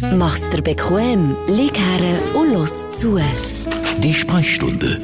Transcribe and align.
Mach's 0.00 0.48
dir 0.48 0.62
bequem, 0.62 1.36
lieg 1.48 1.76
her 1.76 2.20
und 2.36 2.52
los 2.52 2.88
zu. 2.90 3.18
Die 3.98 4.14
Sprechstunde 4.14 5.00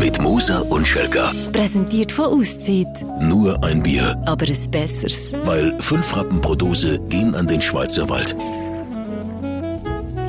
mit 0.00 0.20
Musa 0.22 0.60
und 0.60 0.88
Schelka. 0.88 1.32
Präsentiert 1.52 2.10
von 2.12 2.26
Auszeit. 2.38 3.04
Nur 3.20 3.62
ein 3.62 3.82
Bier, 3.82 4.16
Aber 4.24 4.46
ein 4.46 4.70
besseres. 4.70 5.34
weil 5.44 5.78
fünf 5.80 6.16
Rappen 6.16 6.40
pro 6.40 6.54
Dose 6.54 6.98
gehen 7.10 7.34
an 7.34 7.46
den 7.46 7.60
Schweizer 7.60 8.08
Wald. 8.08 8.34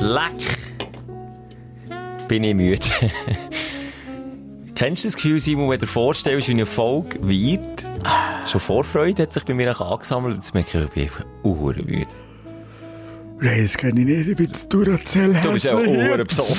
Leck! 0.00 0.58
Bin 2.28 2.44
ich 2.44 2.54
müde. 2.54 2.80
Kennst 4.74 5.04
du 5.04 5.08
das 5.08 5.16
Gefühl, 5.16 5.40
Simon, 5.40 5.70
wenn 5.70 5.78
du 5.78 5.86
dir 5.86 5.92
vorstellst, 5.92 6.48
wie 6.48 6.52
eine 6.52 6.66
Folge 6.66 7.26
wird? 7.26 7.88
Schon 8.46 8.60
Vorfreude 8.60 9.22
hat 9.22 9.32
sich 9.32 9.44
bei 9.44 9.54
mir 9.54 9.78
angesammelt. 9.80 10.36
Jetzt 10.36 10.52
merke 10.52 10.78
ich, 10.94 11.04
ich 11.04 11.10
bin 11.10 11.22
einfach 11.42 11.84
müde. 11.86 12.06
Nein, 13.42 13.62
das 13.62 13.76
kann 13.76 13.96
ich 13.96 14.04
nicht. 14.04 14.28
Ich 14.28 14.36
bin 14.36 14.52
zu 14.52 14.68
Duracell 14.68 15.34
Du 15.42 15.52
bist 15.52 15.66
ja 15.66 15.74
auch 15.74 15.86
Uhren 15.86 16.26
besoffen. 16.26 16.56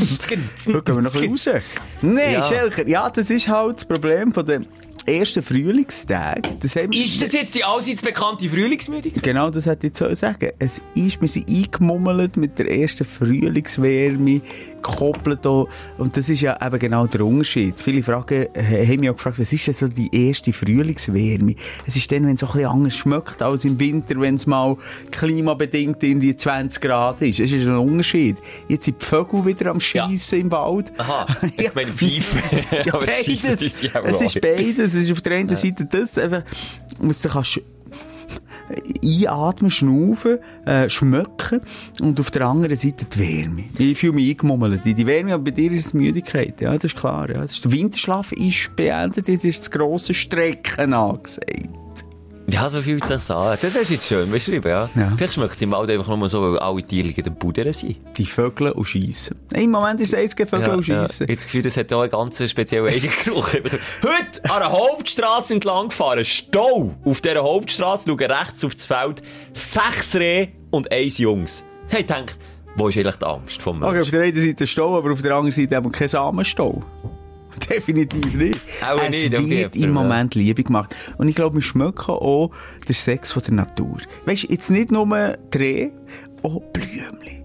Heute 0.00 0.82
gehen 0.82 0.96
wir 0.96 1.02
noch 1.02 1.14
ein 1.14 1.30
bisschen 1.32 1.52
raus. 1.54 1.62
Nein, 2.02 2.32
Ja. 2.34 2.42
Schelker, 2.42 2.88
ja, 2.88 3.10
das 3.10 3.30
ist 3.30 3.48
halt 3.48 3.76
das 3.78 3.84
Problem 3.84 4.32
von 4.32 4.46
den 4.46 4.66
ersten 5.04 5.42
Frühlingstagen. 5.42 6.58
Das 6.60 6.76
Ist 6.76 7.22
das 7.22 7.32
jetzt 7.32 7.54
die 7.54 7.64
allseits 7.64 8.02
bekannte 8.02 8.48
Frühlingsmüdigkeit? 8.48 9.22
Genau 9.22 9.50
das 9.50 9.66
hätte 9.66 9.88
ich 9.88 9.96
so 9.96 10.14
sagen. 10.14 10.50
Es 10.58 10.80
ist, 10.94 11.20
wir 11.20 11.28
sind 11.28 11.48
eingemummelt 11.48 12.36
mit 12.36 12.58
der 12.58 12.70
ersten 12.70 13.04
Frühlingswärme, 13.04 14.40
auch. 14.82 15.68
Und 15.98 16.16
das 16.16 16.28
ist 16.28 16.40
ja 16.40 16.58
eben 16.64 16.78
genau 16.78 17.06
der 17.06 17.24
Unterschied. 17.24 17.80
Viele 17.80 18.02
Fragen 18.02 18.46
äh, 18.54 18.86
haben 18.86 19.00
mich 19.00 19.10
auch 19.10 19.14
gefragt, 19.14 19.38
was 19.38 19.52
ist 19.52 19.66
denn 19.66 19.74
so 19.74 19.88
die 19.88 20.10
erste 20.12 20.52
Frühlingswärme? 20.52 21.54
Es 21.86 21.96
ist 21.96 22.10
dann, 22.12 22.26
wenn 22.26 22.34
es 22.34 22.42
ein 22.42 22.50
bisschen 22.52 22.66
anders 22.66 22.94
schmeckt 22.96 23.42
als 23.42 23.64
im 23.64 23.78
Winter, 23.78 24.20
wenn 24.20 24.36
es 24.36 24.46
mal 24.46 24.76
klimabedingt 25.10 26.02
irgendwie 26.02 26.36
20 26.36 26.82
Grad 26.82 27.22
ist. 27.22 27.40
Es 27.40 27.52
ist 27.52 27.66
ein 27.66 27.76
Unterschied. 27.76 28.36
Jetzt 28.68 28.84
sind 28.84 29.00
die 29.00 29.04
Vögel 29.04 29.44
wieder 29.44 29.70
am 29.70 29.80
Schiessen 29.80 30.40
im 30.40 30.52
Wald. 30.52 30.92
Aha, 30.98 31.26
ich 31.56 31.74
meine 31.74 31.90
Pfeife. 31.90 32.42
Ja, 32.84 32.94
Aber 32.94 33.06
beides. 33.06 33.44
es 33.44 33.82
ist 34.20 34.40
beides. 34.40 34.94
Es 34.94 35.04
ist 35.04 35.12
auf 35.12 35.20
der 35.20 35.36
einen 35.36 35.54
Seite 35.54 35.84
das, 35.84 36.18
einfach, 36.18 36.42
was 36.98 37.20
du 37.20 37.28
kannst 37.28 37.60
einatmen, 39.04 39.70
schnaufen, 39.70 40.38
äh, 40.66 40.88
schmecken 40.88 41.60
und 42.00 42.18
auf 42.20 42.30
der 42.30 42.46
anderen 42.46 42.76
Seite 42.76 43.04
die 43.04 43.18
Wärme. 43.18 43.64
Ich 43.78 43.98
fühle 43.98 44.12
mich 44.14 44.30
eingemummelt 44.30 44.86
in 44.86 44.96
die 44.96 45.06
Wärme, 45.06 45.34
aber 45.34 45.44
bei 45.44 45.50
dir 45.50 45.70
ist 45.72 45.86
es 45.86 45.94
Müdigkeit. 45.94 46.60
Ja, 46.60 46.74
das 46.74 46.84
ist 46.84 46.96
klar. 46.96 47.28
Ja. 47.30 47.44
Der 47.44 47.72
Winterschlaf 47.72 48.32
ist 48.32 48.74
beendet, 48.76 49.28
jetzt 49.28 49.44
ist 49.44 49.60
das 49.60 49.70
grosse 49.70 50.14
Strecken 50.14 50.94
angesagt. 50.94 51.81
Ja, 52.52 52.68
so 52.68 52.82
fühlt 52.82 53.06
sich 53.06 53.30
an. 53.30 53.56
Das 53.60 53.74
hast 53.76 53.88
du 53.88 53.94
jetzt 53.94 54.06
schön 54.06 54.30
beschrieben, 54.30 54.68
ja. 54.68 54.88
Ja. 54.94 55.12
Vielleicht 55.16 55.34
schmeckt 55.34 55.56
es 55.56 55.62
im 55.62 55.70
Wald 55.70 55.90
einfach 55.90 56.14
nur 56.14 56.28
so, 56.28 56.42
weil 56.42 56.58
alle 56.58 56.82
Tiere 56.82 57.08
in 57.08 57.24
den 57.24 57.34
Budern 57.34 57.72
sind. 57.72 57.96
Die 58.18 58.26
Vögel 58.26 58.72
und 58.72 58.84
Schiessen. 58.84 59.36
Im 59.54 59.70
Moment 59.70 60.00
ist 60.00 60.12
es 60.12 60.18
einzige 60.18 60.46
Vögel 60.46 60.68
und 60.70 60.86
ja. 60.86 61.08
Schiessen. 61.08 61.26
Jetzt 61.28 61.38
das 61.38 61.44
Gefühl, 61.46 61.62
das 61.62 61.76
hat 61.78 61.92
auch 61.92 62.02
einen 62.02 62.10
ganz 62.10 62.50
speziellen 62.50 62.88
Eigengeruch. 62.88 63.48
Heute 63.54 64.50
an 64.52 64.60
der 64.60 64.70
Hauptstraße 64.72 65.54
entlang 65.54 65.88
gefahren, 65.88 66.24
Stau. 66.24 66.94
Auf 67.04 67.20
dieser 67.22 67.42
Hauptstraße 67.42 68.06
schauen 68.08 68.20
rechts 68.30 68.64
auf 68.64 68.74
das 68.74 68.84
Feld 68.86 69.22
sechs 69.54 70.14
Rehe 70.16 70.48
und 70.70 70.92
eins 70.92 71.18
Jungs. 71.18 71.64
Hey, 71.88 72.00
ich 72.02 72.06
denke, 72.06 72.34
wo 72.76 72.88
ist 72.88 72.96
eigentlich 72.98 73.16
die 73.16 73.24
Angst 73.26 73.62
vom 73.62 73.78
Okay, 73.82 73.86
auf 73.86 73.92
Menschen? 73.94 74.12
der 74.12 74.22
einen 74.22 74.36
Seite 74.36 74.66
Stau, 74.66 74.96
aber 74.98 75.12
auf 75.12 75.22
der 75.22 75.32
anderen 75.34 75.52
Seite 75.52 75.74
eben 75.76 75.90
kein 75.92 76.08
Samenstau. 76.08 76.82
Definitiv 77.68 78.34
nicht. 78.34 78.60
Auch 78.82 79.02
es 79.02 79.10
nicht, 79.10 79.32
wird 79.32 79.76
im 79.76 79.90
Moment 79.92 80.34
Liebe 80.34 80.62
gemacht. 80.62 80.94
Und 81.18 81.28
ich 81.28 81.34
glaube, 81.34 81.56
wir 81.56 81.62
schmecken 81.62 82.10
auch 82.10 82.50
den 82.88 82.94
Sex 82.94 83.32
von 83.32 83.42
der 83.42 83.54
Natur. 83.54 83.98
Weißt 84.24 84.44
du, 84.44 84.46
jetzt 84.48 84.70
nicht 84.70 84.90
nur 84.90 85.06
Dreh, 85.50 85.90
auch 86.42 86.60
Blümchen. 86.72 87.42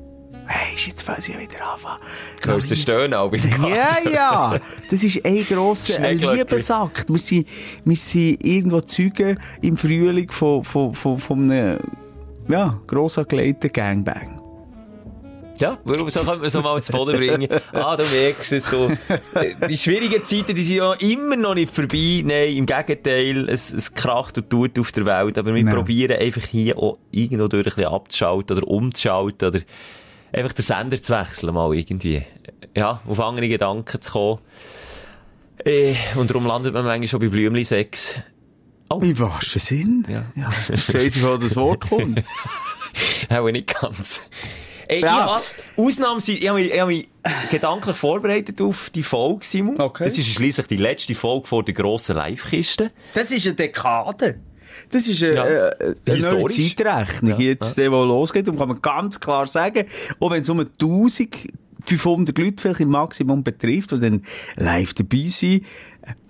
Weisst, 0.48 0.88
jetzt 0.88 1.06
sie 1.22 1.34
ja 1.34 1.40
wieder 1.40 1.74
anfangen. 1.74 2.02
Hörst 2.42 2.72
du 2.72 2.76
stöhnen 2.76 3.14
auch 3.14 3.30
Garten? 3.32 3.74
Ja, 3.74 3.98
ja. 4.10 4.60
Das 4.90 5.04
ist 5.04 5.26
ein 5.26 5.44
grosser. 5.44 6.14
Liebesakt. 6.14 7.10
Wir 7.10 7.20
sind, 7.20 7.48
wir 7.84 7.98
sind 7.98 8.46
irgendwo 8.46 8.80
Zeugen 8.82 9.38
im 9.62 9.76
Frühling 9.76 10.32
von, 10.32 10.64
von, 10.64 10.94
von, 10.94 11.20
von 11.20 11.52
einem, 11.52 11.80
ja, 12.48 12.80
gross 12.88 13.18
angelegten 13.18 13.74
Gangbang. 13.74 14.42
Ja, 15.60 15.78
warum 15.84 16.10
so 16.10 16.20
können 16.22 16.42
wir 16.42 16.50
so 16.50 16.62
mal 16.62 16.82
zu 16.84 16.92
Boden 16.92 17.18
bringen? 17.18 17.48
Ah, 17.74 17.96
du 17.98 18.04
merkst 18.04 18.52
es, 18.54 18.64
du. 18.66 18.96
Die 19.68 19.78
schwierigen 19.78 20.24
Zeiten, 20.24 20.56
die 20.56 20.64
sind 20.64 20.78
ja 20.78 20.94
immer 20.94 21.36
noch 21.36 21.56
nicht 21.56 21.74
vorbei. 21.74 22.22
Nein, 22.24 22.56
im 22.56 22.66
Gegenteil, 22.66 23.50
es, 23.50 23.72
es 23.74 23.94
kracht 23.94 24.38
und 24.38 24.50
tut 24.50 24.78
auf 24.80 24.92
der 24.92 25.06
Welt. 25.06 25.38
Aber 25.38 25.54
wir 25.56 25.64
Ja. 25.64 25.74
probieren 25.74 26.20
einfach 26.20 26.46
hier 26.46 26.78
auch 26.78 26.98
irgendwo 27.12 27.48
durch 27.48 27.66
ein 27.68 27.74
bisschen 27.76 27.92
abzuschalten 27.92 28.58
oder 28.58 28.68
umzuschalten 28.68 29.48
oder 29.50 29.60
einfach 30.32 30.54
den 30.54 30.64
Sender 30.64 31.02
zu 31.02 31.14
wechseln 31.14 31.54
mal 31.54 31.74
irgendwie. 31.74 32.22
Ja, 32.76 33.02
auf 33.08 33.20
andere 33.20 33.48
Gedanken 33.48 34.02
zu 34.02 34.12
kommen. 34.12 34.40
Äh, 35.66 35.96
und 36.16 36.30
darum 36.30 36.46
landet 36.46 36.74
man 36.74 36.86
manchmal 36.86 37.08
schon 37.08 37.20
bei 37.20 37.30
Blümli-Sex. 37.30 38.20
Oh, 38.90 39.00
Im 39.02 39.18
wahrsten 39.20 39.60
Sinn. 39.60 40.06
Ja. 40.08 40.26
ja. 40.36 40.52
Scheiße, 40.78 41.22
wo 41.24 41.38
das 41.38 41.56
Wort 41.56 41.90
kommt. 41.90 42.24
auch 43.30 43.50
nicht 43.52 43.74
ganz. 43.82 44.22
Ey, 44.88 45.02
Ja. 45.02 45.36
ich 45.76 46.20
sind, 46.20 46.42
ich 46.42 46.48
habe 46.50 46.60
mich, 46.60 46.72
ich 46.74 46.80
hab 46.80 46.88
mich 46.88 47.08
gedanklich 47.50 47.96
vorbereitet 47.98 48.62
auf 48.62 48.90
die 48.94 49.04
Folge, 49.04 49.46
Simon. 49.46 49.80
Okay. 49.80 50.06
Das 50.06 50.18
ist 50.18 50.28
schliesslich 50.28 50.68
die 50.68 50.78
letzte 50.78 51.14
Folge 51.16 51.48
vor 51.48 51.64
der 51.64 51.74
grossen 51.74 52.16
Live-Kiste. 52.16 52.92
Das 53.14 53.32
ist 53.32 53.46
eine 53.46 53.56
Dekade. 53.56 54.40
Das 54.90 55.08
ist 55.08 55.22
eine, 55.24 55.34
Ja. 55.36 55.46
äh, 55.46 55.96
eine 56.06 56.20
neue. 56.30 56.48
Zeitrechnung, 56.50 57.32
Ja, 57.32 57.40
jetzt, 57.40 57.78
die 57.78 57.82
losgeht. 58.06 58.48
Und 58.48 58.58
kann 58.58 58.68
man 58.70 58.82
ganz 58.82 59.20
klar 59.20 59.46
sagen, 59.48 59.86
auch 60.20 60.32
wenn 60.32 60.42
es 60.42 60.50
um 60.50 60.60
1500 60.60 62.38
Leute 62.38 62.56
vielleicht 62.62 62.80
im 62.82 62.90
Maximum 62.90 63.44
betrifft, 63.44 63.92
die 63.92 64.00
dann 64.00 64.22
live 64.56 64.94
dabei 64.94 65.26
sind, 65.28 65.66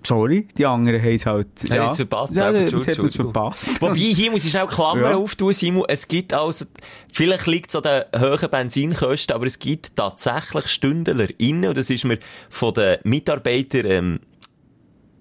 sorry, 0.08 0.48
die 0.58 0.66
anderen 0.66 1.02
haben 1.02 1.16
es 1.16 1.26
halt, 1.26 1.48
Ja, 1.64 1.76
ja. 1.76 1.86
jetzt 1.88 1.98
verpasst, 1.98 2.36
Ja, 2.36 2.52
jetzt 2.52 2.74
hat 2.74 3.00
es 3.00 3.16
verpasst. 3.16 3.82
Wobei, 3.82 3.96
hier 3.96 4.32
muss 4.32 4.46
ich 4.46 4.52
schnell 4.52 4.68
Klammern 4.68 5.12
Ja. 5.12 5.18
auftun, 5.18 5.54
Simon. 5.54 5.84
Es 5.88 6.08
gibt 6.08 6.34
also, 6.34 6.66
vielleicht 7.14 7.48
liegt 7.48 7.70
es 7.70 7.76
an 7.76 7.84
den 7.84 8.22
hohen 8.22 8.50
Benzinkosten, 8.50 9.36
aber 9.36 9.46
es 9.46 9.60
gibt 9.60 9.96
tatsächlich 9.96 10.68
StündlerInnen, 10.68 11.70
und 11.70 11.78
das 11.78 11.90
ist 11.90 12.06
mir 12.06 12.20
von 12.50 12.74
den 12.74 12.98
Mitarbeitern, 13.04 13.86
ähm, 13.86 14.20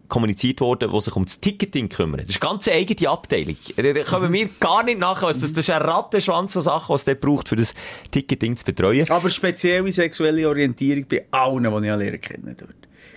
kommuniziert 0.08 0.60
worden, 0.60 0.88
die 0.92 1.00
sich 1.00 1.16
um 1.16 1.24
das 1.24 1.40
Ticketing 1.40 1.88
kümmern. 1.88 2.20
Das 2.24 2.36
ist 2.36 2.42
eine 2.42 2.50
ganz 2.50 2.68
eigene 2.68 3.10
Abteilung. 3.10 3.56
Da 3.76 3.92
da 3.92 4.02
kommen 4.04 4.32
wir 4.32 4.48
gar 4.60 4.84
nicht 4.84 5.00
nach, 5.00 5.20
was 5.22 5.40
das, 5.40 5.52
das 5.52 5.68
ist 5.68 5.74
ein 5.74 5.82
Rattenschwanz 5.82 6.52
von 6.52 6.62
Sachen, 6.62 6.94
was 6.94 7.04
dort 7.04 7.20
braucht, 7.20 7.48
für 7.48 7.56
das 7.56 7.74
Ticketing 8.12 8.56
zu 8.56 8.64
betreuen. 8.64 9.10
Aber 9.10 9.28
spezielle 9.30 9.90
sexuelle 9.90 10.48
Orientierung 10.48 11.06
bei 11.08 11.26
allen, 11.32 11.64
die 11.82 12.04
ich 12.14 12.20
kennen 12.20 12.56
dort. 12.56 12.74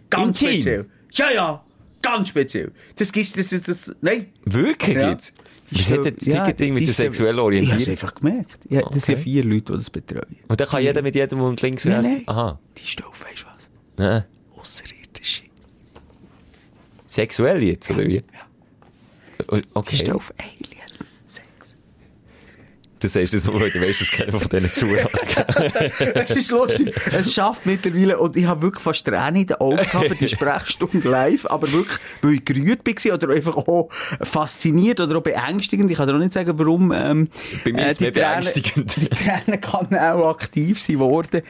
Ganz 0.09 0.41
Im 0.41 0.49
Team? 0.49 0.85
Ja, 1.13 1.31
ja, 1.31 1.63
ganz 2.01 2.29
speziell. 2.29 2.71
Das 2.95 3.11
gibt's, 3.11 3.33
das, 3.33 3.49
das, 3.49 3.61
das, 3.63 3.91
nein. 4.01 4.27
Wirklich 4.45 4.95
Ja. 4.95 5.11
jetzt? 5.11 5.33
Was 5.71 5.91
hat 5.91 6.03
denn 6.05 6.15
das 6.15 6.25
Ticketing 6.25 6.73
mit 6.73 6.81
die 6.81 6.85
der 6.87 6.95
sexuellen 6.95 7.35
Ich 7.35 7.37
habe 7.39 7.45
Orientierung? 7.45 7.87
einfach 7.91 8.15
gemerkt. 8.15 8.59
Ja, 8.69 8.81
Das 8.89 9.05
sind 9.05 9.13
Okay. 9.15 9.23
vier 9.23 9.43
Leute, 9.43 9.73
die 9.73 9.77
das 9.77 9.89
betreuen. 9.91 10.35
Und 10.47 10.59
dann 10.59 10.67
kann 10.67 10.81
jeder 10.81 11.01
mit 11.03 11.13
jedem 11.13 11.41
und 11.41 11.61
links 11.61 11.85
Nein, 11.85 12.01
nein. 12.01 12.23
Aha. 12.25 12.59
Die 12.77 13.03
auf, 13.03 13.21
weißt 13.23 13.43
du 13.43 13.45
was? 13.45 13.69
Ja. 14.03 14.25
Außerirdische. 14.59 15.43
Sexuell 17.05 17.61
jetzt, 17.63 17.89
oder 17.91 18.03
wie? 18.05 18.21
Die 18.21 19.63
Okay. 19.73 19.95
stehen 19.95 20.13
auf 20.13 20.33
Alien. 20.37 20.78
Du 22.99 23.07
sagst 23.07 23.33
das 23.33 23.45
nur, 23.45 23.59
weil 23.59 23.71
du 23.71 23.81
weißt, 23.81 24.01
dass 24.01 24.11
keiner 24.11 24.39
von 24.39 24.49
denen 24.49 24.71
zulässt. 24.73 25.37
es 26.15 26.31
ist 26.31 26.51
lustig. 26.51 26.93
Es 27.11 27.33
schafft 27.33 27.65
mittlerweile, 27.65 28.19
und 28.19 28.35
ich 28.35 28.45
habe 28.45 28.61
wirklich 28.61 28.83
fast 28.83 29.05
Tränen 29.05 29.37
in 29.37 29.47
den 29.47 29.57
Augen 29.57 29.77
gehabt 29.77 30.07
für 30.07 30.15
die 30.15 30.29
Sprechstunde 30.29 31.07
live, 31.07 31.45
aber 31.45 31.71
wirklich, 31.71 31.97
weil 32.21 32.33
ich 32.33 32.45
gerührt 32.45 32.85
war 32.85 33.13
oder 33.13 33.29
einfach 33.29 33.55
auch 33.55 33.89
fasziniert 34.21 34.99
oder 34.99 35.17
auch 35.17 35.23
beängstigend. 35.23 35.89
Ich 35.89 35.97
kann 35.97 36.07
dir 36.07 36.15
auch 36.15 36.19
nicht 36.19 36.33
sagen, 36.33 36.59
warum, 36.59 36.91
ähm, 36.91 37.29
Bei 37.63 37.71
mir 37.71 37.87
ist 37.87 37.93
es 37.93 37.97
die 37.99 38.11
beängstigend. 38.11 38.95
Die 38.97 39.07
Tränen 39.07 39.61
kann 39.61 39.97
auch 39.97 40.29
aktiv 40.29 40.81
sein 40.81 40.99
worden. 40.99 41.41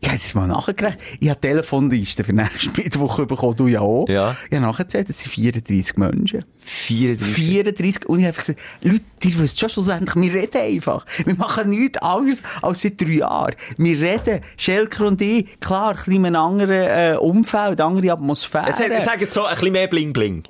Ich 0.00 0.08
habe 0.08 0.18
es 0.18 0.34
mal 0.34 0.46
nachgerechnet. 0.46 1.00
Ich 1.20 1.28
habe 1.28 1.40
Telefonlisten 1.40 2.24
für 2.24 2.32
nächste 2.32 2.70
Mittwoch 2.82 3.24
bekommen, 3.24 3.56
du 3.56 3.66
ja 3.66 3.80
auch. 3.80 4.08
Ja. 4.08 4.36
Ich 4.48 4.56
habe 4.56 4.66
nachgezählt, 4.66 5.08
das 5.08 5.20
sind 5.20 5.32
34 5.32 5.96
Menschen. 5.96 6.44
34. 6.60 7.34
34. 7.34 8.06
Und 8.06 8.20
ich 8.20 8.26
habe 8.26 8.36
gesagt, 8.36 8.58
Leute, 8.82 9.00
ihr 9.24 9.38
wisst 9.38 9.58
schon 9.58 9.68
schlussendlich, 9.68 10.14
wir 10.14 10.34
reden 10.42 10.60
einfach. 10.60 11.06
Wir 11.24 11.34
machen 11.34 11.70
nichts 11.70 11.98
anderes 11.98 12.42
als 12.62 12.82
seit 12.82 13.00
drei 13.00 13.08
Jahren. 13.08 13.54
Wir 13.78 14.00
reden, 14.00 14.40
Schelker 14.56 15.06
und 15.06 15.20
ich, 15.22 15.58
klar, 15.60 15.90
ein 15.90 15.96
bisschen 15.96 16.12
in 16.14 16.26
einem 16.26 16.36
anderen 16.36 16.70
äh, 16.70 17.16
Umfeld, 17.18 17.80
andere 17.80 18.12
Atmosphäre. 18.12 18.66
Es 18.68 18.78
hat, 18.78 19.04
sag 19.04 19.20
jetzt 19.20 19.32
so, 19.32 19.44
ein 19.44 19.54
bisschen 19.54 19.72
mehr 19.72 19.88
Bling-Bling. 19.88 20.44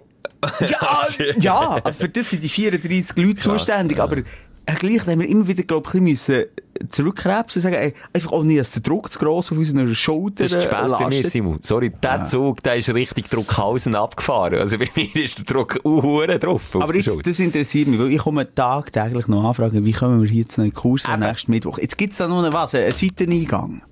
ja, 0.60 1.00
ja, 1.38 1.54
aber 1.54 1.92
für 1.92 2.08
das 2.08 2.30
sind 2.30 2.42
die 2.42 2.48
34 2.48 3.16
Leute 3.16 3.40
zuständig, 3.40 3.98
aber 4.00 4.18
äh, 4.18 4.24
gleich 4.74 5.06
haben 5.06 5.20
wir 5.20 5.28
immer 5.28 5.46
wieder, 5.46 5.62
glaub 5.62 5.92
ich, 5.94 6.00
müssen 6.00 6.44
zurückkrebsen 6.90 7.60
und 7.60 7.62
sagen, 7.62 7.76
ey, 7.76 7.94
einfach 8.12 8.32
auch 8.32 8.42
nicht, 8.42 8.60
dass 8.60 8.72
der 8.72 8.82
Druck 8.82 9.10
zu 9.10 9.18
gross 9.18 9.50
auf 9.50 9.58
unseren 9.58 9.94
Schultern 9.94 10.46
Das 10.46 10.52
ist 10.52 10.62
zu 10.62 10.68
spät 10.68 10.90
bei 10.98 11.08
mir. 11.08 11.24
Simon. 11.24 11.58
Sorry, 11.62 11.90
der 11.90 12.24
Zug, 12.24 12.62
der 12.62 12.76
ist 12.76 12.92
richtig 12.92 13.28
Druckhausen 13.30 13.94
abgefahren. 13.94 14.58
Also 14.58 14.78
bei 14.78 14.88
mir 14.94 15.16
ist 15.16 15.38
der 15.38 15.44
Druck 15.44 15.78
uhuere 15.84 16.38
drauf. 16.38 16.74
auf 16.74 16.82
Aber 16.82 16.94
jetzt, 16.94 17.18
das 17.24 17.38
interessiert 17.38 17.88
mich, 17.88 17.98
weil 17.98 18.12
ich 18.12 18.18
komme 18.18 18.52
tagtäglich 18.54 19.28
noch 19.28 19.44
anfragen, 19.44 19.84
wie 19.84 19.92
kommen 19.92 20.22
wir 20.22 20.28
hier 20.28 20.44
in 20.56 20.64
den 20.64 20.72
Kurs 20.72 21.04
am 21.06 21.20
nächsten 21.20 21.50
Mittwoch? 21.50 21.78
Jetzt 21.78 21.96
gibt's 21.96 22.18
da 22.18 22.28
noch 22.28 22.42
eine, 22.42 22.52
was, 22.52 22.74
einen 22.74 22.92
Seiteneingang. 22.92 23.82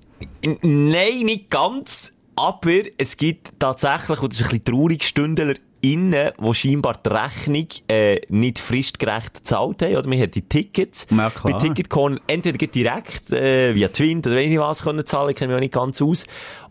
Nein, 0.61 1.21
nicht 1.23 1.49
ganz. 1.49 2.11
Aber 2.35 2.81
es 2.97 3.17
gibt 3.17 3.53
tatsächlich, 3.59 4.21
und 4.21 4.33
das 4.33 4.41
ist 4.41 4.45
ein 4.47 4.59
bisschen 4.59 4.65
traurig, 4.65 5.03
Stündler 5.03 5.55
innen, 5.81 6.31
die 6.37 6.53
scheinbar 6.53 6.95
die 7.05 7.09
Rechnung 7.09 7.67
äh, 7.87 8.19
nicht 8.29 8.59
fristgerecht 8.59 9.35
gezahlt 9.35 9.81
haben. 9.81 9.95
Oder 9.95 10.09
man 10.09 10.19
hat 10.19 10.35
die 10.35 10.41
Tickets 10.41 11.05
Ja, 11.11 11.29
klar. 11.29 11.53
bei 11.59 11.67
Ticket 11.67 11.89
entweder 12.27 12.57
direkt 12.57 13.31
äh, 13.31 13.75
via 13.75 13.89
Twint 13.89 14.25
oder 14.25 14.35
weiss 14.35 14.49
ich 14.49 14.57
was 14.57 14.83
können 14.83 15.05
zahlen, 15.05 15.29
ich 15.29 15.35
kenne 15.35 15.53
mich 15.53 15.57
auch 15.57 15.61
nicht 15.61 15.73
ganz 15.73 16.01
aus. 16.01 16.25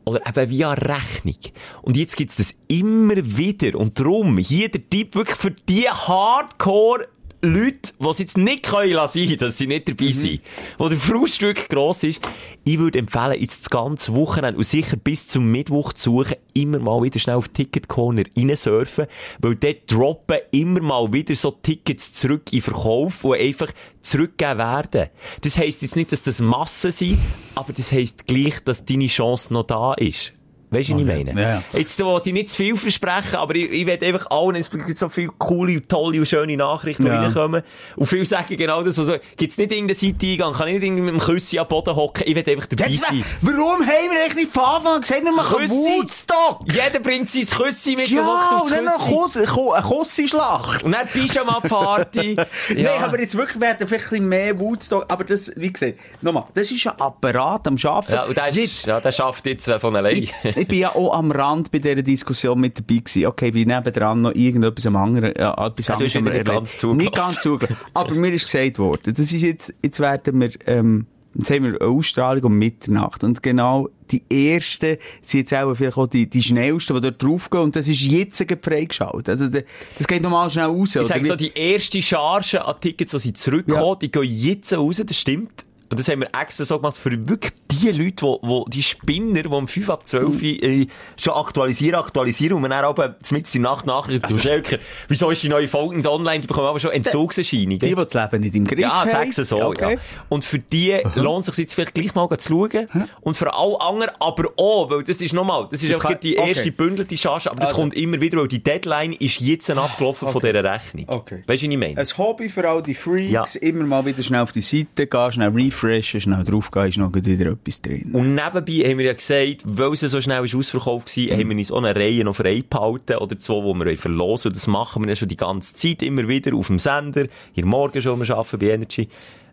Oder 0.04 0.20
eben 0.26 0.50
via 0.50 0.72
Rechnung. 0.72 1.38
Und 1.82 1.96
jetzt 1.96 2.16
gibt's 2.16 2.36
das 2.36 2.54
immer 2.68 3.16
wieder. 3.16 3.78
Und 3.78 3.98
darum, 3.98 4.36
hier 4.38 4.68
der 4.68 4.88
Tipp 4.90 5.14
wirklich 5.14 5.38
für 5.38 5.52
die 5.52 5.88
Hardcore 5.88 7.06
Leute, 7.44 7.92
die 7.98 8.06
es 8.06 8.18
jetzt 8.18 8.36
nicht 8.36 8.64
können 8.64 8.92
lassen, 8.92 9.36
dass 9.38 9.58
sie 9.58 9.66
nicht 9.66 9.88
dabei 9.88 10.10
sind, 10.10 10.40
wo 10.78 10.88
der 10.88 10.98
Frust 10.98 11.40
wirklich 11.42 11.68
gross 11.68 12.02
ist, 12.02 12.20
ich 12.64 12.78
würde 12.78 12.98
empfehlen, 12.98 13.40
jetzt 13.40 13.62
das 13.62 13.70
ganze 13.70 14.14
Wochenende 14.14 14.58
und 14.58 14.64
sicher 14.64 14.96
bis 14.96 15.26
zum 15.26 15.50
Mittwoch 15.50 15.92
zu 15.92 16.22
suchen, 16.22 16.36
immer 16.52 16.78
mal 16.78 17.02
wieder 17.02 17.18
schnell 17.18 17.36
auf 17.36 17.48
Ticket 17.48 17.88
Corner 17.88 18.24
reinsurfen, 18.36 19.06
weil 19.40 19.56
dort 19.56 19.90
droppen 19.90 20.38
immer 20.50 20.80
mal 20.80 21.12
wieder 21.12 21.34
so 21.34 21.50
Tickets 21.50 22.12
zurück 22.12 22.52
in 22.52 22.62
Verkauf, 22.62 23.22
die 23.22 23.40
einfach 23.40 23.72
zurückgegeben 24.02 24.58
werden. 24.58 25.08
Das 25.40 25.58
heisst 25.58 25.82
jetzt 25.82 25.96
nicht, 25.96 26.12
dass 26.12 26.22
das 26.22 26.40
Massen 26.40 26.90
sind, 26.90 27.18
aber 27.54 27.72
das 27.72 27.90
heisst 27.90 28.26
gleich, 28.26 28.60
dass 28.64 28.84
deine 28.84 29.06
Chance 29.06 29.52
noch 29.52 29.64
da 29.64 29.94
ist. 29.94 30.33
Weißt 30.74 30.88
du, 30.90 30.94
was 30.94 31.00
ich 31.02 31.06
meine? 31.06 31.40
Ja. 31.40 31.62
Jetzt 31.72 32.02
wollte 32.04 32.28
ich 32.30 32.32
nicht 32.34 32.48
zu 32.50 32.56
viel 32.56 32.76
versprechen, 32.76 33.36
aber 33.36 33.54
ich, 33.54 33.70
ich 33.70 33.86
will 33.86 33.98
einfach 34.02 34.30
allen, 34.30 34.56
es 34.56 34.70
gibt 34.70 34.98
so 34.98 35.08
viele 35.08 35.28
coole, 35.38 35.86
tolle 35.86 36.18
und 36.18 36.26
schöne 36.26 36.56
Nachrichten, 36.56 37.04
die 37.04 37.08
Ja. 37.10 37.20
reinkommen. 37.22 37.62
Und 37.96 38.06
viele 38.06 38.26
sagen 38.26 38.56
genau 38.56 38.82
das, 38.82 38.98
also, 38.98 39.16
gibt's 39.36 39.56
nicht 39.58 39.72
irgendeinen 39.72 39.96
Seiteneingang, 39.98 40.52
kann 40.52 40.68
ich 40.68 40.74
nicht 40.74 40.82
irgendwie 40.84 41.02
mit 41.02 41.14
dem 41.14 41.20
Küssi 41.20 41.58
am 41.58 41.68
Boden 41.68 41.94
hocken, 41.96 42.24
ich 42.26 42.34
will 42.34 42.44
einfach 42.54 42.66
dabei 42.66 42.90
Jetzt, 42.90 43.06
sein. 43.06 43.24
warum 43.40 43.80
haben 43.80 43.86
wir 44.10 44.20
eigentlich 44.22 44.34
nicht 44.34 44.52
von 44.52 44.64
Anfang 44.64 44.94
an 44.96 45.00
gesagt, 45.00 45.24
wir 45.24 45.32
machen. 45.32 45.68
Woodstock? 45.70 46.60
Jeder 46.66 47.00
bringt 47.00 47.28
sein 47.30 47.46
Küssi 47.46 47.96
mit, 47.96 48.08
Ja, 48.10 48.22
der 48.22 48.26
hockt 48.26 48.52
und 48.52 48.58
aufs 48.60 48.68
dann 48.70 48.84
noch 48.84 49.24
Küssi. 49.26 49.38
eine 49.74 49.82
Kussi-Schlacht. 49.82 50.82
Und 50.82 50.92
dann 50.92 51.06
Pyjama-Party. 51.08 52.36
Nein, 52.74 52.86
aber 53.02 53.20
jetzt 53.20 53.36
wirklich 53.36 53.60
werden 53.60 53.86
vielleicht 53.88 54.04
ein 54.06 54.10
bisschen 54.10 54.28
mehr 54.28 54.58
Woodstock. 54.58 55.04
Aber 55.08 55.24
das, 55.24 55.52
wie 55.56 55.72
gesagt, 55.72 55.98
nochmal, 56.22 56.44
das 56.54 56.70
ist 56.70 56.86
ein 56.86 57.00
Apparat 57.00 57.66
am 57.66 57.76
Arbeiten. 57.82 58.12
Ja, 58.12 58.24
und 58.24 58.36
der, 58.36 58.50
Jetzt, 58.54 58.86
ja, 58.86 59.00
der 59.00 59.12
schafft 59.12 59.46
jetzt 59.46 59.68
äh, 59.68 59.80
von 59.80 59.96
allein. 59.96 60.28
Ich, 60.64 60.68
bin 60.68 60.78
ja 60.78 60.94
auch 60.94 61.14
am 61.14 61.30
Rand 61.30 61.70
bei 61.70 61.78
dieser 61.78 62.02
Diskussion 62.02 62.60
mit 62.60 62.78
dabei 62.78 62.96
gewesen. 62.96 63.26
Okay, 63.26 63.54
wie 63.54 63.64
nebendran 63.64 64.22
noch 64.22 64.34
irgendetwas 64.34 64.86
am 64.86 64.96
anderen, 64.96 65.34
äh, 65.36 65.42
etwas 65.42 65.86
Ja, 65.86 65.94
anderes 65.94 66.14
nicht 66.14 66.44
ganz 66.44 66.76
zugelassen. 66.76 66.96
Nicht 66.98 67.14
ganz 67.14 67.42
zugelassen. 67.42 67.76
Aber 67.94 68.14
mir 68.14 68.32
ist 68.32 68.44
gesagt 68.44 68.78
worden, 68.78 69.14
das 69.14 69.32
ist 69.32 69.42
jetzt, 69.42 69.74
jetzt 69.82 70.00
werden 70.00 70.40
wir, 70.40 70.50
ähm, 70.66 71.06
Jetzt 71.36 71.50
haben 71.50 71.64
wir 71.64 71.80
eine 71.80 71.90
Ausstrahlung 71.90 72.44
um 72.44 72.58
Mitternacht. 72.58 73.24
Und 73.24 73.42
genau 73.42 73.88
die 74.10 74.22
ersten 74.30 74.98
sind 75.20 75.40
jetzt 75.40 75.54
auch 75.54 75.74
vielleicht 75.74 75.96
auch 75.96 76.06
die, 76.06 76.30
die 76.30 76.42
schnellsten, 76.42 76.94
die 76.94 77.00
dort 77.00 77.22
draufgehen. 77.22 77.64
Und 77.64 77.76
das 77.76 77.88
ist 77.88 78.02
jetzt 78.02 78.44
freigeschaltet. 78.62 79.28
Also, 79.28 79.48
das 79.48 80.06
geht 80.06 80.22
nochmal 80.22 80.48
schnell 80.50 80.66
raus. 80.66 80.94
Ich 80.94 81.06
sage 81.06 81.24
so, 81.24 81.34
die 81.34 81.52
erste 81.52 82.00
Charge 82.00 82.64
an 82.64 82.76
Tickets, 82.80 83.10
die 83.12 83.18
sie 83.18 83.32
zurückkommen, 83.32 83.98
die 84.00 84.12
gehen 84.12 84.22
jetzt 84.24 84.72
raus, 84.72 85.02
das 85.04 85.16
stimmt. 85.16 85.64
Und 85.90 85.98
das 85.98 86.08
haben 86.08 86.20
wir 86.20 86.28
extra 86.40 86.64
so 86.64 86.78
gemacht 86.78 86.96
für 86.96 87.10
wirklich 87.28 87.52
die 87.82 87.90
Leute, 87.90 88.24
die, 88.42 88.48
die, 88.48 88.64
die 88.70 88.82
Spinner, 88.82 89.42
die 89.42 89.48
um 89.48 89.68
5 89.68 89.90
ab 89.90 90.06
12 90.06 90.42
äh, 90.42 90.86
schon 91.18 91.34
aktualisieren, 91.34 91.96
aktualisieren 92.00 92.54
und 92.56 92.62
man 92.62 92.70
dann 92.70 92.84
aber 92.84 93.16
in 93.30 93.42
der 93.52 93.60
Nacht 93.60 93.86
nachrichten, 93.86 94.24
also, 94.24 94.40
Schelker, 94.40 94.78
wieso 95.08 95.30
ist 95.30 95.42
die 95.42 95.48
neue 95.48 95.68
Folge 95.68 95.96
nicht 95.96 96.06
online? 96.06 96.40
Die 96.40 96.46
bekommen 96.46 96.66
aber 96.66 96.80
schon 96.80 96.90
Entzugserscheinungen. 96.92 97.78
Die, 97.78 97.88
die 97.88 97.94
das 97.94 98.14
Leben 98.14 98.40
nicht 98.42 98.54
im 98.54 98.64
Griff 98.66 98.78
Ja, 98.78 99.00
haben. 99.00 99.10
sag's 99.10 99.36
so, 99.36 99.58
ja. 99.58 99.66
Okay. 99.68 99.98
Und 100.28 100.44
für 100.44 100.58
die 100.58 100.96
lohnt 101.14 101.40
es 101.48 101.54
sich 101.54 101.64
jetzt 101.64 101.74
vielleicht 101.74 101.94
gleich 101.94 102.14
mal 102.14 102.28
zu 102.38 102.48
schauen. 102.70 102.88
Und 103.20 103.36
für 103.36 103.52
alle 103.54 103.80
anderen 103.80 104.12
aber 104.20 104.50
auch, 104.56 104.90
weil 104.90 105.02
das 105.04 105.20
ist 105.20 105.32
nochmal, 105.32 105.66
das 105.70 105.82
ist 105.82 105.92
Das 105.92 106.00
kann- 106.00 106.18
die 106.22 106.38
okay. 106.38 106.48
erste 106.48 106.72
bündelte 106.72 107.16
Charge, 107.16 107.50
aber 107.50 107.60
das 107.60 107.70
Also. 107.70 107.80
kommt 107.82 107.94
immer 107.94 108.20
wieder, 108.20 108.38
weil 108.38 108.48
die 108.48 108.62
Deadline 108.62 109.12
ist 109.14 109.40
jetzt 109.40 109.70
abgelaufen 109.70 110.28
von 110.28 110.40
dieser 110.40 110.62
Rechnung. 110.64 111.04
Okay. 111.08 111.42
Weißt 111.46 111.62
du, 111.62 111.66
was 111.68 111.72
ich 111.72 111.76
meine? 111.78 111.98
Ein 111.98 112.06
Hobby 112.18 112.48
für 112.48 112.68
all 112.68 112.82
die 112.82 112.94
Freaks, 112.94 113.30
Ja. 113.30 113.44
immer 113.60 113.84
mal 113.84 114.04
wieder 114.04 114.22
schnell 114.22 114.40
auf 114.40 114.52
die 114.52 114.60
Seite 114.60 115.06
gehen, 115.06 115.32
schnell 115.32 115.48
refreshen, 115.50 116.20
schnell 116.20 116.44
draufgehen, 116.44 116.88
ist 116.88 116.98
noch 116.98 117.12
wieder 117.14 117.50
etwas 117.52 117.63
drin. 117.64 118.10
Und 118.12 118.34
nebenbei 118.34 118.88
haben 118.90 118.98
wir 118.98 119.06
ja 119.06 119.12
gesagt, 119.12 119.62
weil 119.64 119.92
es 119.92 120.00
so 120.00 120.20
schnell 120.20 120.44
ist 120.44 120.54
ausverkauft 120.54 121.16
war, 121.16 121.36
haben 121.38 121.48
wir 121.50 121.56
uns 121.56 121.72
auch 121.72 121.82
eine 121.82 121.94
Reihe 121.96 122.24
noch 122.24 122.36
frei 122.36 122.62
behalten 122.68 123.16
oder 123.16 123.38
zwei, 123.38 123.72
die 123.72 123.84
wir 123.90 123.98
verlosen 123.98 124.52
das 124.52 124.66
machen 124.66 125.02
wir 125.02 125.10
ja 125.10 125.16
schon 125.16 125.28
die 125.28 125.36
ganze 125.36 125.74
Zeit 125.74 126.02
immer 126.02 126.26
wieder 126.28 126.54
auf 126.54 126.66
dem 126.68 126.78
Sender, 126.78 127.26
hier 127.52 127.66
morgen 127.66 128.00
schon, 128.00 128.20
wir 128.20 128.36
arbeiten 128.36 128.58
bei 128.58 128.70
Energy. 128.70 129.08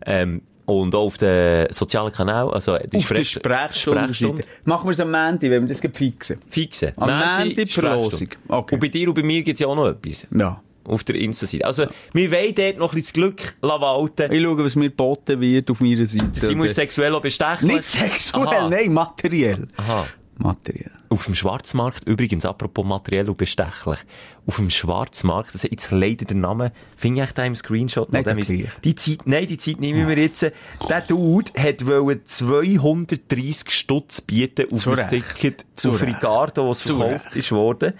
Ähm, 0.06 0.42
und 0.64 0.94
auch 0.94 1.06
auf 1.06 1.18
den 1.18 1.66
sozialen 1.72 2.12
Kanal, 2.12 2.48
also 2.52 2.78
die 2.78 2.98
Auf 2.98 3.08
der 3.08 3.16
Sprech- 3.16 3.30
Sprechstunde. 3.30 4.02
Sprechstunde. 4.04 4.42
Machen 4.64 4.86
wir 4.86 4.92
es 4.92 5.00
am 5.00 5.10
Montag, 5.10 5.42
wenn 5.42 5.62
wir 5.62 5.68
das 5.68 5.80
fixen. 5.80 6.38
Fixe. 6.48 6.92
Am 6.96 7.10
Montag, 7.10 7.54
die 7.56 7.66
Verlosung. 7.66 8.28
Okay. 8.46 8.74
Und 8.76 8.80
bei 8.80 8.88
dir 8.88 9.08
und 9.08 9.14
bei 9.14 9.22
mir 9.24 9.42
gibt 9.42 9.56
es 9.56 9.60
ja 9.60 9.66
auch 9.66 9.74
noch 9.74 9.88
etwas. 9.88 10.26
Ja. 10.36 10.62
Auf 10.84 11.04
der 11.04 11.14
Insta-Seite. 11.16 11.64
Also, 11.64 11.86
wir 12.12 12.30
wollen 12.32 12.54
dort 12.54 12.78
noch 12.78 12.92
ein 12.92 13.00
bisschen 13.00 13.02
das 13.02 13.12
Glück 13.12 13.54
walten. 13.60 14.32
Ich 14.32 14.42
schaue, 14.42 14.64
was 14.64 14.76
mir 14.76 14.88
geboten 14.90 15.40
wird 15.40 15.70
auf 15.70 15.80
meiner 15.80 16.06
Seite. 16.06 16.28
Simon 16.34 16.66
ist 16.66 16.74
sexuell 16.74 17.18
bestechlich. 17.20 17.72
Nicht 17.72 17.86
sexuell, 17.86 18.46
Aha. 18.46 18.68
nein, 18.68 18.92
materiell. 18.92 19.68
Aha. 19.76 20.06
Materiell. 20.38 20.90
Auf 21.10 21.26
dem 21.26 21.34
Schwarzmarkt, 21.34 22.08
übrigens, 22.08 22.44
apropos 22.46 22.84
materiell 22.84 23.28
und 23.28 23.36
bestechlich, 23.36 23.98
auf 24.46 24.56
dem 24.56 24.70
Schwarzmarkt, 24.70 25.54
das 25.54 25.62
ist 25.62 25.70
jetzt 25.70 25.90
leider 25.92 26.24
der 26.24 26.36
Name, 26.36 26.72
finde 26.96 27.20
ich 27.20 27.28
echt 27.28 27.38
da 27.38 27.44
im 27.44 27.54
Screenshot 27.54 28.10
noch, 28.12 28.24
Nicht 28.34 28.50
ist- 28.50 28.68
die 28.82 28.94
Zeit, 28.94 29.18
nein, 29.26 29.46
die 29.46 29.58
Zeit 29.58 29.78
nehmen 29.78 30.08
wir 30.08 30.16
jetzt. 30.18 30.42
Der 30.42 31.00
Dude 31.06 31.52
hat 31.62 31.86
wollen 31.86 32.22
230 32.24 33.70
Stutz 33.70 34.20
bieten 34.22 34.72
auf 34.72 34.80
Zu 34.80 34.92
ein. 34.92 35.08
Ticket 35.10 35.64
Zu. 35.76 35.90
Ricardo, 35.90 36.70
was 36.70 36.80
Zu 36.80 36.96
verkauft 36.96 37.36
ist 37.36 37.52
worden. 37.52 37.92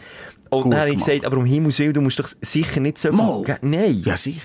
Und 0.53 0.71
dann 0.71 0.81
habe 0.81 0.91
ich 0.91 0.99
gesagt, 0.99 1.25
aber 1.25 1.39
um 1.39 1.45
Himmels 1.45 1.79
Willen, 1.79 1.95
du 1.95 2.01
musst 2.01 2.19
doch 2.19 2.29
sicher 2.41 2.81
nicht 2.81 2.99
so 2.99 3.11
Mal. 3.13 3.59
Nein. 3.63 4.03
Ja, 4.05 4.17
sicher. 4.17 4.41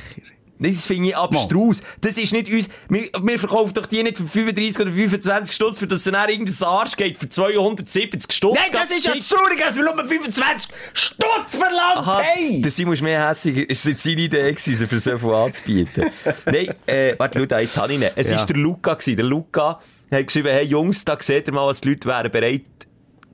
Das 0.60 0.88
finde 0.88 1.10
ich 1.10 1.16
abstrus. 1.16 1.84
Das 2.02 2.18
ist 2.18 2.34
nicht 2.34 2.52
uns, 2.52 2.68
wir, 2.90 3.04
wir 3.22 3.38
verkaufen 3.38 3.76
doch 3.76 3.86
die 3.86 4.02
nicht 4.02 4.18
für 4.18 4.26
35 4.26 4.82
oder 4.82 4.92
25 4.92 5.56
Stutz, 5.56 5.78
für 5.78 5.86
das 5.86 6.04
dann 6.04 6.16
irgendein 6.30 6.56
Arsch 6.68 6.96
geht 6.98 7.18
für 7.18 7.30
270 7.30 8.32
Stutz. 8.36 8.56
Nein, 8.56 8.70
das 8.72 8.90
ist 8.90 9.06
ja 9.06 9.12
traurig, 9.12 9.60
dass 9.62 9.76
wir 9.76 9.84
nur 9.84 9.94
25 10.04 10.74
Stutz 10.94 11.28
verlangt 11.50 12.08
haben! 12.08 12.62
der 12.64 12.72
Simon 12.72 12.96
ist 12.96 13.04
mehr 13.04 13.28
hässig. 13.30 13.70
Ist 13.70 13.86
nicht 13.86 14.00
seine 14.00 14.22
Idee 14.22 14.52
gewesen, 14.52 14.88
für 14.88 14.98
so 14.98 15.18
viel 15.20 15.30
anzubieten? 15.32 16.06
Nein, 16.46 16.74
äh, 16.88 17.14
warte, 17.20 17.46
da, 17.46 17.60
jetzt 17.60 17.78
habe 17.78 17.94
ich 17.94 18.00
ihn. 18.02 18.10
Es 18.16 18.32
Ja. 18.32 18.38
war 18.40 18.46
der 18.48 18.58
Luca 18.58 18.96
gewesen. 18.96 19.16
Der 19.16 19.26
Luca 19.26 19.80
hat 20.10 20.26
geschrieben, 20.26 20.48
hey 20.50 20.66
Jungs, 20.66 21.06
da 21.06 21.18
seht 21.20 21.48
ihr 21.48 21.54
mal, 21.54 21.68
was 21.68 21.82
die 21.82 21.90
Leute 21.90 22.08
wären 22.08 22.32
bereit 22.32 22.64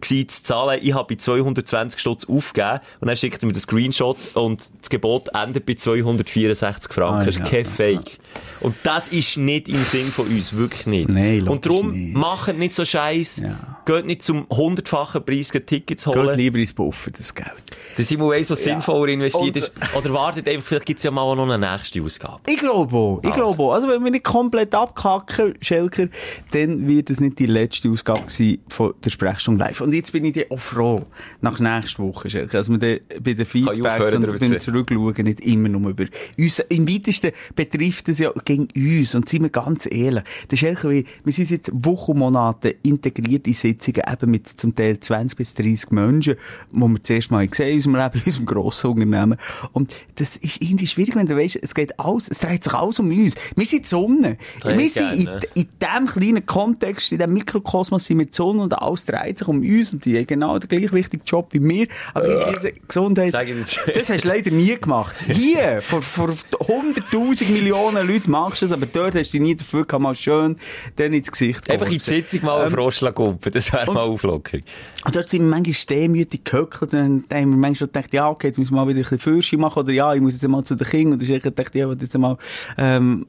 gewesen 0.03 0.29
zu 0.29 0.43
zahlen. 0.43 0.79
Ich 0.81 0.93
habe 0.93 1.13
bei 1.13 1.15
220 1.17 1.99
Stutz 1.99 2.25
aufgegeben 2.25 2.79
und 3.01 3.07
dann 3.07 3.17
schickt 3.17 3.41
er 3.43 3.47
mir 3.47 3.53
den 3.53 3.61
Screenshot 3.61 4.17
und 4.35 4.69
das 4.79 4.89
Gebot 4.89 5.29
endet 5.33 5.65
bei 5.65 5.73
264 5.75 6.93
Franken. 6.93 7.13
Ah, 7.21 7.25
das 7.25 7.37
ist 7.37 7.39
ja. 7.39 7.45
kein 7.45 7.65
Fake. 7.65 8.19
Und 8.61 8.75
das 8.83 9.09
ist 9.09 9.37
nicht 9.37 9.67
im 9.67 9.83
Sinn 9.83 10.07
von 10.07 10.27
uns, 10.27 10.53
wirklich 10.53 10.85
nicht. 10.85 11.09
Nein, 11.09 11.47
und 11.47 11.65
darum, 11.65 12.13
macht 12.13 12.57
nicht 12.57 12.73
so 12.73 12.85
Scheiß. 12.85 13.39
Ja. 13.43 13.81
Geht 13.85 14.05
nicht 14.05 14.21
zum 14.21 14.47
hundertfachen 14.49 15.25
Preis 15.25 15.49
Tickets 15.49 16.05
Geht 16.05 16.15
holen. 16.15 16.37
lieber 16.37 16.57
ins 16.59 16.71
Buffer, 16.73 17.11
das 17.11 17.35
Geld. 17.35 17.49
Der 17.97 18.05
Simon 18.05 18.29
weiss, 18.31 18.49
was 18.49 18.63
sinnvoller 18.63 19.09
investiert 19.11 19.47
Und- 19.47 19.57
ist. 19.57 19.71
Oder 19.95 20.13
wartet 20.13 20.47
einfach, 20.47 20.65
vielleicht 20.65 20.85
gibt's 20.85 21.03
ja 21.03 21.11
mal 21.11 21.35
noch 21.35 21.49
eine 21.49 21.71
nächste 21.71 22.01
Ausgabe. 22.01 22.39
Ich 22.47 22.57
glaube 22.57 22.95
auch. 22.95 23.21
Ich 23.23 23.31
glaube 23.33 23.61
auch. 23.61 23.73
Also, 23.73 23.89
wenn 23.89 24.03
wir 24.03 24.11
nicht 24.11 24.23
komplett 24.23 24.73
abkacken, 24.73 25.55
Schelker, 25.61 26.07
dann 26.51 26.87
wird 26.87 27.09
es 27.09 27.19
nicht 27.19 27.39
die 27.39 27.45
letzte 27.45 27.89
Ausgabe 27.89 28.23
sein 28.27 28.59
von 28.69 28.93
der 29.03 29.09
Sprechstunde 29.09 29.63
live. 29.63 29.81
Und 29.81 29.92
jetzt 29.93 30.11
bin 30.11 30.25
ich 30.25 30.33
dann 30.33 30.45
auch 30.49 30.59
froh, 30.59 31.05
nach 31.41 31.59
nächster 31.59 32.03
Woche, 32.03 32.29
dass 32.47 32.69
wir 32.69 32.77
dann 32.77 32.99
bei 33.21 33.33
den 33.33 33.45
Feedbacks 33.45 34.13
und 34.13 34.39
beim 34.39 34.59
zu 34.59 34.71
Zurückschauen 34.71 35.23
nicht 35.23 35.39
immer 35.41 35.69
nur 35.69 35.91
über 35.91 36.05
uns. 36.37 36.59
Im 36.59 36.89
weitesten 36.89 37.31
betrifft 37.55 38.09
es 38.09 38.19
ja 38.19 38.31
gegen 38.45 38.67
uns. 38.75 39.15
Und 39.15 39.29
seien 39.29 39.43
wir 39.43 39.49
ganz 39.49 39.87
ehrlich. 39.89 40.23
Der 40.49 40.57
Schelker, 40.57 40.89
wir 40.89 41.03
wir 41.23 41.33
sind 41.33 41.47
seit 41.47 41.71
Wochen 41.73 42.11
und 42.11 42.19
Monaten 42.19 42.73
integriert 42.83 43.47
in 43.47 43.53
das 43.53 43.61
Sitzungen 43.61 44.01
eben 44.11 44.31
mit 44.31 44.47
zum 44.47 44.75
Teil 44.75 44.99
20 44.99 45.37
bis 45.37 45.53
30 45.53 45.91
Menschen, 45.91 46.35
wo 46.71 46.87
wir 46.87 47.01
zuerst 47.01 47.31
mal 47.31 47.47
gesehen 47.47 47.69
in 47.69 47.75
unserem 47.75 47.95
Leben, 47.95 48.13
in 48.19 48.25
unserem 48.25 48.45
grossen 48.45 48.91
Unternehmen. 48.91 49.37
Und 49.71 50.01
das 50.15 50.37
ist 50.37 50.61
irgendwie 50.61 50.87
schwierig, 50.87 51.15
wenn 51.15 51.25
du 51.25 51.37
weißt, 51.37 51.59
es 51.61 51.73
geht 51.73 51.99
alles, 51.99 52.27
es 52.29 52.39
dreht 52.39 52.63
sich 52.63 52.73
alles 52.73 52.99
um 52.99 53.09
uns. 53.09 53.35
Wir 53.55 53.65
sind 53.65 53.85
die 53.85 53.87
Sonne. 53.87 54.37
Wir 54.63 54.89
sind 54.89 55.13
in, 55.13 55.29
in 55.55 55.67
diesem 55.81 56.07
kleinen 56.07 56.45
Kontext, 56.45 57.11
in 57.11 57.17
diesem 57.17 57.33
Mikrokosmos 57.33 58.05
sind 58.05 58.19
wir 58.19 58.25
die 58.25 58.33
Sonne 58.33 58.63
und 58.63 58.73
alles 58.73 59.05
dreht 59.05 59.39
sich 59.39 59.47
um 59.47 59.61
uns 59.61 59.82
und 59.91 60.05
die 60.05 60.17
haben 60.17 60.27
genau 60.27 60.57
den 60.59 60.69
gleich 60.69 60.93
wichtigen 60.93 61.23
Job 61.25 61.47
wie 61.51 61.61
wir. 61.61 61.87
Aber 62.13 62.53
Gesundheit, 62.87 63.31
Sag 63.31 63.49
ich 63.49 63.57
jetzt. 63.57 63.79
das 63.93 64.09
hast 64.09 64.23
du 64.23 64.27
leider 64.29 64.51
nie 64.51 64.75
gemacht. 64.79 65.15
Hier, 65.27 65.81
vor, 65.81 66.01
vor 66.01 66.29
100.000 66.29 67.49
Millionen 67.49 68.07
Leuten 68.07 68.31
machst 68.31 68.61
du 68.61 68.67
es, 68.67 68.71
aber 68.71 68.85
dort 68.85 69.15
hast 69.15 69.33
du 69.33 69.39
dich 69.39 69.41
nie 69.41 69.55
dafür 69.55 69.85
gehabt, 69.85 70.01
mal 70.03 70.15
schön 70.15 70.57
dann 70.95 71.11
ins 71.13 71.31
Gesicht 71.31 71.69
Einfach 71.69 71.87
in 71.87 71.93
die. 71.93 71.99
Sitzung 71.99 72.43
mal 72.43 72.61
einen 72.61 72.71
Froschlag 72.71 73.15
kumpen, 73.15 73.51
das 73.51 73.73
wäre 73.73 73.91
mal 73.91 74.01
Auflockerung. 74.01 74.63
Und 75.05 75.15
dort 75.15 75.27
sind 75.27 75.41
wir 75.41 75.49
manchmal 75.49 75.73
stehmütig 75.73 76.43
gehöckelt 76.43 76.93
und 76.93 77.25
dann 77.29 77.41
haben 77.41 77.49
wir 77.51 77.57
manchmal 77.57 77.87
gedacht, 77.87 78.13
ja, 78.13 78.29
okay, 78.29 78.47
jetzt 78.47 78.59
müssen 78.59 78.73
wir 78.73 78.77
mal 78.83 78.87
wieder 78.87 78.99
ein 78.99 79.03
bisschen 79.03 79.19
Fürsche 79.19 79.57
machen 79.57 79.79
oder 79.79 79.91
ja, 79.91 80.13
ich 80.13 80.21
muss 80.21 80.33
jetzt 80.33 80.47
mal 80.47 80.63
zu 80.63 80.75
den 80.75 80.87
Kindern. 80.87 81.13
Und 81.13 81.21
dann 81.21 81.27
habe 81.27 81.37
ich 81.37 81.43
gedacht, 81.43 81.75
ja, 81.75 81.91
jetzt 81.91 82.17
mal, 82.17 82.37
ähm, 82.77 83.25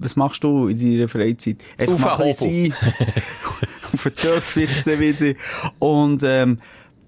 was 0.00 0.16
machst 0.16 0.42
du 0.44 0.68
in 0.68 0.78
deiner 0.78 1.08
Freizeit? 1.08 1.56
Einfach 1.78 1.94
Auf 1.94 2.00
mal 2.18 2.22
ein 2.26 2.32
sein. 2.34 2.74
Töpf 4.16 4.56
jetzt 4.56 4.86
wieder. 4.86 5.34
Und, 5.78 6.22
ähm, 6.24 6.58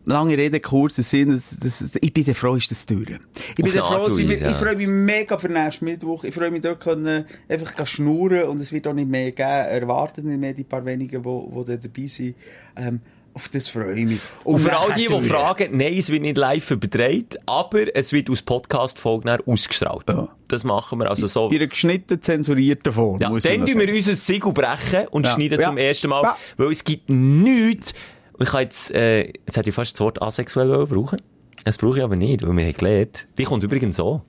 Lange 0.09 0.39
Rede, 0.39 0.59
kurzer 0.59 1.03
Sinn, 1.03 1.33
das, 1.33 1.59
das, 1.61 1.99
ich 2.01 2.15
bin 2.15 2.25
der 2.25 2.35
froh, 2.35 2.55
ist 2.55 2.71
das 2.71 2.87
durch. 2.87 3.11
Ich 3.51 3.55
bin 3.57 3.71
der 3.71 3.85
froh, 3.85 4.07
ich, 4.09 4.41
ich 4.41 4.57
freue 4.57 4.75
mich 4.75 4.87
mega 4.87 5.37
für 5.37 5.51
nächsten 5.51 5.85
Mittwoch. 5.85 6.25
Ich 6.25 6.35
freue 6.35 6.51
mich 6.51 6.63
dort 6.63 6.81
können, 6.81 7.27
einfach 7.47 7.87
schnurren 7.87 8.45
und 8.45 8.59
es 8.59 8.73
wird 8.73 8.87
auch 8.87 8.95
nicht 8.95 9.11
mehr 9.11 9.33
geben, 9.33 9.47
erwartet 9.47 10.25
nicht 10.25 10.41
mehr 10.41 10.55
die 10.55 10.65
paar 10.65 10.83
wenigen, 10.87 11.23
die, 11.23 11.29
die 11.29 11.65
da 11.65 11.77
dabei 11.77 12.07
sind. 12.07 12.37
Ähm, 12.77 13.01
auf 13.39 13.49
das 13.49 13.69
freue 13.69 13.95
ich 13.99 14.05
mich. 14.05 14.21
Und 14.43 14.59
für 14.59 14.77
all 14.77 14.93
die, 14.95 15.07
die 15.07 15.21
fragen, 15.23 15.77
nein, 15.77 15.95
es 15.97 16.11
wird 16.11 16.23
nicht 16.23 16.37
live 16.37 16.71
übertragen, 16.73 17.29
aber 17.47 17.95
es 17.95 18.13
wird 18.13 18.29
aus 18.31 18.43
Podcast-Folgen 18.43 19.39
ausgestrahlt. 19.47 20.03
Ja. 20.09 20.29
Das 20.49 20.65
machen 20.65 20.99
wir 20.99 21.09
also 21.09 21.29
so. 21.29 21.49
In 21.49 21.57
einer 21.57 21.69
geschnittenen, 21.69 22.21
zensurierten 22.21 22.93
Form. 22.93 23.19
Ja, 23.21 23.29
dann 23.31 23.65
tun 23.65 23.79
wir 23.81 23.95
unser 23.95 24.15
Siegel 24.15 24.53
brechen 24.53 25.07
und 25.13 25.25
Ja. 25.27 25.35
schneiden 25.35 25.61
Ja. 25.61 25.67
zum 25.69 25.77
ersten 25.77 26.09
Mal, 26.09 26.35
weil 26.57 26.71
es 26.73 26.83
gibt 26.83 27.09
nichts. 27.09 27.95
Ich 28.41 28.49
kann 28.49 28.63
jetzt, 28.63 28.91
äh, 28.91 29.27
jetzt 29.27 29.57
hätte 29.57 29.69
ich 29.69 29.75
fast 29.75 29.95
das 29.95 30.01
Wort 30.01 30.21
asexuell 30.21 30.85
brauchen. 30.87 31.19
Das 31.65 31.79
brauche 31.79 31.99
ich 31.99 32.05
aber 32.05 32.17
nicht, 32.17 32.43
weil 32.47 32.57
wir 32.57 32.65
haben 32.67 32.73
gelernt. 32.73 33.29
Die 33.39 33.45
kommt 33.45 33.63
übrigens 33.63 33.97
so. 33.97 34.23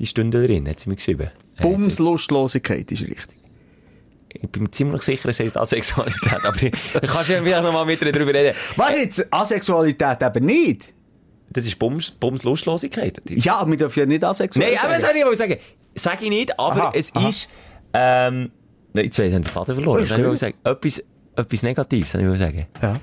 Die 0.00 0.06
Stündlerin 0.06 0.68
hat 0.68 0.80
sie 0.80 0.88
mir 0.88 0.96
geschrieben. 0.96 1.30
sagen. 1.58 1.72
Bumslustlosigkeit 1.72 2.90
ist 2.92 3.02
richtig. 3.02 3.36
Ich 4.42 4.48
bin 4.50 4.64
mir 4.64 4.70
ziemlich 4.70 5.02
sicher, 5.02 5.28
es 5.28 5.40
heisst 5.40 5.56
Asexualität, 5.56 6.44
aber 6.44 6.62
ich, 6.62 6.72
kann 6.72 7.24
schon 7.24 7.44
vielleicht 7.44 7.62
noch 7.62 7.72
mal 7.72 7.84
mit 7.84 8.00
darüber 8.00 8.34
reden. 8.34 8.56
Was 8.76 8.96
jetzt? 8.96 9.32
Asexualität 9.32 10.22
eben 10.22 10.46
nicht? 10.46 10.92
Das 11.50 11.64
ist 11.64 11.78
Bums, 11.78 12.10
Bumslustlosigkeit. 12.10 13.20
Ja, 13.30 13.56
aber 13.56 13.70
wir 13.70 13.78
dürfen 13.78 14.00
ja 14.00 14.06
nicht 14.06 14.24
asexuell 14.24 14.72
Nein, 14.72 14.78
aber 14.82 14.94
das 14.94 15.02
soll 15.02 15.16
ich 15.16 15.24
aber 15.24 15.36
sagen. 15.36 15.56
Sag 15.94 16.22
ich 16.22 16.28
nicht, 16.28 16.58
aber 16.58 16.82
Aha, 16.88 16.92
es 16.94 17.14
aha. 17.14 17.28
ist, 17.28 17.48
ähm, 17.94 18.50
nein, 18.92 19.04
jetzt 19.06 19.18
ich 19.18 19.32
den 19.32 19.44
Faden 19.44 19.74
verloren. 19.74 20.00
Das 20.06 20.18
ich 20.18 20.24
wollte 20.24 20.36
sagen. 20.36 20.54
Etwas, 20.64 21.02
etwas 21.36 21.62
Negatives, 21.62 22.14
ich 22.14 22.20
wollte 22.20 22.38
sagen. 22.38 22.66
Ja. 22.82 22.94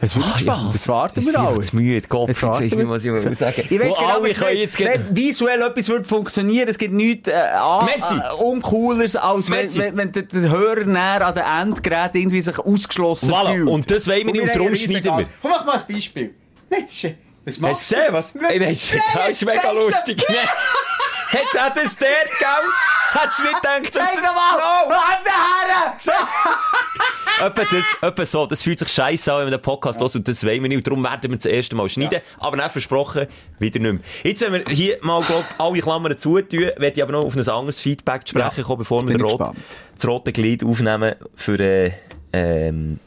Es 0.00 0.14
wird 0.14 0.32
gespannt. 0.32 0.62
ja, 0.64 0.68
das 0.70 0.88
warten 0.88 1.20
jetzt 1.20 1.26
wir 1.26 1.34
ich 1.34 1.38
alle. 1.38 1.54
jetzt 1.56 1.74
müde. 1.74 2.06
Gott, 2.08 2.28
jetzt 2.28 2.42
warten 2.42 2.64
ich 2.64 2.76
nicht, 2.76 2.88
was 2.88 3.04
ich 3.04 3.38
sagen. 3.38 3.62
Ich 3.68 3.80
weiss 3.80 3.90
Wo 3.90 3.94
genau, 3.94 4.22
was 4.22 4.40
wenn, 4.40 4.58
jetzt 4.58 4.78
wenn 4.78 5.16
visuell 5.16 5.62
etwas 5.62 5.88
wird 5.88 6.06
funktionieren, 6.06 6.68
es 6.68 6.78
gibt 6.78 6.94
nichts 6.94 7.28
äh, 7.28 7.32
äh, 7.32 8.42
Uncooleres, 8.42 9.16
als 9.16 9.50
wenn, 9.50 9.56
Merci. 9.58 9.78
wenn, 9.80 9.96
wenn 9.96 10.12
der, 10.12 10.50
Hörer 10.50 10.84
näher 10.84 11.26
an 11.26 11.34
den 11.34 11.44
Endgeräten 11.44 12.20
irgendwie 12.20 12.42
sich 12.42 12.58
ausgeschlossen 12.58 13.30
Voilà. 13.32 13.54
fühlt. 13.54 13.68
Und 13.68 13.90
das 13.90 14.06
wollen 14.06 14.26
wir 14.26 14.32
nicht 14.32 14.42
und 14.42 14.54
darum 14.54 14.74
schneiden 14.74 15.18
wir. 15.18 15.26
Komm, 15.42 15.50
mach 15.50 15.64
mal 15.64 15.72
ein 15.78 15.82
Beispiel. 15.92 16.34
Nein, 16.70 16.82
das 16.84 16.92
ist... 16.92 17.14
Was 17.44 17.54
Hast 17.54 17.60
machst 17.60 17.90
du 17.90 17.96
gesehen, 17.96 18.12
was? 18.12 18.34
Nein, 18.34 18.60
das 18.60 19.30
ist 19.30 19.46
mega 19.46 19.70
lustig. 19.72 20.22
Hat 20.26 21.40
er 21.54 21.82
das 21.82 21.96
dort, 21.96 22.38
gell? 22.38 22.48
Das 23.12 23.22
hättest 23.22 23.38
du 23.40 23.42
nicht 23.44 23.56
gedacht. 23.62 23.84
dass 23.84 23.92
Zeig 23.92 24.14
das- 24.16 24.22
doch 24.24 24.34
mal! 24.34 24.56
No. 24.56 24.90
Warte 24.90 25.30
her! 25.30 26.28
Etwa 28.00 28.10
das, 28.10 28.32
so, 28.32 28.46
das 28.46 28.62
fühlt 28.62 28.78
sich 28.80 28.88
scheiße 28.88 29.32
an, 29.32 29.38
wenn 29.38 29.44
man 29.46 29.52
den 29.52 29.62
Podcast 29.62 30.00
hört, 30.00 30.14
und 30.16 30.26
das 30.26 30.44
wollen 30.44 30.60
wir 30.62 30.68
nicht. 30.68 30.78
Und 30.78 30.86
darum 30.88 31.04
werden 31.04 31.30
wir 31.30 31.36
das 31.36 31.46
erste 31.46 31.76
Mal 31.76 31.88
schneiden. 31.88 32.20
Aber 32.40 32.56
dann 32.56 32.68
versprochen, 32.70 33.26
wieder 33.60 33.78
nicht 33.78 33.92
mehr. 33.92 34.02
Jetzt, 34.24 34.40
wenn 34.42 34.52
wir 34.54 34.64
hier 34.74 34.98
mal, 35.02 35.22
glaub, 35.22 35.44
alle 35.58 35.80
Klammern 35.80 36.18
zutun, 36.18 36.60
werde 36.76 36.92
ich 36.96 37.02
aber 37.02 37.12
noch 37.12 37.24
auf 37.24 37.36
ein 37.36 37.48
anderes 37.48 37.78
Feedback 37.80 38.28
sprechen 38.28 38.54
Ja, 38.56 38.62
kommen, 38.64 38.78
bevor 38.78 39.06
wir 39.06 39.20
rot, 39.22 39.54
das 39.94 40.06
rote 40.06 40.32
Glied 40.32 40.64
aufnehmen 40.64 41.14
für, 41.36 41.60
äh, 41.60 41.92
ähm, 42.32 42.98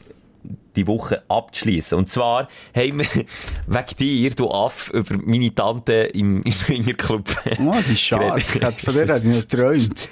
die 0.76 0.86
Woche 0.86 1.22
abzuschließen. 1.28 1.96
Und 1.98 2.08
zwar 2.08 2.48
haben 2.74 2.98
wir 3.00 3.06
wegen 3.66 3.96
dir, 3.98 4.30
du 4.30 4.50
Aff, 4.50 4.90
über 4.90 5.16
meine 5.24 5.54
Tante 5.54 5.92
im, 5.92 6.42
im 6.44 6.52
Swingerclub. 6.52 7.24
Oh, 7.60 7.74
die 7.86 7.92
ist 7.92 8.08
geredet. 8.08 8.80
Von 8.80 8.94
der 8.94 9.08
hat 9.14 9.24
ich 9.24 9.28
noch 9.30 9.40
geträumt. 9.48 10.08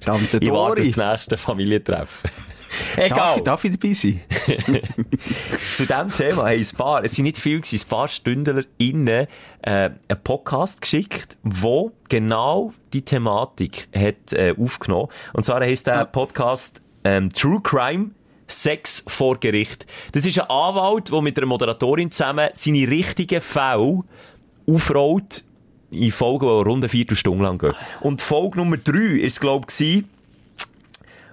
Tante 0.00 0.38
Ich 0.40 0.50
warte 0.50 0.82
Dori. 0.82 0.90
das 0.92 0.96
nächste 1.12 1.36
Familientreffen. 1.36 2.30
Darf, 2.96 3.06
Egal. 3.06 3.36
ich- 3.36 3.42
darf 3.44 3.64
ich 3.64 3.78
dabei 3.78 3.92
sein? 3.92 4.20
Zu 5.76 5.86
diesem 5.86 6.08
Thema 6.12 6.42
haben 6.48 6.58
ein 6.58 6.66
paar, 6.76 7.04
es 7.04 7.12
sind 7.12 7.22
nicht 7.24 7.38
viel 7.38 7.60
gewesen, 7.60 7.84
ein 7.84 7.88
paar 7.88 8.08
Stündler 8.08 8.64
innen, 8.78 9.26
äh, 9.62 9.70
einen 9.70 10.00
Podcast 10.24 10.80
geschickt, 10.80 11.36
wo 11.44 11.92
genau 12.08 12.72
die 12.92 13.02
Thematik 13.02 13.86
hat, 13.94 14.32
äh, 14.32 14.54
aufgenommen. 14.58 15.08
Und 15.34 15.44
zwar 15.44 15.60
heisst 15.60 15.86
der 15.86 16.04
Podcast, 16.06 16.82
ähm, 17.04 17.30
True 17.30 17.60
Crime, 17.62 18.10
Sex 18.46 19.04
vor 19.06 19.38
Gericht. 19.38 19.86
Das 20.12 20.26
ist 20.26 20.38
ein 20.38 20.50
Anwalt, 20.50 21.10
der 21.10 21.22
mit 21.22 21.36
einer 21.38 21.46
Moderatorin 21.46 22.10
zusammen 22.10 22.48
seine 22.54 22.88
richtigen 22.88 23.40
Fälle 23.40 24.00
aufrollt, 24.66 25.44
in 25.90 26.10
Folgen, 26.10 26.46
die 26.46 26.68
rund 26.68 26.84
eine 26.84 26.88
Viertelstunde 26.88 27.44
lang 27.44 27.58
gehen. 27.58 27.74
Und 28.00 28.20
Folge 28.20 28.58
Nummer 28.58 28.76
drei 28.76 29.18
ist, 29.18 29.40
glaube 29.40 29.66
ich, 29.78 30.04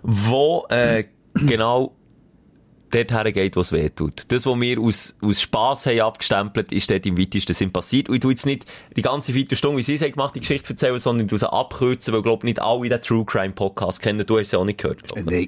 wo, 0.04 0.66
äh, 0.70 1.06
genau 1.34 1.94
dort 2.92 3.34
geht, 3.34 3.56
wo 3.56 3.62
es 3.62 3.72
weh 3.72 3.90
tut. 3.90 4.32
Das, 4.32 4.46
was 4.46 4.60
wir 4.60 4.80
aus, 4.80 5.16
aus 5.22 5.42
Spass 5.42 5.86
haben 5.86 6.02
abgestempelt, 6.02 6.72
ist 6.72 6.92
dort 6.92 7.06
im 7.06 7.18
weitesten 7.18 7.54
Sinn 7.54 7.72
passiert. 7.72 8.10
Und 8.10 8.16
ich 8.16 8.22
tu 8.22 8.30
jetzt 8.30 8.46
nicht 8.46 8.66
die 8.96 9.02
ganze 9.02 9.34
Viertelstunde, 9.34 9.78
wie 9.78 9.84
sie 9.84 9.96
es 9.96 10.02
gemacht, 10.02 10.36
die 10.36 10.42
Geschichte 10.42 10.72
erzählen, 10.72 11.00
sondern 11.00 11.30
sie 11.30 11.52
abkürzen, 11.52 12.14
weil, 12.14 12.22
glaub 12.22 12.44
nicht 12.44 12.62
alle 12.62 12.90
den 12.90 13.02
True 13.02 13.26
Crime 13.26 13.54
Podcast 13.54 14.02
kennen. 14.02 14.26
Du 14.26 14.38
hast 14.38 14.50
sie 14.50 14.60
auch 14.60 14.66
nicht 14.66 14.82
gehört, 14.82 15.00
ich. 15.16 15.24
Nein. 15.24 15.48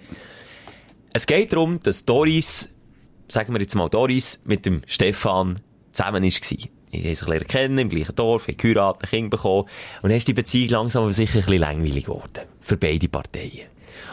Es 1.15 1.27
geht 1.27 1.53
darum, 1.53 1.79
dass 1.84 2.05
Doris, 2.05 2.70
sagen 3.27 3.53
wir 3.53 3.62
jetzt 3.62 3.75
mal 3.75 3.88
Doris, 3.88 4.41
mit 4.46 4.65
dem 4.65 4.82
Stefan 4.88 5.60
zusammen 5.91 6.24
war. 6.24 6.29
Die 6.91 7.03
haben 7.03 7.15
sich 7.15 7.48
kennen, 7.48 7.77
im 7.77 7.89
gleichen 7.89 8.15
Dorf, 8.15 8.48
haben 8.48 8.58
geheiratet, 8.58 9.03
ein 9.03 9.10
Kind 9.10 9.29
bekommen. 9.29 9.67
Und 10.01 10.10
dann 10.10 10.17
ist 10.17 10.27
die 10.27 10.34
Beziehung 10.34 10.70
langsam 10.70 11.03
aber 11.03 11.13
sicher 11.13 11.39
ein 11.39 11.46
bisschen 11.46 11.62
langweilig 11.62 12.05
geworden. 12.05 12.48
Für 12.62 12.77
beide 12.77 13.08
Parteien. 13.08 13.67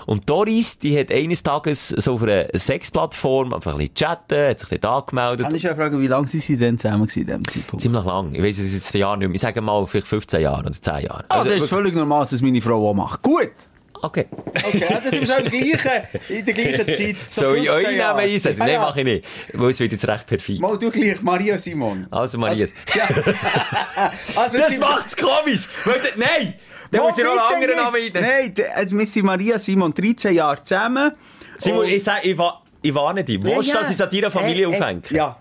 Und 0.05 0.29
Doris, 0.29 0.79
die 0.79 0.99
hat 0.99 1.11
eines 1.11 1.43
Tages 1.43 1.89
so 1.89 2.15
auf 2.15 2.23
einer 2.23 2.47
Sexplattform 2.55 3.55
einfach 3.55 3.73
ein 3.73 3.79
bisschen 3.79 3.95
chatten, 3.95 4.49
hat 4.51 4.61
sich 4.61 4.69
dort 4.69 4.85
angemeldet. 4.85 5.47
Kann 5.47 5.55
ich 5.55 5.63
ja 5.63 5.75
fragen, 5.75 6.01
wie 6.03 6.07
lange 6.07 6.29
sind 6.29 6.43
Sie 6.43 6.59
denn 6.59 6.79
zusammen 6.79 7.09
in 7.15 7.27
diesem 7.27 7.49
Zeitpunkt? 7.49 7.81
Ziemlich 7.83 8.05
lang. 8.05 8.35
Ich 8.35 8.43
weiss 8.43 8.59
es 8.59 8.75
jetzt 8.75 8.95
ein 8.95 8.99
Jahr 8.99 9.17
nicht 9.17 9.29
mehr. 9.29 9.35
Ich 9.37 9.41
sage 9.41 9.61
mal 9.63 9.87
vielleicht 9.87 10.07
15 10.09 10.43
Jahre 10.43 10.61
oder 10.61 10.73
10 10.73 11.05
Jahre. 11.05 11.25
Ah, 11.29 11.39
Also 11.39 11.51
das 11.51 11.63
ist 11.63 11.69
völlig 11.71 11.95
normal, 11.95 12.27
dass 12.31 12.43
meine 12.43 12.61
Frau 12.61 12.91
auch 12.91 12.95
macht. 12.95 13.23
Gut! 13.23 13.53
Okay. 14.03 14.27
Okay, 14.55 14.79
ja, 14.89 15.01
das 15.01 15.15
schon 15.15 15.23
in 15.23 15.27
der 15.27 15.51
gleichen, 15.51 16.03
in 16.29 16.45
der 16.45 16.55
gleichen 16.55 16.87
Zeit. 16.87 17.17
So 17.29 17.51
15 17.51 17.69
euren 17.69 17.83
Jahre. 17.83 17.97
Namen 17.97 18.21
einsetzen? 18.21 18.63
Ah, 18.63 18.65
Nein, 18.65 18.75
ja. 18.75 18.81
mache 18.81 18.99
ich 19.01 19.05
nicht. 19.05 19.25
Weil 19.53 19.71
es 19.71 19.81
wird 19.81 19.93
jetzt 19.93 20.09
recht 20.09 20.27
perfekt. 20.27 20.61
Mal 20.61 20.79
du 20.79 20.91
gleich, 20.91 21.23
Maria 21.23 21.59
Simon. 21.59 22.07
Also, 22.11 22.39
Maria. 22.39 22.67
ja. 22.95 23.09
also, 24.37 24.59
Das 24.59 24.79
macht's 24.79 25.17
komisch! 25.17 25.69
Nein! 26.17 26.55
Dann 26.91 27.03
muss 27.03 27.19
ich 27.19 27.25
noch 27.25 27.51
einen 27.51 27.63
anderen 27.63 27.77
Namen. 27.77 28.01
Nein, 28.15 28.55
also 28.75 28.99
wir 28.99 29.07
sind 29.07 29.25
Maria 29.25 29.59
Simon 29.59 29.93
13 29.93 30.35
Jahre 30.35 30.63
zusammen. 30.63 31.13
Simon, 31.59 31.87
ich 31.87 32.03
sag, 32.03 32.25
ich, 32.25 32.37
ich 32.83 32.95
warne 32.95 33.23
dich. 33.23 33.43
Willst 33.43 33.69
du, 33.69 33.75
Ja, 33.75 33.81
dass 33.81 33.89
ich 33.91 33.95
es 33.95 34.01
an 34.01 34.11
deiner 34.11 34.31
Familie 34.31 34.65
äh, 34.65 34.67
aufhänge? 34.67 35.03
Ja. 35.11 35.37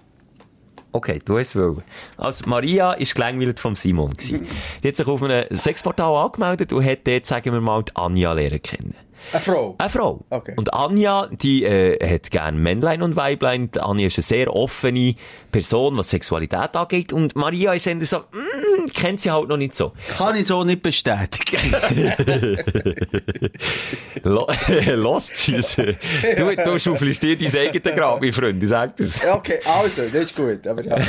Okay, 0.91 1.19
du 1.23 1.37
hast 1.37 1.49
es 1.49 1.55
wollen. 1.55 1.83
Also, 2.17 2.49
Maria 2.49 2.93
ist 2.93 3.13
gelangweilt 3.13 3.59
vom 3.59 3.75
Simon 3.75 4.11
gewesen. 4.11 4.47
Die 4.83 4.87
hat 4.87 4.95
sich 4.95 5.07
auf 5.07 5.21
einem 5.21 5.45
Sexportal 5.51 6.15
angemeldet 6.15 6.73
und 6.73 6.83
hat 6.83 7.05
dort, 7.05 7.25
sagen 7.25 7.53
wir 7.53 7.61
mal, 7.61 7.83
die 7.83 7.95
Anja 7.95 8.33
lernen 8.33 8.61
kennen. 8.61 8.95
Eine 9.31 9.41
Frau. 9.41 9.75
Eine 9.77 9.89
Frau. 9.89 10.25
Okay. 10.29 10.53
Und 10.55 10.73
Anja, 10.73 11.27
die 11.31 11.63
äh, 11.63 11.97
hat 12.15 12.31
gern 12.31 12.57
Männlein 12.57 13.01
und 13.01 13.15
Weiblein. 13.15 13.71
Die 13.71 13.79
Anja 13.79 14.07
ist 14.07 14.17
eine 14.17 14.23
sehr 14.23 14.55
offene 14.55 15.15
Person, 15.51 15.97
was 15.97 16.09
Sexualität 16.09 16.75
angeht. 16.75 17.13
Und 17.13 17.35
Maria 17.35 17.73
ist 17.73 17.87
eher 17.87 18.03
so, 18.05 18.19
mm, 18.19 18.87
kennt 18.93 19.21
sie 19.21 19.31
halt 19.31 19.49
noch 19.49 19.57
nicht 19.57 19.75
so. 19.75 19.93
Kann 20.17 20.35
ich 20.35 20.47
so 20.47 20.63
nicht 20.63 20.81
bestätigen. 20.81 21.75
Lo 24.23 24.47
Lost 24.95 25.37
sie 25.37 25.55
es. 25.55 25.75
Du, 25.75 26.55
du 26.55 26.79
schaufelst 26.79 27.23
dir 27.23 27.37
dein 27.37 27.55
eigenes 27.55 27.95
Grab, 27.95 28.21
mein 28.21 28.33
Freund, 28.33 28.61
ich 28.61 28.69
sag 28.69 28.95
das. 28.97 29.23
okay, 29.25 29.59
also, 29.65 30.03
das 30.03 30.21
ist 30.29 30.35
gut. 30.35 30.67
Aber 30.67 30.83
ja. 30.83 30.97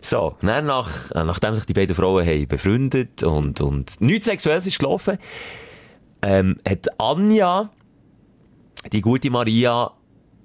So, 0.00 0.36
dann 0.40 0.66
nach, 0.66 1.10
nachdem 1.14 1.56
sich 1.56 1.66
die 1.66 1.72
beiden 1.72 1.96
Frauen 1.96 2.24
haben 2.24 2.46
befreundet 2.46 3.24
und, 3.24 3.60
und 3.60 4.00
nichts 4.00 4.26
Sexuelles 4.26 4.64
ist 4.64 4.78
gelaufen, 4.78 5.18
ähm, 6.22 6.58
hat 6.68 6.88
Anja 7.00 7.70
die 8.92 9.00
gute 9.00 9.30
Maria 9.30 9.90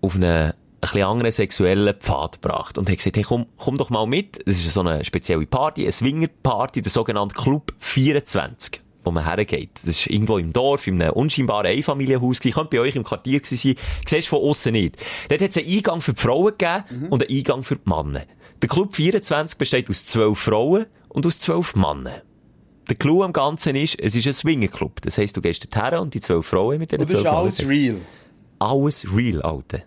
auf 0.01 0.16
eine 0.16 0.56
bisschen 0.82 1.04
anderen 1.04 1.32
sexuellen 1.32 1.94
Pfad 2.00 2.42
gebracht 2.42 2.78
und 2.78 2.90
hat 2.90 2.98
gesagt, 2.98 3.16
hey, 3.18 3.24
komm, 3.24 3.46
komm 3.58 3.78
doch 3.78 3.90
mal 3.92 4.08
mit. 4.08 4.40
Es 4.48 4.66
ist 4.66 4.74
so 4.74 4.80
eine 4.82 5.04
spezielle 5.06 5.46
Party, 5.46 5.84
eine 5.84 5.92
Swinger-Party, 5.92 6.82
der 6.82 6.92
sogenannte 6.92 7.36
Club 7.36 7.74
24 7.80 8.82
wo 9.04 9.10
man 9.10 9.25
hergeht. 9.25 9.72
Das 9.84 9.96
ist 9.96 10.08
irgendwo 10.08 10.38
im 10.38 10.54
Dorf, 10.54 10.86
in 10.86 11.01
einem 11.01 11.13
unscheinbaren 11.13 11.66
Einfamilienhaus 11.66 12.40
gewesen. 12.40 12.54
Könnte 12.54 12.70
bei 12.78 12.82
euch 12.82 12.96
im 12.96 13.04
Quartier 13.04 13.40
gewesen 13.40 13.58
sein. 13.58 13.75
Siehst 14.08 14.28
von 14.28 14.44
außen 14.44 14.72
nicht. 14.72 14.96
Dort 15.28 15.42
hat 15.42 15.50
es 15.50 15.58
einen 15.58 15.68
Eingang 15.75 16.01
für 16.01 16.13
die 16.13 16.22
Frauen 16.22 16.54
gegeben 16.56 16.84
Mhm. 16.92 17.08
und 17.08 17.28
einen 17.28 17.36
Eingang 17.36 17.63
für 17.63 17.78
die 17.78 17.90
Männer. 17.90 18.25
Der 18.62 18.70
Club 18.70 18.94
24 18.96 19.58
besteht 19.58 19.90
aus 19.90 20.06
zwölf 20.06 20.38
Frauen 20.38 20.86
und 21.10 21.25
aus 21.25 21.40
zwölf 21.40 21.75
Männern. 21.75 22.22
Der 22.91 22.98
Clou 22.98 23.24
am 23.24 23.31
Ganzen 23.31 23.77
ist, 23.77 23.98
es 24.01 24.17
ist 24.17 24.27
ein 24.27 24.33
Swingerclub. 24.33 25.01
Das 25.01 25.17
heisst, 25.17 25.38
du 25.38 25.41
gehst 25.41 25.65
dorthin 25.74 26.00
und 26.00 26.13
die 26.13 26.19
zwölf 26.19 26.45
Frauen 26.45 26.77
mit 26.77 26.91
den 26.91 27.00
Und 27.00 27.10
das 27.10 27.21
zwölf 27.21 27.24
ist 27.48 27.62
alles 27.62 27.69
real. 27.69 27.95
Alles 28.60 29.07
real, 29.15 29.41
Alter. 29.43 29.83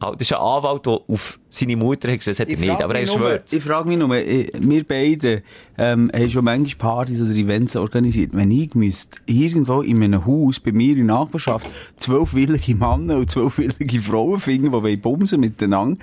Al- 0.00 0.12
Das 0.18 0.20
ist 0.30 0.34
ein 0.34 0.42
Anwalt, 0.42 0.84
der 0.84 1.00
auf 1.08 1.40
seine 1.48 1.74
Mutter 1.78 2.12
hat 2.12 2.18
gesagt, 2.18 2.38
das 2.38 2.40
hat 2.40 2.50
er 2.50 2.58
nicht, 2.58 2.82
aber 2.82 2.94
er 2.94 3.06
schwört. 3.06 3.50
Ich 3.50 3.62
frage 3.62 3.88
mich 3.88 3.96
nur, 3.96 4.14
äh, 4.14 4.48
wir 4.60 4.84
beide 4.84 5.42
ähm, 5.78 6.10
haben 6.14 6.28
schon 6.28 6.44
manchmal 6.44 6.76
Partys 6.92 7.22
oder 7.22 7.30
Events 7.30 7.74
organisiert. 7.74 8.32
Wenn 8.34 8.50
ich 8.50 8.74
müsste 8.74 9.16
irgendwo 9.24 9.80
in 9.80 10.02
einem 10.02 10.26
Haus 10.26 10.60
bei 10.60 10.72
mir 10.72 10.90
in 10.94 11.06
der 11.06 11.16
Nachbarschaft 11.16 11.66
zwölf 11.96 12.34
willige 12.34 12.74
Männer 12.74 13.16
und 13.16 13.30
zwölf 13.30 13.56
willige 13.56 14.00
Frauen 14.02 14.38
finden, 14.40 14.84
die 14.84 14.96
bumsen 14.98 15.40
miteinander, 15.40 15.96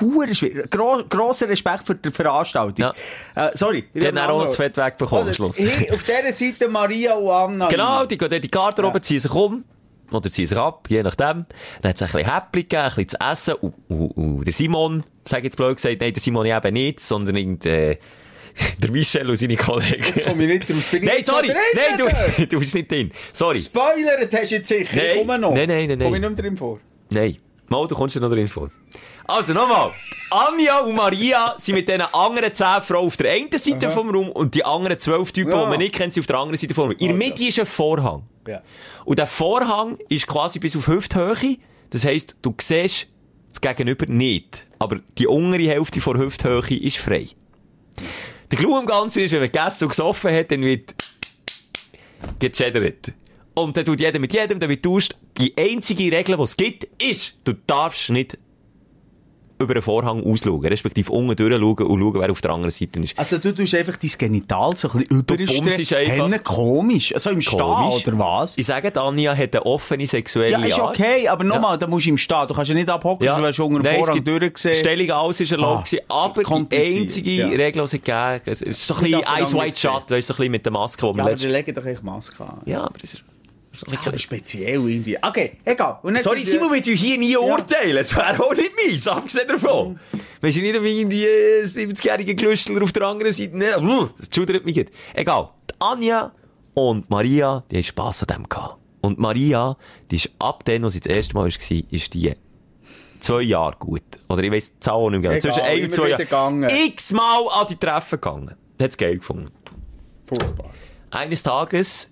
hure 0.00 0.34
schwer. 0.34 0.66
Gro 0.68 1.04
grosser 1.08 1.48
Respekt 1.48 1.86
für 1.86 1.94
die 1.94 2.10
Veranstaltung. 2.10 2.92
Ja. 3.34 3.48
Äh, 3.48 3.50
sorry. 3.54 3.84
Dann 3.94 4.18
auch 4.18 4.28
noch 4.28 4.44
das 4.44 4.56
Fett 4.56 4.76
wegbekommen 4.76 5.28
am 5.28 5.34
Schluss. 5.34 5.58
Hey, 5.58 5.90
auf 5.92 6.02
dieser 6.02 6.32
Seite 6.32 6.68
Maria 6.68 7.14
und 7.14 7.30
Anna. 7.30 7.68
Genau, 7.68 8.04
die 8.06 8.18
gehen 8.18 8.42
die 8.42 8.50
Garderobe, 8.50 8.98
Ja. 8.98 9.02
ziehen 9.02 9.20
sich 9.20 9.32
um. 9.32 9.64
Oder 10.10 10.30
ziehen 10.30 10.46
sich 10.46 10.58
ab, 10.58 10.86
je 10.88 11.02
nachdem. 11.02 11.46
Dann 11.80 11.88
hat 11.90 11.96
es 11.96 12.02
ein 12.02 12.06
bisschen 12.12 12.32
Häppchen 12.32 12.50
gegeben, 12.52 12.82
ein 12.82 12.88
bisschen 12.94 13.08
zu 13.08 13.16
essen. 13.20 13.54
Und, 13.54 13.74
und, 13.88 14.10
und 14.10 14.44
der 14.44 14.52
Simon, 14.52 15.02
sag 15.24 15.42
jetzt 15.44 15.56
blöd 15.56 15.76
gesagt, 15.76 16.00
nein, 16.00 16.12
der 16.12 16.22
Simon 16.22 16.46
eben 16.46 16.72
nicht, 16.74 17.00
sondern 17.00 17.34
irgend, 17.36 17.64
äh, 17.66 17.96
der 18.78 18.90
Michel 18.90 19.28
und 19.28 19.36
seine 19.36 19.56
Kollegen. 19.56 20.04
Jetzt 20.04 20.26
komme 20.26 20.44
ich 20.44 20.60
nicht 20.60 20.70
raus. 20.70 20.86
Bin 20.90 21.04
Nein, 21.04 21.24
sorry! 21.24 21.48
Nein, 21.48 21.98
du, 22.36 22.46
du 22.46 22.60
bist 22.60 22.74
nicht 22.74 22.90
drin. 22.90 23.10
Sorry. 23.32 23.56
Spoiler, 23.56 24.18
hast 24.20 24.50
du 24.50 24.54
jetzt 24.56 24.68
sicher. 24.68 24.96
Nein. 24.96 25.06
Ich 25.12 25.18
komme 25.18 25.38
noch. 25.38 25.54
Nein, 25.54 25.68
nein, 25.68 25.88
nein, 25.88 25.98
Komme 25.98 26.16
ich 26.18 26.22
nicht 26.22 26.36
mehr 26.36 26.42
drin 26.44 26.56
vor. 26.56 26.78
Nein. 27.10 27.36
Mal, 27.68 27.86
du 27.86 27.94
kommst 27.94 28.14
ja 28.14 28.20
noch 28.20 28.30
drin 28.30 28.48
vor. 28.48 28.70
Also, 29.26 29.52
nochmal. 29.54 29.92
Anja 30.30 30.80
und 30.80 30.94
Maria 30.96 31.54
sind 31.58 31.76
mit 31.76 31.88
diesen 31.88 32.02
anderen 32.12 32.52
zehn 32.52 32.82
Frauen 32.82 33.06
auf 33.06 33.16
der 33.16 33.32
einen 33.32 33.50
Seite 33.52 33.90
vom 33.90 34.10
Raum 34.10 34.30
und 34.30 34.54
die 34.54 34.64
anderen 34.64 34.98
zwölf 34.98 35.30
Typen, 35.32 35.52
Ja. 35.52 35.62
die 35.64 35.68
man 35.70 35.78
nicht 35.78 35.94
kennt, 35.94 36.12
sind 36.12 36.22
auf 36.22 36.26
der 36.26 36.38
anderen 36.38 36.58
Seite 36.58 36.74
vom 36.74 36.84
Raum. 36.88 36.96
In 36.98 37.08
der 37.08 37.16
Mitte 37.16 37.44
ist 37.44 37.58
ein 37.60 37.66
Vorhang. 37.66 38.24
Ja. 38.46 38.60
Und 39.04 39.18
der 39.18 39.26
Vorhang 39.26 39.96
ist 40.08 40.26
quasi 40.26 40.58
bis 40.58 40.76
auf 40.76 40.88
Hüfthöhe. 40.88 41.56
Das 41.90 42.04
heisst, 42.04 42.34
du 42.42 42.54
siehst 42.60 43.06
das 43.50 43.60
Gegenüber 43.60 44.06
nicht. 44.06 44.64
Aber 44.78 44.98
die 45.18 45.26
untere 45.28 45.62
Hälfte 45.68 46.00
vor 46.00 46.18
Hüfthöhe 46.18 46.60
ist 46.80 46.96
frei. 46.98 47.28
Der 48.50 48.58
Clou 48.58 48.76
am 48.76 48.86
Ganzen 48.86 49.22
ist, 49.22 49.32
wenn 49.32 49.40
man 49.40 49.52
gegessen 49.52 49.84
und 49.84 49.90
gesoffen 49.90 50.34
hat, 50.34 50.50
dann 50.50 50.62
wird 50.62 50.94
gecheddert. 52.38 53.12
Und 53.54 53.76
dann 53.76 53.84
tut 53.84 54.00
jeder 54.00 54.18
mit 54.18 54.32
jedem, 54.34 54.58
dann 54.58 54.68
wird 54.68 54.84
tauscht. 54.84 55.14
Die 55.38 55.54
einzige 55.56 56.04
Regel, 56.10 56.36
die 56.36 56.42
es 56.42 56.56
gibt, 56.56 56.84
ist, 57.02 57.38
du 57.44 57.52
darfst 57.66 58.10
nicht 58.10 58.36
über 59.56 59.72
den 59.74 59.82
Vorhang 59.84 60.22
ausschauen, 60.26 60.66
respektive 60.66 61.12
unten 61.12 61.36
durchschauen 61.36 61.86
und 61.86 62.00
schauen, 62.00 62.14
wer 62.20 62.30
auf 62.32 62.40
der 62.40 62.50
anderen 62.50 62.72
Seite 62.72 62.98
ist. 62.98 63.16
Also 63.16 63.38
du 63.38 63.54
tust 63.54 63.72
einfach 63.76 63.96
dein 63.96 64.10
Genital 64.18 64.76
so 64.76 64.90
ein 64.90 64.98
bisschen 65.26 65.66
ist 65.68 65.92
einfach- 65.92 66.16
überstellen. 66.26 66.42
komisch. 66.42 67.14
Also 67.14 67.30
im 67.30 67.40
Stehen, 67.40 67.60
Komisch. 67.60 68.06
oder 68.08 68.18
was? 68.18 68.58
Ich 68.58 68.66
sage, 68.66 68.92
Anja 69.00 69.34
hat 69.34 69.54
eine 69.54 69.64
offene 69.64 70.04
sexuelle 70.08 70.50
Ja, 70.58 70.64
ist 70.66 70.80
Art. 70.80 70.98
okay, 70.98 71.28
aber 71.28 71.44
nochmal, 71.44 71.78
da 71.78 71.86
musst 71.86 72.06
du 72.06 72.10
im 72.10 72.18
Stehen. 72.18 72.48
Du 72.48 72.54
kannst 72.54 72.68
ja 72.70 72.74
nicht 72.74 72.90
abhocken, 72.90 73.24
Ja. 73.24 73.38
du 73.38 73.46
hast 73.46 73.60
unter 73.60 73.78
dem 73.78 73.82
Nein, 73.84 74.04
Vorhang 74.04 74.24
durchgesehen. 74.24 74.74
Stellung 74.74 75.10
alles 75.12 75.40
ist 75.40 75.52
erlaubt 75.52 75.96
Ah, 76.08 76.24
aber 76.24 76.42
die 76.42 76.76
einzige 76.76 77.30
ja. 77.30 77.46
Regel, 77.50 77.72
die 77.72 77.78
es 77.80 77.90
gegeben 77.92 78.40
es 78.46 78.60
ist 78.60 78.84
so 78.88 78.94
ein 78.96 79.02
bisschen 79.04 79.22
Eyes 79.22 79.52
ja 79.52 79.58
White 79.62 79.78
Shut, 79.78 80.08
sehen. 80.08 80.16
weißt 80.16 80.28
du, 80.30 80.32
so 80.32 80.34
ein 80.34 80.36
bisschen 80.38 80.50
mit 80.50 80.64
der 80.66 80.72
Maske, 80.72 81.00
die 81.00 81.06
Ja, 81.06 81.12
man 81.12 81.20
aber 81.20 81.30
letztes... 81.30 81.48
die 81.48 81.54
legen 81.56 81.74
doch 81.74 81.86
echt 81.86 82.02
Maske 82.02 82.42
an. 82.44 82.60
Ja, 82.66 82.80
aber 82.82 82.98
das 83.00 83.14
ist... 83.14 83.24
Aber 83.86 84.18
speziell 84.18 84.74
irgendwie. 84.88 85.16
Okay, 85.20 85.58
egal. 85.64 85.98
Sorry, 86.16 86.44
Simon, 86.44 86.72
wir 86.72 86.82
tun 86.82 86.94
hier 86.94 87.18
nie 87.18 87.36
urteilen. 87.36 87.96
Es 87.96 88.14
wäre 88.14 88.42
auch 88.42 88.54
nicht 88.54 88.72
meins, 88.76 89.08
abgesehen 89.08 89.48
davon. 89.48 89.98
Weißt 90.40 90.56
du 90.56 90.60
nicht, 90.62 90.82
wie 90.82 91.00
irgendwie 91.00 91.24
äh, 91.24 91.64
70-jährige 91.64 92.36
Klüstler 92.36 92.82
auf 92.82 92.92
der 92.92 93.04
anderen 93.04 93.32
Seite... 93.32 93.56
Ne, 93.56 94.10
das 94.18 94.28
schudert 94.34 94.64
mich 94.64 94.76
nicht. 94.76 94.90
Egal. 95.14 95.50
Die 95.70 95.74
Anja 95.80 96.32
und 96.74 97.08
Maria, 97.10 97.64
die 97.70 97.76
haben 97.76 97.84
Spass 97.84 98.22
an 98.22 98.28
dem 98.28 98.48
gehabt. 98.48 98.78
Und 99.00 99.18
Maria, 99.18 99.76
die 100.10 100.16
ist 100.16 100.30
ab 100.38 100.64
dem, 100.64 100.84
als 100.84 100.94
sie 100.94 101.00
das 101.00 101.12
erste 101.12 101.34
Mal 101.34 101.42
war, 101.42 101.46
ist 101.48 102.14
die 102.14 102.34
zwei 103.20 103.42
Jahre 103.42 103.76
gut. 103.78 104.02
Oder 104.28 104.42
ich 104.42 104.52
weiss 104.52 104.72
die 104.72 104.80
Zahl 104.80 105.10
nicht 105.10 105.22
mehr 105.22 105.30
genau. 105.30 105.40
Zwischen 105.40 105.62
ein 105.62 105.84
und 105.84 105.92
zwei 105.92 106.08
Jahren. 106.10 106.62
X-mal 106.64 107.48
an 107.52 107.66
die 107.68 107.76
Treffen 107.76 108.20
gegangen. 108.20 108.50
Hat 108.80 108.90
es 108.90 108.96
geil 108.96 109.18
gefunden. 109.18 109.50
Furchtbar. 110.26 110.70
Eines 111.10 111.42
Tages 111.42 112.08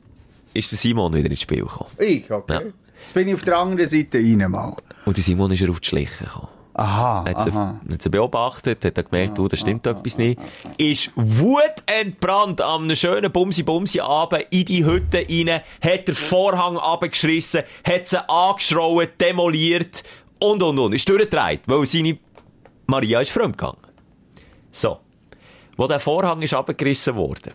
ist 0.54 0.70
der 0.70 0.78
Simon 0.78 1.12
wieder 1.12 1.30
ins 1.30 1.40
Spiel 1.40 1.62
gekommen. 1.62 1.90
Ich, 1.98 2.30
okay. 2.30 2.52
Ja. 2.54 2.60
Jetzt 3.02 3.14
bin 3.14 3.28
ich 3.28 3.34
auf 3.34 3.42
der 3.42 3.58
anderen 3.58 3.88
Seite 3.88 4.18
rein 4.18 4.50
mal. 4.50 4.76
Und 5.04 5.16
der 5.16 5.24
Simon 5.24 5.50
ist 5.50 5.62
er 5.62 5.70
auf 5.70 5.80
die 5.80 5.88
Schliche 5.88 6.24
gekommen. 6.24 6.48
Aha, 6.74 7.24
Hat 7.28 7.42
sie, 7.42 7.50
aha. 7.50 7.80
hat 7.90 8.02
sie 8.02 8.08
beobachtet, 8.08 8.82
hat 8.82 8.96
er 8.96 9.02
gemerkt, 9.04 9.38
oh, 9.38 9.46
da 9.46 9.56
stimmt 9.58 9.86
etwas 9.86 10.16
nicht. 10.16 10.40
Ist 10.78 11.10
wutentbrannt 11.16 12.62
am 12.62 12.84
einem 12.84 12.96
schönen 12.96 13.30
Bumsi-Bumsi-Abend 13.30 14.46
in 14.50 14.64
die 14.64 14.84
Hütte 14.84 15.18
rein, 15.28 15.60
hat 15.82 16.08
den 16.08 16.14
Vorhang 16.14 16.78
abgeschrissen, 16.78 17.62
hat 17.86 18.06
sie 18.06 18.26
angeschrauen, 18.26 19.08
demoliert 19.20 20.02
und, 20.38 20.62
und, 20.62 20.78
und. 20.78 20.94
Ist 20.94 21.06
durchgedreht, 21.08 21.60
weil 21.66 21.84
seine 21.84 22.18
Maria 22.86 23.20
ist 23.20 23.32
fremd 23.32 23.58
gegangen. 23.58 23.76
So. 24.70 24.98
Wo 25.76 25.86
der 25.86 26.00
Vorhang 26.00 26.40
ist 26.40 26.54
abgerissen 26.54 27.16
worden, 27.16 27.52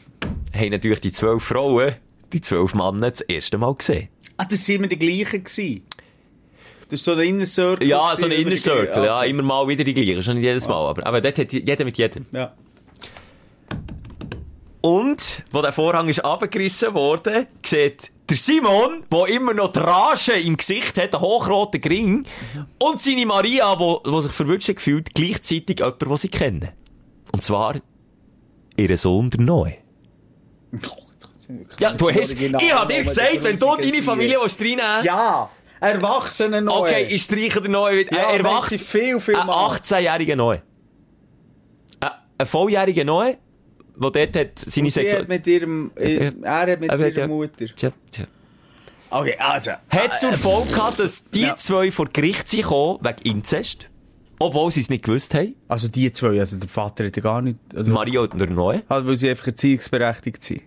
haben 0.56 0.70
natürlich 0.70 1.02
die 1.02 1.12
zwölf 1.12 1.44
Frauen, 1.44 1.96
die 2.34 2.42
zwölf 2.42 2.74
Männer 2.74 3.12
das 3.12 3.22
erste 3.22 3.58
Mal 3.58 3.74
gesehen. 3.76 4.10
Ah, 4.38 4.46
das 4.50 4.68
waren 4.68 4.76
immer 4.78 4.88
die 4.88 5.00
gleichen 5.00 5.44
gewesen. 5.44 5.84
Das 6.90 7.00
ist 7.00 7.04
so 7.06 7.16
der 7.16 7.26
Inner 7.26 7.46
Circle. 7.46 7.88
Ja, 7.88 8.16
so 8.16 8.26
ein 8.26 8.32
Inner 8.32 8.52
die- 8.52 8.58
Circle, 8.58 9.04
ja, 9.06 9.18
okay. 9.20 9.30
immer 9.30 9.44
mal 9.44 9.68
wieder 9.68 9.84
die 9.84 9.94
gleichen, 9.94 10.24
schon 10.24 10.36
nicht 10.36 10.44
jedes 10.46 10.68
Mal, 10.68 10.88
aber, 10.88 11.06
aber 11.06 11.20
dort 11.22 11.38
hat 11.38 11.52
jeder 11.52 11.84
mit 11.84 11.98
jedem. 11.98 12.26
Ja. 12.34 12.54
Und, 14.82 15.44
wo 15.52 15.62
der 15.62 15.74
Vorhang 15.74 16.08
ist 16.08 16.20
abgerissen 16.24 16.94
worden, 16.94 17.48
sieht 17.66 18.12
der 18.30 18.38
Simon, 18.38 19.04
der 19.12 19.26
immer 19.28 19.54
noch 19.54 19.72
die 19.72 19.80
Rage 19.80 20.34
im 20.34 20.56
Gesicht 20.58 20.98
hat, 20.98 21.14
einen 21.16 21.22
hochroten 21.22 21.82
Gring, 21.82 22.26
und 22.80 23.02
seine 23.02 23.26
Maria, 23.26 23.78
wo, 23.80 24.02
wo 24.06 24.22
sich 24.22 24.32
verwünscht 24.32 24.68
gefühlt, 24.74 25.14
gleichzeitig 25.14 25.80
jemand, 25.80 26.02
den 26.02 26.18
sie 26.18 26.30
kennen. 26.30 26.70
Und 27.34 27.42
zwar, 27.44 27.76
ihren 28.78 28.98
Sohn, 28.98 29.30
der 29.30 29.42
Noe. 29.42 29.76
Ja, 31.80 31.94
du 31.94 32.10
hast, 32.10 32.34
ich 32.34 32.74
hab 32.74 32.88
dir 32.88 33.04
gesagt, 33.04 33.44
wenn 33.44 33.58
du 33.58 33.76
deine 33.78 34.04
Familie 34.04 34.38
willst 34.42 34.60
reinnehmen 34.60 35.04
Ja, 35.04 35.50
Erwachsene 35.80 36.62
noch. 36.62 36.82
Okay, 36.82 37.08
ich 37.10 37.24
streiche 37.24 37.62
den 37.62 37.72
Neue 37.72 38.00
wieder. 38.00 38.18
Ja, 38.18 38.42
merci 38.44 38.78
viel, 38.78 39.20
viel 39.20 39.36
ein 39.36 39.48
mal. 39.48 39.70
18-jähriger 39.76 40.36
Neu. 40.36 40.58
Ein, 42.40 42.48
volljähriger 42.48 43.04
Neu, 43.06 43.36
der 43.96 44.12
dort 44.12 44.36
hat 44.36 44.60
seine 44.60 44.92
Sexualität... 44.92 45.28
mit 45.28 45.48
ihrem, 45.48 45.92
äh, 45.96 46.32
er 46.44 46.72
hat 46.72 46.80
mit 46.80 46.92
hat 46.92 47.00
seiner 47.00 47.18
ja- 47.18 47.28
Mutter. 47.28 47.66
Tja, 47.76 47.92
tja. 48.12 48.26
Okay, 49.10 49.36
also. 49.40 49.72
Hat 49.90 50.18
zur 50.20 50.34
Folge 50.34 50.72
gehabt, 50.72 51.00
dass 51.00 51.30
die 51.30 51.42
Ja. 51.44 51.56
zwei 51.56 51.92
vor 51.92 52.08
Gericht 52.10 52.48
sind 52.50 52.64
gekommen, 52.64 53.00
wegen 53.02 53.38
Inzest. 53.38 53.90
Obwohl 54.40 54.72
sie 54.72 54.82
es 54.82 54.90
nicht 54.90 55.04
gewusst 55.06 55.34
haben. 55.34 55.56
Also 55.68 55.88
die 55.88 56.12
zwei, 56.12 56.40
also 56.40 56.58
der 56.58 56.70
Vater 56.70 57.06
hat 57.06 57.16
ja 57.16 57.24
gar 57.24 57.42
nicht... 57.42 57.60
Also, 57.76 57.92
Maria 57.92 58.20
und 58.22 58.40
der 58.40 58.50
Neu. 58.50 58.82
Also, 58.88 59.08
weil 59.08 59.18
sie 59.18 59.30
einfach 59.30 59.48
erziehungsberechtigt 59.48 60.44
sind. 60.44 60.62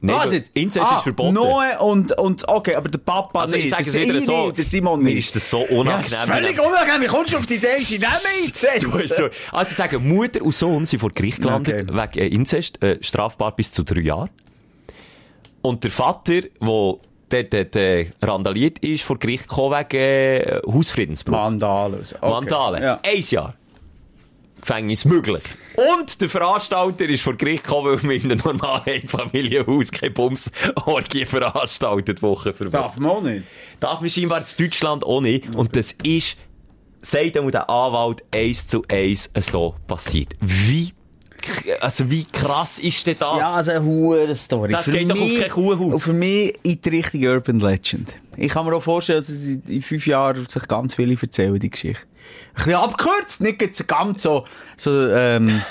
Nein, 0.00 0.16
Was 0.16 0.32
jetzt? 0.32 0.50
Inzest 0.54 0.86
ah, 0.88 0.96
ist 0.98 1.02
verboten. 1.02 1.34
Noe 1.34 1.76
und, 1.80 2.16
und, 2.18 2.46
okay, 2.48 2.76
aber 2.76 2.88
der 2.88 2.98
Papa 2.98 3.40
Also 3.40 3.56
nicht. 3.56 3.64
ich 3.64 3.70
sage 3.70 3.82
es 3.82 3.92
Der 3.92 4.02
wieder 4.02 4.20
so, 4.22 4.44
nicht, 4.46 4.58
der 4.58 4.64
Simon 4.64 5.02
mir 5.02 5.14
nicht. 5.14 5.26
ist 5.26 5.34
das 5.36 5.50
so 5.50 5.58
Ja, 5.58 5.76
unangenehm. 5.76 6.00
das 6.02 6.12
ist 6.12 6.20
völlig 6.20 6.60
unangenehm. 6.60 7.02
Wie 7.02 7.06
kommst 7.06 7.32
du 7.32 7.36
auf 7.38 7.46
die 7.46 7.54
Idee, 7.56 7.72
hast 7.74 7.88
so, 7.88 8.46
Inzest? 8.46 9.22
also 9.50 9.70
ich 9.70 9.76
sage, 9.76 9.98
Mutter 9.98 10.40
und 10.42 10.54
Sohn 10.54 10.86
sind 10.86 11.00
vor 11.00 11.10
Gericht 11.10 11.38
gelandet 11.42 11.90
Okay. 11.90 12.16
wegen 12.16 12.32
äh, 12.32 12.34
Inzest, 12.34 12.80
äh, 12.82 12.98
strafbar 13.02 13.56
bis 13.56 13.72
zu 13.72 13.82
drei 13.82 14.00
Jahren. 14.02 14.30
Und 15.62 15.82
der 15.82 15.90
Vater, 15.90 16.42
der 16.42 16.48
dort, 16.60 17.52
dort 17.52 17.76
äh, 17.76 18.06
randaliert 18.22 18.78
ist, 18.78 19.02
vor 19.02 19.18
Gericht 19.18 19.48
gekommen 19.48 19.76
wegen 19.78 20.00
äh, 20.00 20.60
Hausfriedensbruch. 20.72 21.34
Vandalen. 21.36 22.00
Okay. 22.00 22.16
Vandalen. 22.20 22.82
Ja. 22.82 23.00
Ein 23.04 23.20
Jahr. 23.28 23.54
Gefängnis 24.60 25.04
möglich. 25.04 25.42
Und 25.94 26.20
der 26.20 26.28
Veranstalter 26.28 27.04
ist 27.06 27.22
vor 27.22 27.34
Gericht 27.34 27.64
gekommen, 27.64 27.96
weil 27.96 28.06
man 28.06 28.16
in 28.16 28.32
einem 28.32 28.40
normalen 28.44 29.06
Familienhaus 29.06 29.90
keine 29.90 30.12
Bumsorgie 30.12 31.24
veranstaltet, 31.24 32.22
Woche 32.22 32.52
für 32.52 32.66
Woche. 32.66 32.72
Darf 32.72 32.96
man 32.96 33.10
auch 33.10 33.22
nicht. 33.22 33.44
Darf 33.80 34.00
man 34.00 34.10
scheinbar 34.10 34.40
in 34.40 34.64
Deutschland 34.64 35.04
auch 35.04 35.20
nicht. 35.20 35.54
Und 35.54 35.76
das 35.76 35.92
ist, 36.02 36.36
sagt 37.02 37.36
einmal 37.36 37.52
der 37.52 37.70
Anwalt, 37.70 38.22
eins 38.34 38.66
zu 38.66 38.82
eins 38.90 39.30
so 39.40 39.74
passiert. 39.86 40.34
Wie 40.40 40.92
also 41.80 42.10
wie 42.10 42.24
krass 42.24 42.78
ist 42.78 43.06
denn 43.06 43.16
das? 43.18 43.38
Ja, 43.38 43.54
also 43.54 43.70
eine 43.70 43.84
hure 43.84 44.34
Story. 44.34 44.72
Das 44.72 44.86
geht 44.86 45.08
doch 45.10 45.20
auf 45.20 45.34
keine 45.34 45.48
Kuhhaut. 45.48 46.02
Für 46.02 46.12
mich 46.12 46.58
in 46.62 46.80
die 46.80 46.88
Richtung 46.88 47.24
Urban 47.24 47.60
Legend. 47.60 48.14
Ich 48.36 48.52
kann 48.52 48.66
mir 48.66 48.74
auch 48.74 48.82
vorstellen, 48.82 49.20
dass 49.20 49.28
in 49.30 49.82
fünf 49.82 50.06
Jahren 50.06 50.46
sich 50.46 50.68
ganz 50.68 50.94
viele 50.94 51.16
erzählen, 51.20 51.58
die 51.58 51.70
Geschichte. 51.70 52.04
Bisschen 52.54 52.74
abgekürzt, 52.74 53.40
nicht 53.40 53.86
ganz 53.88 54.22
so, 54.22 54.44
so, 54.76 55.08
ähm, 55.10 55.62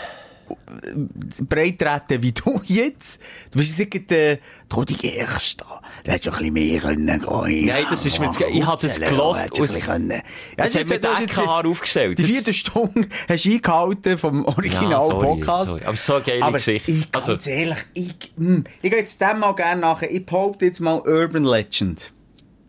breit 1.49 1.79
treten 1.79 2.21
wie 2.23 2.31
du 2.31 2.61
jetzt. 2.65 3.19
Du 3.51 3.59
bist 3.59 3.77
jetzt 3.77 4.11
äh, 4.11 4.37
du 4.69 4.83
die 4.85 5.05
Erste. 5.05 5.65
Du 6.03 6.11
hättest 6.11 6.27
doch 6.27 6.39
ein 6.39 6.53
bisschen 6.53 6.53
mehr 6.53 6.79
können 6.79 7.19
gehen. 7.19 7.65
Nein, 7.65 7.85
das 7.89 8.05
ist 8.05 8.19
mir 8.19 8.31
zu- 8.31 8.45
ich 8.45 8.65
hab 8.65 8.75
das 8.79 8.83
Erzählen, 8.97 9.09
gelost 9.09 9.43
und 9.59 9.61
bisschen 9.61 9.81
können. 9.81 10.09
Ja, 10.11 10.21
Das 10.55 10.73
jetzt- 10.73 10.93
hat 10.93 11.19
mir 11.19 11.25
DKH 11.27 11.59
aufgestellt. 11.67 12.17
Die 12.19 12.23
vierte 12.23 12.53
Stunde 12.53 13.07
hast 13.27 13.45
du 13.45 13.51
eingehalten 13.51 14.17
vom 14.17 14.45
Ja, 14.45 14.51
sorry, 14.53 14.57
Original-Podcast. 14.69 15.69
sorry. 15.69 15.81
Aber 15.85 15.97
so 15.97 16.13
eine 16.15 16.23
geile 16.23 16.43
Aber 16.43 16.51
Geschichte. 16.53 16.91
Ich, 16.91 17.07
Also- 17.11 17.31
ganz 17.33 17.47
ehrlich, 17.47 17.77
ich, 17.93 18.15
hm, 18.37 18.63
ich 18.81 18.89
gehe 18.89 18.99
jetzt 18.99 19.19
dem 19.21 19.39
mal 19.39 19.53
gerne 19.53 19.81
nachher. 19.81 20.11
Ich 20.11 20.25
behaupte 20.25 20.65
jetzt 20.65 20.79
mal 20.79 20.99
Urban 20.99 21.43
Legend. 21.43 22.13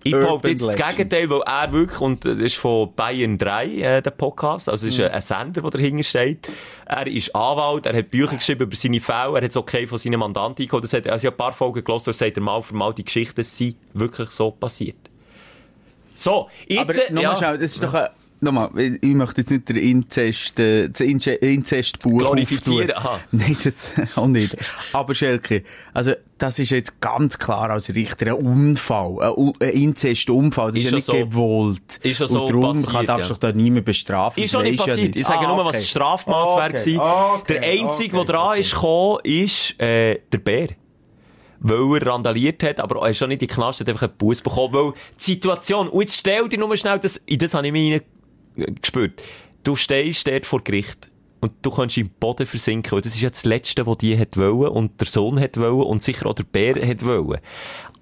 Ich 0.04 0.12
behaupte 0.12 0.48
jetzt 0.48 0.62
das 0.64 0.76
Legend. 0.76 0.90
Gegenteil, 0.96 1.30
weil 1.30 1.40
er 1.44 1.72
wirklich, 1.72 2.00
und 2.00 2.24
das 2.24 2.38
ist 2.38 2.56
von 2.56 2.94
Bayern 2.94 3.36
3, 3.36 3.66
äh, 3.66 4.02
der 4.02 4.10
Podcast, 4.12 4.68
also 4.68 4.86
es 4.86 4.96
Mhm. 4.96 5.04
ist 5.04 5.10
äh, 5.10 5.14
ein 5.14 5.20
Sender, 5.20 5.60
der 5.62 5.70
dahinter 5.70 6.04
steht. 6.04 6.48
Er 6.86 7.06
ist 7.06 7.34
Anwalt, 7.34 7.86
er 7.86 7.96
hat 7.96 8.10
Bücher 8.10 8.36
geschrieben 8.36 8.62
über 8.62 8.76
seine 8.76 9.00
Fälle, 9.00 9.36
er 9.38 9.42
hat 9.42 9.50
es 9.50 9.56
okay 9.56 9.86
von 9.86 9.98
seinen 9.98 10.20
Mandanten 10.20 10.62
eingeholt. 10.62 10.84
Das 10.84 10.92
hat, 10.92 11.06
also 11.08 11.26
ich 11.26 11.32
habe 11.32 11.34
ein 11.34 11.38
paar 11.38 11.52
Folgen 11.52 11.82
gelesen, 11.84 12.04
da 12.06 12.12
sagt 12.12 12.36
er 12.36 12.42
mal 12.42 12.62
für 12.62 12.74
mal, 12.74 12.92
die 12.94 13.04
Geschichten 13.04 13.42
sind 13.44 13.76
wirklich 13.94 14.30
so 14.30 14.50
passiert. 14.52 14.96
So, 16.14 16.48
jetzt, 16.66 16.80
Aber 16.80 16.94
äh, 17.18 17.22
ja, 17.22 17.36
schnell, 17.36 17.58
das 17.58 17.72
ist 17.72 17.82
doch 17.82 17.94
ein, 17.94 18.08
nochmal, 18.40 18.70
ich 18.76 19.02
möchte 19.14 19.40
jetzt 19.42 19.50
nicht 19.50 19.68
den 19.68 19.76
Inzest, 19.76 20.58
äh, 20.60 20.88
das 20.88 21.00
Inzestbuch 21.00 22.18
Glorifizieren, 22.18 22.92
aha. 22.96 23.20
Nein, 23.32 23.56
das 23.62 23.92
auch 24.16 24.26
nicht. 24.26 24.56
Aber 24.92 25.14
Schelke, 25.14 25.64
also, 25.92 26.12
das 26.38 26.58
ist 26.58 26.70
jetzt 26.70 27.00
ganz 27.00 27.38
klar 27.38 27.70
als 27.70 27.92
Richter 27.94 28.26
ein 28.28 28.32
Unfall, 28.34 29.34
ein, 29.60 29.68
Inzestunfall. 29.70 30.70
Das 30.72 30.80
ist, 30.80 30.84
Ist 30.84 30.84
ja 30.86 30.90
ja 30.90 30.96
nicht 30.96 31.06
so. 31.06 31.12
gewollt. 31.12 31.96
Ist 32.02 32.20
ja 32.20 32.28
so 32.28 32.42
Und 32.42 32.50
darum 32.50 32.72
passiert, 32.74 32.92
kann, 32.92 33.06
darfst 33.06 33.28
ja. 33.30 33.34
du 33.34 33.40
doch 33.40 33.50
da 33.50 33.56
niemand 33.56 33.84
bestrafen. 33.84 34.42
Ist 34.42 34.52
schon 34.52 34.62
nicht 34.62 34.78
weisst 34.78 34.88
ja 34.88 34.94
passiert. 34.94 35.16
Ich 35.16 35.26
sage 35.26 35.46
Ah, 35.46 35.48
nur, 35.48 35.58
was 35.64 35.68
okay. 35.70 35.76
das 35.78 35.88
Strafmaß 35.88 36.48
Okay, 36.48 36.60
wäre 36.60 36.72
gewesen. 36.72 37.00
okay, 37.00 37.60
Der 37.60 37.62
Einzige, 37.62 38.16
der 38.16 38.24
dran 38.24 38.58
ist 38.58 38.72
gekommen, 38.72 39.18
ist, 39.24 39.80
äh, 39.80 40.20
der 40.32 40.38
Bär. 40.38 40.68
Weil 41.60 42.00
er 42.00 42.06
randaliert 42.06 42.62
hat, 42.62 42.78
aber 42.78 43.02
er 43.02 43.10
ist 43.10 43.18
schon 43.18 43.30
nicht 43.30 43.42
in 43.42 43.48
die 43.48 43.52
Knast, 43.54 43.80
hat 43.80 43.88
einfach 43.88 44.02
einen 44.06 44.16
Bus 44.16 44.40
bekommen, 44.40 44.74
weil 44.74 44.92
die 45.18 45.22
Situation, 45.24 45.88
und 45.88 46.00
jetzt 46.02 46.16
stell 46.18 46.48
dir 46.48 46.56
nur 46.58 46.76
schnell 46.76 47.00
das, 47.00 47.16
in 47.16 47.38
das 47.40 47.52
habe 47.54 47.66
ich 47.66 47.72
mich 47.72 48.00
gespürt. 48.80 49.22
Du 49.64 49.76
stehst 49.76 50.26
dort 50.26 50.46
vor 50.46 50.62
Gericht. 50.62 51.10
Und 51.40 51.52
du 51.62 51.70
kannst 51.70 51.96
im 51.96 52.10
Boden 52.10 52.46
versinken. 52.46 52.94
Und 52.94 53.06
das 53.06 53.14
ist 53.14 53.20
ja 53.20 53.30
das 53.30 53.44
Letzte, 53.44 53.86
was 53.86 53.98
die 53.98 54.18
hat 54.18 54.36
wollen, 54.36 54.68
und 54.68 55.00
der 55.00 55.06
Sohn 55.06 55.38
hat 55.38 55.56
wollen, 55.56 55.82
und 55.82 56.02
sicher 56.02 56.26
auch 56.26 56.34
der 56.34 56.42
Bär 56.42 56.74
hat 56.74 57.04
wollen. 57.04 57.38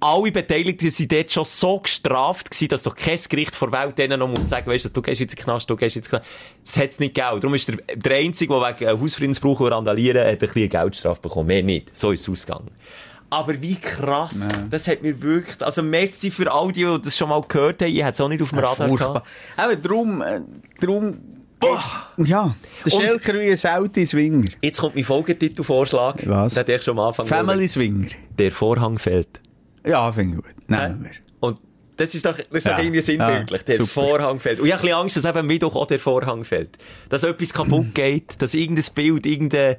Alle 0.00 0.30
Beteiligten 0.30 0.90
sind 0.90 1.12
dort 1.12 1.32
schon 1.32 1.44
so 1.44 1.80
gestraft 1.80 2.50
gewesen, 2.50 2.68
dass 2.68 2.82
doch 2.82 2.94
kein 2.94 3.18
Gericht 3.28 3.56
vor 3.56 3.72
Welt 3.72 3.98
denen 3.98 4.20
noch 4.20 4.28
muss 4.28 4.48
sagen, 4.48 4.70
weißt 4.70 4.86
du, 4.86 4.88
du 4.90 5.02
gehst 5.02 5.20
jetzt 5.20 5.32
in 5.32 5.36
den 5.36 5.44
Knast, 5.44 5.68
du 5.68 5.76
gehst 5.76 5.96
jetzt 5.96 6.06
in 6.06 6.18
den 6.18 6.20
Knast. 6.20 6.30
Das 6.64 6.76
hat's 6.76 6.98
nicht 6.98 7.14
gegeben. 7.14 7.40
Darum 7.40 7.54
ist 7.54 7.68
der, 7.68 7.76
der 7.94 8.16
Einzige, 8.18 8.54
der 8.54 8.78
wegen 8.78 9.00
Hausfriedensbruch 9.00 9.60
und 9.60 9.68
Randalieren 9.68 10.22
hat 10.22 10.32
ein 10.32 10.38
bisschen 10.38 10.68
Geldstrafe 10.68 11.22
bekommen. 11.22 11.46
Mehr 11.46 11.62
nicht. 11.62 11.96
So 11.96 12.12
ist 12.12 12.22
es 12.22 12.28
ausgegangen. 12.28 12.70
Aber 13.30 13.60
wie 13.60 13.74
krass. 13.76 14.40
Das 14.70 14.86
hat 14.86 15.02
mir 15.02 15.20
wirklich, 15.20 15.60
also 15.64 15.82
Messi 15.82 16.30
für 16.30 16.52
all 16.52 16.70
die, 16.72 16.84
die 16.84 17.00
das 17.02 17.16
schon 17.16 17.28
mal 17.28 17.42
gehört 17.42 17.82
haben, 17.82 17.88
ich 17.90 17.98
hätte 18.00 18.10
es 18.12 18.20
auch 18.20 18.28
nicht 18.28 18.42
auf 18.42 18.50
dem 18.50 18.58
Radar 18.60 18.88
Furchtbar. 18.88 19.22
gehabt. 19.56 19.72
Eben, 19.72 19.82
darum, 19.82 20.22
äh, 20.22 20.40
darum, 20.80 21.16
ja, 22.18 22.54
der 22.84 22.90
Schelker 22.90 23.34
wie 23.34 23.50
ein 23.50 23.56
Saudi 23.56 24.06
Swinger. 24.06 24.48
Jetzt 24.62 24.78
kommt 24.78 24.94
mein 24.94 25.04
Folgetitelvorschlag. 25.04 26.22
Was? 26.28 26.54
Den 26.54 26.68
ich 26.76 26.82
schon 26.82 26.98
am 26.98 27.06
Anfang 27.06 27.26
Family 27.26 27.66
Swinger. 27.66 28.08
Der 28.38 28.52
Vorhang 28.52 28.98
fällt. 28.98 29.40
Ja, 29.84 30.12
finde 30.12 30.36
ich 30.38 30.44
gut. 30.44 30.68
Nehmen 30.68 31.04
wir. 31.04 31.10
Und 31.40 31.58
das 31.96 32.14
ist 32.14 32.26
doch, 32.26 32.36
das 32.36 32.46
ist 32.50 32.66
Ja, 32.66 32.72
doch 32.76 32.82
irgendwie 32.82 33.00
sinnbildlich. 33.00 33.60
ja, 33.62 33.64
der 33.66 33.76
super. 33.76 33.90
Vorhang 33.90 34.38
fällt. 34.38 34.60
Und 34.60 34.66
ich 34.66 34.72
habe 34.72 34.82
ein 34.82 34.86
bisschen 34.86 34.98
Angst, 35.00 35.16
dass 35.16 35.24
eben 35.24 35.38
am 35.38 35.46
Mittwoch 35.46 35.74
auch 35.76 35.86
der 35.86 35.98
Vorhang 35.98 36.44
fällt. 36.44 36.76
Dass 37.08 37.22
etwas 37.24 37.52
kaputt 37.54 37.94
geht, 37.94 38.40
dass 38.40 38.54
irgendein 38.54 38.84
Bild, 38.94 39.26
irgendeine 39.26 39.78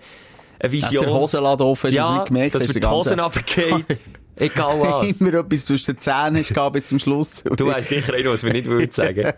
eine 0.60 0.72
Dass 0.80 0.90
Vision. 0.90 1.06
der 1.06 1.14
Hosenladen 1.14 1.66
offen 1.66 1.90
ist, 1.90 1.96
ja, 1.96 2.20
du 2.20 2.26
gemerkt, 2.26 2.56
dass 2.56 2.68
mir 2.68 2.80
die 2.80 2.88
Hosen 2.88 3.20
runtergehen. 3.20 3.86
Egal 4.40 4.80
was. 4.80 5.20
Immer 5.20 5.34
etwas 5.34 5.66
zwischen 5.66 5.96
den 5.96 6.00
Zähnen 6.00 6.38
hast 6.38 6.54
gehabt 6.54 6.74
bis 6.74 6.86
zum 6.86 7.00
Schluss. 7.00 7.44
Du 7.58 7.74
hast 7.74 7.90
sicher 7.90 8.14
einen, 8.14 8.28
was 8.28 8.44
wir 8.44 8.54
nicht 8.54 8.68
würden 8.68 8.92
sagen. 8.92 9.34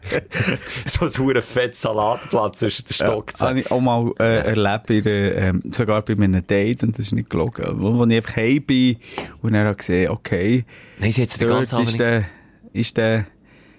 so 0.86 1.06
ein 1.06 1.12
hure 1.18 1.42
fettes 1.42 1.82
Salatblatt 1.82 2.58
zwischen 2.58 2.84
den 2.84 2.96
Ja, 2.98 3.06
Stockzähnen. 3.06 3.50
habe 3.50 3.60
ich 3.62 3.72
auch 3.72 3.80
mal 3.80 4.12
äh, 4.20 4.40
erlebt, 4.50 4.92
einer, 4.92 5.36
ähm, 5.36 5.64
sogar 5.72 6.02
bei 6.02 6.14
einem 6.14 6.46
Date, 6.46 6.84
und 6.84 6.98
das 6.98 7.06
ist 7.06 7.12
nicht 7.14 7.30
gelogen, 7.30 7.64
wo, 7.78 7.98
wo 7.98 8.06
ich 8.08 8.18
einfach 8.18 8.36
heim 8.36 8.62
bin 8.64 8.98
und 9.42 9.54
dann 9.54 9.62
habe 9.68 9.72
ich 9.72 9.78
gesehen, 9.78 10.10
okay, 10.12 10.66
Nein, 11.00 11.14
sie 11.14 11.22
hat 11.22 11.40
den 11.40 11.48
dort 11.48 11.72
ist 11.72 11.98
der, 11.98 12.26
ist 12.74 12.98
der 12.98 13.26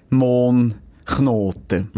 Mohnknoten. 0.09 1.91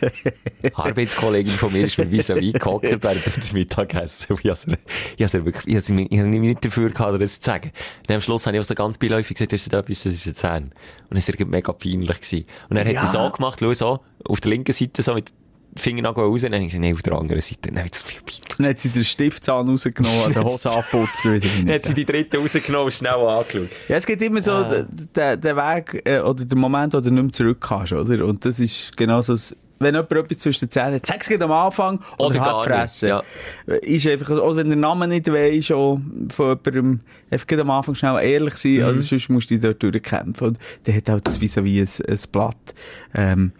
Arbeitskollegin 0.74 1.52
von 1.52 1.72
mir 1.72 1.84
ist 1.86 1.98
mir 1.98 2.06
vis-à-vis 2.06 2.52
gehockt 2.54 2.84
während 3.02 3.36
des 3.36 3.52
Mittagessen. 3.52 4.26
Ich 4.38 4.50
habe 4.50 4.58
habe 4.58 5.44
wirklich, 5.44 5.76
ich 5.76 6.18
habe 6.18 6.28
mich 6.28 6.40
nicht 6.40 6.64
dafür 6.64 6.90
gehabt, 6.90 7.20
das 7.20 7.40
zu 7.40 7.50
sagen. 7.50 7.72
Und 8.08 8.14
am 8.14 8.20
Schluss 8.20 8.46
habe 8.46 8.56
ich 8.56 8.60
auch 8.62 8.66
so 8.66 8.74
ganz 8.74 8.98
beiläufig 8.98 9.36
gesagt, 9.36 9.52
ist 9.52 9.72
da 9.72 9.78
etwas, 9.80 10.02
das 10.02 10.14
ist 10.14 10.26
ein 10.26 10.34
Zahn. 10.34 10.72
Und 11.10 11.16
es 11.16 11.28
war 11.28 11.46
mega 11.46 11.72
peinlich 11.72 12.20
gewesen. 12.20 12.46
Und 12.68 12.76
dann 12.76 12.86
hat 12.86 12.94
Ja. 12.94 13.06
sie 13.06 13.12
so 13.12 13.30
gemacht, 13.30 13.58
schau 13.60 13.74
so, 13.74 14.00
auf 14.26 14.40
der 14.40 14.50
linken 14.50 14.72
Seite 14.72 15.02
so 15.02 15.14
mit 15.14 15.32
Fingernagel 15.76 16.24
raus, 16.24 16.42
und 16.42 16.50
dann 16.50 16.54
habe 16.54 16.64
ich 16.64 16.70
gesagt, 16.70 16.82
nein, 16.84 16.94
auf 16.94 17.02
der 17.02 17.12
anderen 17.12 17.40
Seite. 17.42 17.70
Dann 17.70 17.84
hat 17.84 17.94
sie 17.94 18.04
viel 18.04 18.20
peinlich. 18.22 18.56
Dann 18.56 18.66
hat 18.66 18.80
sie 18.80 18.88
den 18.88 19.04
Stiftzahn 19.04 19.68
rausgenommen, 19.68 20.22
an 20.26 20.32
der 20.32 20.42
Hose 20.44 20.70
abputzt 20.70 21.24
wieder. 21.26 21.46
Dann 21.58 21.70
hat 21.74 21.84
sie 21.84 21.94
die 21.94 22.04
dritte 22.06 22.38
rausgenommen 22.38 22.86
und 22.86 22.94
schnell 22.94 23.12
angeschaut. 23.12 23.68
Ja, 23.88 23.96
es 23.96 24.06
gibt 24.06 24.22
immer 24.22 24.40
so 24.40 24.50
Ah. 24.52 24.86
der 25.14 25.36
der 25.36 25.56
Weg 25.56 26.02
äh, 26.06 26.20
oder 26.20 26.44
der 26.44 26.56
Moment, 26.58 26.94
wo 26.94 27.00
du 27.00 27.10
nicht 27.10 27.22
mehr 27.22 27.32
zurück 27.32 27.60
kannst, 27.60 27.92
oder? 27.92 28.24
Und 28.24 28.44
das 28.44 28.58
ist 28.58 28.96
genau 28.96 29.20
so, 29.22 29.34
das- 29.34 29.54
wenn 29.78 29.94
jemand 29.94 30.12
etwas 30.12 30.38
zwischen 30.38 30.66
den 30.66 30.70
Zähnen 30.70 30.94
hat, 30.94 31.06
sag 31.06 31.20
es 31.30 31.40
am 31.40 31.52
Anfang 31.52 32.00
oder, 32.18 32.26
Oder 32.36 32.40
halt 32.56 32.66
fressen. 32.66 33.08
ja. 33.08 33.22
Ist 33.66 34.06
einfach, 34.06 34.30
oder 34.30 34.56
wenn 34.56 34.68
der 34.68 34.76
Name 34.76 35.06
nicht 35.08 35.30
weisst, 35.32 35.72
auch 35.72 36.00
von 36.34 36.58
jemandem, 36.64 37.00
einfach 37.30 37.58
am 37.58 37.70
Anfang 37.70 37.94
schnell 37.94 38.22
ehrlich 38.22 38.54
sein, 38.54 38.72
Mhm. 38.78 38.82
also 38.84 39.00
sonst 39.00 39.28
musst 39.30 39.50
du 39.50 39.54
dich 39.54 39.62
dort 39.62 39.82
durchkämpfen. 39.82 40.48
Und 40.48 40.58
der 40.86 40.94
hat 40.96 41.08
halt 41.08 41.26
das 41.26 41.40
wie 41.40 41.80
ein, 41.80 41.88
ein 42.08 42.18
Blatt, 42.32 42.74
ähm, 43.14 43.52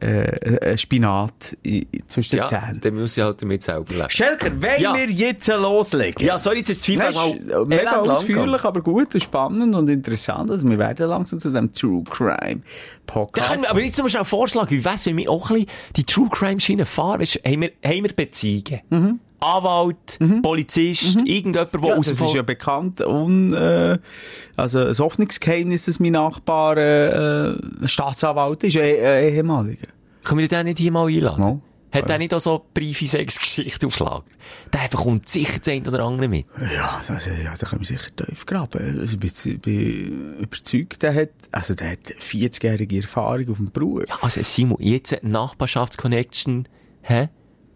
äh, 0.00 0.70
ein 0.72 0.78
Spinat 0.78 1.56
zwischen 2.08 2.30
den 2.30 2.38
Ja, 2.38 2.44
Zähnen. 2.46 2.80
dann 2.80 2.94
muss 2.94 3.16
ich 3.16 3.22
halt 3.22 3.40
damit 3.42 3.62
selber 3.62 3.92
leben. 3.94 4.10
Schelker, 4.10 4.50
wollen 4.62 4.80
Ja. 4.80 4.94
wir 4.94 5.08
jetzt 5.10 5.46
loslegen? 5.48 6.24
Ja, 6.24 6.38
sorry, 6.38 6.58
jetzt 6.58 6.70
ist 6.70 6.80
das 6.80 6.86
Feedback 6.86 7.14
mal 7.14 7.34
mega 7.66 7.82
elend 7.82 7.84
lang 7.84 8.10
ausführlich, 8.10 8.64
aber 8.64 8.80
gut 8.82 9.14
und 9.14 9.20
spannend 9.22 9.74
und 9.74 9.88
interessant. 9.90 10.50
Also 10.50 10.68
wir 10.68 10.78
werden 10.78 11.08
langsam 11.08 11.38
zu 11.40 11.50
dem 11.50 11.72
True 11.72 12.04
Crime 12.08 12.62
Da 13.06 13.12
Podcast. 13.14 13.48
können 13.50 13.62
wir, 13.62 13.70
aber 13.70 13.80
jetzt 13.82 13.98
noch 13.98 14.08
schnell 14.08 14.24
vorschlagen, 14.24 14.70
wie 14.70 14.84
wär's, 14.84 15.06
wenn 15.06 15.16
wir 15.16 15.30
auch 15.30 15.50
ein 15.50 15.56
bisschen 15.64 15.70
die 15.96 16.04
True 16.04 16.28
Crime 16.30 16.60
Schiene 16.60 16.86
fahren? 16.86 17.20
Weisst, 17.20 17.40
haben 17.46 17.60
wir, 17.62 17.72
haben 17.84 18.04
wir 18.04 18.12
Beziehungen? 18.12 19.20
Anwalt, 19.40 20.18
Polizist, 20.42 21.16
irgendjemand, 21.24 21.72
der 21.72 21.80
Mhm. 21.80 21.86
ja, 21.86 21.94
aus 21.96 22.08
das 22.08 22.20
ist 22.20 22.34
ja 22.34 22.42
bekannt 22.42 23.00
und 23.00 23.54
äh, 23.54 23.98
also 24.56 24.78
ein 24.86 24.98
Hoffnungsgeheimnis, 24.98 25.86
dass 25.86 25.98
mein 26.00 26.12
Nachbar 26.12 26.76
äh, 26.76 27.48
äh, 27.52 27.58
Staatsanwalt 27.86 28.64
ist, 28.64 28.76
äh, 28.76 29.28
äh, 29.28 29.34
ehemaliger. 29.36 29.88
Können 30.24 30.40
wir 30.40 30.48
den 30.48 30.66
nicht 30.66 30.78
hier 30.78 30.92
mal 30.92 31.06
einladen? 31.08 31.40
Mal. 31.40 31.60
Hat 31.92 32.08
der 32.08 32.18
nicht 32.18 32.32
auch 32.32 32.40
so 32.40 32.64
Briefing-Sex-Geschichte 32.72 33.86
auf 33.86 33.98
Lager? 33.98 34.22
Der 34.72 34.86
bekommt 34.88 35.28
sicher 35.28 35.58
das 35.58 35.72
eine 35.74 35.88
oder 35.88 36.04
andere 36.04 36.28
mit. 36.28 36.46
Ja, 36.76 37.00
das, 37.04 37.26
ja, 37.26 37.52
da 37.58 37.66
können 37.66 37.80
wir 37.80 37.86
sicher 37.86 38.14
tief 38.14 38.46
graben. 38.46 39.00
Also, 39.00 39.16
ich 39.16 39.18
bin, 39.18 39.58
bin 39.58 40.36
überzeugt, 40.38 41.02
der 41.02 41.14
hat, 41.14 41.30
also 41.50 41.74
der 41.74 41.90
hat 41.92 41.98
40-jährige 42.20 42.98
Erfahrung 42.98 43.50
auf 43.50 43.56
dem 43.56 43.72
Beruf. 43.72 44.04
Ja, 44.08 44.14
also 44.20 44.40
Simon, 44.44 44.76
jetzt 44.80 45.20
eine 45.20 45.32
Nachbarschaftsconnection, 45.32 46.68
hä? 47.02 47.28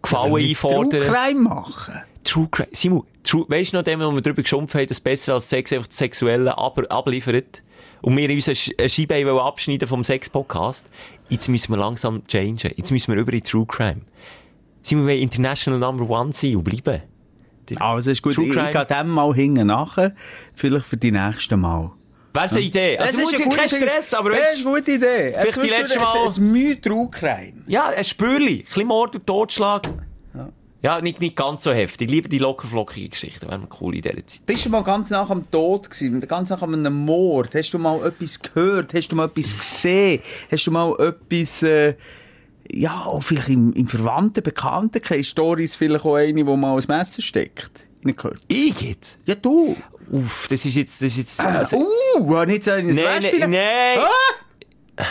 Gefallen 0.09 0.35
jetzt 0.37 0.59
True 0.61 0.71
einfordern. 0.71 1.01
Crime 1.01 1.41
machen. 1.41 2.01
True 2.23 2.47
Crime. 2.49 2.69
Simon, 2.71 3.03
True, 3.23 3.45
weisst 3.47 3.73
du 3.73 3.77
noch 3.77 3.83
dem, 3.83 3.99
wo 3.99 4.11
wir 4.11 4.21
drüber 4.21 4.41
geschumpft 4.41 4.75
haben, 4.75 4.87
dass 4.87 4.99
besser 4.99 5.33
als 5.35 5.49
Sex 5.49 5.73
einfach 5.73 5.87
das 5.87 5.97
Sexuelle 5.97 6.57
aber 6.57 6.89
abliefert? 6.91 7.61
Und 8.01 8.15
wir 8.17 8.29
uns 8.29 8.47
eine 8.47 8.89
Scheibe 8.89 9.41
abschneiden 9.41 9.87
vom 9.87 10.03
Sex-Podcast? 10.03 10.85
Jetzt 11.29 11.47
müssen 11.47 11.73
wir 11.73 11.77
langsam 11.77 12.25
changen. 12.27 12.57
Jetzt 12.75 12.91
müssen 12.91 13.13
wir 13.13 13.19
über 13.19 13.33
in 13.33 13.43
True 13.43 13.65
Crime. 13.65 14.01
Simon, 14.83 15.07
wir 15.07 15.15
International 15.15 15.79
Number 15.79 16.07
One 16.07 16.31
sein 16.31 16.57
und 16.57 16.63
bleiben. 16.63 17.01
Also 17.77 18.11
ist 18.11 18.21
gut, 18.21 18.35
True 18.35 18.45
ich, 18.45 18.51
ich 18.51 18.57
Crime. 18.57 18.71
gehe 18.71 18.85
dem 18.85 19.09
mal 19.09 19.33
hinten 19.33 19.67
nachher, 19.67 20.13
vielleicht 20.53 20.85
für 20.85 20.97
die 20.97 21.11
nächste 21.11 21.57
Mal. 21.57 21.91
Wäre 22.35 22.49
eine 22.49 22.59
Idee? 22.59 22.97
Also, 22.97 23.11
Das 23.13 23.21
muss 23.21 23.33
eine 23.33 23.43
ja 23.43 23.49
kein 23.57 23.67
gute- 23.69 23.75
Stress, 23.75 24.13
aber 24.13 24.29
Das 24.31 24.39
weißt 24.39 24.57
ist 24.59 24.65
eine 24.67 24.75
gute 24.75 24.91
Idee. 24.91 25.35
Vielleicht 25.39 25.63
die 25.63 25.67
letzte 25.67 25.99
Mal- 25.99 26.13
Ein, 26.27 26.27
ein 26.35 26.51
Mühe 26.51 26.81
True 26.81 27.07
Crime. 27.09 27.53
Ja, 27.67 27.87
ein 27.89 28.03
Spürli. 28.03 28.59
Ein 28.59 28.63
bisschen 28.65 28.87
Mord 28.87 29.15
und 29.15 29.25
Totschlag. 29.25 29.89
Ja, 30.81 31.01
nicht, 31.01 31.19
nicht 31.19 31.35
ganz 31.35 31.63
so 31.63 31.71
heftig. 31.71 32.11
Lieber 32.11 32.29
die 32.29 32.37
lockerflockige 32.37 33.09
Geschichte. 33.09 33.41
Wäre 33.47 33.55
eine 33.55 33.65
coole 33.65 33.95
in 33.95 34.01
dieser 34.03 34.27
Zeit. 34.27 34.45
Bist 34.45 34.65
du 34.65 34.69
mal 34.69 34.83
ganz 34.83 35.09
nach 35.09 35.31
am 35.31 35.49
Tod 35.49 35.89
gewesen, 35.89 36.19
ganz 36.27 36.51
nach 36.51 36.61
einem 36.61 36.93
Mord? 36.93 37.55
Hast 37.55 37.71
du 37.73 37.79
mal 37.79 38.05
etwas 38.05 38.39
gehört? 38.39 38.93
Hast 38.93 39.07
du 39.11 39.15
mal 39.15 39.25
etwas 39.25 39.57
gesehen? 39.57 40.21
Hast 40.51 40.67
du 40.67 40.71
mal 40.71 40.93
etwas, 40.99 41.63
äh, 41.63 41.95
ja, 42.71 43.01
auch 43.05 43.23
vielleicht 43.23 43.49
im, 43.49 43.73
im 43.73 43.87
verwandten 43.87 44.43
Bekanntenkreis 44.43 45.25
Stories 45.27 45.73
vielleicht 45.73 46.05
auch 46.05 46.15
eine, 46.17 46.45
wo 46.45 46.55
mal 46.55 46.77
ein 46.77 46.83
Messer 46.87 47.23
steckt. 47.23 47.71
Den 48.03 48.15
Körper. 48.15 48.37
Ich 48.47 48.79
jetzt? 48.81 49.17
Ja, 49.25 49.33
du. 49.33 49.75
Uff, 50.11 50.47
das 50.49 50.65
ist 50.65 50.75
jetzt, 50.75 51.01
das 51.01 51.11
ist 51.11 51.17
jetzt, 51.17 51.39
Also, 51.39 51.77
uh, 52.19 52.43
nicht 52.45 52.63
so 52.63 52.71
ein 52.71 52.87
Nein, 52.87 52.95
nein, 53.21 53.49
nein. 53.49 53.99
Ah, 54.97 55.03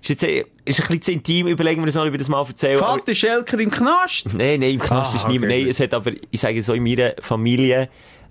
Ist 0.00 0.08
jetzt, 0.10 0.22
ist 0.22 0.28
ein 0.28 0.46
bisschen 0.64 1.02
zu 1.02 1.12
intim, 1.12 1.46
überlegen 1.48 1.82
wir 1.82 1.86
das 1.86 1.94
mal, 1.96 2.06
ob 2.06 2.12
ich 2.14 2.18
das 2.18 2.28
mal 2.28 2.44
erzähle. 2.46 2.78
Vater 2.78 3.14
Schelker 3.14 3.58
im 3.58 3.70
Knast. 3.70 4.26
Nein, 4.34 4.60
nein, 4.60 4.70
im 4.72 4.78
Knast 4.80 5.14
Ah, 5.14 5.16
ist 5.16 5.28
niemand. 5.28 5.52
okay. 5.52 5.62
Nein, 5.62 5.70
es 5.70 5.80
hat 5.80 5.92
aber, 5.94 6.12
ich 6.30 6.40
sage 6.40 6.62
so, 6.62 6.72
in 6.74 6.82
meiner 6.82 7.14
Familie, 7.20 7.88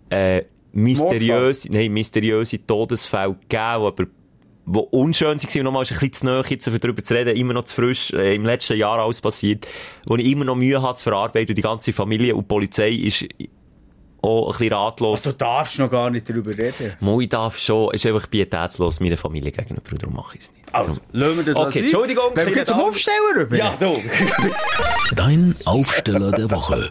äh, 0.10 0.43
mysteriöse, 0.72 1.70
nein, 1.72 1.91
mysteriöse 1.91 2.65
Todesfälle 2.65 3.34
gegeben, 3.34 3.86
aber, 3.86 4.06
die 4.70 4.80
unschön 4.91 5.38
waren, 5.41 5.63
nochmal 5.63 5.84
ist 5.84 5.91
ein 5.93 6.00
bisschen 6.00 6.13
zu 6.13 6.26
nahe, 6.26 6.43
jetzt 6.50 6.67
darüber 6.67 7.02
zu 7.04 7.13
reden, 7.13 7.36
immer 7.38 7.54
noch 7.54 7.63
zu 7.65 7.76
frisch, 7.76 8.12
äh, 8.12 8.36
im 8.36 8.46
letzten 8.46 8.78
Jahr 8.78 9.00
alles 9.00 9.22
passiert, 9.22 9.65
wo 10.06 10.15
ich 10.17 10.26
immer 10.26 10.46
noch 10.46 10.56
Mühe 10.56 10.82
hatte 10.82 10.96
zu 11.00 11.04
verarbeiten, 11.06 11.50
und 11.52 11.58
die 11.58 11.62
ganze 11.62 11.93
Familie 11.93 12.36
und 12.36 12.43
die 12.43 12.48
Polizei 12.48 12.91
ist 12.91 13.26
auch 14.27 14.47
ein 14.47 14.57
bisschen 14.57 14.73
ratlos. 14.73 15.23
Du 15.23 15.31
darfst 15.33 15.79
noch 15.79 15.89
gar 15.89 16.09
nicht 16.09 16.29
darüber 16.29 16.51
reden. 16.51 16.95
Mo, 16.99 17.19
ich 17.21 17.29
darf 17.29 17.57
schon, 17.57 17.89
es 17.93 18.03
ist 18.03 18.11
einfach 18.11 18.29
pietätslos 18.29 18.99
meiner 18.99 19.17
Familie 19.17 19.51
gegenüber, 19.51 19.91
und 19.91 20.01
darum 20.01 20.15
mache 20.15 20.37
ich 20.37 20.43
es 20.43 20.51
nicht. 20.51 20.73
Also, 20.73 21.01
lassen 21.11 21.37
wir 21.37 21.43
das 21.45 21.55
Okay. 21.55 21.79
Entschuldigung, 21.79 22.31
Wenn 22.35 22.53
wir 22.53 22.65
zum. 22.65 22.79
Aufsteller 22.79 23.35
rüber. 23.37 23.55
Ja, 23.55 23.75
du! 23.79 24.01
Dein 25.15 25.55
Aufsteller 25.65 26.31
der 26.31 26.51
Woche. 26.51 26.89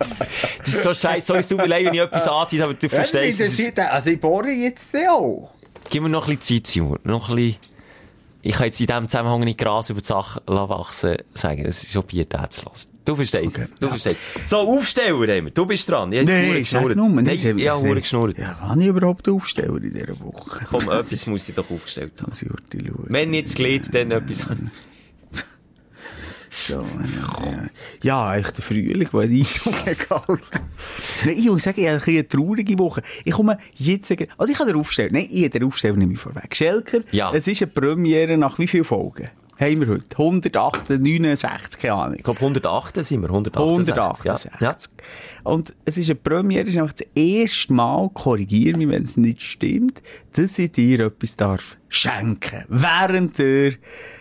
Das 0.59 0.69
ist 0.69 0.83
so 0.83 0.95
scheiße, 0.95 1.27
sorry, 1.27 1.41
es 1.41 1.49
tut 1.49 1.59
mir 1.59 1.67
leid, 1.67 1.87
wenn 1.87 1.95
ich 1.95 2.01
etwas 2.01 2.27
antease, 2.27 2.65
aber 2.65 2.75
du 2.75 2.87
Ja, 2.87 2.99
das 2.99 3.11
verstehst 3.11 3.41
es. 3.41 3.79
Also, 3.79 4.11
ich 4.11 4.21
bohre 4.21 4.49
jetzt 4.51 4.95
auch. 5.09 5.51
Gib 5.91 6.03
mir 6.03 6.09
noch 6.09 6.27
ein 6.27 6.37
bisschen 6.37 6.65
Zeit, 6.65 6.67
Simon. 6.67 6.99
Noch 7.05 7.29
ein 7.29 7.37
bisschen... 7.37 7.61
Ich 8.43 8.53
kann 8.55 8.67
jetzt 8.67 8.81
in 8.81 8.87
diesem 8.87 9.09
Zusammenhang 9.09 9.41
nicht 9.41 9.59
Gras 9.59 9.91
über 9.91 10.01
die 10.01 10.07
Sache 10.07 10.41
lassen 10.47 10.69
wachsen 10.69 11.17
sagen. 11.35 11.65
Das 11.65 11.83
ist 11.83 11.93
schon 11.93 12.05
pietätslos. 12.05 12.89
Du 13.07 13.15
verstehst. 13.17 13.47
Okay, 13.57 13.67
Du 13.81 13.87
ja. 13.87 13.91
verstehst. 13.93 14.17
So, 14.45 14.57
Aufsteller 14.59 15.35
haben 15.37 15.45
wir. 15.47 15.51
Du 15.53 15.65
bist 15.65 15.89
dran. 15.89 16.13
Ich 16.13 16.21
jetzt 16.21 16.29
Nein, 16.29 16.65
verdammt 16.65 16.67
sag 16.69 16.97
nur. 16.97 17.09
Nein, 17.09 17.27
ich 17.35 17.47
habe 17.47 17.59
verdammt 17.59 18.03
geschnurrt. 18.03 18.39
Ja, 18.39 18.57
wann 18.61 18.81
ich 18.81 18.87
überhaupt 18.89 19.29
Aufsteller 19.29 19.77
in 19.83 19.95
dieser 19.95 20.21
Woche? 20.21 20.67
Komm, 20.71 20.83
etwas 20.91 21.27
muss 21.27 21.49
ich 21.49 21.55
doch 21.55 21.71
aufgestellt 21.71 22.13
haben. 22.21 22.27
Muss 22.31 22.43
ich 22.43 22.49
schauen. 22.49 23.07
Wenn 23.09 23.31
nicht 23.31 23.47
das 23.49 23.55
Glied, 23.55 23.95
dann 23.95 24.11
etwas 24.11 24.43
anderes. 24.43 24.71
So, 26.59 26.75
ja. 26.83 27.69
Ja, 28.03 28.37
echt 28.39 28.57
der 28.57 28.65
Frühling, 28.65 29.09
der 29.13 29.21
Einzug 29.21 29.75
gehalten 29.85 30.41
Nein, 31.25 31.37
ich 31.37 31.45
muss 31.51 31.63
sagen, 31.65 31.79
ich 31.81 31.87
habe 31.89 32.03
eine 32.07 32.27
traurige 32.27 32.79
Woche. 32.79 33.03
Ich 33.25 33.33
komme 33.35 33.59
jetzt, 33.75 34.11
also 34.11 34.51
ich 34.53 34.57
kann 34.57 34.67
den 34.67 34.77
Aufsteller, 34.77 35.11
nein, 35.13 35.29
ich 35.31 35.41
habe 35.43 35.51
den 35.51 35.65
Aufsteller 35.65 35.97
nicht 35.97 36.09
mehr 36.09 36.17
vorweg. 36.17 36.57
Schelker, 36.57 37.01
Ja. 37.13 37.31
es 37.35 37.47
ist 37.47 37.61
eine 37.61 37.71
Premiere 37.71 38.39
nach 38.39 38.59
wie 38.59 38.67
vielen 38.67 38.85
Folgen? 38.85 39.29
Haben 39.59 39.81
wir 39.81 39.89
heute? 39.89 40.05
169, 40.19 41.81
keine 41.81 41.95
Ahnung. 41.95 42.17
Ich 42.17 42.25
glaube, 42.25 42.41
108 42.41 43.05
sind 43.05 43.23
wir. 43.23 43.29
168. 43.31 43.91
168. 43.95 44.51
Ja. 44.61 44.71
ja. 44.71 44.77
Und 45.51 45.75
es 45.85 45.97
ist 45.97 46.11
eine 46.11 46.17
Premiere, 46.17 46.65
es 46.65 46.75
ist 46.75 46.79
einfach 46.79 46.93
das 46.93 47.07
erste 47.15 47.73
Mal, 47.73 48.11
korrigiere 48.13 48.77
mich, 48.77 48.89
wenn 48.89 49.05
es 49.05 49.17
nicht 49.17 49.41
stimmt, 49.41 50.03
dass 50.35 50.59
ich 50.59 50.73
dir 50.73 51.07
etwas 51.07 51.37
darf 51.37 51.79
schenken. 51.89 52.65
Während 52.69 53.39
der, 53.39 53.73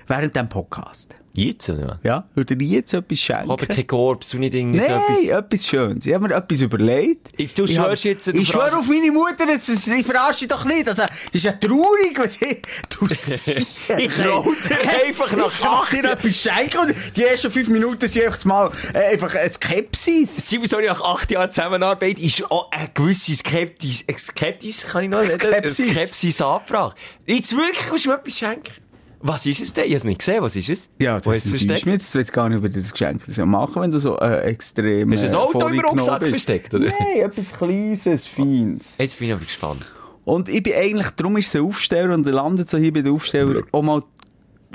während 0.07 0.35
dem 0.35 0.47
Podcast. 0.47 1.15
Jetzt, 1.35 1.69
oder? 1.69 1.99
Ja? 2.03 2.23
Würde 2.33 2.55
ich 2.55 2.69
jetzt 2.69 2.93
etwas 2.93 3.19
schenken? 3.19 3.51
Aber 3.51 3.65
kein 3.65 3.85
Korps 3.87 4.33
und 4.33 4.39
nicht 4.41 4.53
irgendwie 4.53 4.79
so 4.79 4.87
Nein, 4.87 5.01
etwas. 5.09 5.27
etwas 5.27 5.67
Schönes. 5.67 6.05
Ich 6.05 6.13
habe 6.13 6.27
mir 6.27 6.35
etwas 6.35 6.61
überlegt. 6.61 7.29
Ich- 7.37 7.53
du 7.53 7.63
hab- 7.63 7.69
schwörst 7.71 8.03
jetzt, 8.05 8.27
Ich 8.29 8.47
schwöre 8.47 8.77
auf 8.77 8.87
meine 8.87 9.11
Mutter, 9.11 9.45
das, 9.45 9.67
ich 9.87 10.05
verarsche 10.05 10.39
dich 10.39 10.47
doch 10.47 10.65
nicht. 10.65 10.87
Also, 10.87 11.03
das 11.03 11.11
ist 11.33 11.43
ja 11.43 11.51
traurig, 11.53 12.17
was 12.17 12.35
ich... 12.41 12.61
Du 12.97 13.05
Ich 13.07 14.15
dir 14.15 14.43
einfach 15.05 15.31
nach 15.35 15.53
Ich 15.53 15.61
mach 15.63 15.89
dir 15.89 16.11
etwas 16.11 16.37
schenken 16.41 16.77
und 16.79 16.95
die 17.15 17.23
ersten 17.23 17.51
fünf 17.51 17.67
Minuten 17.69 18.07
sind 18.07 18.25
einfach 18.25 18.45
mal 18.45 18.71
äh, 18.93 19.13
einfach 19.13 19.33
eine 19.35 19.51
Skepsis. 19.51 20.35
Simon, 20.49 20.67
sorry, 20.67 20.85
nach 20.87 21.01
acht 21.01 21.29
Jahren 21.31 21.51
Zusammenarbeit 21.51 22.19
ist 22.19 22.49
auch 22.49 22.71
eine 22.71 22.89
gewisse 22.93 23.35
Skeptis, 23.35 24.03
Skeptis, 24.17 24.87
kann 24.87 25.03
ich 25.03 25.09
noch 25.09 25.19
reden? 25.19 25.39
Skepsis. 25.39 25.93
Skepsis 25.93 26.41
angebracht. 26.41 26.97
Jetzt 27.25 27.55
wirklich 27.55 27.91
musst 27.91 28.05
du 28.05 28.09
mir 28.09 28.15
etwas 28.15 28.37
schenken. 28.37 28.71
Was 29.27 29.43
ist 29.47 29.59
es 29.59 29.73
denn? 29.73 29.85
Ich 29.85 29.89
habe 29.89 29.97
es 29.97 30.03
nicht 30.03 30.19
gesehen. 30.19 30.43
Was 30.43 30.55
ist 30.55 30.69
es? 30.69 30.89
Ja, 30.99 31.19
das 31.19 31.37
ist 31.37 31.49
versteckt? 31.49 31.87
mir 31.87 31.93
jetzt, 31.93 32.13
jetzt 32.13 32.31
gar 32.31 32.47
nicht 32.47 32.59
über 32.59 32.69
das 32.69 32.91
Geschenk 32.91 33.23
das 33.25 33.37
ja 33.37 33.45
machen, 33.47 33.81
wenn 33.81 33.89
du 33.89 33.99
so 33.99 34.19
äh, 34.19 34.41
extrem 34.41 35.09
du 35.09 35.19
ein 35.19 35.33
äh, 35.33 35.35
Auto 35.35 35.67
im 35.67 35.79
Rucksack 35.79 36.19
bist. 36.19 36.29
versteckt, 36.29 36.73
oder? 36.75 36.85
Nein, 36.85 37.17
etwas 37.17 37.53
Kleines, 37.57 38.27
Feines. 38.27 38.95
Jetzt 38.99 39.17
bin 39.17 39.29
ich 39.29 39.33
aber 39.33 39.43
gespannt. 39.43 39.83
Und 40.25 40.47
ich 40.47 40.61
bin 40.61 40.73
eigentlich, 40.73 41.09
darum 41.11 41.37
ist 41.37 41.47
es 41.47 41.55
ein 41.55 41.67
Aufsteller 41.67 42.13
und 42.13 42.25
landet 42.27 42.69
so 42.69 42.77
hier 42.77 42.93
bei 42.93 43.01
den 43.01 43.15
Aufsteller 43.15 43.63
auch 43.71 43.81
mal 43.81 44.03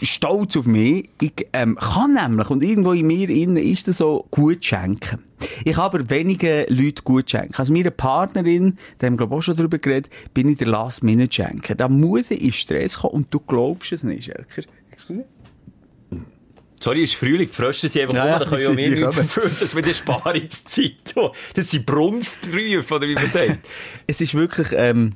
stolz 0.03 0.57
auf 0.57 0.66
mich. 0.66 1.09
Ich 1.20 1.33
ähm, 1.53 1.76
kann 1.76 2.14
nämlich, 2.14 2.50
und 2.50 2.62
irgendwo 2.62 2.92
in 2.92 3.07
mir 3.07 3.29
innen 3.29 3.57
ist 3.57 3.88
das 3.88 3.98
so, 3.98 4.26
gut 4.31 4.64
schenken. 4.64 5.24
Ich 5.64 5.74
kann 5.74 5.85
aber 5.85 6.09
wenige 6.11 6.66
Leute 6.68 7.03
gut 7.03 7.31
schenken. 7.31 7.55
Also 7.57 7.72
meine 7.72 7.90
Partnerin, 7.90 8.76
da 8.98 9.07
haben 9.07 9.14
wir 9.14 9.18
glaube 9.18 9.35
ich 9.35 9.38
auch 9.38 9.42
schon 9.42 9.57
drüber 9.57 9.79
geredet, 9.79 10.11
bin 10.35 10.48
ich 10.48 10.59
der 10.59 10.68
Last-Minute-Schenker. 10.68 11.74
Da 11.74 11.88
muss 11.88 12.31
ich 12.31 12.42
in 12.42 12.53
Stress 12.53 12.98
kommen 12.98 13.14
und 13.14 13.35
du 13.35 13.40
glaubst 13.40 13.92
es 13.92 14.03
nicht. 14.03 14.31
Excuse? 14.90 15.24
Sorry, 16.83 17.03
es 17.03 17.11
ist 17.11 17.16
Frühling, 17.18 17.46
die 17.46 17.53
Frösche 17.53 17.90
sind 17.90 18.03
einfach 18.03 18.14
Ja, 18.14 18.26
ja, 18.26 18.38
da 18.38 18.46
können 18.46 18.59
die 18.59 18.64
ja 18.64 18.74
die 18.74 18.90
nicht 18.90 19.03
kommen. 19.03 19.16
dafür, 19.16 19.50
dass 19.61 19.76
wir 19.76 19.83
die 19.83 19.92
Sparungszeit. 19.92 21.14
Das 21.55 21.70
sind 21.70 21.85
Brunftrufe, 21.85 22.94
oder 22.94 23.07
wie 23.07 23.14
man 23.14 23.26
sagt. 23.29 23.59
Es 24.07 24.22
ist 24.22 24.33
wirklich, 24.33 24.68
ähm, 24.72 25.12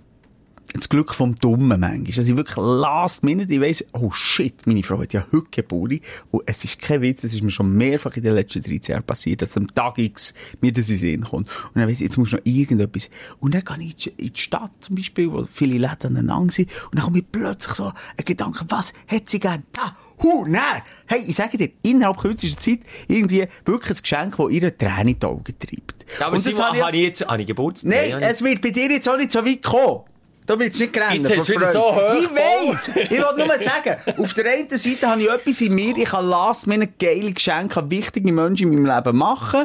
das 0.81 0.89
Glück 0.89 1.15
vom 1.15 1.35
Dummen 1.37 1.79
manchmal. 1.81 2.07
Also 2.07 2.23
ich 2.23 2.37
wirklich 2.37 2.57
last 2.57 3.23
minute, 3.23 3.53
ich 3.53 3.61
weiss, 3.61 3.85
oh 3.93 4.11
shit, 4.11 4.67
meine 4.67 4.83
Frau 4.83 4.99
hat 5.01 5.13
ja 5.13 5.25
heute 5.33 5.47
Geburt. 5.51 5.93
Und 6.31 6.43
es 6.47 6.65
ist 6.65 6.81
kein 6.81 7.01
Witz, 7.01 7.23
es 7.25 7.33
ist 7.33 7.43
mir 7.43 7.51
schon 7.51 7.73
mehrfach 7.77 8.17
in 8.17 8.25
den 8.25 8.35
letzten 8.35 8.61
13 8.63 8.93
Jahren 8.95 9.05
passiert, 9.05 9.43
dass 9.43 9.57
am 9.57 9.73
Tag 9.75 9.99
X 9.99 10.35
mir 10.61 10.73
das 10.73 10.91
in 10.91 10.97
Sinn 10.97 11.25
kommt. 11.25 11.49
Und 11.49 11.77
dann 11.77 11.85
weiss 11.89 11.99
ich, 11.99 12.01
jetzt 12.01 12.17
muss 12.19 12.33
noch 12.33 12.41
irgendetwas. 12.45 13.09
Und 13.39 13.55
dann 13.55 13.63
gehe 13.65 13.87
ich 13.97 14.19
in 14.19 14.33
die 14.33 14.41
Stadt 14.41 14.73
zum 14.81 14.97
Beispiel, 14.97 15.31
wo 15.33 15.45
viele 15.45 15.79
Läden 15.79 16.17
aneinander 16.17 16.53
sind. 16.53 16.71
Und 16.91 16.97
dann 16.97 17.05
kommt 17.05 17.17
mir 17.17 17.23
plötzlich 17.23 17.75
so 17.75 17.85
ein 17.87 18.25
Gedanke, 18.25 18.65
was 18.69 18.93
hat 19.07 19.31
sie 19.31 19.39
gern? 19.39 19.63
Da, 19.73 19.97
hu, 20.23 20.45
nein. 20.47 20.83
Hey, 21.07 21.21
ich 21.27 21.37
sage 21.37 21.57
dir, 21.57 21.71
innerhalb 21.83 22.19
kürzester 22.19 22.61
Zeit 22.61 22.81
irgendwie 23.07 23.47
wirklich 23.65 23.91
ein 23.99 24.03
Geschenk, 24.03 24.37
das 24.39 24.51
ihre 24.51 24.77
Tränen 24.77 25.09
in 25.09 25.19
die 25.21 25.27
Augen 25.27 25.45
treibt. 25.59 26.05
Aber 26.21 26.37
Und 26.37 26.45
das 26.47 26.59
habe 26.59 26.77
ich- 26.97 27.03
jetzt, 27.03 27.27
habe 27.27 27.41
ich 27.41 27.47
Geburtstag? 27.47 27.91
Nein, 27.91 28.23
es 28.23 28.43
wird 28.43 28.61
bei 28.61 28.71
dir 28.71 28.91
jetzt 28.91 29.09
auch 29.09 29.17
nicht 29.17 29.31
so 29.33 29.45
weit 29.45 29.63
kommen. 29.63 30.01
Da 30.47 30.59
willst 30.59 30.79
du 30.79 30.85
nicht 30.85 30.97
rennen. 30.97 31.23
Jetzt 31.25 31.37
hast 31.39 31.49
du 31.49 31.65
so 31.73 31.81
hoch 31.81 32.15
Ich 32.21 32.29
weiss. 32.31 32.89
Ich 33.11 33.11
wollte 33.11 33.47
nur 33.47 33.59
sagen, 33.59 33.97
auf 34.19 34.35
der 34.35 34.53
einen 34.53 34.69
Seite 34.69 35.09
habe 35.09 35.23
ich 35.23 35.31
etwas 35.31 35.61
in 35.63 35.75
mir, 35.75 35.97
ich 35.97 36.05
kann 36.05 36.27
last 36.27 36.67
minute 36.67 36.93
geile 37.01 37.33
Geschenke 37.33 37.81
an 37.81 37.91
wichtige 37.91 38.31
Menschen 38.33 38.71
in 38.73 38.83
meinem 38.83 38.95
Leben 38.95 39.17
machen, 39.17 39.65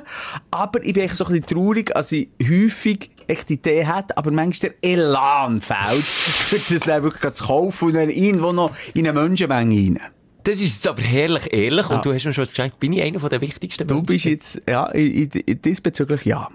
aber 0.51 0.81
ich 0.83 0.93
bin 0.93 1.03
echt 1.03 1.15
so 1.15 1.25
ein 1.25 1.31
bisschen 1.33 1.47
traurig, 1.47 1.93
als 1.95 2.13
ich 2.13 2.29
häufig 2.41 3.09
echt 3.27 3.49
die 3.49 3.55
Idee 3.55 3.85
hat, 3.87 4.17
aber 4.17 4.31
manchmal 4.31 4.71
der 4.81 4.89
Elan 4.91 5.61
fehlt, 5.61 6.03
für 6.05 6.59
das 6.73 6.83
dann 6.83 7.03
wirklich 7.03 7.33
zu 7.33 7.45
kaufen 7.45 7.89
und 7.89 7.93
dann 7.95 8.09
irgendwo 8.09 8.53
noch 8.53 8.71
in 8.93 9.05
eine 9.05 9.19
Menschenmenge 9.19 9.75
rein. 9.75 9.99
Das 10.43 10.61
ist 10.61 10.75
jetzt 10.75 10.87
aber 10.87 11.01
herrlich 11.01 11.51
ehrlich 11.53 11.89
Ja. 11.89 11.95
und 11.97 12.05
du 12.05 12.13
hast 12.13 12.23
mir 12.23 12.33
schon 12.33 12.45
geschenkt, 12.45 12.79
bin 12.79 12.93
ich 12.93 13.03
einer 13.03 13.19
von 13.19 13.29
der 13.29 13.41
wichtigsten 13.41 13.85
Du 13.85 13.95
Menschen? 13.95 14.05
bist 14.05 14.25
jetzt, 14.25 14.61
ja, 14.67 14.89
diesbezüglich 14.95 16.23
ja. 16.23 16.47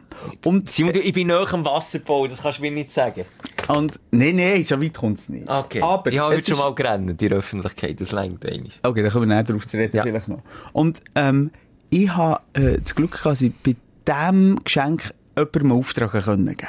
Und, 0.44 0.70
Simon, 0.72 0.94
du, 0.94 1.00
ich 1.00 1.12
bin 1.12 1.26
nahe 1.26 1.46
am 1.52 1.64
Wasserbau, 1.64 2.26
das 2.26 2.40
kannst 2.42 2.58
du 2.58 2.62
mir 2.62 2.70
nicht 2.70 2.90
sagen. 2.90 3.26
Und, 3.68 3.98
nein, 4.10 4.36
nein, 4.36 4.62
so 4.62 4.80
weit 4.82 4.94
kommt 4.94 5.18
es 5.18 5.28
nicht. 5.28 5.48
Okay. 5.48 5.80
Aber 5.82 6.12
ich 6.12 6.18
habe 6.18 6.34
heute 6.34 6.44
schon 6.44 6.54
ist- 6.54 6.60
mal 6.60 6.74
gerannt 6.74 7.10
in 7.10 7.16
der 7.16 7.38
Öffentlichkeit, 7.38 8.00
das 8.00 8.12
längt 8.12 8.44
eigentlich. 8.44 8.78
Okay, 8.82 9.02
dann 9.02 9.10
kommen 9.12 9.28
wir 9.28 9.34
näher 9.34 9.44
darauf 9.44 9.66
zu 9.66 9.76
reden, 9.76 9.96
Ja. 9.96 10.02
vielleicht 10.02 10.28
noch. 10.28 10.42
Und, 10.72 11.00
ähm, 11.14 11.50
ich 11.90 12.08
habe, 12.14 12.40
äh, 12.54 12.78
das 12.80 12.94
Glück 12.94 13.12
gehabt, 13.12 13.26
dass 13.26 13.42
ich 13.42 13.52
bei 13.54 13.76
diesem 14.06 14.62
Geschenk 14.64 15.12
jemandem 15.36 15.72
Auftrag 15.72 16.10
können 16.12 16.46
geben 16.46 16.68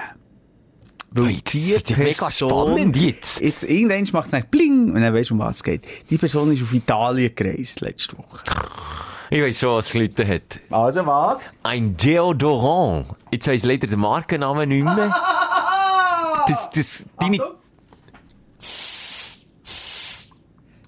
Weil 1.11 1.27
Hey, 1.27 1.41
das 1.43 1.69
wird 1.69 1.89
ja 1.91 1.97
mega 1.97 2.29
spannend 2.29 2.97
jetzt. 2.97 3.39
Jetzt, 3.41 3.63
irgendwann 3.63 4.05
macht 4.11 4.27
es 4.27 4.33
nicht 4.33 4.51
bling, 4.51 4.91
und 4.93 5.01
dann 5.01 5.13
weisst 5.13 5.29
du, 5.29 5.35
um 5.35 5.39
was 5.39 5.57
es 5.57 5.63
geht. 5.63 5.81
Die 6.09 6.17
Person 6.17 6.51
ist 6.51 6.61
auf 6.61 6.73
Italien 6.73 7.31
gereist, 7.33 7.79
letzte 7.81 8.17
Woche. 8.17 8.43
Ich 9.29 9.41
weiß 9.41 9.59
schon, 9.59 9.75
was 9.77 9.87
es 9.87 9.93
Leute 9.95 10.27
hat. 10.27 10.59
Also 10.69 11.05
was? 11.05 11.53
Ein 11.63 11.95
Deodorant. 11.97 13.07
Jetzt 13.31 13.47
weiss 13.47 13.63
leider 13.63 13.87
den 13.87 13.99
Markennamen 13.99 14.67
nicht 14.69 14.83
mehr. 14.83 15.15
Das, 16.47 16.69
das, 16.71 17.03
deine... 17.19 17.39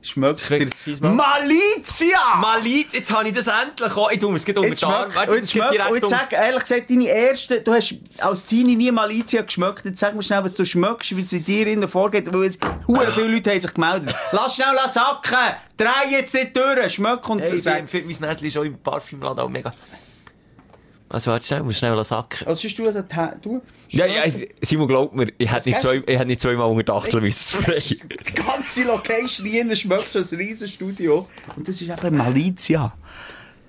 Schmeckt 0.02 0.50
dir... 0.50 0.70
Malizia! 1.02 2.36
Maliz, 2.38 2.94
jetzt 2.94 3.12
habe 3.12 3.28
ich 3.28 3.36
das 3.36 3.48
endlich 3.48 3.92
auch. 3.92 4.10
Ich 4.10 4.20
tue 4.20 4.34
es 4.36 4.46
unter 4.46 4.64
Jetzt 4.66 4.82
die 4.82 4.86
Arme. 4.86 5.14
Warte, 5.14 5.32
und 5.32 5.38
jetzt 5.38 5.52
geht 5.52 5.62
schmeckt, 5.62 5.74
direkt 5.74 5.90
und 5.90 5.96
jetzt 5.96 6.04
um- 6.06 6.10
sag, 6.10 6.34
ehrlich 6.34 6.62
gesagt, 6.62 6.90
deine 6.90 7.08
erste, 7.08 7.62
du 7.62 7.74
hast 7.74 7.96
als 8.20 8.46
Teenie 8.46 8.76
nie 8.78 8.92
Malizia 8.92 9.42
geschmeckt, 9.42 9.86
jetzt 9.86 10.00
sag 10.00 10.16
mir 10.16 10.24
schnell, 10.24 10.44
was 10.44 10.56
du 10.56 10.66
schmeckst, 10.66 11.16
wie 11.16 11.22
es 11.22 11.34
in 11.34 11.44
dir 11.44 11.68
innen 11.68 11.90
vorgeht, 11.90 12.34
weil 12.34 12.46
jetzt 12.46 12.60
hure 12.88 13.12
viele 13.12 13.28
Leute 13.28 13.52
haben 13.52 13.60
sich 13.60 13.74
gemeldet. 13.74 14.16
Lass 14.32 14.56
schnell 14.56 14.74
lass 14.76 14.94
sacken! 14.94 15.56
Dreh 15.76 16.10
jetzt 16.10 16.34
nicht 16.34 16.56
durch! 16.56 16.94
Schmeck 16.94 17.28
und 17.28 17.42
Hey, 17.42 17.56
ich 17.56 17.64
finde 17.64 18.08
mein 18.08 18.30
Näschen 18.30 18.48
ist 18.48 18.58
auch 18.58 18.64
im 18.64 18.80
Parfümladen 18.80 19.40
auch 19.44 19.50
mega... 19.50 19.74
Also 21.10 21.32
warte 21.32 21.46
schnell, 21.46 21.60
ich 21.60 21.66
muss 21.66 21.78
schnell 21.78 22.04
sacken. 22.04 22.46
Hast 22.46 22.64
du 22.64 22.92
da? 22.92 23.36
Du? 23.42 23.62
Ja, 23.90 24.06
ja, 24.06 24.24
Simon 24.62 24.88
glaubt 24.88 25.16
mir, 25.16 25.28
ich 25.38 25.50
hätte 25.50 25.70
nicht, 25.70 25.80
zwei, 25.80 25.98
ich 26.06 26.18
hätte 26.18 26.26
nicht 26.26 26.42
zweimal 26.42 26.70
unter 26.70 26.84
die 26.84 26.92
Achsel 26.92 27.22
müssen 27.22 27.64
sprayen. 27.64 28.10
Die 28.28 28.34
ganze 28.34 28.84
Location 28.84 29.48
hier 29.48 29.76
schmeckt 29.76 30.12
schon 30.12 30.24
ein 30.24 30.38
riesen 30.38 30.68
Studio. 30.68 31.28
Und 31.56 31.68
das 31.68 31.82
ist 31.82 31.90
eben 31.90 32.18
Malizia. 32.18 32.94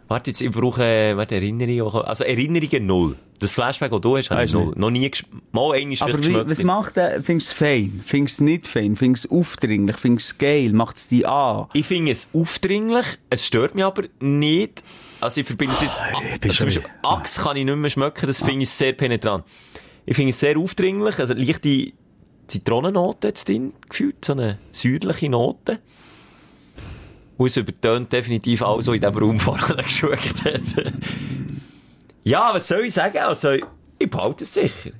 Warte, 0.09 0.31
jetzt, 0.31 0.41
ich 0.41 0.51
brauche, 0.51 1.17
warte, 1.17 1.35
Erinnerungen. 1.35 2.07
Also 2.07 2.25
Erinnerungen 2.25 2.87
null. 2.87 3.17
Das 3.41 3.53
Flashback, 3.53 3.93
das 3.93 4.01
du 4.01 4.17
hast, 4.17 4.31
habe 4.31 4.43
ich 4.43 4.49
Hast 4.49 4.55
du 4.55 4.65
null. 4.65 4.75
Noch 4.77 4.91
nie 4.91 5.11
Mal 5.53 5.75
einmal 5.75 5.97
Aber 6.01 6.25
wie, 6.25 6.35
was 6.35 6.63
macht 6.65 6.97
der? 6.97 7.23
Findest 7.23 7.51
du 7.51 7.53
es 7.53 7.53
fein? 7.53 8.01
Findest 8.05 8.41
du 8.41 8.45
es 8.45 8.51
nicht 8.51 8.67
fein? 8.67 8.97
Findest 8.97 9.27
du 9.27 9.29
es 9.29 9.41
aufdringlich? 9.41 9.97
Findest 9.97 10.31
du 10.31 10.35
es 10.35 10.39
geil? 10.39 10.73
Macht 10.73 10.97
es 10.97 11.09
dich 11.09 11.29
an? 11.29 11.67
Ich 11.75 11.87
finde 11.87 12.11
es 12.11 12.31
aufdringlich, 12.33 13.07
es 13.31 13.47
stört 13.47 13.75
mich 13.75 13.85
aber 13.85 14.05
nicht. 14.19 14.83
Also 15.21 15.41
ich 15.41 15.47
verbinde 15.47 15.75
es 15.75 15.83
ich 15.83 16.41
bin 16.41 16.51
Also 16.51 16.59
zum 16.59 16.67
Beispiel 16.67 16.85
Axt 17.03 17.39
kann 17.41 17.57
ich 17.57 17.65
nicht 17.65 17.77
mehr 17.77 17.91
schmecken, 17.91 18.27
das 18.27 18.43
finde 18.43 18.63
ich 18.63 18.71
sehr 18.71 18.93
penetrant. 18.93 19.45
Ich 20.07 20.17
finde 20.17 20.31
es 20.31 20.41
sehr 20.41 20.57
aufdringlich, 20.57 21.19
also 21.19 21.35
leichte 21.35 21.93
Zitronennote 22.47 23.29
jetzt 23.29 23.49
drin 23.49 23.75
gefühlt, 23.89 24.25
so 24.25 24.33
eine 24.33 24.59
südliche 24.73 25.29
Note. 25.29 25.81
Und 27.37 27.47
es 27.47 27.57
übertönt 27.57 28.13
definitiv 28.13 28.63
auch 28.63 28.81
so 28.81 28.93
in 28.93 29.01
dem 29.01 29.17
Raum 29.17 29.39
vorher 29.39 29.77
geschmeckt 29.77 30.45
hat. 30.45 30.93
ja, 32.25 32.53
was 32.53 32.67
soll 32.67 32.87
ich 32.87 32.95
sagen? 32.95 33.19
Also, 33.19 33.53
ich 33.99 34.11
behalte 34.11 34.45
es 34.45 34.55
sicher. 34.55 34.91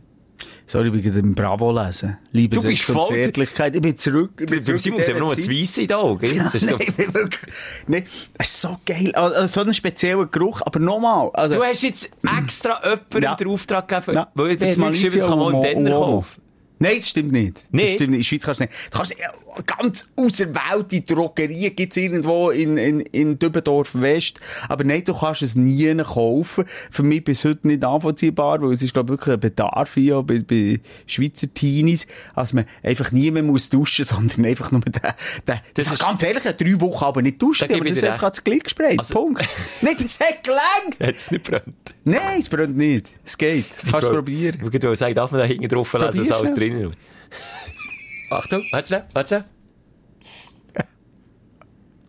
Sorry, 0.71 0.95
ich 0.95 1.03
bin 1.13 1.35
Bravo 1.35 1.73
lesen. 1.73 2.19
Liebe 2.33 2.55
Du 2.57 2.63
bist 2.63 2.83
voll- 2.83 3.07
Zärtlichkeit. 3.07 3.75
Ich 3.75 3.81
bin 3.81 3.97
zurück. 3.97 4.33
Ich 4.39 4.47
bin 4.47 4.57
Beim 4.59 4.63
zurück 4.63 4.81
Simon 4.81 5.03
sehen 5.03 5.15
wir 5.15 5.21
nur 5.23 5.35
das. 5.35 5.49
Weisse 5.49 5.81
in 5.81 5.89
den 5.89 5.97
Augen. 5.97 6.27
Ja, 6.37 6.47
so- 6.49 6.67
nein, 6.67 6.77
ich 6.87 6.95
bin 6.97 7.15
wirklich, 7.15 7.53
nee, 7.87 8.05
es 8.39 8.49
ist 8.49 8.61
so 8.61 8.77
geil. 8.85 9.11
Also, 9.15 9.47
so 9.47 9.61
einen 9.63 9.73
speziellen 9.73 10.31
Geruch. 10.31 10.61
Aber 10.67 10.79
nochmal. 10.79 11.31
Also, 11.33 11.55
Du 11.55 11.65
hast 11.65 11.83
jetzt 11.83 12.11
extra 12.39 12.81
jemandem 12.85 13.23
Ja. 13.23 13.35
den 13.35 13.49
Auftrag 13.49 13.89
gegeben, 13.89 14.13
Ja. 14.15 14.29
weil 14.35 14.51
ich 14.53 14.61
Jetzt 14.61 14.77
mal 14.79 14.91
geschrieben, 14.91 15.17
das 15.19 15.27
kann 15.27 15.39
man 15.39 15.55
einen 15.55 15.63
Denner 15.63 15.91
kaufen. 15.93 16.43
Nein, 16.79 16.97
das 16.97 17.09
stimmt 17.09 17.33
nicht. 17.33 17.65
Nee? 17.71 17.83
Das 17.83 17.91
stimmt 17.93 18.11
nicht. 18.11 18.19
In 18.19 18.21
der 18.21 18.25
Schweiz 18.25 18.43
kannst 18.45 18.61
du 18.61 18.65
nicht. 18.65 18.75
Du 18.93 18.97
kannst, 18.99 19.17
ganz 19.67 20.09
auserwählte 20.17 21.01
Drogerien 21.01 21.75
gibt's 21.75 21.97
irgendwo 21.97 22.51
in, 22.51 22.77
in, 22.77 23.01
in 23.01 23.39
Dübendorf 23.39 23.95
West. 23.95 24.41
Aber 24.69 24.85
nein, 24.85 25.03
du 25.05 25.15
kannst 25.15 25.43
es 25.43 25.57
nie 25.57 25.95
kaufen. 25.97 26.65
Für 26.91 27.03
mich 27.03 27.25
bis 27.25 27.45
heute 27.45 27.67
nicht 27.67 27.83
nachvollziehbar, 27.83 28.61
weil 28.63 28.73
es 28.73 28.83
ist, 28.83 28.93
glaube 28.95 29.15
ich, 29.15 29.19
wirklich 29.21 29.35
ein 29.35 29.41
Bedarf 29.41 29.95
hier 29.95 30.23
bei, 30.23 30.41
bei 30.41 30.81
Schweizer 31.07 31.53
Teenies, 31.53 32.07
dass 32.35 32.53
man 32.53 32.65
einfach 32.83 33.11
nie 33.13 33.31
mehr 33.31 33.43
muss 33.43 33.69
duschen, 33.69 34.05
sondern 34.09 34.45
einfach 34.45 34.71
nur 34.71 34.81
den, 34.81 34.93
den, 34.93 35.13
das, 35.45 35.59
Das 35.75 35.93
ist 35.93 35.99
ganz 36.01 36.23
ehrlich, 36.23 36.43
drei 36.45 36.81
Wochen 36.81 37.05
aber 37.05 37.23
nicht 37.23 37.41
duschen, 37.41 37.69
Da 37.69 37.75
aber 37.75 37.85
das 37.85 38.05
einfach 38.05 38.23
ans 38.25 38.45
Glied 38.45 38.65
gesprayt. 38.65 38.99
Also- 38.99 39.15
Punkt. 39.15 39.49
nicht, 39.83 40.05
das 40.05 40.21
hat 40.21 40.45
gelangt. 40.45 41.01
Hat 41.01 41.17
es 41.17 41.31
nicht 41.31 41.45
brennt. 41.45 41.75
Nein, 42.05 42.39
es 42.39 42.49
brennt 42.49 42.77
nicht. 42.77 43.09
Es 43.25 43.37
geht. 43.37 43.67
Kannst 43.91 44.09
du 44.09 44.13
probieren. 44.13 44.57
Ich 44.57 44.63
wollte 44.63 44.97
sagen, 44.97 45.15
darf 45.15 45.31
man 45.31 45.41
da 45.41 45.47
hinten 45.47 45.69
drauf 45.69 45.93
lesen, 45.93 46.19
dass 46.19 46.33
alles 46.33 46.55
drin 46.55 46.68
ist. 46.73 46.99
Achtung, 48.31 48.65
warte 48.71 48.87
schnell, 48.89 49.05
warte. 49.13 49.45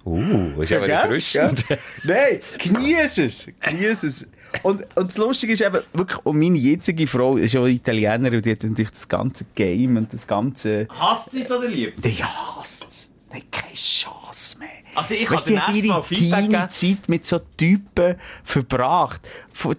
Uh, 0.05 0.61
ist 0.61 0.71
aber 0.73 0.87
gell? 0.87 0.95
erfrischend. 0.95 1.65
Nein, 2.03 2.39
genieß 2.57 3.17
es. 3.19 3.47
Genieß 3.59 4.03
es. 4.03 4.27
Und, 4.63 4.81
und 4.95 5.09
das 5.09 5.17
Lustige 5.17 5.53
ist 5.53 5.61
eben, 5.61 5.79
wirklich, 5.93 6.25
und 6.25 6.39
meine 6.39 6.57
jetzige 6.57 7.05
Frau 7.05 7.37
ist 7.37 7.53
ja 7.53 7.63
Italienerin 7.65 8.37
und 8.37 8.45
die 8.45 8.51
hat 8.51 8.63
natürlich 8.63 8.91
das 8.91 9.07
ganze 9.07 9.45
Game 9.53 9.97
und 9.97 10.11
das 10.11 10.25
ganze, 10.25 10.87
Hasst 10.89 11.31
sie 11.31 11.41
es 11.41 11.51
oder 11.51 11.67
liebt 11.67 12.03
die 12.03 12.23
hasst 12.23 12.85
es. 12.89 13.09
Nicht 13.31 13.51
keine 13.51 13.75
Chance 13.75 14.57
mehr. 14.57 14.69
Also 14.95 15.13
ich 15.13 15.29
Weißt, 15.29 15.49
die 15.49 15.59
hat 15.59 15.75
ihre 15.75 16.03
Feedback. 16.03 16.49
Teenie-Zeit 16.49 17.09
mit 17.09 17.27
so 17.27 17.39
Typen 17.57 18.15
verbracht. 18.43 19.21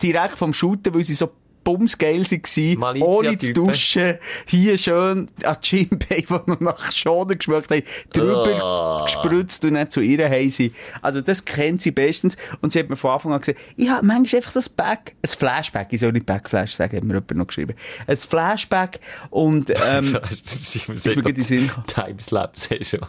Direkt 0.01 0.37
vom 0.37 0.53
Shooten, 0.53 0.95
weil 0.95 1.03
sie 1.03 1.14
so 1.14 1.33
bumsgeil 1.77 2.25
waren, 2.25 3.03
ohne 3.03 3.39
zu 3.39 3.53
duschen, 3.53 4.19
hier 4.47 4.77
schön 4.79 5.29
an 5.45 5.57
die 5.63 5.89
Gymbay, 5.89 6.23
die 6.29 6.33
noch 6.47 6.61
nach 6.61 6.93
Schonen 6.93 7.39
geschmeckt 7.39 7.71
haben, 7.71 7.83
drüber 8.13 8.41
Oh. 8.63 9.05
gespritzt 9.05 9.65
und 9.65 9.75
dann 9.75 9.91
zu 9.91 10.01
ihr 10.01 10.51
sie. 10.51 10.73
Also 11.03 11.21
das 11.21 11.45
kennt 11.45 11.81
sie 11.81 11.91
bestens. 11.91 12.37
Und 12.61 12.73
sie 12.73 12.79
hat 12.81 12.91
mir 12.91 12.97
von 12.97 13.13
Anfang 13.13 13.33
an 13.33 13.41
gesagt, 13.41 13.59
ich 13.77 13.89
habe 13.89 14.05
manchmal 14.07 14.39
einfach 14.43 14.57
ein 14.57 14.65
Back, 14.77 15.17
ein 15.23 15.29
Flashback, 15.29 15.89
ich 15.91 16.01
soll 16.01 16.13
nicht 16.13 16.27
Backflash 16.27 16.73
sagen, 16.73 16.97
hat 16.97 17.05
mir 17.05 17.15
jemand 17.15 17.35
noch 17.37 17.47
geschrieben. 17.47 17.75
Ein 18.07 18.17
Flashback 18.17 19.01
und 19.31 19.71
ähm, 19.87 20.19
das 20.23 20.75
ist 20.77 20.89
mir 20.89 21.23
gerade 21.23 21.41
in. 21.41 21.71
Timeslapse 21.87 22.85
schon. 22.85 23.01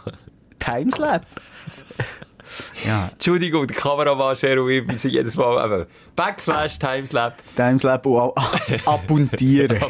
Timeslap. 0.58 1.26
Ja, 2.86 3.08
Entschuldigung, 3.12 3.66
der 3.66 3.76
Kameramann 3.76 4.34
Cheryl, 4.36 4.66
wir 4.66 4.82
müssen 4.84 5.10
jedes 5.10 5.36
Mal 5.36 5.64
eben 5.64 5.86
Backflash, 6.16 6.78
Timeslap. 6.78 7.36
Timeslap 7.56 8.04
und 8.06 8.16
auch 8.18 8.34
abuntieren. 8.86 9.78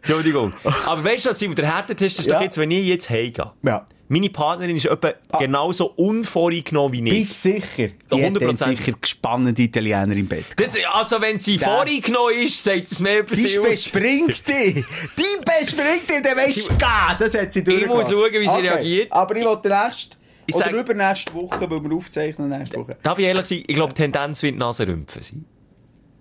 Entschuldigung. 0.00 0.52
Aber 0.86 1.04
weißt 1.04 1.24
du 1.26 1.30
was, 1.30 1.38
Simon, 1.38 1.56
der 1.56 1.74
Härtetest 1.74 2.20
ist 2.20 2.26
Ja. 2.26 2.34
doch 2.34 2.42
jetzt, 2.42 2.58
wenn 2.58 2.70
ich 2.70 2.86
jetzt 2.86 3.10
heimgehe. 3.10 3.50
Ja. 3.62 3.86
Meine 4.12 4.28
Partnerin 4.28 4.76
ist 4.76 4.86
etwa 4.86 5.12
genauso 5.38 5.86
unvoreingenommen 5.92 6.92
wie 6.92 7.04
ich. 7.12 7.28
Bist 7.28 7.42
sicher? 7.42 7.92
Die 8.12 8.24
hat 8.26 8.32
100%. 8.32 8.38
dann 8.40 8.56
sicher 8.56 8.92
gespannte 9.00 9.62
Italiener 9.62 10.10
im 10.16 10.26
Bett. 10.26 10.46
Das, 10.56 10.70
also, 10.92 11.20
wenn 11.20 11.38
sie 11.38 11.58
Der- 11.58 11.68
voreingenommen 11.68 12.34
ist, 12.34 12.62
sagt 12.64 12.90
es 12.90 12.98
mehr 13.00 13.20
über 13.20 13.36
Die 13.36 13.42
bespringt 13.62 14.48
dich! 14.48 14.84
Die 15.16 15.44
bespringt 15.44 16.10
dich, 16.10 16.22
der 16.24 16.36
weiss 16.36 16.56
Sie- 16.56 16.74
gar, 16.76 17.16
das 17.16 17.34
hat 17.38 17.52
sie 17.52 17.62
durchgemacht. 17.62 17.98
muss 17.98 18.10
schauen, 18.10 18.32
wie 18.32 18.48
sie 18.48 18.66
reagiert. 18.66 19.12
Aber 19.12 19.36
ich 19.36 19.44
will 19.44 19.58
nächste, 19.62 20.16
Ich 20.46 20.54
oder 20.54 20.64
sag- 20.66 20.74
übernächste 20.74 21.34
Woche, 21.34 21.70
weil 21.70 21.82
wir 21.82 21.96
aufzeichnen 21.96 22.48
nächste 22.48 22.78
Woche. 22.78 22.96
Darf 23.02 23.18
ich 23.18 23.24
ehrlich 23.26 23.46
sein? 23.46 23.62
Ich 23.66 23.74
glaube, 23.74 23.92
die 23.94 24.02
Tendenz 24.02 24.42
wird 24.42 24.56
Nasenrümpfen 24.56 25.22
sein. 25.22 25.44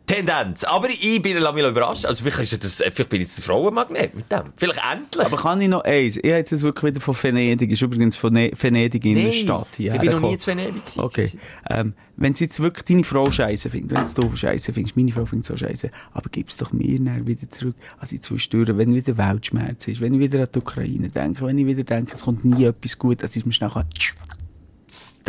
Tendenz. 0.09 0.63
Aber 0.63 0.89
ich 0.89 1.21
bin 1.21 1.37
lass 1.37 1.53
mich 1.53 1.63
überrascht. 1.63 2.05
Also, 2.05 2.23
vielleicht, 2.23 2.51
ist 2.51 2.63
das, 2.63 2.77
vielleicht 2.77 3.09
bin 3.09 3.21
ich 3.21 3.27
jetzt 3.27 3.37
der 3.37 3.43
Frauenmagnet 3.43 4.15
mit 4.15 4.31
dem. 4.31 4.53
Vielleicht 4.57 4.79
endlich. 4.91 5.25
Aber 5.25 5.37
kann 5.37 5.61
ich 5.61 5.67
noch 5.67 5.83
eins? 5.83 6.17
Ich 6.17 6.23
habe 6.23 6.37
jetzt 6.37 6.61
wirklich 6.61 6.95
wieder 6.95 7.01
von 7.01 7.15
Venedig, 7.21 7.71
ist 7.71 7.81
übrigens 7.81 8.15
von 8.15 8.33
ne 8.33 8.51
Venedig 8.59 9.05
in 9.05 9.15
der 9.15 9.23
Nein, 9.25 9.33
Stadt 9.33 9.67
hier. 9.77 9.93
ich 9.93 10.01
bin 10.01 10.11
noch 10.11 10.21
nie 10.21 10.37
zu 10.37 10.47
Venedig 10.47 10.83
gewesen. 10.83 10.99
Okay. 10.99 11.31
Ähm, 11.69 11.93
wenn 12.17 12.33
sie 12.33 12.45
jetzt 12.45 12.59
wirklich 12.59 12.85
deine 12.85 13.03
Frau 13.03 13.29
scheiße 13.29 13.69
findet, 13.69 13.97
wenn 13.97 14.29
du 14.29 14.35
scheiße 14.35 14.73
findest, 14.73 14.97
meine 14.97 15.11
Frau 15.11 15.25
findet 15.25 15.45
so 15.45 15.55
scheiße, 15.55 15.91
aber 16.11 16.29
gib's 16.29 16.57
doch 16.57 16.73
mir 16.73 16.99
dann 16.99 17.25
wieder 17.27 17.49
zurück, 17.49 17.75
also 17.99 18.15
in 18.15 18.21
zwischendurch, 18.21 18.77
wenn 18.77 18.93
wieder 18.93 19.17
Weltschmerz 19.17 19.87
ist, 19.87 20.01
wenn 20.01 20.15
ich 20.15 20.19
wieder 20.19 20.41
an 20.41 20.49
die 20.53 20.59
Ukraine 20.59 21.09
denke, 21.09 21.45
wenn 21.45 21.57
ich 21.57 21.65
wieder 21.65 21.83
denke, 21.83 22.15
es 22.15 22.23
kommt 22.23 22.43
nie 22.43 22.65
etwas 22.65 22.97
gut, 22.97 23.23
dass 23.23 23.35
ich 23.35 23.45
mir 23.45 23.53
schnell 23.53 23.69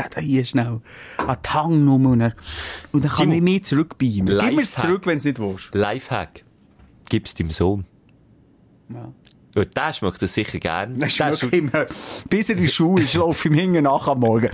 kann, 0.03 0.11
da, 0.15 0.21
hier 0.21 0.45
schnell 0.45 0.81
an 1.19 1.37
die 1.45 1.49
Hangnummer 1.49 2.11
und 2.11 2.19
dann, 2.21 2.35
und 2.93 3.05
dann 3.05 3.11
kann 3.13 3.33
ich 3.33 3.41
mich 3.43 3.65
zurückbeamen. 3.65 4.39
Gib 4.39 4.55
mir's 4.57 4.77
Lifehack. 4.77 4.81
zurück, 4.87 5.07
wenn 5.07 5.19
du 5.19 5.29
nicht 5.29 5.39
willst. 5.39 5.75
Lifehack. 5.75 6.45
Gib's 7.09 7.35
deinem 7.35 7.51
Sohn. 7.51 7.85
Ja. 8.89 9.13
Und 9.57 9.77
der 9.77 9.93
schmeckt 9.93 10.23
das 10.23 10.35
sicher 10.35 10.59
gern. 10.61 10.91
Dann 10.93 11.01
Der 11.01 11.09
schmeckt 11.09 11.43
immer, 11.53 11.87
bis 12.29 12.51
er 12.51 12.57
in 12.57 12.63
die 12.63 12.69
Schuhe 12.69 13.03
ist, 13.03 13.15
laufe 13.15 13.49
ich 13.49 13.53
ihm 13.53 13.59
hinten 13.59 13.83
nach 13.83 14.07
am 14.07 14.21
Morgen. 14.21 14.51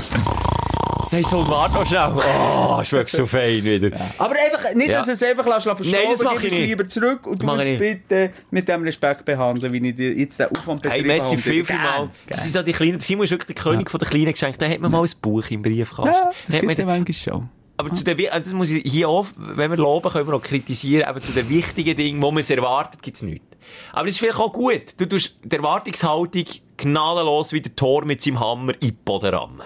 Hey, 1.11 1.23
Sohn, 1.23 1.47
warte 1.49 1.75
noch 1.75 1.87
schnell. 1.87 2.13
Oh, 2.17 2.83
schmeckst 2.85 3.15
so 3.17 3.27
fein 3.27 3.63
wieder. 3.63 3.91
Aber 4.19 4.35
einfach, 4.35 4.75
nicht, 4.75 4.89
Ja. 4.89 4.99
dass 4.99 5.09
es 5.09 5.23
einfach 5.23 5.47
lässt, 5.47 5.63
verstehen, 5.63 5.93
Nein, 5.93 6.13
das 6.13 6.23
mach 6.23 6.33
gib 6.33 6.41
ich 6.45 6.53
es 6.53 6.59
nicht. 6.59 6.69
lieber 6.69 6.89
zurück 6.89 7.27
und 7.29 7.41
du 7.43 7.47
musst 7.47 7.65
bitte 7.65 8.31
mit 8.51 8.67
dem 8.69 8.83
Respekt 8.83 9.25
behandeln, 9.25 9.73
wie 9.73 9.89
ich 9.89 9.95
dir 9.95 10.13
jetzt 10.15 10.41
den 10.41 10.49
Aufwand 10.51 10.83
Hey, 10.85 11.03
betrieben 11.03 11.07
Messi, 11.09 11.31
habe. 11.37 11.43
viel, 11.43 11.65
viel 11.65 11.77
mal. 11.77 12.11
Das 12.29 12.43
sind 12.43 12.53
so 12.55 12.63
die 12.63 12.73
kleinen, 12.73 12.99
Simon 13.01 13.25
ist 13.25 13.31
wirklich 13.31 13.55
der 13.57 13.63
König 13.63 13.89
von 13.91 13.99
den 14.01 14.09
kleinen 14.09 14.33
Geschenken. 14.33 14.59
Da 14.59 14.69
hat 14.69 14.81
man 14.81 14.91
mal 14.91 15.03
ein 15.05 15.11
Buch 15.23 15.45
im 15.51 15.63
Briefkasten. 15.63 16.07
Ja, 16.07 16.31
das 16.47 16.61
gibt's 16.61 16.79
ja 16.79 16.85
manchmal 16.85 17.15
schon. 17.15 17.49
Aber 17.79 17.93
zu 17.93 18.03
den, 18.05 18.19
also 18.31 18.39
das 18.41 18.53
muss 18.55 18.71
ich 18.71 18.91
hier 18.91 19.09
auch, 19.09 19.27
wenn 19.37 19.71
wir 19.71 19.77
loben, 19.77 20.11
können 20.11 20.27
wir 20.27 20.35
auch 20.35 20.43
kritisieren, 20.43 21.05
aber 21.07 21.21
zu 21.21 21.31
den 21.33 21.49
wichtigen 21.49 21.95
Dingen, 21.97 22.21
wo 22.23 22.31
man 22.33 22.41
es 22.41 22.51
erwartet, 22.51 23.01
gibt's 23.03 23.23
nichts. 23.23 23.45
Aber 23.93 24.05
das 24.05 24.15
ist 24.15 24.19
vielleicht 24.19 24.39
auch 24.39 24.53
gut. 24.53 24.83
Du 24.99 25.07
tust 25.07 25.39
die 25.43 25.57
Erwartungshaltung 25.57 26.45
gnadenlos 26.77 27.53
wie 27.53 27.61
der 27.61 27.75
Tor 27.75 28.05
mit 28.05 28.21
seinem 28.21 28.41
Hammer 28.41 28.75
in 28.81 28.91
den 28.91 28.97
Boden 29.05 29.35
rammen. 29.35 29.63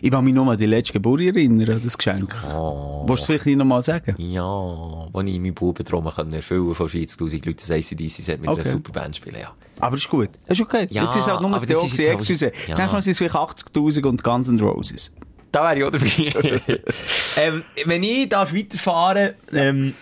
Ich 0.00 0.10
kann 0.10 0.24
mich 0.24 0.34
noch 0.34 0.48
an 0.48 0.56
die 0.56 0.66
letzte 0.66 0.92
Geburt 0.94 1.20
erinnern, 1.20 1.76
an 1.76 1.82
das 1.82 1.98
Geschenk. 1.98 2.34
Oh. 2.54 3.04
Willst 3.06 3.28
du 3.28 3.32
es 3.32 3.42
vielleicht 3.42 3.58
noch 3.58 3.64
mal 3.64 3.82
sagen? 3.82 4.14
Ja, 4.18 4.44
wo 4.44 5.20
ich 5.20 5.40
meinen 5.40 5.54
Bubentraum 5.54 6.08
kann 6.14 6.32
erfüllen 6.32 6.74
von 6.74 6.88
40.000 6.88 7.46
Leuten, 7.46 7.56
das 7.56 7.70
ACDC 7.70 8.32
hat 8.32 8.40
mit 8.40 8.48
Okay. 8.48 8.60
einer 8.60 8.70
super 8.70 8.92
Band 8.92 9.16
spielen, 9.16 9.40
ja. 9.40 9.52
Aber 9.80 9.96
ist 9.96 10.08
gut. 10.08 10.30
Das 10.46 10.58
ist 10.58 10.64
okay. 10.64 10.86
Ja, 10.90 11.04
jetzt 11.04 11.16
ist 11.16 11.28
halt 11.28 11.40
nur 11.40 11.50
das 11.50 11.66
das 11.66 11.70
ist 11.84 11.98
Deoxy, 11.98 12.02
jetzt 12.02 12.30
excuse. 12.30 12.52
Ja. 12.68 13.00
Sind 13.00 13.10
es 13.10 13.18
vielleicht 13.18 13.34
80.000 13.34 14.06
und 14.06 14.22
Guns 14.22 14.48
N' 14.48 14.60
Roses. 14.60 15.12
Da 15.50 15.62
wäre 15.64 15.78
ich 15.78 15.84
auch 15.84 15.90
dabei. 15.90 16.62
ähm, 17.36 17.62
wenn 17.84 18.02
ich 18.02 18.28
darf 18.28 18.54
weiterfahren 18.54 19.34
ähm, 19.52 19.94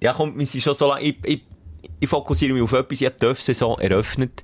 ja, 0.00 0.12
kommt, 0.12 0.38
wir 0.38 0.46
sind 0.46 0.62
schon 0.62 0.74
so 0.74 0.88
lange, 0.88 1.02
ich, 1.02 1.16
ich, 1.24 1.42
ich 2.00 2.08
fokussiere 2.08 2.52
mich 2.52 2.62
auf 2.62 2.72
etwas, 2.72 3.00
ich 3.00 3.06
habe 3.06 3.16
die 3.16 3.26
Dörf-Saison 3.26 3.78
eröffnet. 3.78 4.42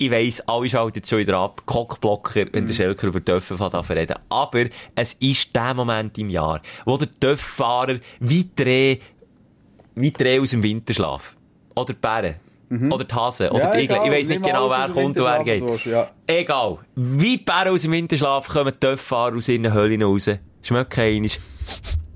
Ich 0.00 0.10
weiss, 0.10 0.40
alle 0.42 0.70
schalten 0.70 0.98
jetzt 0.98 1.10
schon 1.10 1.18
wieder 1.18 1.38
ab, 1.38 1.62
Cockblocker, 1.66 2.46
wenn 2.52 2.66
der 2.66 2.74
Schelker 2.74 3.08
über 3.08 3.18
Dörfer 3.18 3.56
fährt 3.56 3.74
an 3.74 3.84
zu 3.84 3.92
reden. 3.94 4.16
Aber 4.28 4.66
es 4.94 5.14
ist 5.14 5.54
der 5.56 5.74
Moment 5.74 6.16
im 6.18 6.30
Jahr, 6.30 6.60
wo 6.84 6.96
der 6.96 7.08
Dörffahrer 7.18 7.98
wie 8.20 8.48
Dreh, 8.54 8.98
wie 9.96 10.12
Dreh 10.12 10.38
aus 10.38 10.50
dem 10.50 10.62
Winterschlaf. 10.62 11.34
Oder 11.74 11.94
die 11.94 11.98
Bären. 12.00 12.34
Oder 12.92 13.04
die 13.04 13.14
Hasen. 13.14 13.48
Oder 13.48 13.72
die 13.72 13.84
Igel. 13.84 13.98
Ich 14.04 14.10
weiss 14.10 14.28
nicht 14.28 14.42
genau, 14.42 14.70
wer 14.70 14.88
kommt 14.88 15.18
und 15.18 15.24
wer 15.24 15.42
geht. 15.42 15.86
Ja. 15.86 16.10
Egal. 16.26 16.78
Wie 16.94 17.38
die 17.38 17.44
Bären 17.44 17.72
aus 17.72 17.82
dem 17.82 17.92
Winterschlaf 17.92 18.46
kommen 18.46 18.72
die 18.72 18.78
Töpffahrer 18.78 19.36
aus 19.36 19.48
ihren 19.48 19.72
Höhlen 19.72 20.02
raus. 20.02 20.30
Schmeckt 20.62 20.98
einisch. 20.98 21.38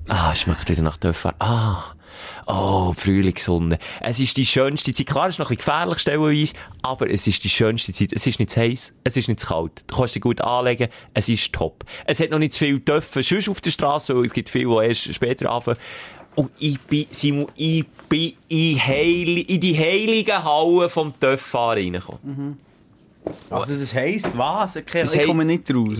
Ah, 0.07 0.33
schmeckt 0.35 0.69
wieder 0.69 0.83
nach 0.83 0.97
Töpffahrer. 0.97 1.35
Ah. 1.39 1.95
Oh, 2.47 2.93
Frühlingssonne. 2.97 3.77
Es 4.01 4.19
ist 4.19 4.37
die 4.37 4.45
schönste 4.45 4.93
Zeit. 4.93 5.07
Klar, 5.07 5.27
es 5.27 5.35
ist 5.35 5.39
noch 5.39 5.49
ein 5.49 5.55
bisschen 5.57 5.71
gefährlich 5.73 5.99
stellenweise, 5.99 6.53
aber 6.81 7.09
es 7.09 7.27
ist 7.27 7.43
die 7.43 7.49
schönste 7.49 7.93
Zeit. 7.93 8.11
Es 8.13 8.27
ist 8.27 8.39
nicht 8.39 8.51
zu 8.51 8.59
heiß, 8.59 8.93
es 9.03 9.17
ist 9.17 9.27
nicht 9.27 9.39
zu 9.39 9.47
kalt. 9.47 9.83
Du 9.87 9.95
kannst 9.95 10.15
dich 10.15 10.21
gut 10.21 10.41
anlegen, 10.41 10.89
es 11.13 11.29
ist 11.29 11.53
top. 11.53 11.85
Es 12.05 12.19
hat 12.19 12.29
noch 12.29 12.39
nicht 12.39 12.53
zu 12.53 12.59
viel 12.59 12.79
dürfen, 12.79 13.23
sonst 13.23 13.49
auf 13.49 13.61
der 13.61 13.71
Straße, 13.71 14.15
weil 14.15 14.25
es 14.25 14.33
gibt 14.33 14.49
viele, 14.49 14.69
die 14.69 14.87
erst 14.87 15.13
später 15.13 15.51
anfangen. 15.51 15.77
Und 16.35 16.51
ich 16.59 16.79
bin, 16.81 17.05
Simon, 17.11 17.47
ich 17.55 17.85
bin 18.09 18.33
in, 18.47 18.79
heili, 18.79 19.41
in 19.41 19.61
die 19.61 19.77
heiligen 19.77 20.43
Hallen 20.43 20.89
vom 20.89 21.17
Töpffahren 21.19 21.77
reingekommen. 21.77 22.57
Also 23.49 23.75
das 23.75 23.93
heisst 23.93 24.37
was? 24.37 24.75
Ich, 24.75 24.85
Das 24.85 25.13
ich 25.13 25.25
komme 25.25 25.45
nicht 25.45 25.73
raus. 25.73 25.99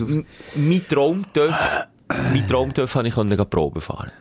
Mein 0.55 0.85
Traumtöff, 0.87 1.87
mein 2.07 2.47
Traumtöff 2.47 2.95
habe 2.95 3.07
ich 3.07 3.15
Probe 3.49 3.79
fahren. 3.81 4.11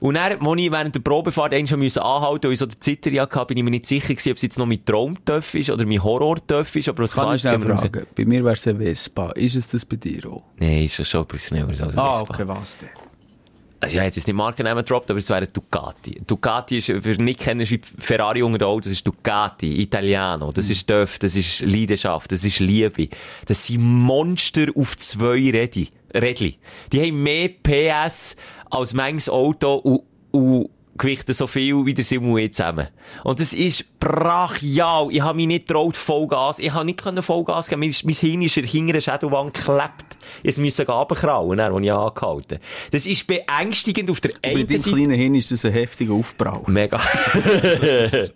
Und 0.00 0.14
dann, 0.14 0.32
als 0.40 0.60
ich 0.60 0.70
während 0.72 0.94
der 0.94 1.00
Probefahrt 1.00 1.68
schon 1.68 1.78
müssen 1.78 2.00
anhalten, 2.00 2.44
weil 2.46 2.52
ich 2.52 2.58
so 2.58 2.66
den 2.66 2.80
Zitter 2.80 3.10
hatte, 3.20 3.46
bin 3.46 3.58
ich 3.58 3.64
mir 3.64 3.70
nicht 3.70 3.86
sicher 3.86 4.08
gewesen, 4.08 4.30
ob 4.30 4.36
es 4.36 4.42
jetzt 4.42 4.58
noch 4.58 4.66
mein 4.66 4.84
Traumtöff 4.84 5.54
ist 5.54 5.70
oder 5.70 5.86
mein 5.86 6.02
Horrortöff 6.02 6.74
ist, 6.76 6.88
aber 6.88 7.02
was 7.04 7.14
Kann 7.14 7.34
ich 7.36 7.44
raus. 7.44 7.80
fragen? 7.80 8.06
Bei 8.16 8.24
mir 8.24 8.44
wäre 8.44 8.54
es 8.54 8.66
ein 8.66 8.78
Vespa. 8.78 9.30
Ist 9.32 9.56
es 9.56 9.68
das 9.68 9.84
bei 9.84 9.96
dir 9.96 10.26
auch? 10.30 10.42
Nein, 10.58 10.84
ist 10.84 11.06
schon 11.06 11.24
bisschen 11.26 11.58
schneller 11.58 11.68
als 11.68 11.80
ein 11.80 11.98
Ah, 11.98 12.18
Vespa. 12.18 12.34
okay, 12.34 12.48
was 12.48 12.78
denn? 12.78 12.88
Also, 13.80 13.96
ja, 13.96 14.02
ich 14.02 14.06
hätte 14.06 14.16
jetzt 14.20 14.28
nicht 14.28 14.36
Markennamen 14.36 14.84
gedroppt, 14.84 15.10
aber 15.10 15.18
es 15.18 15.28
wäre 15.28 15.44
Ducati. 15.48 16.22
Ducati 16.24 16.78
ist, 16.78 16.86
für 16.86 17.16
nicht 17.20 17.40
kennen, 17.40 17.68
wie 17.68 17.80
Ferrari 17.98 18.40
unter 18.40 18.58
den 18.58 18.68
Autos, 18.68 18.84
das 18.84 18.92
ist 18.92 19.04
Ducati, 19.08 19.80
Italiano. 19.82 20.52
Das 20.52 20.70
ist 20.70 20.88
Dörf, 20.88 21.18
das 21.18 21.34
ist 21.34 21.62
Leidenschaft, 21.62 22.30
das 22.30 22.44
ist 22.44 22.60
Liebe. 22.60 23.08
Das 23.46 23.66
sind 23.66 23.82
Monster 23.82 24.66
auf 24.76 24.96
zwei 24.98 25.50
Rädchen. 25.50 25.88
Die 26.92 27.00
haben 27.00 27.22
mehr 27.24 27.48
PS 27.48 28.36
als 28.72 28.94
manches 28.94 29.28
Auto 29.28 29.74
und, 29.76 30.02
und 30.30 30.70
gewichten 30.96 31.32
so 31.32 31.46
viel 31.46 31.84
wie 31.86 31.94
der 31.94 32.04
Simul 32.04 32.50
zusammen. 32.50 32.88
Und 33.24 33.40
das 33.40 33.52
ist 33.52 33.98
brachial. 33.98 35.08
Ich 35.10 35.22
habe 35.22 35.36
mich 35.36 35.46
nicht 35.46 35.66
getraut, 35.66 35.96
Vollgas. 35.96 36.58
Ich 36.58 36.72
habe 36.72 36.84
nicht 36.84 37.02
können 37.02 37.22
Vollgas 37.22 37.68
geben. 37.68 37.80
Mein, 37.80 37.94
mein 38.04 38.14
Hirn 38.14 38.42
ist 38.42 38.56
in 38.56 38.62
der 38.62 38.70
hinteren 38.70 39.00
Schädelwand 39.00 39.54
geklebt. 39.54 40.16
Ich 40.42 40.58
musste 40.58 40.86
runterkrauen, 40.86 41.60
als 41.60 41.82
ich 41.82 41.92
angehalten 41.92 42.58
Das 42.90 43.06
ist 43.06 43.26
beängstigend 43.26 44.10
auf 44.10 44.20
der 44.20 44.32
Bei 44.42 44.50
einen 44.50 44.66
deinem 44.66 44.78
Seite. 44.78 44.96
kleinen 44.96 45.14
Hirn 45.14 45.34
ist 45.34 45.50
das 45.50 45.64
ein 45.64 45.72
heftiger 45.72 46.14
Aufprall. 46.14 46.62
Mega. 46.66 47.00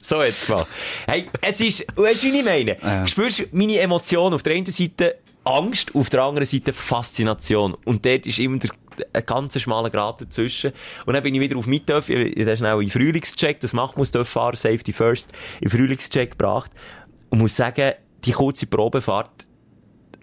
so 0.00 0.22
jetzt 0.22 0.48
mal. 0.48 0.66
Hey, 1.06 1.28
es 1.40 1.60
ist, 1.60 1.86
weißt 1.96 2.22
du, 2.22 2.32
wie 2.32 2.38
ich 2.38 2.44
meine? 2.44 2.76
Ja. 2.80 3.06
Spürst 3.06 3.40
du 3.40 3.44
meine 3.52 3.78
Emotionen 3.78 4.34
auf 4.34 4.42
der 4.42 4.54
einen 4.54 4.66
Seite 4.66 5.16
Angst, 5.44 5.94
auf 5.94 6.08
der 6.08 6.22
anderen 6.22 6.46
Seite 6.46 6.72
Faszination. 6.72 7.74
Und 7.84 8.06
dort 8.06 8.26
ist 8.26 8.38
immer 8.38 8.58
der, 8.58 8.70
ein 9.12 9.26
ganz 9.26 9.60
schmaler 9.60 9.90
Grad 9.90 10.20
dazwischen. 10.20 10.72
Und 11.06 11.14
dann 11.14 11.22
bin 11.22 11.34
ich 11.34 11.40
wieder 11.40 11.56
auf 11.56 11.66
mit 11.66 11.86
Töff, 11.86 12.08
ich 12.08 12.46
habe 12.46 12.56
schnell 12.56 12.82
in 12.82 12.90
Frühlingscheck, 12.90 13.60
das 13.60 13.72
macht 13.72 13.96
muss 13.96 14.10
fahren, 14.10 14.56
Safety 14.56 14.92
First, 14.92 15.32
in 15.60 15.70
Frühlingscheck 15.70 16.32
gebracht. 16.32 16.70
Und 17.30 17.38
muss 17.40 17.56
sagen, 17.56 17.92
die 18.24 18.32
kurze 18.32 18.66
Probefahrt, 18.66 19.46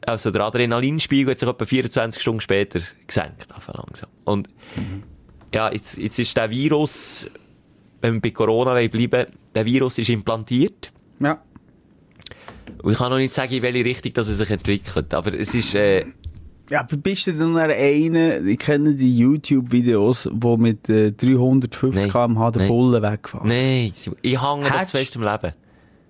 also 0.06 0.32
der 0.32 0.42
Adrenalinspiegel 0.42 1.32
hat 1.32 1.40
sich 1.40 1.48
etwa 1.48 1.66
24 1.66 2.22
Stunden 2.22 2.42
später 2.42 2.80
gesenkt, 3.06 3.48
langsam. 3.68 4.10
Und, 4.24 4.50
ja, 5.54 5.72
jetzt, 5.72 5.98
jetzt 5.98 6.18
ist 6.18 6.36
der 6.36 6.50
Virus, 6.50 7.28
wenn 8.02 8.16
wir 8.16 8.22
bei 8.22 8.32
Corona 8.32 8.74
bleiben, 8.88 9.28
der 9.54 9.66
Virus 9.66 9.98
ist 9.98 10.10
implantiert. 10.10 10.92
Ja. 11.20 11.42
Und 12.82 12.94
ich 12.94 12.98
kann 12.98 13.12
noch 13.12 13.18
nicht 13.18 13.34
sagen, 13.34 13.54
in 13.54 13.62
welche 13.62 13.86
Richtung 13.86 14.14
das 14.14 14.28
er 14.28 14.36
sich 14.36 14.50
entwickelt. 14.50 15.14
Aber 15.14 15.34
es 15.34 15.54
ist, 15.54 15.76
äh, 15.76 16.06
Ja, 16.72 16.80
aber 16.80 16.96
bist 16.98 17.28
du 17.28 17.34
dann 17.34 17.58
einer, 17.58 18.42
ich 18.42 18.58
kenne 18.58 18.96
die 18.96 19.18
YouTube-Videos, 19.18 20.30
wo 20.32 20.56
mit 20.58 20.88
äh, 20.90 21.12
350 21.12 22.04
Nein. 22.06 22.10
km/h 22.12 22.52
der. 22.52 22.68
Bullen 22.68 23.02
wegfahren. 23.04 23.48
nein, 23.48 23.92
ich 24.22 24.42
hänge 24.42 24.72
Hättest- 24.72 24.92
zu 24.92 24.98
fest 24.98 25.16
im 25.18 25.24
Leben. 25.24 25.54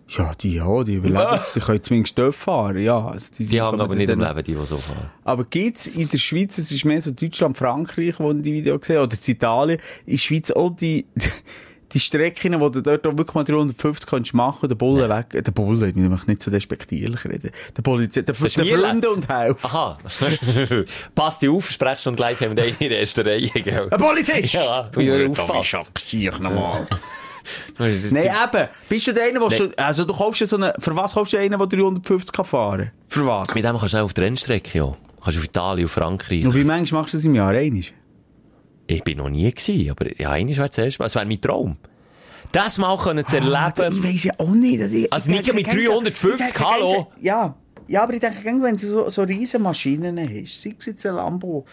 Ja, 0.08 0.34
die, 0.40 0.56
ja, 0.56 0.84
die 0.84 0.96
überleben 0.96 1.34
es. 1.36 1.52
Die 1.56 1.62
können 1.62 1.82
zumindest 1.82 2.18
Dörf 2.18 2.36
fahren, 2.36 2.78
ja. 2.78 3.08
Also 3.08 3.28
Die 3.40 3.46
hängen 3.46 3.62
kommen 3.70 3.82
aber 3.82 3.96
nicht 3.96 4.10
im 4.10 4.20
Leben, 4.20 4.44
die, 4.44 4.54
die 4.54 4.66
so 4.66 4.76
fahren. 4.78 5.10
Aber 5.24 5.46
gibt's 5.46 5.88
in 5.88 6.10
der 6.10 6.18
Schweiz, 6.18 6.58
es 6.58 6.70
ist 6.72 6.84
mehr 6.84 7.02
so 7.02 7.12
Deutschland, 7.12 7.58
Frankreich, 7.58 8.20
wo 8.20 8.30
ich 8.32 8.42
die 8.42 8.54
Video 8.54 8.78
gesehen 8.78 8.98
habe, 8.98 9.08
oder 9.08 9.16
in 9.26 9.32
Italien, 9.34 9.80
in 10.06 10.12
der 10.14 10.18
Schweiz 10.20 10.52
auch 10.52 10.70
die, 10.76 11.06
die 11.94 12.00
Strecken, 12.00 12.60
wo 12.60 12.70
du 12.70 12.82
dort 12.82 13.04
wirklich 13.04 13.34
mal 13.34 13.44
350 13.44 14.10
kannst 14.10 14.34
machen, 14.34 14.68
der 14.68 14.76
Bulle 14.76 15.10
weg, 15.10 15.34
äh, 15.34 15.42
der 15.42 15.52
Bulle, 15.52 15.90
ich 15.90 15.96
möchte 15.96 16.30
nicht 16.30 16.44
so 16.44 16.52
despektierlich 16.52 17.26
reden, 17.26 17.52
der 17.76 17.82
Polizei, 17.82 18.22
der, 18.22 18.36
letzt. 18.36 19.08
und 19.08 19.28
helfen. 19.28 19.66
Aha. 19.66 19.98
Pass 21.16 21.40
dich 21.40 21.50
auf, 21.50 21.70
sprechst 21.70 22.04
schon 22.04 22.16
gleich 22.16 22.40
haben 22.42 22.56
wir 22.56 22.64
den 22.64 22.76
in 22.80 22.90
der 22.90 23.00
ersten 23.00 23.22
Reihe, 23.22 23.50
gell? 23.50 23.88
Ein 23.90 24.00
Polizist! 24.00 24.54
Ja, 24.54 24.84
du 24.92 25.02
musst 25.02 25.40
aufpassen. 25.40 25.80
Ich 26.12 26.40
nochmal. 26.40 26.88
Nein, 27.78 28.26
eben. 28.26 28.68
Bist 28.88 29.08
du 29.08 29.14
der 29.14 29.26
eine, 29.26 29.40
der 29.40 29.50
schon, 29.52 29.74
also 29.76 30.06
du 30.06 30.14
kaufst 30.14 30.42
ja 30.42 30.48
so 30.48 30.58
eine, 30.58 30.74
für 30.78 30.96
was 30.96 31.14
kaufst 31.14 31.34
du 31.34 31.38
einen, 31.38 31.58
der 31.58 31.68
350 31.68 32.32
kann 32.32 32.46
fahren? 32.46 32.92
Für 33.10 33.26
was? 33.26 33.54
Mit 33.54 33.64
dem 33.64 33.78
kannst 33.78 33.94
du 33.94 33.98
auch 33.98 34.04
auf 34.04 34.14
der 34.14 34.26
Rennstrecke, 34.26 34.78
ja. 34.78 34.98
Kannst 35.24 35.38
auf 35.38 35.46
Italien, 35.46 35.86
auf 35.86 35.92
Frankreich. 35.92 36.46
Und 36.46 36.56
wie 36.56 36.64
manchmal 36.64 37.02
machst 37.02 37.14
du 37.14 37.18
das 37.18 37.26
im 37.26 37.36
Jahr? 37.36 37.50
Einig? 37.50 37.94
Ich 38.92 39.04
bin 39.04 39.18
noch 39.18 39.30
nie 39.30 39.52
gewesen, 39.52 39.90
aber 39.92 40.20
ja, 40.20 40.32
eines 40.32 40.58
wäre 40.58 40.70
zuerst 40.72 41.00
mal. 41.00 41.06
Es 41.06 41.16
wäre 41.16 41.26
mein 41.26 41.42
Traum. 41.42 41.78
Das 42.52 42.78
mal 42.78 42.98
können 42.98 43.26
zu 43.26 43.38
Ah, 43.38 43.40
ich 43.40 43.80
erleben. 43.80 44.04
weiss 44.04 44.24
ja 44.26 44.34
auch 44.38 44.50
nicht. 44.54 44.82
Ich, 44.82 45.12
Also 45.14 45.30
ich 45.32 45.38
nicht 45.38 45.54
mit 45.54 45.66
kennst 45.66 45.88
du- 45.88 45.92
350, 46.02 46.32
ich 46.48 46.54
denke, 46.54 46.70
hallo? 46.70 47.08
Ja. 47.20 47.56
Ja, 47.88 48.04
aber 48.04 48.14
ich 48.14 48.20
denke, 48.20 48.38
wenn 48.64 48.78
du 48.78 48.88
so, 48.88 49.10
so 49.10 49.24
riesen 49.24 49.62
Maschinen 49.62 50.18
hast, 50.20 50.62
sei 50.62 50.76
es 50.78 50.86
jetzt 50.86 51.06
ein 51.06 51.16
Lambo, 51.16 51.66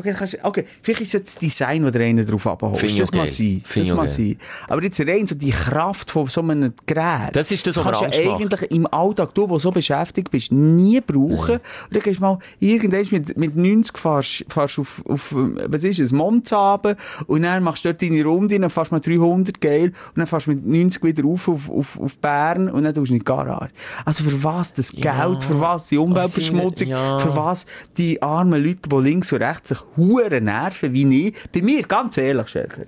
okay, 0.00 0.14
kannst, 0.18 0.34
du- 0.34 0.44
okay, 0.44 0.64
vielleicht 0.82 1.02
ist 1.02 1.14
es 1.14 1.24
das 1.24 1.34
Design, 1.36 1.82
das 1.82 1.92
der 1.92 2.02
eine 2.06 2.24
drauf 2.24 2.46
abholst. 2.46 2.98
Das 2.98 3.08
okay. 3.10 3.18
mag 3.18 3.28
sein. 3.28 3.62
Finde 3.64 3.88
Das 3.88 3.96
mag 3.96 4.06
okay. 4.06 4.36
sein. 4.38 4.66
Aber 4.68 4.82
jetzt 4.82 5.00
rein 5.00 5.26
so 5.26 5.34
die 5.34 5.50
Kraft 5.50 6.10
von 6.10 6.26
so 6.28 6.40
einem 6.40 6.72
Gerät. 6.86 7.34
Das 7.34 7.50
ist 7.50 7.66
das, 7.66 7.76
was 7.76 7.84
kannst 7.84 8.00
du 8.00 8.04
ja 8.22 8.30
macht. 8.30 8.42
eigentlich 8.42 8.70
im 8.72 8.86
Alltag, 8.92 9.34
du, 9.34 9.46
der 9.46 9.58
so 9.58 9.70
beschäftigt 9.70 10.30
bist, 10.30 10.52
nie 10.52 11.00
brauchen. 11.00 11.56
Und 11.56 11.60
dann 11.90 12.02
gehst 12.02 12.18
du 12.18 12.22
mal, 12.22 12.38
irgendwann 12.58 13.06
mit, 13.10 13.36
mit 13.36 13.56
90 13.56 13.98
fahrst, 13.98 14.44
fahrst 14.48 14.78
auf, 14.78 15.02
auf, 15.06 15.34
was 15.34 15.84
ist 15.84 16.00
es, 16.00 16.12
Monzaben, 16.12 16.96
und 17.26 17.42
dann 17.42 17.62
machst 17.62 17.84
du 17.84 17.90
dort 17.92 18.02
deine 18.02 18.24
Runde, 18.24 18.58
dann 18.58 18.70
fährst 18.70 18.90
du 18.90 18.94
mal 18.96 19.00
300 19.00 19.60
geil, 19.60 19.86
und 19.86 20.16
dann 20.18 20.26
fährst 20.26 20.46
du 20.46 20.50
mit 20.52 20.66
90 20.66 21.02
wieder 21.04 21.24
auf, 21.26 21.48
auf, 21.48 21.70
auf, 21.70 22.00
auf 22.00 22.18
Bern, 22.18 22.68
und 22.68 22.84
dann 22.84 22.94
tust 22.94 23.10
du 23.10 23.14
in 23.14 23.20
die 23.20 23.24
Garage. 23.24 23.70
Also 24.04 24.24
für 24.24 24.42
was 24.42 24.72
das 24.74 24.92
Ja. 24.92 25.26
Geld, 25.26 25.44
für 25.44 25.60
was 25.60 25.88
die 25.88 25.98
Umweltverschmutzung, 25.98 26.88
Ja. 26.88 27.18
für 27.18 27.36
was 27.36 27.66
die 27.96 28.20
armen 28.22 28.62
Leute, 28.64 28.88
die 28.88 28.96
links 28.96 29.32
und 29.32 29.42
rechts 29.42 29.68
sich 29.70 29.78
hure 29.96 30.40
nerven, 30.40 30.92
wie 30.92 31.28
ich. 31.28 31.34
Bei 31.52 31.62
mir, 31.62 31.82
ganz 31.82 32.16
ehrlich, 32.18 32.48
Schelker. 32.48 32.84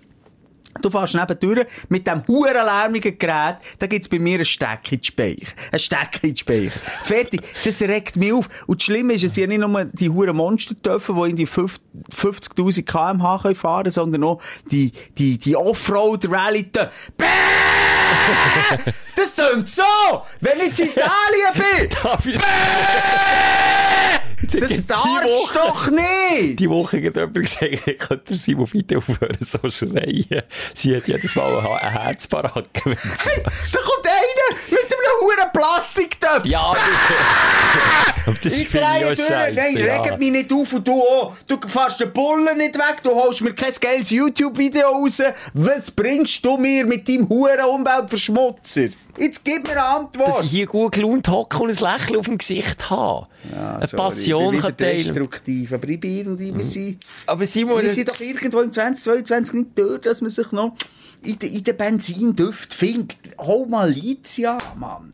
Du 0.81 0.89
fährst 0.91 1.15
nebendurch 1.15 1.67
mit 1.91 2.07
dem 2.07 2.27
hurenlärmigen 2.27 3.19
Gerät, 3.19 3.57
da 3.79 3.87
gibt's 3.87 4.09
bei 4.09 4.19
mir 4.19 4.39
ein 4.39 4.45
Steck 4.47 4.91
in 4.91 5.03
Speicher. 5.03 5.53
Ein 5.71 5.79
Steck 5.79 6.19
in 6.23 6.35
Speicher. 6.35 6.81
Fertig. 7.05 7.43
Das 7.63 7.83
regt 7.83 8.17
mich 8.17 8.33
auf. 8.33 8.49
Und 8.67 8.81
das 8.81 8.87
Schlimme 8.87 9.13
ist, 9.13 9.23
es 9.23 9.35
sind 9.35 9.51
ja 9.51 9.59
nicht 9.59 9.69
nur 9.69 9.85
die 9.85 10.09
huren 10.09 10.35
Monster 10.35 10.75
dürfen, 10.75 11.15
die 11.23 11.31
in 11.31 11.37
die 11.37 11.47
50 11.47 11.83
50.000 12.17 12.85
kmh 12.87 13.39
können 13.43 13.55
fahren 13.55 13.91
sondern 13.91 14.25
auch 14.25 14.41
die, 14.71 14.93
die, 15.19 15.37
die 15.37 15.55
Offroad-Rallye. 15.57 16.71
Das 19.15 19.35
tönt 19.35 19.69
so! 19.69 19.83
Wenn 20.41 20.59
ich 20.61 20.81
in 20.81 20.87
Italien 20.89 21.53
bin! 21.55 21.89
Darf 22.03 22.27
ich- 22.27 22.41
Das 24.43 24.87
darfst 24.87 25.05
Woche- 25.05 25.53
du 25.55 25.59
doch 25.59 25.91
nicht! 25.91 26.59
Die 26.59 26.69
Woche 26.69 26.97
hat 26.99 27.15
jemand 27.15 27.35
gesagt, 27.35 27.63
ich 27.87 27.99
könnte 27.99 28.35
Simon 28.37 28.67
bitte 28.73 28.99
aufhören, 28.99 29.37
so 29.41 29.59
schreien. 29.71 30.43
Sie 30.75 30.97
hat 30.97 31.07
jedes 31.07 31.37
Mal 31.37 31.59
ein, 31.59 31.67
ein 31.67 31.93
Herz 31.93 32.27
parat. 32.27 32.67
wenn 32.85 32.95
sie- 32.97 33.43
Da 33.73 33.79
kommt 33.81 34.07
einer 34.07 34.59
mit 34.71 34.79
einem 34.81 35.21
huren 35.21 35.53
Plastiktöpf! 35.53 36.45
ja, 36.45 36.73
das 36.75 38.12
Ich 38.45 38.69
drehe 38.69 39.15
durch. 39.15 39.55
Nein, 39.55 39.77
ja. 39.77 40.03
regt 40.03 40.19
mich 40.19 40.31
nicht 40.31 40.53
auf 40.53 40.73
und 40.73 40.87
du 40.87 41.01
auch. 41.01 41.35
Du 41.47 41.59
fährst 41.67 42.01
den 42.01 42.13
Bullen 42.13 42.59
nicht 42.59 42.77
weg, 42.77 43.03
du 43.03 43.11
holst 43.11 43.43
mir 43.43 43.55
kein 43.55 43.73
geiles 43.81 44.11
YouTube-Video 44.11 44.89
raus. 44.89 45.23
Was 45.55 45.91
bringst 45.91 46.45
du 46.45 46.57
mir 46.57 46.87
mit 46.87 47.09
deinem 47.09 47.29
huren 47.29 47.65
Umweltverschmutzer? 47.65 48.89
Jetzt 49.19 49.45
gib 49.45 49.67
mir 49.67 49.73
eine 49.73 49.85
Antwort. 49.85 50.29
Dass 50.29 50.43
ich 50.43 50.51
hier 50.51 50.67
gut 50.67 50.93
gelaunt 50.93 51.29
hocke 51.29 51.59
und 51.59 51.71
ein 51.71 51.77
Lächeln 51.77 52.19
auf 52.19 52.27
dem 52.27 52.39
Gesicht 52.39 52.89
habe. 52.89 53.27
Eine 53.55 53.87
Passion 53.89 54.57
kann 54.59 54.77
teilen. 54.77 55.05
destruktiv, 55.05 55.73
aber 55.73 55.89
ich 55.89 56.01
bin 56.01 56.17
irgendwie, 56.17 56.55
wir 56.55 56.65
sind, 56.65 57.05
Aber 57.27 57.45
Simon, 57.45 57.83
wir 57.83 57.91
sind 57.91 58.09
doch 58.09 58.21
irgendwo 58.21 58.61
im 58.61 58.73
2022 58.73 59.55
nicht 59.55 59.71
dort, 59.75 60.07
dass 60.07 60.23
man 60.23 60.31
sich 60.31 60.51
noch 60.53 60.75
in 61.23 61.39
den, 61.39 61.53
in 61.53 61.63
den 61.63 61.77
Benzindüft 61.77 62.73
findet. 62.73 63.17
Hol 63.39 63.67
mal 63.67 63.89
Malizia, 63.89 64.59
Mann. 64.79 65.13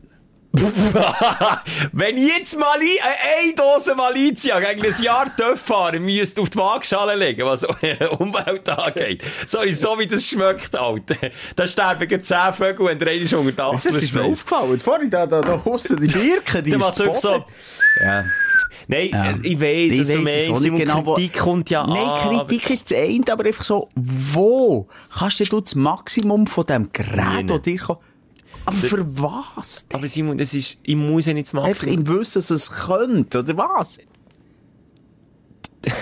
wenn 1.91 2.17
ich 2.17 2.27
jetzt 2.27 2.57
mal 2.57 2.81
äh, 2.81 3.43
eine 3.43 3.53
Dose 3.53 3.93
Malizia 3.95 4.59
gegen 4.59 4.83
ein 4.85 5.01
Jahr 5.01 5.35
Töpf 5.35 5.61
fahren 5.61 6.03
müsste 6.03 6.41
auf 6.41 6.49
die 6.49 6.57
Waagschale 6.57 7.15
legen, 7.15 7.45
was 7.45 7.63
Umwelt 8.19 8.67
angeht. 8.67 9.23
So, 9.45 9.59
so 9.71 9.99
wie 9.99 10.07
das 10.07 10.25
schmeckt, 10.25 10.75
Alter. 10.75 11.15
Da 11.55 11.67
sterben 11.67 12.07
gleich 12.07 12.23
10 12.23 12.53
Vögel, 12.53 12.85
wenn 12.87 12.99
der 12.99 13.09
eine 13.11 13.37
unter 13.37 13.71
die 13.71 13.75
Das 13.77 13.85
ist 13.85 14.13
mir 14.13 14.23
aufgefallen. 14.23 14.79
Vorhin 14.79 15.09
da, 15.09 15.27
da, 15.27 15.41
da, 15.41 15.61
aussen 15.65 15.97
die 16.01 16.07
Birken, 16.07 16.63
die 16.63 16.71
ist 17.13 17.21
so. 17.21 17.45
Ja. 18.03 18.25
Nein, 18.87 19.09
Ja. 19.13 19.25
äh, 19.31 19.35
ich 19.43 19.61
weiss, 19.61 19.93
Ich 19.99 20.07
du 20.07 20.25
weiss 20.25 20.43
es 20.43 20.47
meinst. 20.49 20.61
nicht 20.63 20.75
genau, 20.77 21.05
wo- 21.05 21.13
Kritik 21.13 21.37
kommt 21.37 21.69
ja 21.69 21.85
Nein, 21.85 21.97
an. 21.97 22.47
Kritik 22.47 22.71
ist 22.71 22.89
das 22.89 22.97
eine, 22.97 23.23
aber 23.31 23.45
einfach 23.45 23.63
so, 23.63 23.87
wo 23.95 24.87
kannst 25.15 25.39
du 25.51 25.61
das 25.61 25.75
Maximum 25.75 26.47
von 26.47 26.65
diesem 26.65 26.91
Gerät, 26.91 27.47
das 27.49 27.61
dir 27.61 27.77
kommt, 27.79 27.99
aber 28.69 28.87
für 28.87 29.21
was? 29.21 29.87
denn? 29.87 29.97
Aber 29.97 30.07
Simon, 30.07 30.37
das 30.37 30.53
ist, 30.53 30.77
ich 30.83 30.95
muss 30.95 31.25
ja 31.25 31.33
nicht 31.33 31.53
das 31.53 31.61
Einfach 31.61 31.87
im 31.87 32.07
Wissen, 32.07 32.39
dass 32.39 32.49
es 32.49 32.71
könnte, 32.71 33.39
oder 33.39 33.57
was? 33.57 33.97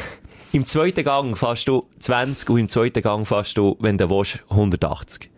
Im 0.54 0.66
zweiten 0.66 1.04
Gang 1.04 1.38
fährst 1.38 1.68
du 1.68 1.88
20 2.00 2.50
und 2.50 2.60
im 2.60 2.68
zweiten 2.70 3.02
Gang 3.02 3.28
fährst 3.28 3.58
du, 3.58 3.76
wenn 3.80 3.98
du 3.98 4.10
willst, 4.10 4.40
180. 4.50 5.30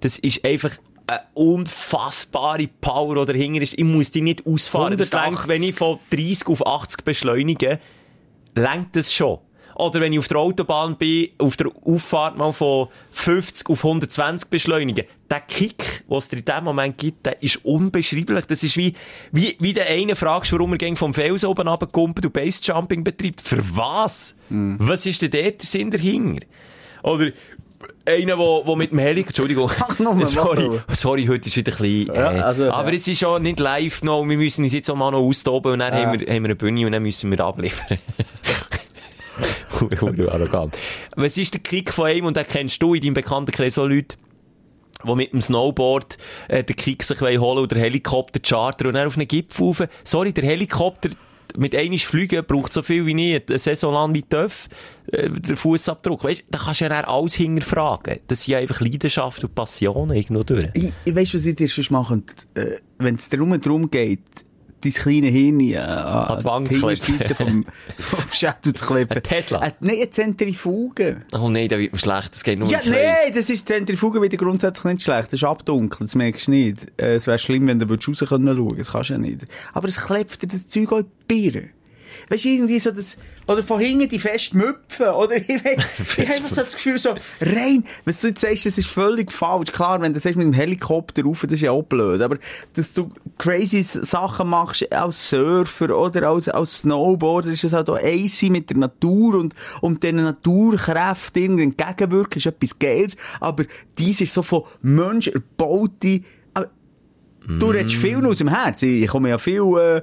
Das 0.00 0.18
ist 0.18 0.44
einfach 0.44 0.70
eine 1.06 1.20
unfassbare 1.34 2.66
Power, 2.80 3.26
die 3.26 3.32
dahinter 3.32 3.62
ist. 3.62 3.74
Ich 3.78 3.84
muss 3.84 4.10
die 4.10 4.22
nicht 4.22 4.46
ausfahren. 4.46 4.96
Das 4.96 5.12
180. 5.12 5.30
lenkt, 5.30 5.48
wenn 5.48 5.62
ich 5.68 5.74
von 5.74 5.98
30 6.10 6.48
auf 6.48 6.66
80 6.66 7.04
beschleunige, 7.04 7.78
lenkt 8.54 8.96
das 8.96 9.12
schon. 9.12 9.38
Oder 9.76 10.00
wenn 10.00 10.12
ich 10.12 10.18
auf 10.18 10.28
der 10.28 10.38
Autobahn 10.38 10.96
bin, 10.96 11.28
auf 11.38 11.56
der 11.56 11.68
Auffahrt 11.84 12.36
mal 12.36 12.52
von 12.52 12.88
50 13.12 13.68
auf 13.68 13.84
120 13.84 14.48
beschleunige. 14.50 15.06
Der 15.30 15.40
Kick, 15.40 16.04
den 16.08 16.16
es 16.16 16.28
dir 16.28 16.38
in 16.38 16.44
dem 16.44 16.64
Moment 16.64 16.96
gibt, 16.98 17.26
der 17.26 17.42
ist 17.42 17.64
unbeschreiblich. 17.64 18.44
Das 18.46 18.62
ist 18.62 18.76
wie, 18.76 18.94
wie, 19.32 19.56
wie 19.58 19.72
der 19.72 19.88
eine 19.88 20.14
fragst, 20.16 20.52
warum 20.52 20.72
er 20.72 20.78
gegen 20.78 20.96
vom 20.96 21.12
Fels 21.14 21.44
oben 21.44 21.66
runterkumpelt 21.66 22.26
und 22.26 22.32
Basejumping 22.32 23.02
betreibt. 23.04 23.40
Für 23.40 23.62
was? 23.76 24.34
Was 24.48 25.06
ist 25.06 25.22
denn 25.22 25.30
dort 25.30 25.60
der 25.62 25.66
Sinn 25.66 25.90
dahinter? 25.90 26.46
Oder 27.02 27.30
einer, 28.06 28.36
der, 28.36 28.62
der 28.66 28.76
mit 28.76 28.90
dem 28.92 28.98
Heli, 28.98 29.22
Entschuldigung, 29.22 29.70
Ach, 29.78 29.98
nur 29.98 30.14
mal, 30.14 30.24
sorry, 30.26 30.80
sorry, 30.92 31.26
heute 31.26 31.48
ist 31.48 31.56
wieder 31.56 31.72
ein 31.72 31.78
bisschen, 31.78 32.14
äh, 32.14 32.36
Ja, 32.38 32.44
also, 32.44 32.70
aber 32.70 32.90
ja. 32.90 32.96
es 32.96 33.08
ist 33.08 33.18
schon 33.18 33.42
nicht 33.42 33.60
live 33.60 34.02
noch, 34.02 34.24
wir 34.26 34.36
müssen 34.36 34.64
uns 34.64 34.72
jetzt 34.72 34.88
auch 34.90 34.94
mal 34.94 35.10
noch 35.10 35.20
austoben 35.20 35.72
und 35.72 35.78
dann 35.80 35.92
Ja. 35.94 36.06
haben, 36.06 36.20
wir, 36.20 36.26
haben 36.26 36.42
wir 36.42 36.48
eine 36.50 36.54
Bühne 36.56 36.86
und 36.86 36.92
dann 36.92 37.02
müssen 37.02 37.30
wir 37.30 37.40
abliefern. 37.40 37.98
Arrogant. 40.32 40.76
Was 41.16 41.38
ist 41.38 41.54
der 41.54 41.60
Kick 41.60 41.92
von 41.92 42.06
einem, 42.06 42.26
und 42.26 42.36
den 42.36 42.46
kennst 42.46 42.82
du 42.82 42.94
in 42.94 43.02
deinem 43.02 43.14
Bekanntenkreis 43.14 43.74
so 43.74 43.84
Leute, 43.84 44.16
die 45.06 45.14
mit 45.14 45.32
dem 45.32 45.40
Snowboard 45.40 46.18
äh, 46.48 46.64
den 46.64 46.76
Kick 46.76 47.02
sich 47.02 47.20
wollen 47.20 47.40
holen 47.40 47.58
oder 47.58 47.78
Helikopter 47.78 48.40
chartern 48.40 48.88
und 48.88 48.94
dann 48.94 49.06
auf 49.06 49.16
einen 49.16 49.28
Gipfel 49.28 49.66
rauf. 49.66 49.82
Sorry, 50.04 50.32
der 50.32 50.44
Helikopter 50.44 51.10
mit 51.56 51.74
einmal 51.76 51.98
fliegen 51.98 52.44
braucht 52.44 52.72
so 52.72 52.82
viel 52.82 53.06
wie 53.06 53.14
nie, 53.14 53.40
eine 53.48 53.58
Saison 53.58 53.94
lang 53.94 54.14
wie 54.14 54.22
TÜV, 54.22 54.68
äh, 55.12 55.30
der 55.30 55.56
Fußabdruck. 55.56 56.24
Weißt, 56.24 56.44
da 56.50 56.58
kannst 56.58 56.80
du 56.80 56.84
ja 56.86 56.88
dann 56.88 57.04
alles 57.04 57.34
hinterfragen. 57.34 58.20
Das 58.26 58.42
sind 58.42 58.52
ja 58.52 58.58
einfach 58.58 58.80
Leidenschaft 58.80 59.44
und 59.44 59.54
Passionen 59.54 60.16
irgendwo 60.16 60.42
durch. 60.42 60.64
Ich, 60.74 60.92
ich 61.04 61.14
weiss, 61.14 61.34
was 61.34 61.46
ich 61.46 61.54
dir 61.54 61.68
schon 61.68 61.84
machen 61.90 62.24
äh, 62.54 62.66
Wenn 62.98 63.14
es 63.16 63.28
darum 63.28 63.90
geht, 63.90 64.20
dein 64.84 64.92
kleine 64.92 65.26
Hirn 65.28 65.60
äh, 65.60 65.76
an 65.76 66.64
die. 66.64 66.74
Hinterseite 66.74 67.34
vom, 67.34 67.64
vom 67.98 68.24
Schädel 68.32 68.74
zu 68.74 68.86
kleben. 68.86 69.10
Ein 69.10 69.22
Tesla? 69.22 69.62
Äh, 69.62 69.72
nein, 69.80 69.96
eine 69.96 70.10
Zentrifuge. 70.10 71.22
Oh 71.32 71.48
nein, 71.48 71.68
da 71.68 71.78
wird 71.78 71.92
mir 71.92 71.98
schlecht, 71.98 72.34
das 72.34 72.44
geht 72.44 72.58
nur 72.58 72.68
Ja, 72.68 72.80
nein, 72.84 73.32
das 73.34 73.50
ist 73.50 73.66
Zentrifuge 73.68 74.20
wieder 74.22 74.36
grundsätzlich 74.36 74.84
nicht 74.94 75.02
schlecht. 75.02 75.26
Das 75.26 75.34
ist 75.34 75.44
abdunkeln, 75.44 76.06
das 76.06 76.14
merkst 76.14 76.46
du 76.46 76.52
nicht. 76.52 76.86
Äh, 76.96 77.16
es 77.16 77.26
wäre 77.26 77.38
schlimm, 77.38 77.66
wenn 77.66 77.78
du 77.78 77.86
raus 77.86 78.24
können 78.28 78.56
schauen 78.56 78.76
Das 78.78 78.92
kannst 78.92 79.10
du 79.10 79.14
ja 79.14 79.18
nicht. 79.18 79.46
Aber 79.72 79.88
es 79.88 80.00
klebt 80.00 80.42
dir 80.42 80.48
das 80.48 80.68
Zeug 80.68 80.92
auch 80.92 80.98
in 80.98 81.06
die 81.06 81.50
Birne. 81.50 81.70
Weißt 82.28 82.44
du, 82.44 82.48
irgendwie 82.48 82.80
so 82.80 82.90
das, 82.90 83.16
oder 83.46 83.62
von 83.62 83.80
hinten 83.80 84.08
die 84.08 84.18
fest 84.18 84.54
müpfen, 84.54 85.06
oder? 85.08 85.34
Ich, 85.46 85.64
weiss, 85.64 85.84
ich 86.16 86.24
habe 86.26 86.36
einfach 86.36 86.50
so 86.50 86.62
das 86.62 86.72
Gefühl, 86.74 86.98
so, 86.98 87.14
rein, 87.40 87.84
was 88.04 88.20
du 88.20 88.28
jetzt 88.28 88.40
sagst, 88.40 88.66
das 88.66 88.78
ist 88.78 88.88
völlig 88.88 89.30
falsch. 89.30 89.72
Klar, 89.72 90.00
wenn 90.00 90.12
du 90.12 90.20
sagst, 90.20 90.36
mit 90.36 90.46
dem 90.46 90.52
Helikopter 90.52 91.22
rauf, 91.22 91.42
das 91.42 91.52
ist 91.52 91.60
ja 91.60 91.70
auch 91.70 91.82
blöd. 91.82 92.22
Aber, 92.22 92.38
dass 92.72 92.92
du 92.92 93.10
crazy 93.38 93.82
Sachen 93.82 94.48
machst, 94.48 94.90
als 94.92 95.28
Surfer 95.28 95.96
oder 95.96 96.28
als, 96.28 96.48
als 96.48 96.78
Snowboarder, 96.78 97.50
ist 97.50 97.64
das 97.64 97.72
halt 97.72 97.90
auch 97.90 98.00
easy 98.00 98.50
mit 98.50 98.70
der 98.70 98.78
Natur 98.78 99.34
und, 99.34 99.54
und 99.80 100.02
diesen 100.02 100.16
Naturkräften 100.16 101.58
entgegenwirken, 101.58 102.38
ist 102.38 102.46
etwas 102.46 102.78
Geiles. 102.78 103.16
Aber 103.40 103.64
dies 103.98 104.20
ist 104.20 104.34
so 104.34 104.42
von 104.42 104.64
Menschen 104.82 105.34
erbaute, 105.34 106.22
Du 107.46 107.68
redest 107.70 107.96
viel 107.96 108.24
aus 108.26 108.38
dem 108.38 108.48
Herz. 108.48 108.82
Ich 108.82 109.06
komme 109.06 109.28
ja 109.28 109.38
viel 109.38 109.62
äh, 109.78 110.02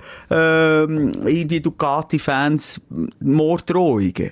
ähm, 0.84 1.12
in 1.28 1.48
die 1.48 1.62
Ducati-Fans 1.62 2.82
Morddrohungen. 3.20 4.32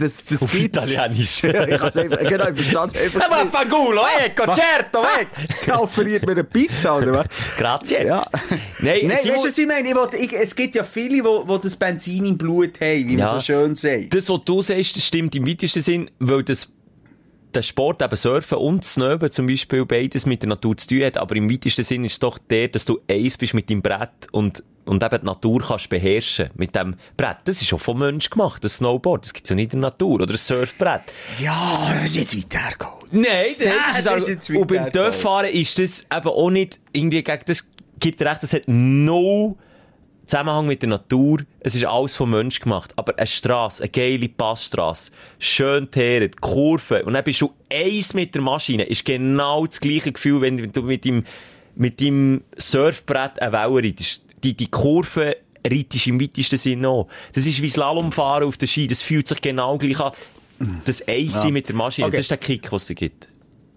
Das, 0.00 0.24
das 0.24 0.42
Auf 0.42 0.52
gibt's. 0.52 0.90
Italienisch. 0.90 1.42
Ja, 1.48 1.66
ich 1.66 1.78
kann's 1.78 1.96
einfach, 1.96 2.18
genau, 2.18 2.48
ich 2.48 2.54
verstehe 2.66 2.84
es 2.84 2.94
einfach 3.16 3.30
Aber 3.30 3.44
nicht. 3.44 3.54
fangulo, 3.56 4.02
eh, 4.24 4.30
concerto, 4.30 4.98
weg! 5.02 5.28
Der 5.66 5.80
offeriert 5.82 6.26
mir 6.26 6.32
eine 6.32 6.44
Pizza, 6.44 6.96
oder 6.96 7.12
was? 7.14 7.26
Grazie. 7.56 8.04
Ja. 8.06 8.22
Nein, 8.80 8.98
Nein, 9.02 9.10
weißt 9.10 9.26
du, 9.26 9.44
was 9.44 9.58
ich 9.58 9.66
meine? 9.66 9.88
Ich 9.88 9.94
will, 9.94 10.08
ich, 10.20 10.32
es 10.32 10.54
gibt 10.54 10.74
ja 10.74 10.84
viele, 10.84 11.22
die, 11.22 11.22
die 11.22 11.60
das 11.62 11.76
Benzin 11.76 12.24
im 12.26 12.36
Blut 12.38 12.80
haben, 12.80 12.98
wie 13.08 13.16
man 13.16 13.18
Ja. 13.18 13.34
so 13.34 13.40
schön 13.40 13.74
sagt. 13.74 14.14
Das, 14.14 14.28
was 14.28 14.40
du 14.44 14.62
sagst, 14.62 15.00
stimmt 15.00 15.34
im 15.36 15.46
weitesten 15.46 15.82
Sinn, 15.82 16.10
weil 16.18 16.42
das, 16.42 16.70
der 17.54 17.62
Sport, 17.62 18.02
eben 18.02 18.16
Surfen 18.16 18.58
und 18.58 18.84
Snowben 18.84 19.30
zum 19.30 19.46
Beispiel, 19.46 19.84
beides 19.84 20.26
mit 20.26 20.42
der 20.42 20.50
Natur 20.50 20.76
zu 20.76 20.88
tun 20.88 21.04
hat. 21.04 21.16
Aber 21.16 21.36
im 21.36 21.50
weitesten 21.50 21.84
Sinn 21.84 22.04
ist 22.04 22.14
es 22.14 22.18
doch 22.18 22.38
der, 22.38 22.68
dass 22.68 22.84
du 22.84 23.00
eins 23.10 23.38
bist 23.38 23.54
mit 23.54 23.70
deinem 23.70 23.82
Brett 23.82 24.10
und, 24.32 24.62
und 24.84 25.02
eben 25.02 25.18
die 25.20 25.26
Natur 25.26 25.62
kannst 25.66 25.88
beherrschen 25.88 26.50
mit 26.54 26.74
dem 26.74 26.96
Brett. 27.16 27.38
Das 27.44 27.60
ist 27.60 27.68
schon 27.68 27.78
vom 27.78 27.98
Mensch 27.98 28.30
gemacht, 28.30 28.62
das 28.64 28.76
Snowboard. 28.76 29.24
Das 29.24 29.32
gibt's 29.32 29.50
ja 29.50 29.56
nicht 29.56 29.72
in 29.72 29.80
der 29.80 29.90
Natur. 29.90 30.14
Oder 30.14 30.26
das 30.26 30.46
Surfbrett. 30.46 31.02
Ja, 31.38 31.88
das 31.92 32.06
ist 32.06 32.16
jetzt 32.16 32.36
weit 32.36 32.62
hergeholt. 32.62 33.12
Nein, 33.12 33.24
das, 33.26 33.58
Ja, 33.58 33.98
ist, 33.98 34.06
das 34.06 34.16
ist 34.18 34.28
jetzt 34.28 34.50
Und 34.50 34.66
beim 34.66 34.90
Dörffahren 34.90 35.50
ist 35.50 35.78
das 35.78 36.02
eben 36.02 36.28
auch 36.28 36.50
nicht 36.50 36.78
irgendwie 36.92 37.22
gegen 37.22 37.42
das, 37.46 37.68
gibt 37.98 38.22
recht, 38.22 38.42
das 38.42 38.52
hat 38.52 38.62
no 38.66 39.56
Zusammenhang 40.28 40.66
mit 40.66 40.82
der 40.82 40.90
Natur. 40.90 41.38
Es 41.60 41.74
ist 41.74 41.84
alles 41.86 42.14
vom 42.16 42.30
Mensch 42.30 42.60
gemacht. 42.60 42.92
Aber 42.96 43.16
eine 43.18 43.26
Strasse, 43.26 43.82
eine 43.84 43.90
geile 43.90 44.28
Passstrasse, 44.28 45.10
schön 45.38 45.90
teeret, 45.90 46.40
Kurven, 46.40 47.02
und 47.02 47.14
dann 47.14 47.24
bist 47.24 47.40
du 47.40 47.52
eins 47.72 48.14
mit 48.14 48.34
der 48.34 48.42
Maschine, 48.42 48.84
ist 48.84 49.04
genau 49.04 49.66
das 49.66 49.80
gleiche 49.80 50.12
Gefühl, 50.12 50.40
wenn 50.42 50.58
du 50.72 50.82
mit 50.82 51.04
deinem, 51.04 51.24
mit 51.74 52.00
deinem 52.00 52.42
Surfbrett 52.56 53.40
eine 53.40 53.52
Welle 53.52 53.82
reitest. 53.88 54.22
Die, 54.44 54.54
die 54.54 54.70
Kurve 54.70 55.36
reitest 55.66 56.06
im 56.06 56.20
weitesten 56.20 56.58
Sinn 56.58 56.84
auch. 56.86 57.08
Das 57.32 57.46
ist 57.46 57.60
wie 57.62 57.68
Slalomfahren 57.68 58.44
auf 58.46 58.56
der 58.56 58.66
Ski, 58.66 58.86
das 58.86 59.02
fühlt 59.02 59.26
sich 59.26 59.40
genau 59.40 59.78
gleich 59.78 59.98
an. 59.98 60.12
Das 60.84 61.06
Eins 61.08 61.42
Ja. 61.44 61.50
mit 61.50 61.68
der 61.68 61.74
Maschine, 61.76 62.08
Okay. 62.08 62.16
das 62.16 62.24
ist 62.24 62.30
der 62.30 62.38
Kick, 62.38 62.70
was 62.70 62.90
es 62.90 62.96
gibt. 62.96 63.28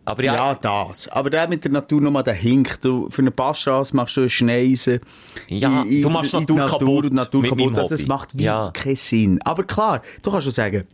Aber 0.04 0.24
ja, 0.24 0.34
Ja, 0.36 0.56
das. 0.56 1.08
Aber 1.10 1.30
der 1.30 1.47
mit 1.47 1.64
der 1.64 1.72
Natur 1.72 2.02
nochmal, 2.02 2.24
der 2.24 2.34
hinkt. 2.34 2.84
Du, 2.84 3.10
für 3.12 3.22
eine 3.22 3.32
Passstraße 3.32 3.95
machst 3.95 4.18
du 4.18 4.22
eine 4.22 4.30
Schneise. 4.30 4.99
Ja, 5.47 5.84
du 5.89 6.10
machst 6.10 6.34
Natur 6.34 6.58
kaputt 6.66 7.06
und 7.06 7.14
Natur 7.14 7.43
kaputt. 7.43 7.78
Also, 7.78 7.89
das 7.89 8.06
macht 8.08 8.36
wie 8.38 8.43
Ja. 8.43 8.72
keinen 8.74 8.95
Sinn. 8.95 9.39
Aber 9.43 9.64
klar, 9.64 10.02
du 10.24 10.32
kannst 10.32 10.45
schon 10.45 10.52
sagen, 10.54 10.88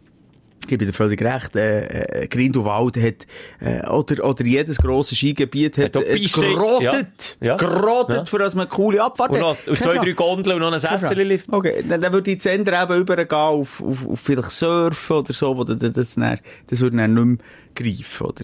ich 0.59 0.67
gebe 0.67 0.85
dir 0.85 0.91
völlig 0.91 1.21
recht, 1.21 1.55
äh, 1.55 1.85
äh, 2.23 2.27
Grindelwald 2.27 2.97
hat, 2.97 3.25
äh, 3.61 3.87
oder, 3.87 4.25
oder 4.25 4.43
jedes 4.45 4.77
grosse 4.77 5.15
Skigebiet 5.15 5.77
hat, 5.77 5.95
Hat 5.95 5.97
auch 5.97 6.01
äh, 6.01 6.19
gerottet. 6.19 7.37
Ja. 7.39 7.47
Ja. 7.47 7.55
Gerottet, 7.55 8.17
Ja. 8.17 8.25
für 8.25 8.39
dass 8.39 8.55
man 8.55 8.63
eine 8.67 8.69
coole 8.75 9.01
Abfahrt 9.01 9.29
und, 9.31 9.37
hat. 9.37 9.41
noch, 9.43 9.51
und 9.67 9.79
Keine 9.79 9.93
zwei, 9.95 10.03
drei 10.03 10.11
Gondeln 10.11 10.55
und 10.57 10.61
noch 10.63 10.73
ein 10.73 10.79
Sessellift. 10.81 11.47
Okay, 11.49 11.85
dann, 11.87 12.01
dann 12.01 12.11
würde 12.11 12.29
ich 12.31 12.37
die 12.39 12.41
Sender 12.43 12.83
eben 12.83 12.99
übergehen 12.99 13.31
auf, 13.31 13.81
auf, 13.81 14.05
auf 14.05 14.19
vielleicht 14.19 14.51
Surfen 14.51 15.15
oder 15.15 15.31
so, 15.31 15.55
wo 15.55 15.63
das, 15.63 15.77
das, 15.93 16.15
dann, 16.15 16.39
das 16.67 16.81
würde 16.81 16.97
dann 16.97 17.13
nicht 17.13 17.25
mehr 17.25 17.37
greifen, 17.73 18.27
oder 18.27 18.43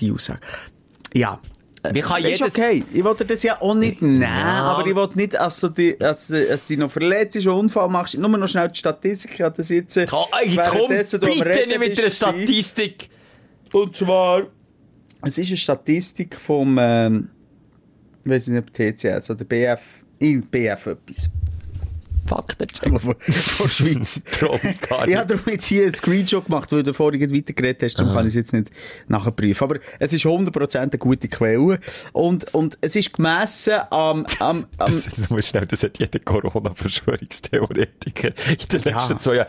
die 0.00 0.12
Aussage. 0.12 0.40
Ja. 1.14 1.40
Wie 1.92 2.00
kann 2.00 2.22
Das 2.22 2.32
ist 2.32 2.40
jedes- 2.40 2.54
okay. 2.58 2.84
Ich 2.92 3.04
wollte 3.04 3.24
das 3.24 3.42
ja 3.44 3.60
auch 3.62 3.74
nicht 3.74 4.02
nehmen, 4.02 4.20
Ja. 4.22 4.62
aber 4.76 4.86
ich 4.86 4.94
wollte 4.96 5.16
nicht, 5.16 5.36
als 5.36 5.60
du 5.60 5.68
dich, 5.68 6.02
als, 6.04 6.26
du- 6.26 6.50
als 6.50 6.66
du 6.66 6.72
dich 6.74 6.78
noch 6.78 6.90
verletzt 6.90 7.36
ist, 7.36 7.46
einen 7.46 7.56
Unfall 7.56 7.88
machst. 7.88 8.18
Nur 8.18 8.28
noch 8.28 8.48
schnell 8.48 8.68
die 8.68 8.78
Statistik. 8.78 9.30
Ich 9.34 9.40
habe 9.40 9.56
das 9.56 9.68
jetzt, 9.68 9.96
äh, 9.96 10.06
Komm, 10.08 10.26
Jetzt 10.44 10.68
komm 10.70 10.80
am 10.82 10.88
bitte 10.88 11.22
Reden 11.22 11.68
nicht 11.68 11.78
mit 11.78 11.98
einer. 12.00 12.10
Statistik. 12.10 13.08
Und 13.72 13.94
zwar, 13.96 14.42
es 15.22 15.38
ist 15.38 15.48
eine 15.48 15.56
Statistik 15.56 16.34
vom, 16.36 16.76
ähm, 16.80 17.30
ich 18.24 18.30
weiß 18.30 18.48
nicht, 18.48 18.58
ob 18.58 18.74
TCS 18.74 19.30
oder 19.30 19.44
BF, 19.44 19.80
in 20.18 20.42
BF 20.42 20.86
etwas. 20.86 21.30
Faktencheck. 22.28 22.88
Von, 22.88 23.00
von 23.00 23.14
der 23.20 23.68
Schweiz. 23.68 24.20
Gar 24.88 25.08
Ich 25.08 25.16
habe 25.16 25.26
darum 25.26 25.44
jetzt 25.52 25.66
hier 25.66 25.84
einen 25.84 25.94
Screenshot 25.94 26.44
gemacht, 26.46 26.70
weil 26.72 26.82
du 26.82 26.92
vorhin 26.94 27.20
gerade 27.20 27.34
weitergeredet 27.34 27.82
hast, 27.82 27.94
darum 27.98 28.12
kann 28.12 28.24
ich 28.26 28.30
es 28.30 28.34
jetzt 28.34 28.52
nicht 28.52 28.70
nachprüfen. 29.08 29.64
Aber 29.64 29.78
es 29.98 30.12
ist 30.12 30.24
100% 30.24 30.76
eine 30.76 30.90
gute 30.90 31.28
Quelle. 31.28 31.78
Und, 32.12 32.54
und 32.54 32.78
es 32.80 32.94
ist 32.96 33.12
gemessen 33.14 33.74
am, 33.90 34.26
am, 34.38 34.38
am 34.38 34.66
Das, 34.76 35.04
das, 35.08 35.30
muss 35.30 35.48
schnell, 35.48 35.66
das 35.66 35.82
hat 35.82 35.98
jeder 35.98 36.18
Corona-Verschwörungstheoretiker 36.20 38.28
in 38.28 38.68
den 38.72 38.82
letzten 38.82 39.12
Ja. 39.12 39.18
zwei 39.18 39.34
Jahren. 39.36 39.48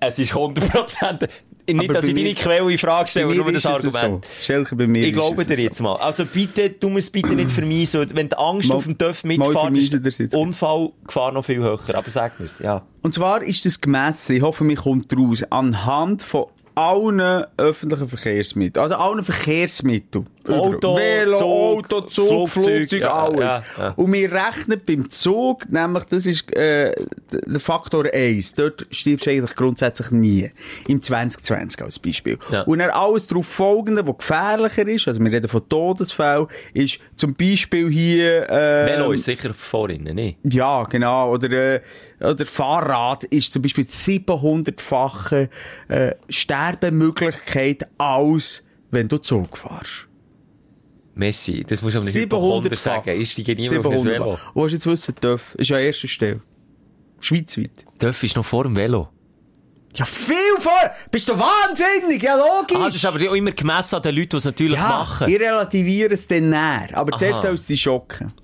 Es 0.00 0.18
ist 0.18 0.32
100%. 0.34 1.28
Nicht, 1.68 1.94
dass 1.94 2.04
ich 2.04 2.14
deine 2.14 2.34
Quelle 2.34 2.70
in 2.72 2.78
Frage 2.78 3.08
stelle, 3.08 3.34
nur 3.34 3.50
das 3.52 3.64
es 3.64 3.66
Argument. 3.66 4.24
So. 4.24 4.30
Schelke, 4.44 4.76
bei 4.76 4.86
mir 4.86 5.06
Ich 5.06 5.12
glaube 5.12 5.42
es 5.42 5.48
dir 5.48 5.56
so. 5.56 5.62
jetzt 5.62 5.80
mal. 5.80 5.94
Also 5.96 6.24
bitte, 6.24 6.70
du 6.70 6.88
musst 6.90 7.12
bitte 7.12 7.34
nicht 7.34 7.50
vermeisen. 7.50 8.06
Wenn 8.14 8.28
die 8.28 8.36
Angst 8.36 8.68
Mal- 8.68 8.76
auf 8.76 8.84
dem 8.84 8.96
Dörf 8.96 9.22
dir's 9.22 10.20
ist. 10.20 10.34
Unfallgefahr 10.34 11.32
noch 11.32 11.44
viel 11.44 11.58
höher. 11.58 11.78
Aber 11.92 12.10
sag 12.10 12.38
mir's, 12.38 12.58
ja. 12.60 12.82
Und 13.02 13.14
zwar 13.14 13.42
ist 13.42 13.64
das 13.64 13.80
gemessen, 13.80 14.36
ich 14.36 14.42
hoffe, 14.42 14.64
mir 14.64 14.76
kommt 14.76 15.12
raus, 15.18 15.44
anhand 15.50 16.22
von 16.22 16.46
allen 16.74 17.44
öffentlichen 17.56 18.08
Verkehrsmitteln. 18.08 18.82
Also 18.82 18.96
allen 18.96 19.24
Verkehrsmitteln. 19.24 20.26
Auto, 20.48 20.96
Velo, 20.96 21.38
Zug, 21.38 21.92
Auto, 21.92 22.00
Zug, 22.02 22.48
Flugzeug, 22.48 22.76
Flugzeug, 22.76 23.00
ja, 23.00 23.12
alles. 23.12 23.54
ja, 23.54 23.62
ja. 23.78 23.94
Und 23.96 24.12
wir 24.12 24.32
rechnen 24.32 24.80
beim 24.86 25.10
Zug, 25.10 25.70
nämlich, 25.70 26.04
das 26.04 26.26
ist 26.26 26.54
äh, 26.56 26.94
der 27.30 27.60
Faktor 27.60 28.06
1. 28.12 28.54
Dort 28.54 28.86
stirbst 28.90 29.26
du 29.26 29.30
eigentlich 29.30 29.54
grundsätzlich 29.54 30.10
nie. 30.10 30.50
Im 30.88 31.02
2020 31.02 31.82
als 31.82 31.98
Beispiel. 31.98 32.38
Und 32.66 32.78
dann 32.78 32.90
alles 32.90 33.26
darauf 33.26 33.46
folgende, 33.46 34.06
was 34.06 34.18
gefährlicher 34.18 34.86
ist, 34.86 35.08
also 35.08 35.20
wir 35.20 35.32
reden 35.32 35.48
von 35.48 35.68
Todesfällen, 35.68 36.46
ist 36.74 37.00
zum 37.16 37.34
Beispiel 37.34 37.90
hier... 37.90 38.48
Äh, 38.48 38.86
Velo 38.86 39.12
ist 39.12 39.24
sicher 39.24 39.54
vorhin, 39.54 40.04
nicht? 40.04 40.38
Ja, 40.44 40.84
genau. 40.84 41.32
Oder, 41.32 41.50
äh, 41.50 41.80
oder 42.20 42.46
Fahrrad 42.46 43.24
ist 43.24 43.52
zum 43.52 43.62
Beispiel 43.62 43.84
700-fache 43.84 45.48
äh, 45.88 46.14
Sterbemöglichkeit 46.28 47.86
als 47.98 48.62
wenn 48.90 49.08
du 49.08 49.18
Zug 49.18 49.58
fährst. 49.58 50.08
Messi, 51.16 51.64
das 51.66 51.80
muss 51.80 51.92
ich 51.92 51.96
aber 51.96 52.04
nicht 52.04 52.14
Hypochonder 52.14 52.76
700 52.76 52.78
sagen. 52.78 53.20
Ich 53.20 53.32
steige 53.32 53.54
niemand 53.54 53.86
auf 53.86 53.92
ein 53.92 54.00
700 54.00 54.20
Velo. 54.20 54.38
Und 54.52 54.64
hast 54.64 54.72
jetzt 54.72 54.86
wissen, 54.86 55.14
Dörf 55.20 55.54
ist 55.56 55.72
an 55.72 55.80
erster 55.80 56.08
Stelle. 56.08 56.42
Schweizweit. 57.20 57.86
Dörf 57.98 58.22
ist 58.22 58.36
noch 58.36 58.44
vor 58.44 58.64
dem 58.64 58.76
Velo. 58.76 59.08
Ja, 59.94 60.04
viel 60.04 60.36
vor! 60.58 60.72
Bist 61.10 61.26
du 61.26 61.32
wahnsinnig? 61.32 62.22
Ja, 62.22 62.36
logisch! 62.36 62.76
Ah, 62.78 62.86
das 62.86 62.96
ist 62.96 63.04
aber 63.06 63.18
auch 63.30 63.34
immer 63.34 63.52
gemessen 63.52 63.94
an 63.94 64.02
den 64.02 64.14
Leuten, 64.14 64.28
die 64.28 64.36
es 64.36 64.44
natürlich 64.44 64.74
ja, 64.74 64.88
machen. 64.88 65.28
ich 65.28 65.40
relativiere 65.40 66.12
es 66.12 66.28
dann 66.28 66.50
näher. 66.50 66.88
Aber 66.92 67.16
zuerst 67.16 67.40
soll 67.40 67.54
es 67.54 67.66
dich 67.66 67.80
schocken. 67.80 68.34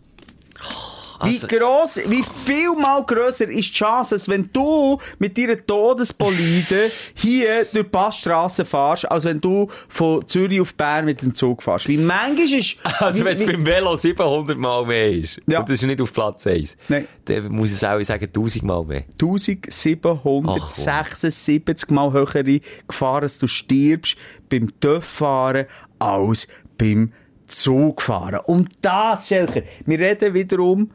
Wie 0.59 0.92
Also- 1.23 1.47
gross, 1.47 2.01
wie 2.07 2.23
viel 2.23 2.73
mal 2.75 3.03
grösser 3.05 3.49
ist 3.49 3.71
die 3.71 3.79
Chance, 3.79 4.15
als 4.17 4.29
wenn 4.29 4.51
du 4.53 4.99
mit 5.19 5.39
deiner 5.39 5.57
Todesbolide 5.57 6.91
hier 7.15 7.65
durch 7.73 7.73
die 7.73 7.83
Passstrasse 7.85 8.65
fährst, 8.65 9.11
als 9.11 9.25
wenn 9.25 9.41
du 9.41 9.69
von 9.89 10.27
Zürich 10.29 10.61
auf 10.61 10.75
Bern 10.75 11.05
mit 11.05 11.23
dem 11.23 11.35
Zug 11.35 11.63
fährst. 11.63 11.89
Wie 11.89 11.99
manchmal 11.99 12.53
ist... 12.59 12.77
Also 12.99 13.21
wie, 13.21 13.25
wenn 13.25 13.33
es 13.33 13.41
wie- 13.41 13.47
beim 13.47 13.67
Velo 13.67 13.97
700 13.97 14.57
Mal 14.59 14.85
mehr 14.87 15.11
ist, 15.13 15.41
Ja. 15.47 15.61
und 15.61 15.69
das 15.69 15.75
ist 15.77 15.85
nicht 15.87 16.01
auf 16.01 16.13
Platz 16.13 16.47
1, 16.47 16.77
Nein. 16.89 17.07
dann 17.27 17.49
muss 17.53 17.69
ich 17.71 17.77
es 17.77 17.85
auch 17.85 18.01
sagen, 18.03 18.27
1000 18.33 18.65
Mal 18.65 18.85
mehr. 18.85 19.05
1776 19.21 21.91
Mal 21.91 22.13
höhere 22.13 22.61
Gefahr, 22.89 23.21
dass 23.21 23.39
du 23.39 23.47
stirbst 23.47 24.17
beim 24.51 24.69
Töfffahren 24.81 25.67
als 25.99 26.49
beim 26.79 27.13
Zugfahren. 27.47 28.41
Und 28.47 28.71
das, 28.81 29.29
Schelker, 29.29 29.63
wir 29.87 29.99
reden 29.99 30.35
wiederum, 30.35 30.91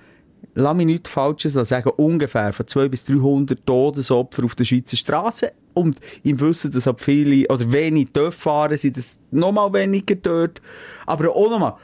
lass 0.58 0.76
mich 0.76 0.88
nichts 0.88 1.10
Falsches 1.10 1.54
sagen, 1.54 1.92
ungefähr 1.98 2.52
von 2.52 2.68
200 2.68 2.92
bis 2.92 3.06
300 3.06 3.66
Todesopfer 3.66 4.44
auf 4.44 4.56
der 4.56 4.66
Schweizer 4.66 4.98
Straße. 4.98 5.52
Und 5.74 6.00
im 6.24 6.40
Wissen, 6.40 6.72
dass 6.72 6.88
ab 6.88 7.00
viele, 7.00 7.48
oder 7.48 7.72
wenig 7.72 8.10
Töfffahren 8.12 8.78
sind, 8.78 8.98
das 8.98 9.18
nochmal 9.30 9.72
weniger 9.74 10.16
dort. 10.16 10.60
Aber 11.06 11.36
auch 11.36 11.52
nochmal, 11.52 11.76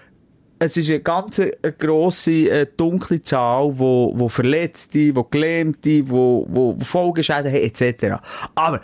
es 0.58 0.76
ist 0.78 0.90
eine 0.90 1.02
ganz 1.02 1.38
äh, 1.38 1.52
grosse, 1.78 2.50
äh, 2.50 2.68
dunkle 2.76 3.22
Zahl, 3.22 3.78
wo, 3.78 4.14
wo 4.16 4.28
Verletzte, 4.28 5.16
wo 5.16 5.24
Gelähmte, 5.24 6.10
wo, 6.10 6.48
wo 6.50 6.76
Folgeschäden 6.84 7.52
haben, 7.52 7.62
etc. 7.62 8.16
Aber 8.56 8.82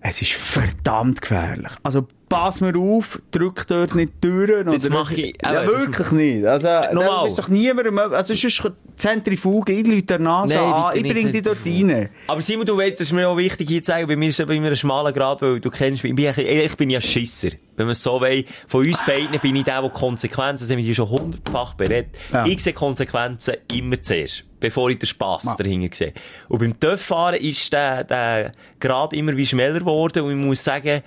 es 0.00 0.22
ist 0.22 0.34
verdammt 0.34 1.20
gefährlich. 1.20 1.72
Also, 1.82 2.06
pass 2.32 2.60
mir 2.60 2.76
auf, 2.76 3.20
drück 3.30 3.66
dort 3.66 3.94
nicht 3.94 4.20
Türen. 4.20 4.66
Das 4.66 4.88
mache 4.88 5.14
ich- 5.14 5.34
Ja, 5.42 5.66
wirklich 5.66 6.10
nicht. 6.12 6.44
Also, 6.46 6.66
Nochmal. 6.94 7.04
da 7.04 7.26
ist 7.26 7.38
doch 7.38 7.48
niemand, 7.48 7.98
also, 8.12 8.32
es 8.32 8.42
ist 8.42 8.62
Zentrifuge, 8.96 9.72
ich 9.72 9.86
lüte 9.86 10.18
Nase 10.18 10.56
Nein, 10.56 10.72
an, 10.72 10.96
ich 10.96 11.02
nicht 11.02 11.14
bring 11.14 11.32
dich 11.32 11.42
dort 11.42 11.58
rein. 11.64 12.08
Aber 12.28 12.40
Simon, 12.42 12.66
du 12.66 12.76
weißt, 12.76 12.92
das 12.94 13.08
ist 13.08 13.12
mir 13.12 13.28
auch 13.28 13.36
wichtig 13.36 13.68
hier 13.68 13.82
zu 13.82 13.90
sagen, 13.90 14.06
bei 14.06 14.16
mir 14.16 14.28
ist 14.28 14.38
es 14.38 14.46
mir 14.46 14.54
ein 14.62 14.76
schmaler 14.76 15.12
Grad, 15.12 15.42
weil 15.42 15.60
du 15.60 15.70
kennst 15.70 16.04
mich, 16.04 16.12
ich 16.18 16.76
bin, 16.76 16.90
ja 16.90 17.00
Schisser. 17.00 17.50
Wenn 17.76 17.86
man 17.86 17.92
es 17.92 18.02
so 18.02 18.20
will, 18.20 18.44
von 18.68 18.86
uns 18.86 19.04
beiden 19.04 19.38
bin 19.40 19.56
ich 19.56 19.64
der, 19.64 19.80
der 19.80 19.90
Konsequenzen, 19.90 20.64
das 20.64 20.70
haben 20.70 20.76
wir 20.78 20.84
hier 20.84 20.94
schon 20.94 21.08
hundertfach 21.08 21.74
berät. 21.74 22.08
Ja. 22.32 22.44
Ich 22.46 22.62
sehe 22.62 22.74
Konsequenzen 22.74 23.54
immer 23.72 24.00
zuerst, 24.02 24.44
bevor 24.60 24.90
ich 24.90 24.98
den 24.98 25.06
Spass 25.06 25.56
dahinter 25.56 25.96
sehe. 25.96 26.12
Und 26.48 26.58
beim 26.60 26.78
Töfffahren 26.78 27.40
ist 27.40 27.72
der, 27.72 28.04
der 28.04 28.52
Grad 28.78 29.14
immer 29.14 29.36
wie 29.36 29.46
schneller 29.46 29.80
geworden 29.80 30.22
und 30.22 30.30
ich 30.38 30.46
muss 30.46 30.62
sagen, 30.62 31.02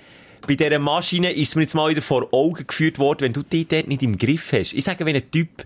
bei 0.46 0.54
dieser 0.54 0.78
Maschine 0.78 1.32
ist 1.32 1.56
mir 1.56 1.62
jetzt 1.62 1.74
mal 1.74 1.90
wieder 1.90 2.02
vor 2.02 2.28
Augen 2.32 2.66
geführt 2.66 2.98
worden, 2.98 3.22
wenn 3.22 3.32
du 3.32 3.42
die 3.42 3.66
dort 3.66 3.88
nicht 3.88 4.02
im 4.02 4.18
Griff 4.18 4.52
hast. 4.52 4.74
Ich 4.74 4.84
sage, 4.84 5.04
wenn 5.04 5.16
ein 5.16 5.30
Typ, 5.30 5.64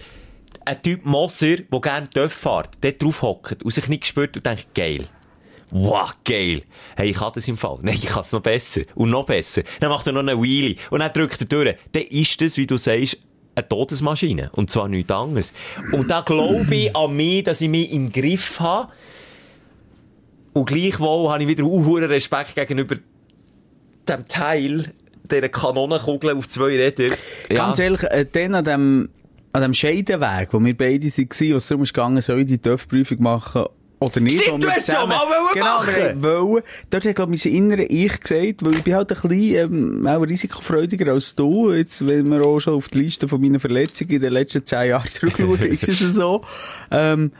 ein 0.65 0.83
Typ 0.83 1.05
Moser, 1.05 1.57
der 1.57 1.81
gerne 1.81 2.11
Töff 2.11 2.33
fährt, 2.33 2.71
dort 2.81 3.03
drauf 3.03 3.23
hockt 3.23 3.63
und 3.63 3.73
sich 3.73 3.89
nicht 3.89 4.07
spürt 4.07 4.37
und 4.37 4.47
denkt, 4.47 4.75
geil. 4.75 5.07
Wow, 5.71 6.17
geil. 6.25 6.63
Hey, 6.97 7.11
ich 7.11 7.17
kann 7.17 7.31
das 7.35 7.47
im 7.47 7.57
Fall. 7.57 7.79
Nein, 7.83 7.95
ich 7.95 8.07
kann 8.07 8.23
es 8.23 8.33
noch 8.33 8.41
besser. 8.41 8.83
Und 8.97 9.11
noch 9.11 9.27
besser. 9.27 9.63
Dann 9.79 9.91
macht 9.91 10.07
er 10.07 10.13
noch 10.13 10.21
eine 10.21 10.41
Wheelie. 10.41 10.77
Und 10.91 11.01
dann 11.01 11.13
drückt 11.13 11.41
er 11.41 11.47
durch. 11.47 11.77
Dann 11.93 12.03
ist 12.03 12.41
das, 12.41 12.57
wie 12.57 12.67
du 12.67 12.77
sagst, 12.77 13.19
eine 13.55 13.69
Todesmaschine. 13.69 14.51
Und 14.53 14.71
zwar 14.71 14.89
nichts 14.89 15.13
anderes. 15.13 15.53
Und 15.93 16.11
da 16.11 16.23
glaube 16.23 16.75
ich 16.75 16.97
an 16.97 17.15
mich, 17.15 17.45
dass 17.45 17.61
ich 17.61 17.69
mich 17.69 17.93
im 17.93 18.11
Griff 18.11 18.59
habe. 18.59 18.93
Und 20.53 20.67
gleichwohl 20.67 21.31
habe 21.31 21.43
ich 21.43 21.49
wieder 21.49 21.65
hohen 21.65 22.05
Respekt 22.05 22.57
gegenüber 22.57 22.97
dem 24.11 24.27
Teil, 24.29 24.93
dieser 25.31 25.49
Kanonenkugel 25.49 26.37
auf 26.37 26.49
zwei 26.49 26.77
Rädern. 26.77 27.13
Ganz 27.49 27.79
ehrlich, 27.79 28.03
äh, 28.05 28.27
dann 28.31 28.55
an 28.55 28.65
dem, 28.65 29.09
an 29.53 29.63
dem 29.63 29.75
Scheidenweg, 29.75 30.49
wo 30.53 30.63
wir 30.65 30.77
beide 30.77 31.07
waren, 31.07 31.53
wo 31.53 31.57
es 31.57 31.67
darum 31.69 31.85
ging, 31.85 32.21
soll 32.21 32.41
ich 32.41 32.47
die 32.47 32.59
TÜV-Prüfung 32.59 33.23
machen 33.23 33.65
oder 34.01 34.21
nicht. 34.21 34.41
Stimmt, 34.43 34.63
du 34.63 34.67
wir 34.69 34.75
hast 34.77 34.89
ja 34.89 34.95
zusammen- 34.95 35.11
mal 35.11 35.27
wollen 35.27 35.55
Genau, 35.55 35.67
machen. 35.79 36.23
wollen. 36.23 36.63
Dort 36.89 37.05
hat, 37.05 37.15
glaube 37.17 37.35
ich, 37.35 37.45
mein 37.45 37.55
innere 37.55 37.83
Ich 37.85 38.21
gesagt, 38.21 38.65
weil 38.65 38.75
ich 38.77 38.83
bin 38.83 38.95
halt 38.95 39.13
ein 39.13 39.29
bisschen, 39.29 39.73
ähm, 39.75 40.07
auch 40.07 40.23
risikofreudiger 40.23 41.13
als 41.13 41.35
du. 41.37 41.71
Jetzt, 41.73 42.07
wenn 42.07 42.31
wir 42.31 42.41
auch 42.45 42.61
schon 42.61 42.75
auf 42.75 42.89
die 42.89 42.99
Liste 43.03 43.29
von 43.29 43.41
meinen 43.41 43.61
Verletzungen 43.61 44.11
in 44.13 44.21
den 44.23 44.33
letzten 44.33 44.65
zehn 44.65 44.89
Jahren 44.89 45.07
zurückschauen, 45.11 45.61
ist 45.61 45.89
es 45.89 46.15
so. 46.15 46.43
Ähm, 46.91 47.33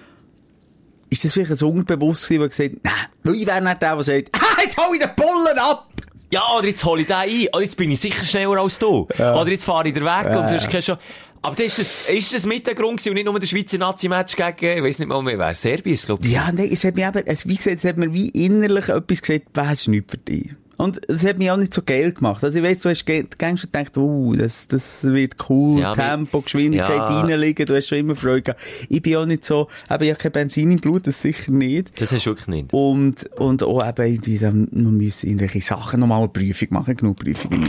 ist 1.09 1.25
das 1.25 1.33
vielleicht 1.33 1.51
ein 1.63 1.67
Unterbewusstsein, 1.69 2.39
das 2.41 2.51
gesagt 2.57 2.71
hat, 2.85 3.01
nein, 3.25 3.35
ich 3.35 3.47
wäre 3.47 3.61
nicht 3.63 3.83
der, 3.83 3.95
der 3.95 4.05
sagt, 4.05 4.29
ah, 4.35 4.61
jetzt 4.63 4.77
hau 4.77 4.93
ich 4.93 5.01
den 5.01 5.11
Bullen 5.17 5.59
ab! 5.59 5.87
Ja, 6.31 6.43
oder 6.57 6.69
jetzt 6.69 6.85
hole 6.85 7.03
ich 7.03 7.07
den 7.09 7.17
ein. 7.17 7.47
Oder 7.53 7.63
jetzt 7.63 7.77
bin 7.77 7.91
ich 7.91 8.01
sicher 8.01 8.25
schneller 8.25 8.61
als 8.61 8.79
du. 8.79 9.09
Oder 9.19 9.49
jetzt 9.49 9.65
fahre 9.65 9.89
ich 9.89 9.95
den 9.95 10.05
weg 10.05 10.27
und 10.27 10.49
du 10.49 10.55
hast 10.55 10.69
keine 10.69 10.83
Chance. 10.83 11.01
Aber 11.43 11.57
das 11.57 11.79
ist 11.79 11.79
das, 11.79 12.11
ist 12.11 12.35
das 12.35 12.47
mit 12.47 12.67
der 12.67 12.75
Grund 12.75 12.99
gewesen 12.99 13.11
und 13.11 13.15
nicht 13.15 13.25
nur 13.25 13.41
der 13.41 13.47
Schweizer 13.47 13.79
Nazi-Match 13.79 14.37
gegen, 14.37 14.79
ich 14.79 14.85
weiss 14.85 14.99
nicht 14.99 15.09
mal 15.09 15.23
mehr 15.23 15.39
wer, 15.39 15.55
Serbien, 15.55 15.97
glaube 15.97 16.27
ich. 16.27 16.33
Ja, 16.33 16.53
nein, 16.53 16.69
es 16.71 16.85
hat 16.85 16.97
mir 16.97 17.09
eben, 17.09 17.23
es, 17.27 17.49
wie 17.49 17.57
gesagt, 17.57 17.77
es 17.77 17.85
hat 17.85 17.97
mir 17.97 18.13
wie 18.13 18.29
innerlich 18.29 18.91
etwas 18.91 19.23
gesagt, 19.23 19.45
was 19.55 19.73
ist 19.73 19.89
nicht 19.89 20.11
für 20.11 20.19
dich. 20.19 20.51
Und 20.81 20.99
es 21.11 21.27
hat 21.27 21.39
mich 21.39 21.51
auch 21.51 21.59
nicht 21.59 21.75
so 21.75 21.83
geil 21.85 22.13
gemacht. 22.13 22.43
Also 22.43 22.59
ich 22.59 22.65
weiss, 22.65 22.81
du 22.81 22.89
hast 22.89 23.05
gängst 23.05 23.65
und 23.65 23.73
gedacht, 23.73 23.99
uh, 23.99 24.35
das, 24.35 24.67
das 24.67 25.05
wird 25.05 25.35
cool, 25.51 25.81
Ja, 25.81 25.95
Tempo, 25.95 26.41
Geschwindigkeit 26.41 26.97
ja. 26.97 27.21
reinliegen, 27.21 27.67
du 27.67 27.77
hast 27.77 27.89
schon 27.89 27.99
immer 27.99 28.17
Freude 28.17 28.43
gehabt. 28.43 28.63
Ich 28.89 29.03
bin 29.03 29.17
auch 29.17 29.27
nicht 29.27 29.45
so, 29.45 29.69
eben, 29.91 30.05
ich 30.05 30.11
habe 30.11 30.19
kein 30.19 30.33
Benzin 30.33 30.71
im 30.71 30.79
Blut, 30.79 31.07
das 31.07 31.21
sicher 31.21 31.53
nicht. 31.53 32.01
Das 32.01 32.13
hast 32.13 32.25
du 32.25 32.31
wirklich 32.31 32.47
nicht. 32.47 32.73
Und, 32.73 33.31
und 33.39 33.63
auch 33.63 33.87
eben 33.87 34.07
irgendwie 34.07 34.39
dann 34.39 34.69
noch 34.71 34.91
müssen 34.91 35.27
irgendwelche 35.27 35.61
Sachen 35.61 36.01
nochmal 36.01 36.21
eine 36.21 36.29
Prüfung 36.29 36.69
machen, 36.71 36.97
genug 36.97 37.19
Prüfungen. 37.19 37.63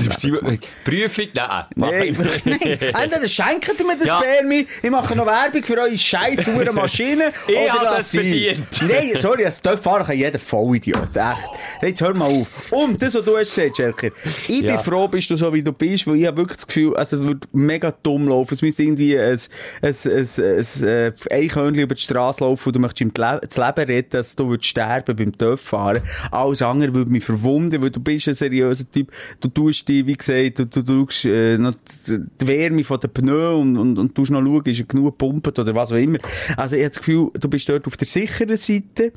Prüfung? 0.86 1.28
Nein. 1.36 1.66
Nein, 1.76 2.18
nicht. 2.18 2.46
nicht. 2.46 2.82
Entweder 2.82 3.28
schenkt 3.28 3.78
ihr 3.78 3.86
mir 3.86 3.98
das 3.98 4.08
Ja. 4.08 4.20
Spermi, 4.20 4.66
ich 4.82 4.90
mache 4.90 5.18
noch 5.18 5.26
Werbung 5.26 5.64
für 5.66 5.78
eure 5.78 5.98
scheiß 5.98 6.48
hure 6.48 6.72
Maschine. 6.72 7.34
Ich 7.48 7.58
oder 7.58 7.74
hab 7.74 7.84
lass 7.84 7.98
das 7.98 8.12
verdient. 8.12 8.82
Nein, 8.84 9.12
sorry, 9.16 9.44
als 9.44 9.62
Töpffahrer 9.62 10.06
kann 10.06 10.18
jeder 10.18 10.40
Vollidiot, 10.40 11.10
echt. 11.16 11.82
Jetzt 11.82 12.02
hör 12.02 12.14
mal 12.14 12.30
auf. 12.32 12.48
Und 12.70 13.01
das, 13.02 13.16
was 13.16 13.26
du 13.26 13.38
hast 13.38 13.54
gesagt, 13.56 13.78
Schelker, 13.78 14.10
ich 14.48 14.62
Ja. 14.62 14.76
bin 14.76 14.84
froh, 14.84 15.08
bist 15.08 15.30
du 15.30 15.36
so, 15.36 15.54
wie 15.54 15.64
du 15.64 15.72
bist, 15.74 16.08
weil 16.08 16.16
ich 16.18 16.26
habe 16.28 16.38
wirklich 16.38 16.58
das 16.58 16.68
Gefühl, 16.68 16.96
also 16.96 17.22
es 17.22 17.28
wird 17.28 17.44
mega 17.54 17.94
dumm 18.04 18.28
laufen. 18.28 18.54
Es 18.54 18.62
müsste 18.62 18.84
irgendwie 18.84 19.18
ein, 19.18 19.38
ein, 19.82 19.96
ein, 20.06 20.28
ein, 20.38 20.88
ein 20.88 21.14
Eichhörnchen 21.32 21.84
über 21.84 21.96
die 21.96 22.02
Straße 22.02 22.44
laufen 22.44 22.70
und 22.70 22.76
du 22.76 22.80
möchtest 22.80 23.02
ihm 23.02 23.14
das 23.14 23.34
Le- 23.34 23.48
das 23.48 23.58
Leben 23.58 23.86
retten, 23.92 24.10
dass 24.12 24.36
du 24.36 24.50
würdest 24.50 24.70
sterben 24.70 25.16
beim 25.16 25.38
Töpffahren. 25.38 26.02
Alles 26.32 26.62
andere 26.62 26.94
würde 26.94 27.12
mich 27.12 27.24
verwunden, 27.24 27.82
weil 27.82 27.90
du 27.90 28.00
bist 28.00 28.28
ein 28.28 28.34
seriöser 28.34 28.90
Typ. 28.92 29.12
Du 29.40 29.48
tust 29.48 29.88
dich, 29.88 30.06
wie 30.06 30.16
gesagt, 30.16 30.60
du, 30.60 30.66
du 30.66 30.82
tust 30.82 31.26
äh, 31.26 31.58
noch 31.58 31.74
die 32.08 32.48
Wärme 32.48 32.84
von 32.84 33.00
den 33.00 33.10
Pneu 33.12 33.56
und, 33.58 33.78
und, 33.78 33.98
und 33.98 34.16
tust 34.16 34.32
noch 34.32 34.42
schauen, 34.42 34.66
ist 34.66 34.80
er 34.80 34.86
genug 34.86 35.06
gepumpt 35.18 35.60
oder 35.60 35.74
was 35.76 35.92
auch 35.92 35.96
immer. 35.98 36.18
Also 36.58 36.76
ich 36.76 36.82
habe 36.84 36.90
das 36.90 37.00
Gefühl, 37.00 37.30
du 37.40 37.50
bist 37.50 37.68
dort 37.70 37.88
auf 37.88 37.98
der 37.98 38.08
sicheren 38.08 38.58
Seite. 38.58 39.12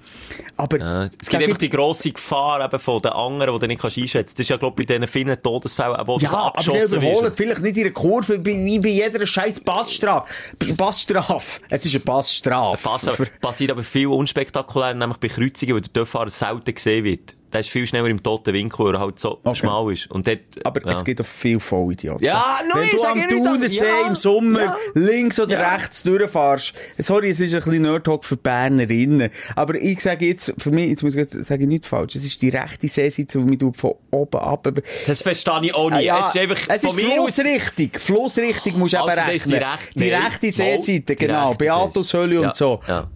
Aber 0.57 0.78
Ja, 0.78 1.05
es 1.20 1.28
gibt 1.28 1.43
einfach 1.43 1.59
die 1.59 1.68
grosse 1.70 2.11
Gefahr 2.12 2.64
eben 2.64 2.78
von 2.78 3.03
den 3.03 3.12
anderen, 3.12 3.59
die 3.61 3.74
nicht 3.75 3.83
kannst 3.83 3.99
einschätzen. 3.99 4.35
Das 4.37 4.45
ist 4.45 4.51
ja, 4.51 4.57
glaube 4.57 4.81
ich, 4.81 4.87
bei 4.87 4.95
diesen 4.95 5.09
vielen 5.09 5.43
Todesfällen, 5.43 5.97
wo 6.07 6.18
das 6.18 6.31
Ja, 6.31 6.39
aber 6.39 6.41
der 6.41 6.47
abgeschossen 6.47 6.99
überholt 6.99 7.25
wird. 7.25 7.37
vielleicht 7.37 7.62
nicht 7.62 7.77
in 7.77 7.83
der 7.85 7.93
Kurve 7.93 8.45
wie 8.45 8.79
bei 8.79 8.89
jeder 8.89 9.27
scheiß 9.27 9.61
Passstrafe. 9.61 10.33
Passstrafe. 10.77 11.61
Es 11.68 11.87
ist 11.87 11.95
eine 11.95 12.05
Passstrafe. 12.05 12.83
Pass, 12.83 13.11
passiert 13.41 13.70
aber 13.70 13.83
viel 13.83 14.07
unspektakulär, 14.09 14.95
nämlich 14.95 15.18
bei 15.18 15.29
Kreuzungen, 15.29 15.77
wo 15.77 15.81
der 15.81 15.93
Töpffahrer 15.93 16.31
selten 16.31 16.75
gesehen 16.75 17.05
wird. 17.05 17.35
Der 17.55 17.61
ist 17.61 17.70
viel 17.70 17.86
schneller 17.86 18.09
im 18.09 18.22
toten 18.22 18.52
Winkel, 18.52 18.84
weil 18.86 18.94
er 18.94 19.00
halt 19.00 19.18
so 19.18 19.38
Okay. 19.44 19.55
schmal 19.55 19.92
ist. 19.92 20.11
Und 20.11 20.26
dort, 20.26 20.40
Aber 20.64 20.84
ja. 20.84 20.92
es 20.92 21.05
gibt 21.05 21.20
auch 21.20 21.26
viel 21.26 21.61
Vollidioten. 21.61 22.24
Ja, 22.24 22.59
nein, 22.68 22.88
Wenn 22.90 22.98
du 22.98 23.05
am 23.05 23.16
nicht, 23.18 23.28
Thunersee 23.30 23.84
ja, 23.86 24.07
im 24.09 24.14
Sommer 24.14 24.61
ja. 24.61 24.76
links 24.94 25.38
oder 25.40 25.59
Ja. 25.61 25.74
rechts 25.74 26.02
durchfährst, 26.02 26.72
sorry, 26.98 27.30
es 27.30 27.40
ist 27.40 27.55
ein 27.55 27.62
bisschen 27.62 27.82
Nerdtalk 27.82 28.24
für 28.24 28.36
Bernerinnen, 28.36 29.30
aber 29.55 29.76
ich 29.76 30.00
sage 30.00 30.26
jetzt, 30.26 30.52
für 30.59 30.70
mich, 30.70 30.90
jetzt 30.90 31.02
muss 31.02 31.14
ich 31.14 31.28
gerade- 31.30 31.44
sage 31.44 31.62
ich 31.62 31.68
nicht 31.68 31.86
falsch, 31.86 32.16
es 32.16 32.24
ist 32.24 32.42
die 32.42 32.48
rechte 32.48 32.88
Seeseite, 32.88 33.38
die 33.38 33.57
tut 33.59 33.76
von 33.76 33.94
oben 34.11 34.40
ab. 34.40 34.68
das 35.07 35.22
verstehe 35.22 35.61
ich 35.62 35.74
auch 35.74 35.90
ja, 36.00 36.20
es 36.28 36.34
ist 36.34 36.40
einfach 36.40 36.59
es 36.68 36.84
ist. 36.84 36.92
Flussrichtung. 37.00 37.90
Flussrichtung 37.98 38.78
musst 38.78 38.94
du 38.94 38.98
Also, 38.98 39.20
eben 39.22 39.30
ist 39.30 39.48
die 39.48 39.55
rechnen. 39.55 39.70
rechte- 39.70 39.98
die 40.00 40.11
rechte 40.11 40.50
Seeseite, 40.50 41.16
genau. 41.16 41.55
Beatushöhle 41.55 42.28
Seeseite. 42.36 42.48
und 42.48 42.57
so. 42.57 42.80
Ja. 42.88 43.09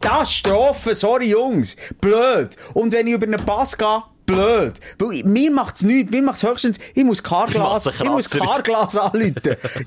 Katastrophe, 0.00 0.94
sorry 0.94 1.30
Jungs. 1.30 1.76
Blöd. 2.00 2.56
Und 2.74 2.92
wenn 2.92 3.06
ich 3.06 3.14
über 3.14 3.26
einen 3.26 3.44
Pass 3.44 3.76
gehe, 3.76 4.02
blöd. 4.26 4.74
Weil 4.98 5.22
mir 5.24 5.50
macht's 5.50 5.82
nichts. 5.82 6.10
Mir 6.10 6.22
macht's 6.22 6.42
höchstens, 6.42 6.78
ich 6.94 7.04
muss 7.04 7.22
Machst 7.22 7.54
ich 7.54 8.04
muss 8.04 8.28
Kratzer. 8.28 8.62
Carglas 8.62 8.96
anrufen. 8.98 9.34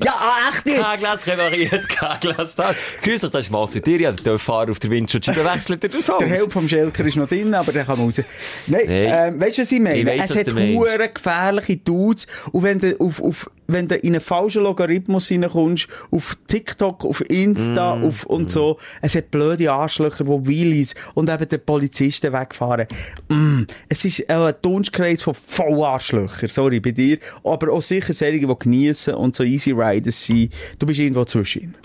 ja, 0.03 0.13
ah, 0.17 0.49
echt 0.49 0.65
jetzt. 0.65 0.81
K-Glas 0.81 1.27
repariert, 1.27 1.89
K-Glas 1.89 2.55
da. 2.55 2.73
Grüß 3.03 3.21
dich, 3.21 3.29
das 3.29 3.45
ist 3.45 3.51
Massi. 3.51 3.81
Dir, 3.81 3.99
ja, 3.99 4.11
der 4.11 4.39
Fahrer 4.39 4.71
auf 4.71 4.79
der 4.79 4.89
Windschutzscheibe 4.89 5.45
wechselt 5.45 5.83
dir 5.83 5.89
das 5.89 6.09
aus. 6.09 6.19
Der 6.19 6.29
Help 6.29 6.51
vom 6.51 6.67
Schelker 6.67 7.05
ist 7.05 7.17
noch 7.17 7.27
drin, 7.27 7.53
aber 7.53 7.71
der 7.71 7.85
kann 7.85 7.99
raus. 7.99 8.21
Nein, 8.67 8.81
Nein. 8.85 8.85
ähm, 8.87 9.41
weißt 9.41 9.57
du, 9.57 9.61
was 9.63 9.71
ich 9.71 9.79
meine? 9.79 9.99
Ich 9.99 10.05
weiss, 10.05 10.29
es 10.29 10.37
hat 10.37 10.53
hure 10.53 11.09
gefährliche 11.09 11.77
Dudes. 11.77 12.27
Und 12.51 12.63
wenn 12.63 12.79
du 12.79 12.99
auf, 12.99 13.21
auf, 13.21 13.49
wenn 13.71 13.87
du 13.87 13.95
in 13.95 14.13
einen 14.13 14.21
falschen 14.21 14.63
Logarithmus 14.63 15.31
reinkommst, 15.31 15.87
auf 16.11 16.37
TikTok, 16.47 17.05
auf 17.05 17.21
Insta, 17.29 17.89
Mm, 17.95 18.03
auf, 18.03 18.25
und 18.25 18.51
so, 18.51 18.77
es 19.01 19.15
hat 19.15 19.31
blöde 19.31 19.71
Arschlöcher, 19.71 20.23
die 20.23 20.47
Wheelies 20.47 20.95
und 21.13 21.29
eben 21.29 21.47
den 21.47 21.63
Polizisten 21.63 22.33
wegfahren. 22.33 22.87
Mm, 23.29 23.63
es 23.87 24.05
ist 24.05 24.29
ein 24.29 24.53
Dunstkreis 24.61 25.21
von 25.21 25.33
Vollarschlöcher, 25.33 26.47
sorry, 26.49 26.79
bei 26.79 26.91
dir. 26.91 27.17
Aber 27.43 27.71
auch 27.71 27.81
sicher 27.81 28.13
solche, 28.13 28.39
die 28.39 28.55
geniessen 28.59 29.15
und 29.15 29.35
so 29.35 29.43
Easy 29.43 29.71
Riders 29.71 30.25
sind. 30.25 30.53
Du 30.77 30.85
bist 30.85 30.99
irgendwo 30.99 31.25
zwischen 31.25 31.75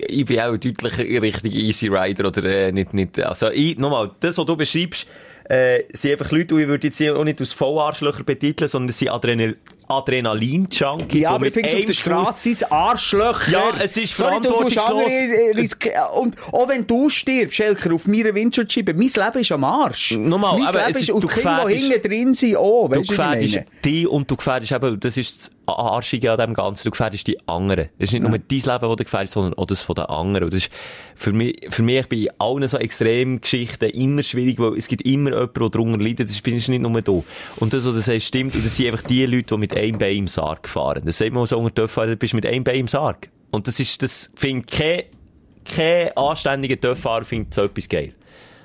ich 0.00 0.24
bin 0.26 0.38
auch 0.38 0.56
deutlich 0.56 0.96
in 1.00 1.18
Richtung 1.18 1.50
Easy 1.50 1.88
Rider 1.88 2.28
oder 2.28 2.44
äh, 2.44 2.70
nicht, 2.70 2.94
nicht, 2.94 3.18
also 3.18 3.50
ich, 3.50 3.76
nochmal, 3.78 4.12
das, 4.20 4.38
was 4.38 4.46
du 4.46 4.56
beschreibst, 4.56 5.08
äh, 5.48 5.82
sind 5.92 6.12
einfach 6.12 6.30
Leute, 6.30 6.54
die 6.54 6.62
ich 6.62 6.68
würde 6.68 6.86
jetzt 6.86 7.02
auch 7.02 7.24
nicht 7.24 7.40
als 7.40 7.52
Vollarschlöcher 7.52 8.22
betiteln, 8.22 8.68
sondern 8.68 8.90
es 8.90 8.98
sind 9.00 9.08
Adrenal 9.08 9.56
Adrenalin-Junkies. 9.88 11.22
Ja, 11.22 11.30
aber 11.30 11.46
ich 11.46 11.54
mit 11.54 11.66
finde 11.66 11.78
auf 11.78 11.84
der 11.84 11.92
Straße 11.94 12.50
es 12.50 12.62
Arschlöcher. 12.70 13.50
Ja, 13.50 13.62
es 13.82 13.96
ist 13.96 14.16
Sorry, 14.16 14.30
verantwortungslos. 14.30 15.10
äh, 15.12 15.52
risk- 15.54 15.90
Und 16.16 16.36
auch 16.52 16.68
wenn 16.68 16.86
du 16.86 17.08
stirbst, 17.10 17.56
Schelker, 17.56 17.94
auf 17.94 18.06
meiner 18.06 18.34
Windschutzscheibe, 18.34 18.94
mein 18.94 19.06
Leben 19.08 19.38
ist 19.40 19.52
am 19.52 19.64
Arsch. 19.64 20.12
Nochmal, 20.12 20.58
mein 20.58 20.68
aber 20.68 20.78
Leben 20.78 20.90
es 20.90 20.96
ist- 20.96 21.02
ist, 21.02 21.10
und 21.10 21.24
du 21.24 21.28
Kinder, 21.28 21.68
hinten 21.68 22.02
drin 22.08 22.34
sind, 22.34 22.56
auch. 22.56 22.88
Du 22.88 23.02
gefährdest 23.02 23.60
dich 23.84 24.08
und 24.08 24.30
du 24.30 24.36
gefährdest 24.36 24.72
eben, 24.72 25.00
das 25.00 25.16
ist 25.16 25.50
das 25.66 25.76
Arschige 25.76 26.32
an 26.32 26.38
dem 26.38 26.54
Ganzen, 26.54 26.84
du 26.84 26.90
gefährdest 26.90 27.26
die 27.26 27.38
anderen. 27.46 27.88
Es 27.98 28.04
ist 28.08 28.12
nicht 28.14 28.22
nur 28.22 28.30
dein 28.30 28.42
Leben, 28.48 28.62
das 28.64 28.80
du 28.80 28.96
gefährdest, 28.96 29.34
sondern 29.34 29.54
auch 29.54 29.66
das 29.66 29.82
von 29.82 29.94
den 29.96 30.06
anderen. 30.06 30.44
Und 30.44 30.52
das 30.54 30.60
ist 30.64 30.70
für 31.14 31.32
mich, 31.32 31.56
für 31.68 31.82
mich 31.82 32.08
bei 32.08 32.26
allen 32.38 32.66
so 32.68 32.78
Extremgeschichten 32.78 33.90
immer 33.90 34.22
schwierig, 34.22 34.58
weil 34.58 34.76
es 34.78 34.88
gibt 34.88 35.02
immer 35.02 35.30
jemanden, 35.30 35.52
der 35.60 35.68
darunter 35.70 35.98
leidet. 35.98 36.28
Das 36.28 36.36
ich 36.36 36.68
nicht 36.68 36.80
nur 36.82 37.02
du. 37.02 37.24
Und 37.56 37.72
das, 37.72 37.84
was 37.84 37.92
du 37.94 38.00
sagst, 38.00 38.26
stimmt. 38.26 38.54
Und 38.54 38.64
das 38.64 38.76
sind 38.76 38.86
einfach 38.92 39.06
die 39.06 39.26
Leute, 39.26 39.54
die 39.54 39.58
mit 39.58 39.72
einem 39.78 39.98
Bein 39.98 40.16
im 40.16 40.28
Sarg 40.28 40.68
fahren. 40.68 41.02
Das 41.04 41.18
sagt 41.18 41.32
man 41.32 41.46
so 41.46 41.58
unter 41.58 41.74
Töpfern, 41.74 42.08
du 42.08 42.16
bist 42.16 42.34
mit 42.34 42.46
einem 42.46 42.64
Bein 42.64 42.80
im 42.80 42.88
Sarg. 42.88 43.28
Und 43.50 43.66
das 43.66 43.80
ist, 43.80 44.02
das 44.02 44.30
findet 44.34 44.70
kein, 44.70 45.02
kein 45.64 46.16
anständiger 46.16 46.78
Töpffahrer 46.80 47.24
findet 47.24 47.54
so 47.54 47.64
etwas 47.64 47.88
geil. 47.88 48.14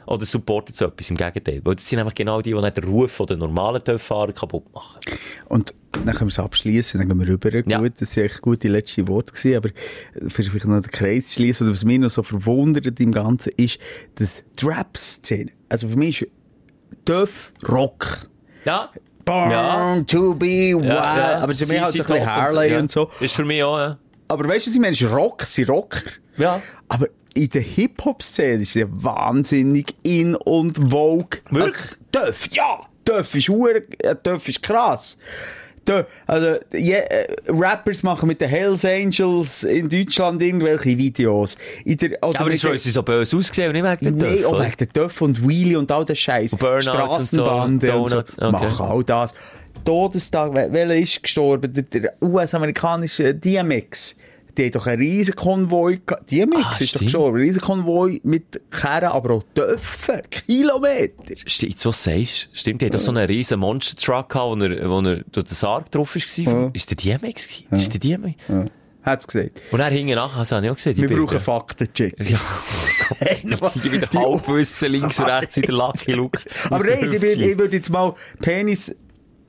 Oder 0.06 0.26
supportet 0.26 0.76
so 0.76 0.86
etwas, 0.86 1.10
im 1.10 1.16
Gegenteil. 1.16 1.62
Weil 1.64 1.76
das 1.76 1.88
sind 1.88 2.00
einfach 2.00 2.14
genau 2.14 2.42
die, 2.42 2.54
die 2.54 2.62
nicht 2.62 2.78
den 2.78 2.84
Ruf 2.84 3.12
von 3.12 3.26
den 3.26 3.40
normalen 3.40 3.82
Töpffahrer 3.82 4.34
kaputt 4.34 4.66
machen. 4.74 5.00
Und 5.48 5.74
dann 5.94 6.06
können 6.08 6.22
wir 6.22 6.28
es 6.28 6.40
abschließen, 6.40 7.00
dann 7.00 7.08
gehen 7.08 7.20
wir 7.20 7.28
rüber. 7.28 7.50
Ja. 7.66 7.80
Gut, 7.80 7.94
das 8.00 8.18
waren 8.18 8.26
echt 8.26 8.42
gute 8.42 8.68
letzte 8.68 9.08
Worte 9.08 9.32
gewesen, 9.34 9.56
aber 9.56 9.70
vielleicht 10.28 10.66
noch 10.66 10.82
den 10.82 10.92
Kreis 10.92 11.28
zu 11.28 11.36
schließen, 11.36 11.68
oder 11.68 11.74
was 11.74 11.86
mich 11.86 12.00
noch 12.00 12.10
so 12.10 12.24
verwundert 12.24 13.00
im 13.00 13.12
Ganzen 13.12 13.54
ist, 13.56 13.80
dass 14.16 14.44
Trap-Szene, 14.58 15.52
also 15.70 15.88
für 15.88 15.98
mich 15.98 16.24
ist 16.24 16.32
Döf 17.08 17.54
Rock. 17.68 18.30
Ja. 18.66 18.92
Born 19.26 19.52
Ja. 19.52 20.00
to 20.08 20.34
be 20.36 20.74
wild. 20.76 20.90
Aber 20.92 21.52
es 21.52 21.62
ist 21.62 21.68
Sie 21.68 21.74
mehr 21.74 21.86
als 21.86 21.94
ein 21.96 21.98
sind 21.98 22.08
bisschen 22.08 22.26
Harley 22.26 22.72
ja. 22.72 22.80
und 22.80 22.92
so. 22.92 23.10
Ist 23.20 23.36
für 23.36 23.46
mich 23.46 23.64
auch, 23.64 23.78
ja. 23.78 23.98
Aber 24.28 24.48
weißt 24.48 24.66
du? 24.68 24.70
Es 24.70 24.76
ist 24.76 24.80
Rock, 25.04 25.44
sind 25.44 25.70
Rocker. 25.70 26.02
Ja. 26.38 26.62
Aber 26.90 27.08
in 27.36 27.50
der 27.50 27.62
Hip-Hop-Szene 27.62 28.62
ist 28.62 28.76
es 28.76 28.86
wahnsinnig 28.90 29.96
in 30.04 30.36
und 30.36 30.78
vogue. 30.92 31.42
Wirklich? 31.50 31.76
Also, 31.76 31.96
Döff, 32.12 32.48
ja! 32.52 32.80
Döff 33.06 33.36
ist 33.36 33.50
äh, 34.04 34.16
ist 34.48 34.62
krass. 34.64 35.18
Also, 36.28 36.58
je, 36.74 36.94
äh, 36.94 37.28
Rappers 37.48 38.04
machen 38.04 38.28
mit 38.28 38.42
den 38.42 38.50
Hells 38.50 38.86
Angels 38.86 39.64
in 39.64 39.90
Deutschland 39.90 40.42
irgendwelche 40.42 40.98
Videos. 40.98 41.58
In 41.86 41.98
der, 41.98 42.12
oder 42.24 42.34
Ja, 42.34 42.40
aber 42.40 42.52
ist, 42.52 42.84
sie 42.84 42.92
so 42.92 43.04
böse 43.04 43.38
ausgesehen 43.38 43.76
und 43.76 43.82
nicht 43.82 44.02
wegen 44.02 44.20
der 44.20 44.30
Töpfe, 44.30 44.48
auch 44.48 44.60
wegen 44.60 44.78
der 44.78 44.88
Döff 44.88 45.22
und 45.22 45.48
Wheelie 45.48 45.78
und 45.78 45.92
all 45.92 46.06
der 46.06 46.16
Scheiß. 46.16 46.52
Burnouts 46.56 47.34
und 47.34 47.46
so, 47.46 47.52
und 47.52 48.10
so. 48.10 48.18
Okay. 48.18 48.52
Machen 48.52 48.86
all 48.86 49.04
das. 49.04 49.34
Todestag, 49.84 50.56
welcher 50.56 50.96
ist 50.96 51.22
gestorben? 51.22 51.74
Der, 51.74 51.84
der 51.84 52.14
US-amerikanische 52.22 53.34
DMX. 53.36 54.16
Die 54.58 54.68
hat 54.68 54.76
doch 54.76 54.86
einen 54.86 55.02
riesen 55.02 55.36
Konvoi 55.36 56.00
gehabt. 56.06 56.30
DMX 56.30 56.56
Ah, 56.58 56.70
ist 56.72 56.80
doch 56.82 56.86
stimmt. 56.88 57.04
gestorben. 57.06 57.38
Ein 57.38 57.44
riesen 57.44 57.62
Konvoi 57.62 58.20
mit 58.24 58.62
Kerren, 58.72 59.10
aber 59.10 59.34
auch 59.36 59.44
Döffen. 59.56 60.22
Kilometer. 60.30 61.36
Stimmt, 61.46 61.80
so 61.80 61.92
sagst 61.92 62.50
du. 62.52 62.58
Stimmt, 62.58 62.82
die 62.82 62.86
hat 62.86 62.94
doch 62.94 63.02
so 63.02 63.12
einen 63.12 63.26
riesen 63.26 63.60
Monster-Truck 63.60 64.30
gehabt, 64.30 64.60
wo 64.60 64.64
er, 64.64 64.90
wo 64.90 65.00
er 65.00 65.24
durch 65.32 65.46
den 65.48 65.56
Sarg 65.56 65.90
drauf 65.92 66.16
war. 66.16 66.22
Ja. 66.54 66.70
Ist 66.74 66.90
der 66.92 66.98
DMX 66.98 67.48
gewesen? 67.48 67.68
Ist 67.72 67.94
der 67.94 68.00
DMX? 68.00 68.36
Ja. 68.48 68.66
Hat's 69.02 69.28
gesagt. 69.28 69.60
Und 69.72 69.80
er 69.82 69.90
hing 69.90 70.08
nachher, 70.14 70.38
also 70.40 70.56
habe 70.56 70.66
ich 70.66 70.72
auch 70.72 70.76
gesehen, 70.76 70.96
die 70.96 71.10
Wir 71.10 71.18
brauchen 71.18 71.40
Faktencheck. 71.42 72.16
Ja, 72.30 72.40
die 73.84 73.92
wieder 73.92 74.08
Die- 74.08 74.18
Halbwissen 74.18 74.92
links 74.94 75.20
und 75.20 75.26
rechts 75.26 75.58
wieder 75.58 75.74
Lucky 75.74 76.14
Luke. 76.14 76.40
Aber 76.70 76.86
nein, 76.86 77.00
ich, 77.04 77.14
ich 77.22 77.58
würde 77.60 77.76
jetzt 77.76 77.90
mal 77.90 78.14
Penis 78.40 78.96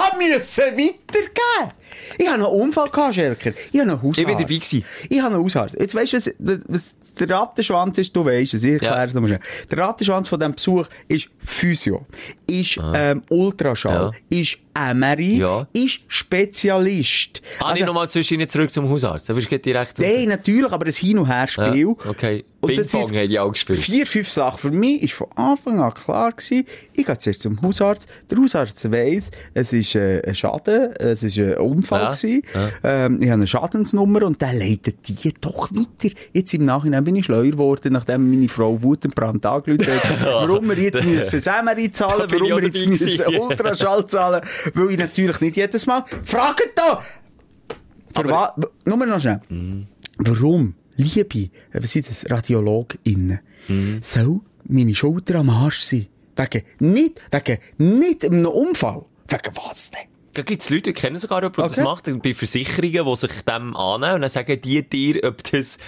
haben 0.00 0.18
mir 0.18 0.38
das 0.38 0.56
weitergegeben. 0.58 1.72
Ich 2.18 2.26
habe 2.26 2.34
einen 2.36 2.44
Unfall 2.44 2.90
gehabt, 2.90 3.14
Schelker. 3.14 3.52
Ich 3.72 3.78
habe 3.80 3.88
noch 3.90 3.94
einen 3.94 4.02
Hausarzt. 4.02 4.18
Ich 4.20 4.26
bin 4.26 4.36
dabei 4.38 4.54
gewesen. 4.54 4.84
Ich 5.08 5.20
habe 5.20 5.34
einen 5.34 5.44
Hausarzt. 5.44 5.76
Jetzt 5.78 5.94
weißt 5.94 6.12
du, 6.12 6.16
was, 6.16 6.30
was, 6.38 6.58
was 6.68 6.82
der 7.18 7.30
Rattenschwanz 7.30 7.96
ist, 7.98 8.14
du 8.14 8.24
weisst 8.26 8.54
es, 8.54 8.64
ich 8.64 8.72
erkläre 8.72 8.96
Ja. 8.96 9.04
es 9.04 9.14
nochmal 9.14 9.28
schnell. 9.30 9.40
Der 9.70 9.78
Rattenschwanz 9.78 10.28
von 10.28 10.38
diesem 10.38 10.54
Besuch 10.54 10.86
ist 11.08 11.28
Physio, 11.38 12.04
ist 12.46 12.78
ähm, 12.94 13.22
Ultraschall, 13.30 14.12
ist 14.28 14.58
MRI, 14.74 15.36
Ja. 15.38 15.66
ist 15.72 16.00
Spezialist. 16.08 17.40
Ah, 17.60 17.72
ich 17.74 17.84
nochmal 17.84 18.08
zwischen 18.10 18.34
Ihnen 18.34 18.48
zurück 18.50 18.70
zum 18.70 18.88
Hausarzt. 18.90 19.28
Da 19.28 19.32
bist 19.32 19.50
du 19.50 19.58
direkt... 19.58 19.98
Nein, 19.98 20.28
natürlich, 20.28 20.70
aber 20.70 20.84
ein 20.86 20.92
Hin- 20.92 21.18
und 21.18 21.26
Her-Spiel. 21.26 21.88
Ja, 22.04 22.10
okay. 22.10 22.44
Und 22.68 22.78
das 22.78 22.88
Ping-Pong 22.88 23.16
haben 23.16 23.28
die 23.28 23.38
auch 23.38 23.52
gespielt. 23.52 23.78
Vier, 23.78 24.06
fünf 24.06 24.28
Sachen. 24.30 24.58
Für 24.58 24.70
mich 24.70 25.02
war 25.18 25.26
von 25.28 25.36
Anfang 25.36 25.80
an 25.80 25.94
klar 25.94 26.32
gewesen, 26.32 26.64
ich 26.92 27.06
gehe 27.06 27.18
zuerst 27.18 27.42
zum 27.42 27.60
Hausarzt. 27.62 28.06
Der 28.30 28.38
Hausarzt 28.38 28.90
weiss, 28.92 29.30
es 29.54 29.72
ist 29.72 29.94
äh, 29.94 30.22
ein 30.26 30.34
Schaden, 30.34 30.92
es 30.98 31.22
ist 31.22 31.38
ein 31.38 31.56
Unfall 31.58 32.00
Ja, 32.02 32.12
gewesen. 32.12 32.42
Ähm, 32.84 33.18
ich 33.22 33.26
habe 33.28 33.34
eine 33.34 33.46
Schadensnummer 33.46 34.22
und 34.24 34.40
der 34.40 34.52
leitet 34.52 35.08
die 35.08 35.32
doch 35.40 35.70
weiter. 35.72 36.14
Jetzt 36.32 36.54
im 36.54 36.64
Nachhinein 36.64 37.04
bin 37.04 37.16
ich 37.16 37.24
schleuer 37.26 37.50
geworden, 37.50 37.92
nachdem 37.92 38.30
meine 38.30 38.48
Frau 38.48 38.82
wutentbrannt 38.82 39.44
angerufen 39.46 39.86
hat, 39.86 40.02
warum 40.24 40.68
wir 40.68 40.78
jetzt 40.78 41.04
müssen 41.04 41.40
Sämeri 41.40 41.88
Da 41.88 42.08
zahlen, 42.08 42.26
warum 42.30 42.48
wir 42.48 42.64
jetzt 42.64 42.86
müssen. 42.86 43.20
Ultraschall 43.38 44.06
zahlen, 44.06 44.40
weil 44.74 44.90
ich 44.90 44.98
natürlich 44.98 45.40
nicht 45.40 45.56
jedes 45.56 45.86
Mal, 45.86 46.04
fragt 46.24 46.70
da! 46.74 47.02
Für 48.14 48.28
wa- 48.30 48.54
nur 48.84 49.04
noch 49.06 49.20
schnell. 49.20 49.40
Warum, 50.18 50.74
liebe, 50.96 51.50
was 51.72 51.92
sind 51.92 52.08
das, 52.08 52.30
RadiologInnen, 52.30 53.40
soll 54.00 54.40
meine 54.68 54.94
Schulter 54.94 55.36
am 55.36 55.50
Arsch 55.50 55.80
sein? 55.80 56.06
Wegen 56.36 56.64
nicht, 56.80 57.20
wegen 57.30 57.98
nicht 57.98 58.24
einem 58.24 58.46
Unfall. 58.46 59.04
Wegen 59.28 59.56
was 59.56 59.90
denn? 59.90 60.00
Da 60.34 60.42
gibt 60.42 60.60
es 60.60 60.68
Leute, 60.68 60.82
die 60.82 60.92
kennen 60.92 61.18
sogar 61.18 61.38
jemanden, 61.40 61.56
der 61.62 61.68
das 61.68 61.78
Okay. 61.78 61.84
macht, 61.84 62.22
bei 62.22 62.34
Versicherungen, 62.34 63.06
die 63.06 63.16
sich 63.16 63.40
dem 63.42 63.74
annehmen 63.74 64.16
und 64.16 64.20
dann 64.20 64.28
sagen 64.30 64.60
die 64.60 64.82
dir, 64.86 65.24
ob 65.24 65.42
das, 65.50 65.78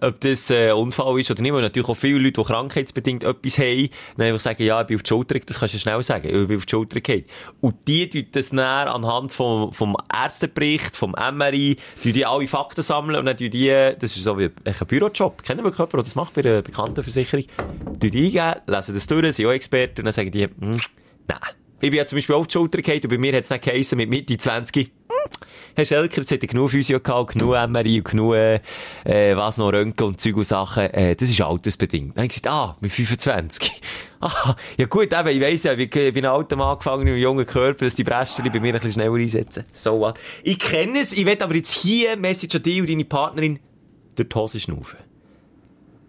ob 0.00 0.20
das 0.20 0.50
äh, 0.50 0.72
Unfall 0.72 1.20
ist 1.20 1.30
oder 1.30 1.42
nicht. 1.42 1.52
Weil 1.52 1.62
natürlich 1.62 1.88
auch 1.88 1.96
viele 1.96 2.18
Leute, 2.18 2.40
die 2.40 2.46
krankheitsbedingt 2.46 3.24
etwas 3.24 3.58
haben, 3.58 3.88
dann 4.16 4.26
einfach 4.26 4.40
sagen, 4.40 4.62
ja, 4.62 4.80
ich 4.80 4.86
bin 4.86 4.96
auf 4.96 5.02
die 5.02 5.08
Schulter, 5.08 5.38
das 5.38 5.58
kannst 5.58 5.74
du 5.74 5.78
schnell 5.78 6.02
sagen, 6.02 6.26
ich 6.26 6.46
bin 6.46 6.56
auf 6.56 6.66
die 6.66 6.70
Schulter 6.70 7.00
gefallen. 7.00 7.24
Und 7.60 7.76
die 7.86 8.08
tun 8.08 8.26
das 8.32 8.50
dann 8.50 8.60
anhand 8.60 9.32
vom, 9.32 9.72
vom 9.72 9.96
Ärztebericht, 10.12 10.96
vom 10.96 11.12
MRI, 11.12 11.76
tun 12.02 12.12
die 12.12 12.26
alle 12.26 12.46
Fakten 12.46 12.82
sammeln 12.82 13.18
und 13.18 13.26
dann 13.26 13.36
tun 13.36 13.50
die, 13.50 13.68
das 13.68 14.16
ist 14.16 14.24
so 14.24 14.38
wie 14.38 14.50
ein 14.64 14.74
Bürojob, 14.86 15.42
kennen 15.42 15.64
wir 15.64 15.70
jemanden, 15.70 15.90
der 15.92 16.02
das 16.02 16.14
macht 16.14 16.34
bei 16.34 16.42
einer 16.42 16.62
bekannten 16.62 17.02
Versicherung, 17.02 17.44
tun 18.00 18.10
die 18.10 18.26
eingeben, 18.26 18.60
lesen 18.66 18.94
das 18.94 19.06
durch, 19.06 19.36
sind 19.36 19.46
auch 19.46 19.52
Experten 19.52 20.00
und 20.00 20.04
dann 20.06 20.14
sagen 20.14 20.30
die, 20.30 20.44
hm, 20.44 20.76
nein. 21.26 21.38
Ich 21.80 21.90
bin 21.90 21.94
ja 21.94 22.06
zum 22.06 22.16
Beispiel 22.16 22.34
auf 22.34 22.48
die 22.48 22.54
Schulter 22.54 22.78
gefallen 22.78 23.02
und 23.04 23.10
bei 23.10 23.18
mir 23.18 23.36
hat 23.36 23.44
es 23.44 23.50
nicht 23.50 23.62
geheissen, 23.62 23.98
mit 23.98 24.10
Mitte 24.10 24.36
20, 24.36 24.90
Herr 25.78 25.84
Schelker, 25.84 26.22
jetzt 26.22 26.32
hat 26.32 26.42
er 26.42 26.48
genug 26.48 26.72
Physio 26.72 26.98
gehabt, 26.98 27.34
genug 27.34 27.54
MRI 27.68 27.98
und 27.98 28.04
genug, 28.04 28.34
äh, 28.34 28.60
äh, 29.04 29.36
was 29.36 29.58
noch, 29.58 29.72
Röntgen 29.72 30.08
und 30.08 30.20
Zeug 30.20 30.36
und 30.36 30.44
Sachen, 30.44 30.92
äh, 30.92 31.14
das 31.14 31.30
ist 31.30 31.40
altersbedingt. 31.40 32.16
Dann 32.16 32.24
habe 32.24 32.26
ich 32.26 32.30
gesagt, 32.30 32.48
ah, 32.48 32.76
mit 32.80 32.90
25. 32.90 33.80
ah, 34.20 34.56
ja 34.76 34.86
gut, 34.86 35.12
eben, 35.12 35.28
ich 35.28 35.40
weiss 35.40 35.62
ja, 35.62 35.74
ich 35.74 35.88
bin 35.88 36.16
ein 36.16 36.24
alter 36.24 36.56
Mann 36.56 36.70
angefangen 36.70 37.04
mit 37.04 37.12
einem 37.12 37.22
jungen 37.22 37.46
Körper, 37.46 37.84
dass 37.84 37.94
die 37.94 38.02
Brästchen 38.02 38.44
bei 38.52 38.58
mir 38.58 38.74
ein 38.74 38.80
bisschen 38.80 38.94
schneller 38.94 39.14
einsetzen. 39.14 39.66
So 39.72 40.00
what. 40.00 40.18
Ich 40.42 40.58
kenne 40.58 40.98
es, 40.98 41.12
ich 41.12 41.24
will 41.24 41.40
aber 41.40 41.54
jetzt 41.54 41.72
hier, 41.74 42.16
Message 42.16 42.56
an 42.56 42.62
dich 42.64 42.80
und 42.80 42.90
deine 42.90 43.04
Partnerin, 43.04 43.60
durch 44.16 44.28
die 44.28 44.34
Hose 44.34 44.58
schnaufen. 44.58 45.07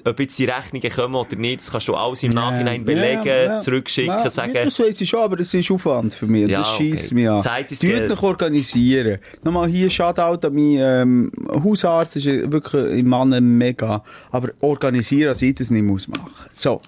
Ob 0.05 0.19
jetzt 0.19 0.37
die 0.39 0.45
Rechnungen 0.45 0.89
kommen 0.91 1.15
oder 1.15 1.35
nicht, 1.35 1.61
das 1.61 1.71
kannst 1.71 1.87
du 1.87 1.95
alles 1.95 2.23
im 2.23 2.31
Nachhinein 2.31 2.85
belegen, 2.85 3.59
zurückschicken, 3.59 4.17
ja, 4.17 4.29
sagen. 4.29 4.55
Ja, 4.55 4.65
das 4.65 4.79
weiss 4.79 5.01
ich 5.01 5.09
schon, 5.09 5.21
aber 5.21 5.35
das 5.35 5.53
ist 5.53 5.69
Aufwand 5.71 6.13
für 6.13 6.25
mich. 6.25 6.47
Ja, 6.47 6.59
das 6.59 6.75
scheisst 6.75 7.07
okay. 7.07 7.15
mich 7.15 7.29
an. 7.29 7.41
Zeit 7.41 7.71
ist 7.71 7.81
Geld. 7.81 8.11
euch 8.11 8.23
organisieren. 8.23 9.19
Nochmal 9.43 9.69
hier 9.69 9.89
Shoutout 9.89 10.47
an 10.47 10.53
meinen 10.53 11.31
ähm, 11.31 11.31
Hausarzt, 11.63 12.15
ist 12.15 12.25
wirklich 12.25 12.99
im 12.99 13.07
Mann 13.07 13.57
mega. 13.57 14.03
Aber 14.31 14.49
organisieren, 14.61 15.29
dass 15.29 15.41
ich 15.41 15.55
das 15.55 15.69
nicht 15.69 15.83
muss 15.83 16.07
machen. 16.07 16.31
So. 16.53 16.81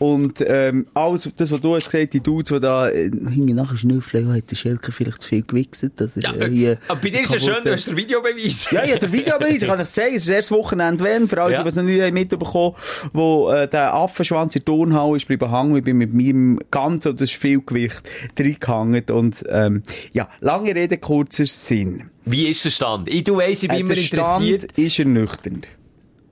Und 0.00 0.42
ähm, 0.46 0.86
alles, 0.92 1.28
das, 1.36 1.52
was 1.52 1.60
du 1.60 1.76
hast 1.76 1.88
gesagt, 1.90 2.14
die 2.14 2.20
Dudes, 2.20 2.50
die 2.52 2.58
da 2.60 2.88
äh, 2.88 3.10
hinten 3.10 3.54
nachher 3.54 3.76
schnüffeln, 3.76 4.28
ja, 4.28 4.34
hat 4.34 4.50
der 4.50 4.56
Schelker 4.56 4.90
vielleicht 4.90 5.22
zu 5.22 5.28
viel 5.28 5.42
gewichst, 5.42 5.88
dass 5.96 6.16
er 6.16 6.40
äh, 6.42 6.50
hier... 6.50 6.78
aber 6.88 7.00
bei 7.00 7.10
dir 7.10 7.22
ist 7.22 7.32
ja 7.32 7.38
schön, 7.38 7.62
du 7.62 7.72
hast 7.72 7.86
den 7.86 7.96
Videobeweis. 7.96 8.70
Ja, 8.72 8.84
ja, 8.84 8.96
der 8.98 9.12
Videobeweis, 9.12 9.62
ich 9.62 9.68
kann 9.68 9.78
es 9.78 9.94
sagen, 9.94 10.14
es 10.16 10.24
ist 10.24 10.28
erst 10.30 10.50
Wochenende 10.50 11.04
wenn, 11.04 11.28
für 11.28 11.40
alle, 11.40 11.52
Ja. 11.54 11.62
die 11.62 11.68
es 11.68 11.76
noch 11.76 11.84
nicht 11.84 12.12
mitbekommen 12.12 12.74
wo 13.12 13.50
äh, 13.52 13.68
der 13.68 13.94
Affenschwanz 13.94 14.56
in 14.56 14.60
der 14.64 14.64
Turnhalle 14.74 15.16
ist 15.16 15.28
bleiben 15.28 15.50
hängen, 15.50 15.76
ich 15.76 15.84
bin 15.84 15.96
mit 15.96 16.12
meinem 16.12 16.58
ganzen, 16.72 17.10
und 17.10 17.20
das 17.20 17.30
ist 17.30 17.38
viel 17.38 17.60
Gewicht, 17.64 18.02
reingehangen 18.38 19.04
und 19.12 19.44
ähm, 19.48 19.82
ja, 20.12 20.28
lange 20.40 20.74
Rede, 20.74 20.98
kurzer 20.98 21.46
Sinn. 21.46 22.10
Wie 22.24 22.48
ist 22.48 22.64
der 22.64 22.70
Stand? 22.70 23.08
Ich, 23.08 23.22
du 23.24 23.36
weisst, 23.36 23.62
ich 23.62 23.68
bin 23.68 23.76
Äh, 23.76 23.80
immer 23.80 23.94
der 23.94 24.00
Stand 24.02 24.44
interessiert. 24.44 24.78
ist 24.78 24.98
ernüchternd. 24.98 25.68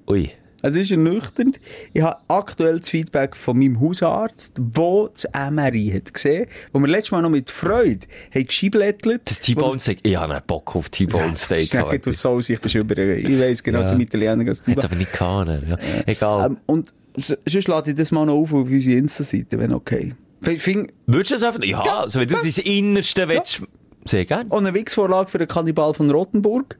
Ui. 0.09 0.31
Es 0.63 0.77
ist 0.77 0.91
ernüchternd. 0.91 1.61
Ich 1.93 2.03
habe 2.03 2.19
aktuell 2.29 2.79
das 2.79 2.89
Feedback 2.89 3.37
von 3.37 3.59
meinem 3.59 3.81
Hausarzt, 3.81 4.55
der 4.57 5.11
das 5.13 5.29
MRI 5.51 5.93
hat 5.95 6.15
gesehen, 6.15 6.47
wo 6.73 6.79
wir 6.79 6.89
letztes 6.89 7.13
Mal 7.13 7.23
noch 7.23 7.31
mit 7.31 7.51
Freude 7.51 8.07
haben 8.35 8.47
geschieblättelt. 8.47 9.23
Das 9.25 9.41
T-Bone 9.41 9.79
Steak. 9.79 9.99
Ich 10.03 10.17
habe 10.17 10.35
einen 10.35 10.43
Bock 10.47 10.75
auf 10.77 10.89
T-Bone 10.89 11.37
Steak. 11.37 11.71
Gehabt. 11.71 12.07
du 12.07 12.13
Saus, 12.13 12.49
ich 12.49 12.61
bin 12.61 12.73
über, 12.81 12.97
ich 12.99 13.39
weiss 13.39 13.63
genau, 13.63 13.81
Ja. 13.81 13.87
zum 13.87 14.01
Italiener, 14.01 14.47
was 14.47 14.63
Hat's 14.67 14.85
aber 14.85 14.97
nicht 14.97 15.13
gehabt. 15.13 15.49
Ja. 15.69 15.77
Egal. 16.07 16.47
Ähm, 16.47 16.59
und 16.67 16.95
sonst 17.17 17.69
lade 17.69 17.91
ich 17.91 17.97
das 17.97 18.11
mal 18.13 18.25
noch 18.25 18.35
auf 18.35 18.53
auf 18.55 18.69
unsere 18.69 18.97
Insta-Seite, 18.99 19.59
wenn 19.59 19.73
okay. 19.73 20.15
Finde, 20.43 20.93
Würdest 21.07 21.31
du 21.31 21.35
das 21.35 21.43
einfach? 21.45 21.63
Ja, 21.65 21.81
also 21.83 22.21
wenn 22.21 22.29
du 22.29 22.35
dein 22.35 22.65
Innerste 22.65 23.29
willst, 23.29 23.63
sehr 24.05 24.25
gerne. 24.25 24.51
auch 24.51 24.59
eine 24.59 24.75
Wichsvorlage 24.75 25.31
für 25.31 25.39
den 25.39 25.47
Kannibal 25.49 25.95
von 25.95 26.11
Rottenburg. 26.11 26.79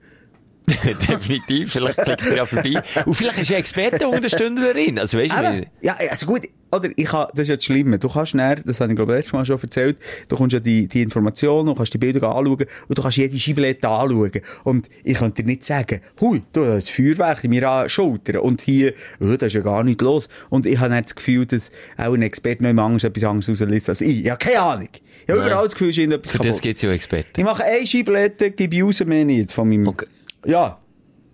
Definitiv. 1.09 1.73
Vielleicht 1.73 1.99
klickt 1.99 2.27
er 2.27 2.37
ja 2.37 2.45
vorbei. 2.45 2.83
Und 3.05 3.15
vielleicht 3.15 3.39
ist 3.39 3.51
ja 3.51 3.57
Experte 3.57 4.07
unter 4.07 4.29
Stündlerin. 4.29 4.99
Also 4.99 5.19
weißt 5.19 5.35
du, 5.35 5.67
Ja, 5.81 5.97
also 6.11 6.27
gut, 6.27 6.43
oder 6.75 6.89
ich 6.97 7.05
kann, 7.05 7.29
das 7.35 7.43
ist 7.43 7.49
ja 7.49 7.57
das 7.57 7.65
Schlimme. 7.65 7.99
Du 7.99 8.09
kannst 8.09 8.35
näher, 8.35 8.57
das 8.65 8.81
habe 8.81 8.93
ich 8.93 8.97
glaube 8.97 9.13
ich 9.13 9.17
letztes 9.19 9.33
Mal 9.35 9.45
schon 9.45 9.61
erzählt, 9.61 9.99
du 10.29 10.37
kommst 10.37 10.55
ja 10.55 10.61
die, 10.61 10.89
die 10.89 11.03
Informationen, 11.03 11.67
du 11.67 11.75
kannst 11.75 11.93
die 11.93 11.99
Bilder 11.99 12.35
anschauen 12.35 12.67
und 12.89 12.99
du 12.99 13.03
kannst 13.03 13.19
jede 13.19 13.39
Scheiblette 13.39 13.89
anschauen. 13.89 14.41
Und 14.65 14.89
ich 15.05 15.19
könnte 15.19 15.43
dir 15.43 15.49
nicht 15.49 15.65
sagen, 15.65 16.01
hui, 16.21 16.43
du 16.53 16.65
hast 16.65 16.89
ein 16.89 16.95
Feuerwerk 16.95 17.45
in 17.45 17.51
meiner 17.51 17.89
Schulter 17.91 18.43
und 18.43 18.63
hier, 18.63 18.95
oh, 19.21 19.37
da 19.37 19.47
ist 19.47 19.53
ja 19.53 19.61
gar 19.61 19.85
nichts 19.85 20.03
los. 20.03 20.29
Und 20.49 20.65
ich 20.65 20.79
habe 20.79 21.01
das 21.01 21.15
Gefühl, 21.15 21.45
dass 21.45 21.71
auch 21.99 22.15
ein 22.15 22.23
Experte 22.23 22.63
noch 22.63 22.71
immer 22.71 22.85
Angst 22.85 23.05
etwas 23.05 23.25
anderes 23.25 23.51
rauslässt 23.51 23.91
als 23.91 24.01
ich. 24.01 24.25
Ich 24.25 24.31
habe 24.31 24.39
keine 24.39 24.61
Ahnung. 24.61 24.89
Ich 25.25 25.31
habe 25.31 25.41
überall 25.41 25.65
das 25.65 25.75
Gefühl, 25.75 25.91
es 25.91 25.97
ist 25.97 25.99
irgendetwas 25.99 26.33
Für 26.33 26.39
das 26.39 26.47
kaputt. 26.47 26.63
gibt 26.63 26.77
es 26.77 26.83
ja 26.83 26.93
Experten. 26.93 27.41
Ich 27.41 27.45
mache 27.45 27.65
eine 27.65 27.87
Scheiblette, 27.87 28.51
gebe 28.51 28.77
ich 28.77 28.83
raus, 28.83 29.05
mehr 29.05 29.25
nicht 29.25 29.53
von 29.53 29.69
meinem... 29.69 29.89
Okay. 29.89 30.07
Ja, 30.47 30.79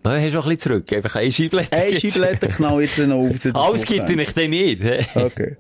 Ja, 0.05 0.13
hast 0.13 0.25
du 0.27 0.31
noch 0.37 0.47
ein 0.47 0.57
bisschen 0.57 0.59
zurück. 0.59 0.93
Einfach 0.93 1.17
eine 1.17 1.33
Scheiblette. 1.33 1.73
eine 1.77 1.91
gibt's. 1.93 2.15
Scheiblette 2.15 2.49
knall 2.49 2.83
jetzt 2.83 2.99
noch 2.99 3.17
raus. 3.55 3.55
Alles 3.55 3.85
gibt 3.85 4.09
ich 4.11 4.33
dann 4.33 4.51
nicht. 4.51 4.83
Okay. 5.15 5.57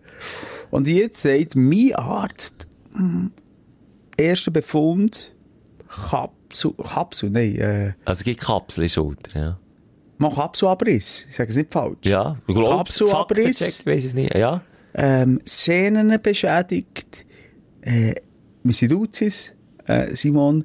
Und 0.70 0.86
jetzt 0.88 1.22
sagt 1.22 1.56
mein 1.56 1.94
Arzt, 1.94 2.66
hm, 2.92 3.32
erster 4.16 4.50
Befund, 4.50 5.34
Kapsel, 5.88 6.72
Kapsel, 6.82 7.30
nein, 7.30 7.56
äh, 7.56 7.92
Also 8.04 8.20
es 8.20 8.24
gibt 8.24 8.40
Kapsel 8.40 8.82
in 8.84 8.88
der 8.88 8.92
Schulter, 8.92 9.38
ja. 9.40 9.58
mach 10.18 10.34
Kapselabriss. 10.34 11.26
Ich 11.28 11.36
sage 11.36 11.48
es 11.50 11.56
nicht 11.56 11.72
falsch. 11.72 11.98
Ja, 12.04 12.36
ich 12.46 12.54
Kapselabriss. 12.54 13.58
Faktencheck, 13.58 13.86
weiss 13.86 14.04
es 14.04 14.14
nicht. 14.14 14.34
Ja. 14.36 14.62
Ähm, 14.94 15.40
Sehnen 15.44 16.20
beschädigt, 16.22 17.24
äh, 17.82 18.14
wir 18.62 18.72
sind 18.74 18.92
Uzis, 18.92 19.54
äh, 19.86 20.14
Simon. 20.14 20.64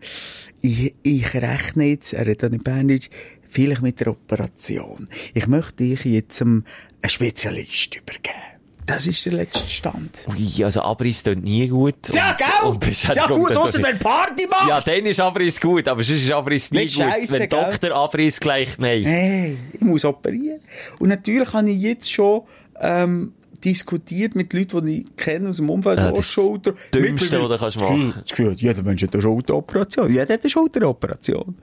Ich, 0.66 0.96
ich 1.04 1.34
rechne 1.34 1.84
jetzt, 1.88 2.14
er 2.14 2.26
hat 2.26 2.42
auch 2.42 2.50
nicht 2.50 2.64
Berndeutsch, 2.64 3.10
vielleicht 3.50 3.82
mit 3.82 4.00
der 4.00 4.08
Operation. 4.08 5.10
Ich 5.34 5.46
möchte 5.48 5.84
dich 5.84 6.06
jetzt 6.06 6.42
einem 6.42 6.64
Spezialist 7.06 7.94
übergeben. 7.94 8.54
Das 8.86 9.06
ist 9.06 9.26
der 9.26 9.34
letzte 9.34 9.68
Stand. 9.70 10.26
Ui, 10.30 10.64
also 10.64 10.82
Abriss 10.82 11.22
tut 11.22 11.44
nie 11.44 11.68
gut. 11.68 12.14
Ja, 12.14 12.32
gell? 12.38 12.70
und 12.70 13.04
ja 13.04 13.28
gut, 13.28 13.56
ausser 13.58 13.80
auch 13.80 13.84
wenn 13.84 14.00
Party 14.00 14.48
macht. 14.50 14.70
Ja, 14.70 14.80
dann 14.80 15.06
ist 15.06 15.20
Abriss 15.20 15.60
gut, 15.60 15.86
aber 15.90 16.02
sonst 16.02 16.24
ist 16.24 16.32
Abriss 16.32 16.72
nie 16.72 16.80
Nicht 16.80 16.96
gut. 16.96 17.04
scheisse, 17.04 17.34
wenn 17.40 17.50
gell? 17.50 17.60
Doktor 17.70 17.92
Abriss 17.92 18.40
gleich 18.40 18.78
nein. 18.78 19.04
Hey, 19.04 19.58
ich 19.74 19.82
muss 19.82 20.06
operieren. 20.06 20.62
Und 21.00 21.10
natürlich 21.10 21.52
habe 21.52 21.70
ich 21.70 21.82
jetzt 21.82 22.10
schon 22.10 22.44
ähm, 22.80 23.34
diskutiert 23.64 24.36
mit 24.36 24.54
Leuten, 24.54 24.86
die 24.86 25.02
ich 25.02 25.16
kenne 25.16 25.50
aus 25.50 25.58
dem 25.58 25.70
Umfeld, 25.70 25.98
Ja, 26.00 26.12
das 26.12 26.26
Schulter. 26.26 26.74
Dümmste, 26.94 27.42
was 27.42 27.50
du 27.50 27.58
kannst 27.58 27.80
machen. 27.80 28.14
Das 28.16 28.26
Gefühl, 28.26 28.54
jeder 28.54 28.84
Mensch 28.84 29.04
hat 29.04 29.14
eine 29.14 29.22
Schulteroperation. 29.22 30.10
Jeder 30.12 30.34
hat 30.34 30.42
eine 30.42 30.50
Schulteroperation. 30.50 31.56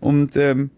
Und 0.00 0.36
ähm, 0.36 0.70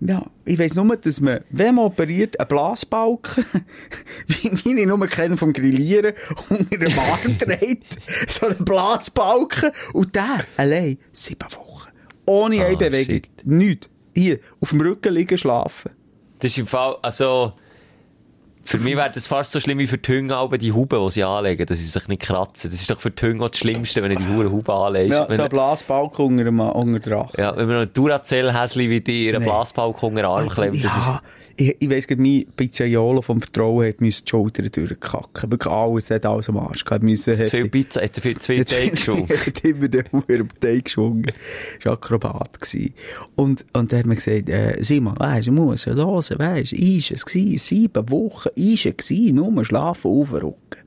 ja, 0.00 0.24
ich 0.46 0.58
weiss 0.58 0.74
nur, 0.76 0.96
dass 0.96 1.20
man, 1.20 1.40
wenn 1.50 1.74
man 1.74 1.84
operiert, 1.86 2.38
einen 2.40 2.48
Blasbalken, 2.48 3.44
wie 4.28 4.50
meine 4.74 4.86
nur 4.86 5.06
kennen 5.06 5.36
vom 5.36 5.52
Grillieren, 5.52 6.14
unter 6.48 6.78
dem 6.78 6.98
Arm 6.98 7.38
trägt, 7.38 7.98
so 8.28 8.46
einen 8.46 8.64
Blasbalken, 8.64 9.72
und 9.92 10.14
der 10.14 10.44
allein 10.56 10.98
sieben 11.12 11.50
Wochen. 11.54 11.88
Ohne 12.26 12.64
eine 12.64 12.74
Ah, 12.74 12.78
Bewegung. 12.78 13.14
shit. 13.16 13.28
Nichts. 13.44 13.88
Hier, 14.14 14.38
auf 14.60 14.70
dem 14.70 14.80
Rücken 14.80 15.12
liegen, 15.14 15.36
schlafen. 15.38 15.90
Das 16.38 16.50
ist 16.50 16.58
im 16.58 16.66
Fall, 16.66 16.96
also, 17.02 17.52
Für 18.64 18.78
mich 18.78 18.96
wäre 18.96 19.10
das 19.10 19.26
fast 19.26 19.52
so 19.52 19.60
schlimm 19.60 19.78
wie 19.78 19.86
für 19.86 19.98
die 19.98 20.30
aber 20.30 20.58
die 20.58 20.72
Huben, 20.72 21.04
die 21.04 21.10
sie 21.10 21.24
anlegen, 21.24 21.66
dass 21.66 21.78
sie 21.78 21.84
sich 21.84 22.08
nicht 22.08 22.22
kratzen. 22.22 22.70
Das 22.70 22.80
ist 22.80 22.90
doch 22.90 23.00
für 23.00 23.10
die 23.10 23.40
auch 23.40 23.48
das 23.48 23.58
Schlimmste, 23.58 24.02
wenn 24.02 24.10
du 24.10 24.16
die 24.16 24.28
Huren 24.28 24.50
Huben 24.50 24.70
anlegst. 24.70 25.18
Ja, 25.18 25.28
wenn 25.28 25.36
so 25.36 25.42
ein 25.42 25.48
Blasbalg 25.48 26.18
unter 26.18 26.76
unter 26.76 26.98
der 27.00 27.18
Achse. 27.18 27.40
ja, 27.40 27.56
wenn 27.56 27.66
man 27.66 27.76
noch 27.76 27.82
ein 27.82 27.92
Duracell-Häsli 27.92 28.90
wie 28.90 29.00
dir 29.00 29.34
einen 29.34 29.44
Nee. 29.44 29.50
Blasbalg 29.50 30.02
unter 30.02 30.22
den 30.22 30.24
Arm 30.26 30.48
klemmt, 30.48 30.84
das 30.84 30.96
ist... 30.96 31.20
Ich, 31.60 31.76
ich 31.78 31.90
weiss 31.90 32.06
gerade, 32.06 32.22
mein 32.22 32.46
Pizzaiolo 32.56 33.20
vom 33.20 33.38
Vertrauen 33.38 33.86
hat 33.86 34.00
die 34.00 34.10
Schultern 34.10 34.70
durchkacken. 34.72 35.50
Wirklich 35.50 35.70
alles, 35.70 36.08
hat 36.08 36.24
alles 36.24 36.48
am 36.48 36.56
Arsch 36.56 36.86
gehabt. 36.86 37.04
Zu 37.18 37.36
viel 37.36 37.68
Pizza, 37.68 38.00
hat 38.00 38.16
er 38.16 38.22
viel 38.22 38.38
zu 38.38 38.54
viel 38.54 38.64
Teig 38.64 38.92
geschwungen. 38.92 39.28
Er 39.28 39.44
hat 39.44 39.62
immer 39.62 39.88
den 39.88 40.04
Huren 40.10 40.40
am 40.40 40.48
Teig 40.58 40.86
geschwungen. 40.86 41.30
Das 41.76 41.84
war 41.84 41.92
Akrobat. 41.92 42.58
gewesen. 42.60 42.94
Und, 43.36 43.66
und 43.74 43.92
dann 43.92 43.98
hat 43.98 44.06
man 44.06 44.16
gesagt, 44.16 44.48
äh, 44.48 44.82
Simon, 44.82 45.18
weisst 45.18 45.48
du, 45.48 45.52
musst 45.52 45.84
hören, 45.84 45.98
weisst 46.38 46.72
du, 46.72 46.76
ist 46.76 47.10
es 47.10 47.26
gewesen, 47.26 47.58
sieben 47.58 48.10
Wochen 48.10 48.48
ist 48.54 48.86
es 48.86 48.96
gewesen, 48.96 49.36
nur 49.36 49.62
schlafen, 49.62 50.10
aufrücken. 50.10 50.80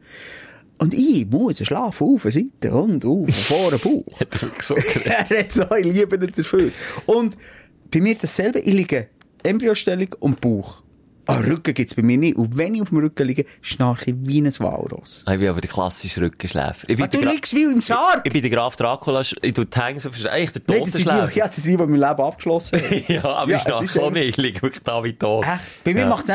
Und 0.80 0.96
ich 0.96 1.28
muss 1.30 1.64
schlafen, 1.64 2.08
auf, 2.08 2.24
Seite 2.24 2.74
und 2.74 3.06
auf, 3.06 3.30
vor 3.30 3.70
dem 3.70 3.80
Bauch. 3.80 4.20
Hat 4.20 4.42
er 4.42 4.50
so 4.60 4.74
geredet? 4.74 5.06
er 5.30 5.40
hat 5.40 5.52
so, 5.52 5.76
ich 5.76 5.86
liebe 5.86 6.16
ihn 6.16 6.32
dafür. 6.36 6.72
Und 7.06 7.38
bei 7.92 8.02
mir 8.02 8.16
dasselbe, 8.16 8.58
ich 8.58 8.74
liege 8.74 9.08
Embryostellung 9.44 10.10
und 10.20 10.42
Bauch. 10.42 10.82
Ah, 11.26 11.38
Rücken 11.38 11.74
gibt's 11.74 11.96
bei 11.96 12.02
mir 12.02 12.18
nicht. 12.18 12.36
Und 12.36 12.58
wenn 12.58 12.76
ich 12.76 12.82
auf 12.82 12.90
dem 12.90 12.98
Rücken 12.98 13.26
liege, 13.26 13.46
schnarche 13.62 14.12
ich 14.12 14.16
wie 14.20 14.42
ein 14.42 14.54
Walross. 14.60 15.24
Ich 15.26 15.40
bin 15.40 15.48
aber 15.48 15.62
der 15.62 15.70
klassische 15.70 16.20
Rückenschläfer. 16.20 16.90
Ich 16.90 16.98
bin 16.98 17.06
Ah, 17.06 17.08
du 17.08 17.22
liegst 17.22 17.56
wie 17.56 17.64
im 17.64 17.80
Sarg! 17.80 18.22
Ich 18.26 18.34
bin 18.34 18.42
der 18.42 18.52
Graf 18.52 18.76
Dracula, 18.76 19.22
ich 19.22 19.54
tu 19.54 19.64
die 19.64 19.80
Hänge 19.80 20.02
so, 20.02 20.10
eigentlich 20.30 20.52
der 20.52 20.66
Totenschläfer. 20.66 21.32
ja, 21.34 21.48
das 21.48 21.56
sind 21.56 21.72
die, 21.72 21.78
die 21.78 21.84
mein 21.84 21.94
Leben 21.94 22.22
abgeschlossen 22.22 22.78
haben. 22.82 23.04
Ja, 23.08 23.24
aber 23.24 23.52
Ja, 23.52 23.56
ich 23.58 23.66
es 23.66 23.82
ist 23.82 23.92
schnarche 23.94 24.02
auch 24.04 24.12
nicht, 24.12 24.30
ich 24.32 24.38
liege 24.38 24.62
wirklich 24.64 24.84
da 24.84 25.02
wie 25.02 25.14
tot. 25.14 25.46
Echt? 25.46 25.84
Bei 25.86 25.94
mir 25.94 26.02
Ja. 26.02 26.10
macht 26.10 26.26
es 26.28 26.30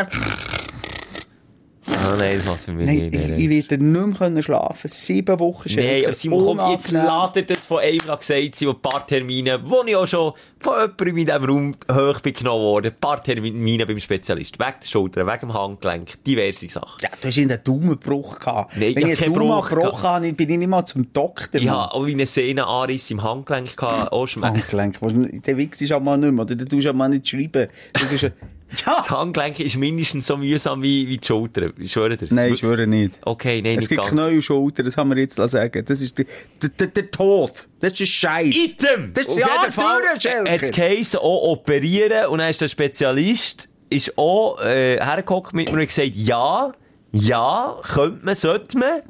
Ah, 1.90 2.14
nein, 2.16 2.36
das 2.36 2.44
macht's 2.46 2.66
bei 2.66 2.72
mir 2.72 2.86
Nein, 2.86 2.96
nicht. 2.96 3.14
ich, 3.14 3.20
nein, 3.28 3.38
ich 3.38 3.46
nein. 3.48 3.50
werde 3.50 3.84
nicht 3.84 4.06
mehr 4.06 4.16
können 4.18 4.42
schlafen 4.42 4.88
Sieben 4.88 5.38
Wochen 5.40 5.68
Nein, 5.68 5.74
Schelker, 5.74 6.06
aber 6.08 6.14
Simon, 6.14 6.44
komm, 6.44 6.70
jetzt 6.70 6.90
unangenehm. 6.90 7.06
ladet 7.06 7.50
das 7.50 7.66
von 7.66 7.78
einem 7.78 7.98
gesagt, 7.98 8.54
sind 8.54 8.68
ein 8.68 8.80
paar 8.80 9.06
Termine, 9.06 9.58
wo 9.64 9.82
ich 9.86 9.96
auch 9.96 10.06
schon 10.06 10.32
von 10.60 10.72
jemandem 10.80 11.16
in 11.16 11.26
diesem 11.26 11.44
Raum 11.44 11.74
hoch 11.90 12.20
bin 12.20 12.32
genommen 12.34 12.62
worden. 12.62 12.86
Ein 12.92 13.00
paar 13.00 13.22
Termine 13.22 13.86
beim 13.86 13.98
Spezialist. 13.98 14.58
Wegen 14.58 14.74
der 14.82 14.86
Schulter, 14.86 15.26
wegen 15.26 15.40
dem 15.40 15.54
Handgelenk, 15.54 16.24
diverse 16.24 16.68
Sachen. 16.68 17.00
Ja, 17.02 17.08
du 17.20 17.28
hast 17.28 17.36
in 17.38 17.48
den 17.48 17.60
Daumenbruch 17.64 18.38
gehabt. 18.38 18.76
Nein, 18.76 18.94
Wenn 18.94 18.98
ich 18.98 19.04
einen 19.06 19.16
keinen 19.16 19.34
Daumen 19.34 19.48
Bruch 19.48 19.68
gebrochen 19.70 20.02
habe, 20.02 20.32
bin 20.32 20.50
ich 20.50 20.58
nicht 20.58 20.68
mal 20.68 20.84
zum 20.84 21.12
Doktor. 21.12 21.58
Ich 21.60 21.66
Mann. 21.66 21.74
habe 21.76 21.94
auch 21.94 22.06
wie 22.06 22.12
einen 22.12 22.26
Sehnenanriss 22.26 23.10
im 23.10 23.22
Handgelenk 23.22 23.76
gehabt, 23.76 24.30
schon. 24.30 24.44
Handgelenk. 24.44 24.98
Der 25.44 25.56
Wichs 25.56 25.80
ist 25.80 25.92
auch 25.92 26.00
mal 26.00 26.18
nicht 26.18 26.32
mehr, 26.32 26.44
oder? 26.44 26.54
Du 26.54 26.64
tust 26.66 26.86
auch 26.86 26.92
mal 26.92 27.08
nicht 27.08 27.28
schreiben. 27.28 27.68
Ja! 28.84 28.96
Das 28.96 29.10
Handgelenk 29.10 29.60
ist 29.60 29.76
mindestens 29.76 30.26
so 30.26 30.36
mühsam 30.36 30.82
wie, 30.82 31.08
wie 31.08 31.16
die 31.16 31.26
Schulter. 31.26 31.70
Ich 31.78 31.92
schwöre 31.92 32.16
dir. 32.16 32.28
Nein, 32.30 32.52
ich 32.52 32.60
schwöre 32.60 32.86
nicht. 32.86 33.18
Okay, 33.22 33.62
nein, 33.62 33.78
Es 33.78 33.88
nicht 33.88 34.00
gibt. 34.00 34.10
Knie 34.10 34.36
und 34.36 34.42
Schulter, 34.42 34.82
das 34.82 34.96
haben 34.96 35.10
wir 35.10 35.16
jetzt 35.18 35.36
sagen. 35.36 35.84
Das 35.84 36.00
ist 36.00 36.18
der, 36.18 36.26
der, 36.62 36.86
der, 36.88 37.10
Tod. 37.10 37.68
Das 37.80 37.92
ist 37.92 38.00
ein 38.00 38.06
Scheiß. 38.06 38.54
Item! 38.54 39.12
Das 39.14 39.26
ist 39.26 39.42
Auf 39.42 39.50
jeden 39.62 39.72
Fall 39.72 40.00
durch, 40.02 40.22
Schelker. 40.22 40.52
hat 40.52 40.62
es 40.62 40.70
geheissen, 40.70 41.18
auch 41.18 41.52
operieren. 41.52 42.26
Und 42.26 42.38
dann 42.38 42.50
ist 42.50 42.60
der 42.60 42.68
Spezialist 42.68 43.68
ist 43.90 44.18
auch 44.18 44.60
äh, 44.60 44.98
hergekommen 45.00 45.48
mit 45.52 45.72
mir 45.72 45.80
und 45.80 45.86
gesagt, 45.86 46.10
ja, 46.14 46.72
ja, 47.12 47.76
könnte 47.82 48.24
man, 48.24 48.34
sollte 48.34 48.78
man. 48.78 49.00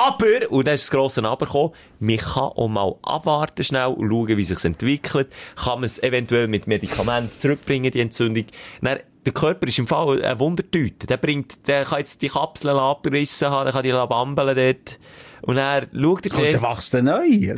Aber, 0.00 0.50
und 0.50 0.66
dann 0.66 0.74
ist 0.76 0.84
das 0.84 0.90
grosse 0.90 1.22
Aber 1.22 1.44
gekommen, 1.44 1.72
man 1.98 2.16
kann 2.16 2.42
auch 2.44 2.68
mal 2.68 2.94
abwarten 3.02 3.62
schnell 3.62 3.88
und 3.88 4.08
schauen, 4.10 4.36
wie 4.36 4.44
sich's 4.44 4.64
entwickelt. 4.64 5.28
Kann 5.56 5.80
man 5.80 5.84
es 5.84 6.02
eventuell 6.02 6.48
mit 6.48 6.66
Medikamenten 6.66 7.38
zurückbringen, 7.38 7.90
die 7.90 8.00
Entzündung. 8.00 8.46
Dann, 8.80 9.00
der 9.26 9.32
Körper 9.34 9.68
ist 9.68 9.78
im 9.78 9.86
Fall 9.86 10.22
eine 10.22 10.38
Wundertüte. 10.38 11.06
Der 11.06 11.18
bringt, 11.18 11.66
der 11.68 11.84
kann 11.84 11.98
jetzt 11.98 12.22
die 12.22 12.28
Kapseln 12.28 12.78
abgerissen 12.78 13.50
haben, 13.50 13.64
der 13.64 13.72
kann 13.74 13.82
die 13.82 13.92
bambeln 13.92 14.56
dort. 14.56 14.98
Und 15.42 15.56
dann 15.56 15.82
schaut 15.92 16.26
er 16.26 16.32
Und 16.32 16.44
dort. 16.44 16.54
dann 16.54 16.62
wachst 16.62 16.94
du 16.94 17.02
neu. 17.02 17.54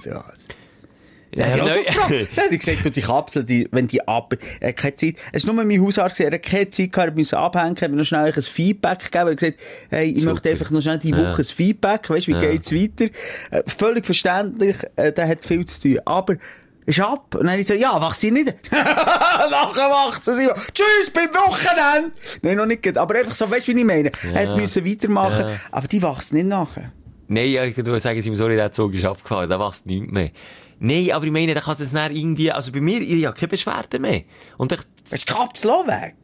Ja, 1.35 1.47
Ja, 1.49 1.57
Ja, 1.57 1.57
ja, 1.57 1.65
neu- 1.65 1.73
so 1.73 1.83
gefragt. 1.83 2.11
Dann 2.37 2.45
hat 2.45 2.51
er 2.53 2.59
gesagt, 2.59 2.85
du, 2.87 2.91
die 2.91 3.01
Kapsel, 3.01 3.45
die, 3.45 3.69
wenn 3.73 3.87
die 3.87 4.07
ab, 4.07 4.35
er 4.61 4.69
hat 4.69 4.77
keine 4.77 4.97
Zeit, 4.97 5.15
es 5.33 5.45
ist 5.45 5.47
nur 5.53 5.65
mein 5.65 5.81
Hausarzt 5.83 6.21
er 6.21 6.31
hat 6.33 6.43
keine 6.43 6.69
Zeit 6.71 6.93
gehabt, 6.93 7.11
er 7.13 7.17
musste 7.17 7.39
abhängen, 7.39 7.77
er 7.77 7.83
hat 7.83 7.91
mir 7.91 7.97
noch 7.97 8.05
schnell 8.05 8.33
ein 8.35 8.43
Feedback 8.43 8.99
gegeben, 9.01 9.27
er 9.27 9.31
hat 9.31 9.39
gesagt, 9.39 9.61
hey, 9.91 10.11
ich 10.11 10.19
Super. 10.21 10.33
möchte 10.35 10.51
einfach 10.51 10.71
noch 10.71 10.81
schnell 10.83 10.99
die 10.99 11.13
Woche 11.17 11.37
ein 11.39 11.45
Feedback, 11.45 12.11
weißt, 12.11 12.29
wie 12.29 12.33
geht's 12.35 12.73
weiter? 12.75 13.11
Äh, 13.51 13.63
völlig 13.67 14.05
verständlich, 14.05 14.77
äh, 14.97 15.13
der 15.13 15.29
hat 15.29 15.45
viel 15.45 15.65
zu 15.67 15.81
tun, 15.81 15.99
aber, 16.05 16.37
ist 16.85 16.99
ab. 17.01 17.35
Und 17.37 17.47
dann 17.47 17.59
ich 17.59 17.65
gesagt, 17.67 17.81
ja, 17.81 18.01
wachst 18.01 18.21
sie 18.23 18.33
nicht? 18.33 18.53
Nachher 18.73 19.89
wacht 19.91 20.25
sie. 20.25 20.49
Tschüss, 20.75 21.11
beim 21.15 21.29
Wochenende! 21.33 22.11
Nein, 22.43 22.57
noch 22.57 22.67
nicht, 22.67 22.99
aber 22.99 23.15
einfach 23.15 23.35
so, 23.35 23.49
weißt 23.51 23.69
du, 23.69 23.75
wie 23.75 23.79
ich 23.81 23.85
meine? 23.87 24.11
Er 24.35 24.49
hat 24.51 24.57
müssen 24.59 24.85
weitermachen, 24.85 25.47
Ja. 25.49 25.57
aber 25.71 25.87
die 25.89 26.03
wachst 26.03 26.33
nicht 26.33 26.47
nachher. 26.47 26.93
Nein, 27.29 27.49
ja, 27.51 27.65
ich 27.65 27.77
würde 27.77 27.99
sagen, 28.01 28.21
Simon, 28.21 28.37
sorry, 28.37 28.57
der 28.57 28.73
Zug 28.73 28.93
ist 28.95 29.05
abgefahren, 29.05 29.49
da 29.49 29.59
machst 29.59 29.87
du 29.87 29.91
nichts 29.91 30.13
mehr. 30.13 30.31
Nein, 30.85 31.13
aber 31.13 31.25
ich 31.27 31.31
meine, 31.31 31.55
da 31.55 31.61
kann 31.61 31.77
es 31.79 31.93
dann 31.93 32.15
irgendwie, 32.15 32.51
also 32.51 32.73
bei 32.73 32.81
mir, 32.81 33.01
ich 33.01 33.25
habe 33.25 33.37
keine 33.37 33.49
Beschwerden 33.49 34.03
mehr. 34.03 34.23
Und 34.59 34.73
ich, 34.73 34.81
Ist 35.11 35.29
die 35.29 35.33
Kapsel 35.33 35.71
auch 35.71 35.87
weg? 35.87 36.17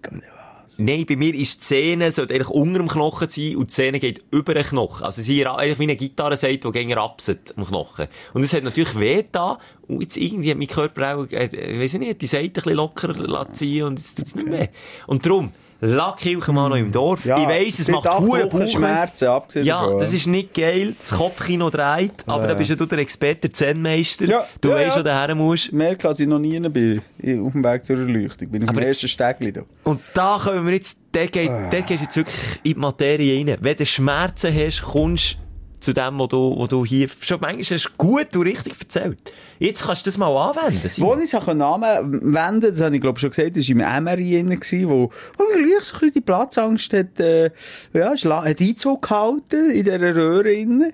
nein, 0.79 1.05
bei 1.07 1.15
mir 1.17 1.33
ist 1.35 1.57
die 1.57 1.61
Zähne, 1.61 2.11
sollte 2.11 2.35
eigentlich 2.35 2.51
unter 2.51 2.81
dem 2.81 2.89
Knochen 2.89 3.29
sein 3.29 3.57
und 3.57 3.71
die 3.71 3.75
Zähne 3.75 4.01
geht 4.01 4.25
über 4.33 4.55
den 4.55 4.65
Knochen. 4.65 5.05
Also 5.05 5.23
sie 5.23 5.41
ist 5.41 5.47
eigentlich 5.47 5.79
wie 5.79 5.83
eine 5.85 5.97
Gitarre 5.97 6.37
sagt, 6.37 6.65
die 6.65 6.73
gegen 6.73 6.93
rapset 6.93 7.55
am 7.57 7.67
Knochen. 7.67 8.07
Und 8.35 8.45
es 8.45 8.53
hat 8.53 8.65
natürlich 8.65 8.99
weh 8.99 9.25
da 9.31 9.59
und 9.87 10.01
jetzt 10.01 10.17
irgendwie 10.17 10.51
hat 10.51 10.59
mein 10.59 10.67
Körper 10.67 11.17
auch, 11.17 11.27
äh, 11.31 11.47
ich 11.47 11.81
weiss 11.81 11.93
nicht, 11.95 12.21
die 12.21 12.27
Seite 12.27 12.47
ein 12.47 12.53
bisschen 12.53 12.75
locker 12.75 13.15
lassen 13.15 13.55
ziehen 13.55 13.85
und 13.85 13.99
jetzt 13.99 14.17
tut's 14.17 14.35
nicht 14.35 14.49
mehr. 14.49 14.71
Und 15.07 15.25
darum, 15.25 15.53
Lackkirche 15.81 16.53
mal 16.53 16.69
noch 16.69 16.77
im 16.77 16.91
Dorf. 16.91 17.25
ich 17.25 17.31
weiss, 17.31 17.79
es 17.79 17.89
macht 17.89 18.05
Bauchweh. 18.05 18.67
Schmerzen, 18.67 19.29
abgesehen 19.29 19.65
Ja, 19.65 19.83
davon. 19.83 19.99
das 20.01 20.13
ist 20.13 20.27
nicht 20.27 20.53
geil. 20.53 20.95
Das 21.01 21.11
Kopfkino 21.13 21.71
dreht. 21.71 22.13
Aber 22.27 22.47
da 22.49 22.55
bist 22.55 22.71
ja 22.71 22.77
du 22.77 22.85
der 22.87 22.99
Experte, 22.99 23.43
der 23.49 23.53
Zen-Meister. 23.53 24.25
Ja, 24.27 24.45
du 24.61 24.71
ja, 24.71 24.75
weißt, 24.75 24.97
ja. 24.97 24.99
wo 24.99 25.03
du 25.05 25.11
her 25.15 25.35
musst. 25.37 25.73
Mehr 25.73 25.97
als 26.03 26.19
ich 26.19 26.27
noch 26.27 26.41
nie 26.41 26.59
bin. 26.69 27.01
Ich- 27.19 27.39
Auf 27.41 27.53
dem 27.53 27.63
Weg 27.65 27.85
zur 27.87 27.97
Erleuchtung. 27.99 28.49
Bin 28.51 28.63
ich 28.63 28.69
Aber- 28.69 28.81
dem 28.81 28.89
ersten 28.89 29.07
Stegli 29.09 29.53
da. 29.53 29.63
Und 29.85 30.01
da 30.15 30.41
können 30.43 30.67
wir 30.67 30.75
jetzt, 30.75 30.99
der 31.15 31.29
geht, 31.29 31.51
der 31.71 31.83
gehst 31.83 32.03
jetzt 32.03 32.17
wirklich 32.17 32.37
in 32.65 32.75
die 32.75 32.79
Materie 32.81 33.39
rein. 33.47 33.57
Wenn 33.61 33.77
du 33.77 33.87
Schmerzen 33.87 34.53
hast, 34.55 34.83
kommst 34.83 35.35
du 35.35 35.39
zu 35.81 35.93
dem, 35.93 36.19
wo 36.19 36.27
du, 36.27 36.57
wo 36.57 36.67
du 36.67 36.85
hier, 36.85 37.09
schon 37.21 37.41
manchmal 37.41 37.79
hast 37.79 37.99
gut 37.99 38.35
und 38.35 38.43
richtig 38.43 38.75
erzählt. 38.81 39.33
Jetzt 39.59 39.85
kannst 39.85 40.07
du 40.07 40.09
das 40.11 40.19
mal 40.19 40.35
anwenden. 40.37 40.81
Wo 40.83 40.89
Simon. 40.89 41.19
ich 41.19 41.25
es 41.25 41.35
anwenden 41.35 42.35
konnte, 42.35 42.71
das 42.71 42.81
habe 42.81 42.95
ich 42.95 43.01
glaube 43.01 43.19
schon 43.19 43.31
gesagt, 43.31 43.57
das 43.57 43.69
war 43.69 43.99
im 43.99 44.05
MRI 44.05 44.39
drin, 44.39 44.89
wo, 44.89 45.11
wo 45.37 45.45
mir 45.45 45.65
gleich 45.65 45.85
so 45.85 45.95
ein 45.95 46.01
bisschen 46.01 46.15
die 46.15 46.21
Platzangst 46.21 46.93
hat, 46.93 47.21
äh, 47.21 47.51
ja, 47.93 48.17
hat 48.17 48.61
Einzug 48.61 49.03
gehalten 49.03 49.71
in 49.71 49.85
dieser 49.85 50.17
Röhre 50.17 50.43
drin. 50.43 50.93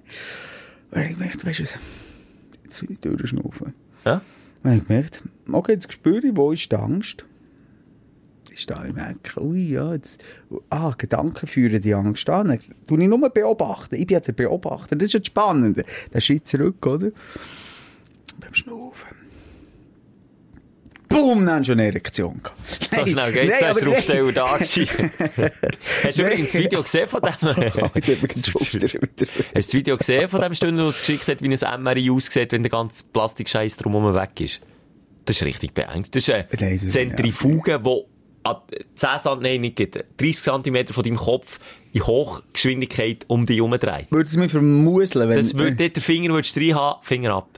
Und 0.90 1.00
ich 1.00 1.08
gemerkt, 1.10 1.44
weißt 1.44 1.58
du 1.58 1.62
was, 1.64 1.78
jetzt 2.64 2.82
will 2.82 2.92
ich 2.92 3.00
durchschnaufen. 3.00 3.74
Ja? 4.04 4.20
Und 4.62 4.72
ich 4.72 4.86
gemerkt, 4.86 5.22
okay, 5.50 5.72
jetzt 5.72 5.92
spüre 5.92 6.26
ich, 6.26 6.36
wo 6.36 6.52
ist 6.52 6.70
die 6.70 6.76
Angst? 6.76 7.24
Ist 8.54 8.70
da, 8.70 8.84
ich 8.86 8.94
merke, 8.94 9.42
ui, 9.42 9.72
ja, 9.72 9.94
jetzt, 9.94 10.22
ah, 10.70 10.92
Gedanken 10.96 11.48
führen 11.48 11.80
die 11.80 11.92
Angst 11.92 12.30
an. 12.30 12.48
Dann 12.48 12.60
tue 12.86 13.02
ich 13.02 13.08
nur 13.08 13.28
beobachten. 13.28 13.96
Ich 13.96 14.06
bin 14.06 14.14
ja 14.14 14.20
der 14.20 14.32
Beobachter. 14.32 14.94
Das 14.94 15.06
ist 15.06 15.14
ja 15.14 15.18
das 15.18 15.26
Spannende. 15.26 15.84
Der 16.12 16.20
Schritt 16.20 16.46
zurück, 16.46 16.86
oder? 16.86 17.10
Beim 18.38 18.54
Schnaufen. 18.54 19.16
Boom, 21.08 21.46
dann 21.46 21.64
schon 21.64 21.74
eine 21.74 21.86
Ererektion 21.86 22.40
gehabt. 22.42 22.94
So 22.94 23.06
schnell 23.06 23.32
geht's, 23.32 23.60
nein, 23.60 23.70
aber 23.70 23.80
der 23.80 23.88
Aufsteller 23.90 24.32
da 24.32 24.56
gewesen. 24.56 24.88
Hast 26.04 26.18
du 26.18 26.22
übrigens 26.22 26.52
das 26.52 26.62
Video 26.62 26.82
gesehen 26.82 27.08
von 27.08 27.20
dem? 27.20 27.32
Hast 27.42 28.46
du 28.46 29.32
das 29.54 29.74
Video 29.74 29.96
gesehen 29.96 30.28
von 30.28 30.40
dem 30.40 30.54
Stunde, 30.54 30.84
wo 30.84 30.88
es 30.88 31.00
geschickt 31.00 31.28
hat, 31.28 31.42
wie 31.42 31.54
ein 31.54 31.82
MRI 31.82 32.10
aussieht, 32.10 32.52
wenn 32.52 32.62
der 32.62 32.70
ganze 32.70 33.04
Plastikscheiß 33.12 33.76
drumherum 33.76 34.14
weg 34.14 34.40
ist? 34.40 34.60
Das 35.24 35.36
ist 35.36 35.42
richtig 35.42 35.72
beengt. 35.72 36.14
Das 36.14 36.28
ist 36.28 36.34
eine 36.34 36.78
Zentrifuge, 36.78 37.80
die 37.80 38.13
10 38.94 39.08
cm, 39.20 39.40
nein, 39.40 39.60
nicht 39.60 39.76
geht, 39.76 40.04
30 40.18 40.42
cm 40.42 40.86
von 40.88 41.04
deinem 41.04 41.16
Kopf 41.16 41.58
in 41.92 42.06
Hochgeschwindigkeit 42.06 43.24
um 43.28 43.46
dich 43.46 43.58
herumdreht. 43.58 44.06
Würde 44.10 44.28
es 44.28 44.36
mich 44.36 44.50
vermuseln, 44.50 45.28
wenn... 45.28 45.36
Das 45.36 45.56
würde 45.56 45.90
den 45.90 46.02
Finger, 46.02 46.30
würdest 46.30 46.56
du 46.56 46.60
rein 46.60 46.74
haben, 46.74 47.02
Finger 47.02 47.34
ab. 47.34 47.48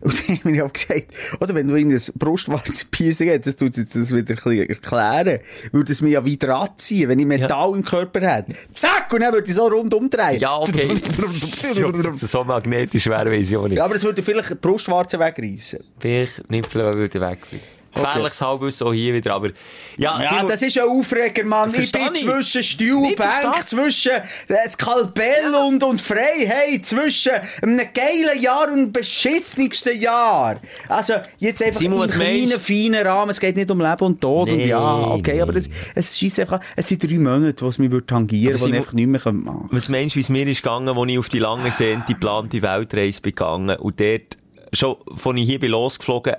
Und 0.00 0.28
dann 0.28 0.38
habe 0.38 0.52
ich 0.52 0.62
auch 0.62 0.72
gesagt, 0.72 1.06
oder 1.40 1.54
wenn 1.54 1.68
du 1.68 1.74
in 1.74 1.92
ein 1.92 2.00
Brustwarzenpiercing 2.16 3.30
hast, 3.30 3.46
das 3.46 3.56
tut 3.56 3.76
jetzt 3.76 3.94
das 3.94 4.10
wieder 4.10 4.30
ein 4.30 4.36
bisschen 4.36 4.68
erklären, 4.68 5.40
würde 5.72 5.92
es 5.92 6.02
mich 6.02 6.12
ja 6.12 6.24
wieder 6.24 6.56
anziehen, 6.56 7.08
wenn 7.08 7.18
ich 7.18 7.26
Metall 7.26 7.74
im 7.74 7.84
Körper 7.84 8.20
hätte. 8.20 8.54
Zack! 8.72 9.12
Und 9.12 9.20
dann 9.20 9.32
würde 9.32 9.48
ich 9.48 9.54
so 9.54 9.66
rundum 9.66 10.08
drehen. 10.08 10.40
Ja, 10.40 10.58
okay. 10.58 10.88
so, 11.26 11.92
so 12.14 12.44
magnetisch 12.44 13.06
wäre 13.06 13.30
Vision 13.30 13.68
nicht. 13.68 13.78
Ja, 13.78 13.84
aber 13.84 13.96
es 13.96 14.04
würde 14.04 14.22
vielleicht 14.22 14.50
die 14.50 14.54
Brustwarze 14.54 15.18
wegreißen. 15.18 15.80
Vielleicht 15.98 16.50
Nippel 16.50 16.96
würde 16.96 17.20
wegfliegen. 17.20 17.79
Gefährliches 17.94 18.40
Halbwissen 18.40 18.86
auch 18.86 18.92
hier 18.92 19.14
wieder, 19.14 19.34
aber, 19.34 19.48
ja, 19.96 20.20
Ja, 20.22 20.44
das 20.44 20.62
ist 20.62 20.78
ein 20.78 20.88
Aufreger, 20.88 21.44
Mann. 21.44 21.72
Ich 21.74 21.90
bin 21.90 22.02
ich. 22.14 22.20
zwischen 22.22 22.62
Stuhl, 22.62 23.08
Nee, 23.08 23.14
Bank, 23.14 23.62
zwischen 23.66 24.12
äh, 24.12 24.70
Skalpell 24.70 25.54
und, 25.66 25.82
und 25.82 26.00
Freiheit, 26.00 26.86
zwischen 26.86 27.32
einem 27.62 27.80
geilen 27.92 28.40
Jahr 28.40 28.68
und 28.70 28.76
dem 28.76 28.92
beschissenigsten 28.92 30.00
Jahr. 30.00 30.60
Also, 30.88 31.14
jetzt 31.38 31.62
einfach 31.62 31.80
Simon, 31.80 31.98
im 31.98 32.04
was 32.04 32.12
kleinen, 32.12 32.60
feinen 32.60 33.06
Rahmen. 33.06 33.30
Es 33.30 33.40
geht 33.40 33.56
nicht 33.56 33.70
um 33.70 33.80
Leben 33.80 34.04
und 34.04 34.20
Tod. 34.20 34.48
und 34.48 34.56
Nee, 34.56 34.68
ja, 34.68 34.80
okay, 35.08 35.34
nee. 35.34 35.42
aber 35.42 35.56
es, 35.56 35.68
es 35.94 36.18
scheisst 36.18 36.40
einfach, 36.40 36.60
es 36.76 36.88
sind 36.88 37.02
drei 37.02 37.18
Monate, 37.18 37.64
wo 37.64 37.68
es 37.68 37.78
mich 37.78 37.90
würde 37.90 38.06
tangieren, 38.06 38.54
Aber 38.54 38.62
wo 38.62 38.68
ich 38.68 38.74
einfach 38.74 38.92
nicht 38.92 39.06
mehr 39.06 39.20
machen 39.20 39.44
kann. 39.44 39.68
Was 39.72 39.88
meinst 39.88 40.14
du, 40.14 40.18
wie 40.18 40.22
es 40.22 40.28
mir 40.28 40.46
ist 40.46 40.62
gegangen, 40.62 40.88
als 40.96 41.08
ich 41.10 41.18
auf 41.18 41.28
die 41.28 41.38
lange 41.38 41.70
sehnte 41.70 42.14
geplante 42.14 42.62
Weltreise 42.62 43.20
gegangen 43.20 43.76
und 43.76 44.00
dort, 44.00 44.36
schon, 44.72 44.96
von 45.16 45.36
ich 45.36 45.48
hier 45.48 45.58
bin 45.60 45.70
losgeflogen, 45.70 46.34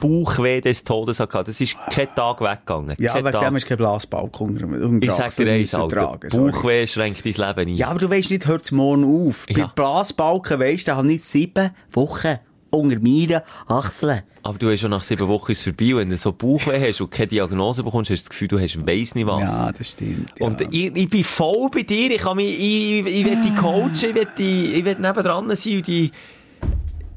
Bauchweh 0.00 0.60
des 0.60 0.84
Todes 0.84 1.20
hatte. 1.20 1.44
Das 1.44 1.60
ist 1.60 1.76
kein 1.90 2.14
Tag 2.14 2.40
weggegangen. 2.40 2.94
Ja, 2.98 3.12
kein 3.12 3.24
wegen 3.24 3.32
Tag. 3.32 3.42
dem 3.42 3.56
ist 3.56 3.66
kein 3.66 3.80
unter 3.80 5.06
Ich 5.06 5.12
sag 5.12 5.34
dir 5.34 5.50
eins, 5.50 5.74
Alter. 5.74 6.18
Bauchweh 6.30 6.86
schränkt 6.86 7.24
dein 7.24 7.32
Leben 7.32 7.60
ein. 7.60 7.76
Ja, 7.76 7.88
aber 7.88 8.00
du 8.00 8.10
weisst 8.10 8.30
nicht, 8.30 8.46
hört 8.46 8.64
es 8.64 8.72
morgen 8.72 9.28
auf. 9.28 9.46
Ja. 9.48 9.66
Bei 9.66 9.72
Blasbalken 9.74 10.60
weisst 10.60 10.88
du, 10.88 10.96
habe 10.96 11.12
ich 11.12 11.24
sieben 11.24 11.70
Wochen 11.92 12.38
unter 12.70 13.00
meinen 13.00 13.40
Achseln. 13.68 14.22
Aber 14.42 14.58
du 14.58 14.70
hast 14.70 14.80
schon 14.80 14.90
nach 14.90 15.02
sieben 15.02 15.26
Wochen 15.26 15.52
ist 15.52 15.62
vorbei. 15.62 15.94
Und 15.94 16.00
wenn 16.00 16.10
du 16.10 16.16
so 16.16 16.32
Bauchweh 16.32 16.88
hast 16.88 17.00
und 17.00 17.10
keine 17.10 17.28
Diagnose 17.28 17.82
bekommst, 17.82 18.10
hast 18.10 18.20
du 18.20 18.24
das 18.24 18.30
Gefühl, 18.30 18.48
du 18.48 18.60
hast 18.60 18.86
weiss 18.86 19.14
nicht 19.14 19.26
was. 19.26 19.42
Ja, 19.42 19.72
das 19.72 19.88
stimmt. 19.90 20.32
Ja. 20.38 20.46
Und 20.46 20.60
ich, 20.72 20.94
ich 20.94 21.08
bin 21.08 21.24
voll 21.24 21.68
bei 21.72 21.82
dir. 21.82 22.10
Ich 22.12 22.18
kann 22.18 22.36
mich, 22.36 22.56
ich, 22.58 23.06
ich 23.06 23.24
will 23.24 23.42
dich 23.42 23.56
coachen, 23.56 23.92
ich 23.94 24.14
will, 24.14 24.28
die, 24.38 24.74
ich 24.74 24.84
will 24.84 24.96
nebendran 24.98 25.54
sein 25.56 25.76
und 25.78 25.86
die, 25.86 26.12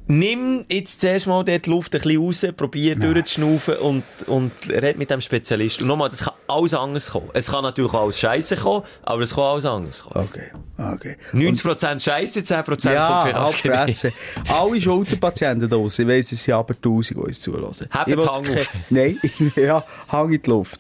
nimm 0.09 0.65
jetzt 0.69 1.01
zuerst 1.01 1.27
mal 1.27 1.43
dort 1.43 1.65
die 1.65 1.69
Luft 1.69 1.95
ein 1.95 2.01
bisschen 2.01 2.21
raus, 2.21 2.45
probier 2.57 2.95
durchzuschnaufen 2.95 3.77
und, 3.77 4.03
und 4.25 4.51
red 4.67 4.97
mit 4.97 5.09
dem 5.09 5.21
Spezialist. 5.21 5.81
Und 5.81 5.87
nochmal, 5.87 6.09
das 6.09 6.23
kann 6.23 6.33
alles 6.47 6.73
anders 6.73 7.11
kommen. 7.11 7.29
Es 7.33 7.49
kann 7.49 7.63
natürlich 7.63 7.93
auch 7.93 8.03
alles 8.03 8.19
Scheiße 8.19 8.57
kommen, 8.57 8.83
aber 9.03 9.21
es 9.21 9.33
kann 9.33 9.43
alles 9.43 9.65
anders 9.65 10.03
kommen. 10.03 10.27
Okay, 10.27 10.51
okay. 10.77 11.17
90% 11.31 11.99
Scheiße, 11.99 12.39
10% 12.39 12.63
kommt 12.63 12.83
Ja, 12.85 13.47
vielleicht. 13.47 14.01
Fresse. 14.01 14.13
Alle 14.49 14.81
Schulterpatienten 14.81 15.69
draussen, 15.69 16.01
ich 16.01 16.07
weiss, 16.07 16.31
es 16.31 16.43
sind 16.43 16.55
aber 16.55 16.79
tausend, 16.81 17.19
die 17.19 17.23
uns 17.23 17.39
zulassen. 17.39 17.87
Habt 17.91 18.09
will 18.09 18.25
Hang 18.25 18.47
auf. 18.47 18.71
Nein, 18.89 19.19
ja, 19.55 19.85
Hang 20.07 20.33
in 20.33 20.41
die 20.41 20.49
Luft. 20.49 20.79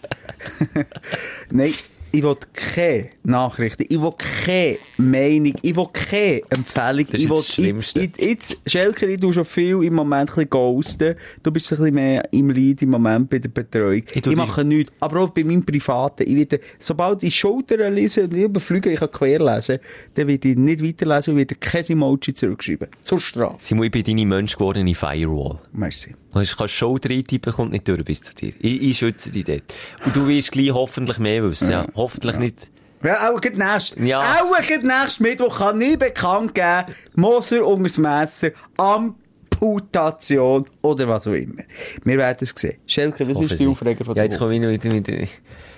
Nein, 1.51 1.73
ich 2.11 2.23
will 2.23 2.35
keine 2.53 3.09
Nachrichten, 3.23 3.83
ich 3.87 4.01
will 4.01 4.13
keine 4.17 4.77
Meinung, 4.97 5.53
ich 5.61 5.75
will 5.75 5.87
keine 5.93 6.41
Empfehlung. 6.49 7.05
Das 7.05 7.13
ist 7.15 7.23
ich 7.23 7.29
will, 7.29 7.37
das 7.37 7.47
Schlimmste. 7.53 7.99
Ich, 8.01 8.09
ich, 8.17 8.29
jetzt, 8.29 8.57
Schelker, 8.65 9.07
ich 9.07 9.19
tu 9.19 9.31
schon 9.31 9.45
viel 9.45 9.83
im 9.83 9.93
Moment 9.93 10.29
ein 10.29 10.33
bisschen 10.35 10.49
ghosten. 10.49 11.15
Du 11.43 11.51
bist 11.51 11.71
ein 11.71 11.77
bisschen 11.77 11.93
mehr 11.95 12.23
im 12.33 12.49
Leid 12.49 12.81
im 12.81 12.89
Moment 12.89 13.29
bei 13.29 13.39
der 13.39 13.49
Betreuung. 13.49 14.03
Ich 14.07 14.15
Ich, 14.15 14.21
tu 14.21 14.29
dich- 14.29 14.37
mache 14.37 14.63
nichts. 14.63 14.91
Aber 14.99 15.19
auch 15.21 15.29
bei 15.29 15.43
meinem 15.43 15.63
Privaten. 15.65 16.23
Ich 16.27 16.35
werde, 16.35 16.59
sobald 16.79 17.23
ich 17.23 17.35
Schultern 17.35 17.93
lese 17.93 18.23
und 18.23 18.33
ich 18.33 18.85
ich 18.85 18.99
kann 18.99 19.11
quer 19.11 19.39
lesen, 19.39 19.79
dann 20.15 20.27
werde 20.27 20.49
ich 20.49 20.57
nicht 20.57 20.83
weiterlesen 20.83 21.33
und 21.33 21.37
werde 21.37 21.55
kein 21.55 21.83
Emoji 21.85 22.33
zurückschreiben. 22.33 22.87
Zur 23.03 23.19
Strafe. 23.19 23.57
Simon, 23.61 23.85
ich 23.85 23.91
bin 23.91 24.03
deine 24.03 24.25
Mensch 24.25 24.55
gewordene 24.55 24.95
Firewall. 24.95 25.59
Merci. 25.73 26.15
Du 26.29 26.33
kannst 26.37 26.57
kannst 26.57 26.73
Schulter 26.75 27.09
eintippen, 27.09 27.51
kommt 27.53 27.71
nicht 27.71 27.87
durch 27.87 28.03
bis 28.05 28.21
zu 28.21 28.35
dir. 28.35 28.53
Ich, 28.59 28.81
ich 28.83 28.97
schütze 28.97 29.31
dich 29.31 29.45
dort. 29.45 29.63
Und 30.05 30.15
du 30.15 30.27
wirst 30.27 30.51
gleich 30.51 30.71
hoffentlich 30.71 31.17
mehr 31.17 31.43
wissen, 31.43 31.71
ja. 31.71 31.87
Hoffentlich 31.95 32.35
nicht. 32.37 32.67
Ja, 33.03 33.31
auch 33.31 33.39
nächst, 33.41 33.97
Ja. 33.97 34.19
auch 34.19 34.61
gerade 34.61 34.85
nächst 34.85 35.21
Mittwoch 35.21 35.57
kann 35.59 35.79
ich 35.81 35.97
bekannt 35.97 36.53
geben, 36.53 36.85
Moser 37.15 37.65
unter 37.65 37.83
das 37.83 37.97
Messer, 37.97 38.49
Amputation 38.77 40.65
oder 40.81 41.07
was 41.07 41.25
auch 41.25 41.31
immer. 41.33 41.63
Wir 42.03 42.17
werden 42.17 42.37
es 42.41 42.49
sehen. 42.55 42.77
Schelke, 42.85 43.27
was 43.33 43.41
ist 43.51 43.59
die. 43.59 43.67
Aufreger 43.67 44.03
von 44.05 44.15
Ja, 44.15 44.23
der 44.23 44.25
jetzt 44.25 44.37
komme 44.37 44.55
ich 44.55 44.61
noch 44.61 44.69
wieder 44.69 44.93
mit, 44.93 45.07
ja, 45.07 45.25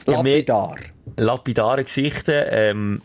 Lapidar. 0.07 0.75
lapidare 1.17 1.83
Geschichten, 1.83 2.43
ähm, 2.49 3.01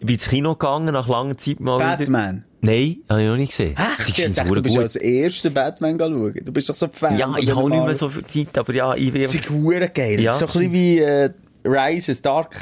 ich 0.00 0.06
bin 0.06 0.14
ins 0.14 0.28
Kino 0.28 0.52
gegangen, 0.54 0.92
nach 0.92 1.08
langer 1.08 1.36
Zeit 1.38 1.60
mal 1.60 1.76
wieder. 1.78 1.96
Batman. 1.96 2.44
Nein, 2.62 2.98
habe 3.08 3.22
ich 3.22 3.28
noch 3.28 3.36
nicht 3.36 3.50
gesehen. 3.50 3.74
Ach, 3.76 3.96
Das 3.96 4.08
ich 4.08 4.32
dachte, 4.32 4.48
du 4.54 4.62
bist 4.62 4.74
gut. 4.74 4.82
als 4.82 4.96
erster 4.96 5.50
Batman 5.50 5.98
schauen. 5.98 6.34
Du 6.44 6.52
bist 6.52 6.68
doch 6.68 6.74
so 6.74 6.88
Fan. 6.88 7.16
Ja, 7.16 7.34
ich 7.38 7.54
habe 7.54 7.70
nicht 7.70 7.84
mehr 7.84 7.94
so 7.94 8.08
viel 8.08 8.24
Zeit, 8.24 8.58
aber 8.58 8.74
ja, 8.74 8.94
ich 8.94 9.10
bin 9.12 9.26
Sie 9.26 9.38
sind 9.38 9.48
hure 9.50 9.88
geil. 9.88 10.20
Ja, 10.20 10.34
so 10.36 10.44
ein 10.46 10.52
bisschen 10.52 10.72
wie 10.72 10.98
äh, 10.98 11.30
Rises, 11.64 12.20
Dark 12.20 12.54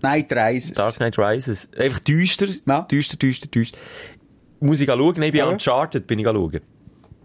Knight 0.00 0.32
Rises. 0.32 0.74
Dark 0.74 0.96
Knight 0.96 1.18
Rises. 1.18 1.68
Einfach 1.76 1.98
düster, 2.00 2.46
Ja. 2.66 2.82
düster, 2.82 3.16
düster, 3.16 3.48
düster. 3.48 3.78
Muss 4.60 4.80
ich 4.80 4.86
schauen? 4.86 5.14
Nein, 5.18 5.32
bei 5.32 5.38
Ja. 5.38 5.46
Uncharted 5.48 6.06
bin 6.06 6.20
ich 6.20 6.24
schauen. 6.26 6.60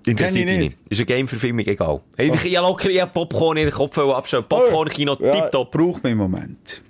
Interessiert 0.06 0.50
ich 0.50 0.58
mich 0.58 0.66
nicht. 0.70 0.78
Ist 0.90 0.98
eine 1.00 1.06
Game-Verfilmung 1.06 1.66
egal. 1.66 2.02
Ich, 2.18 2.46
ich 2.46 2.54
locker, 2.56 2.90
ich 2.90 3.14
Popcorn 3.14 3.58
in 3.58 3.66
den 3.66 3.74
Kopf 3.74 3.98
abstellen. 3.98 4.46
Popcorn-Kino, 4.50 5.16
ja, 5.20 5.32
tipptopp. 5.32 5.72
Braucht 5.72 6.04
man 6.04 6.14
im 6.14 6.18
Moment. 6.18 6.82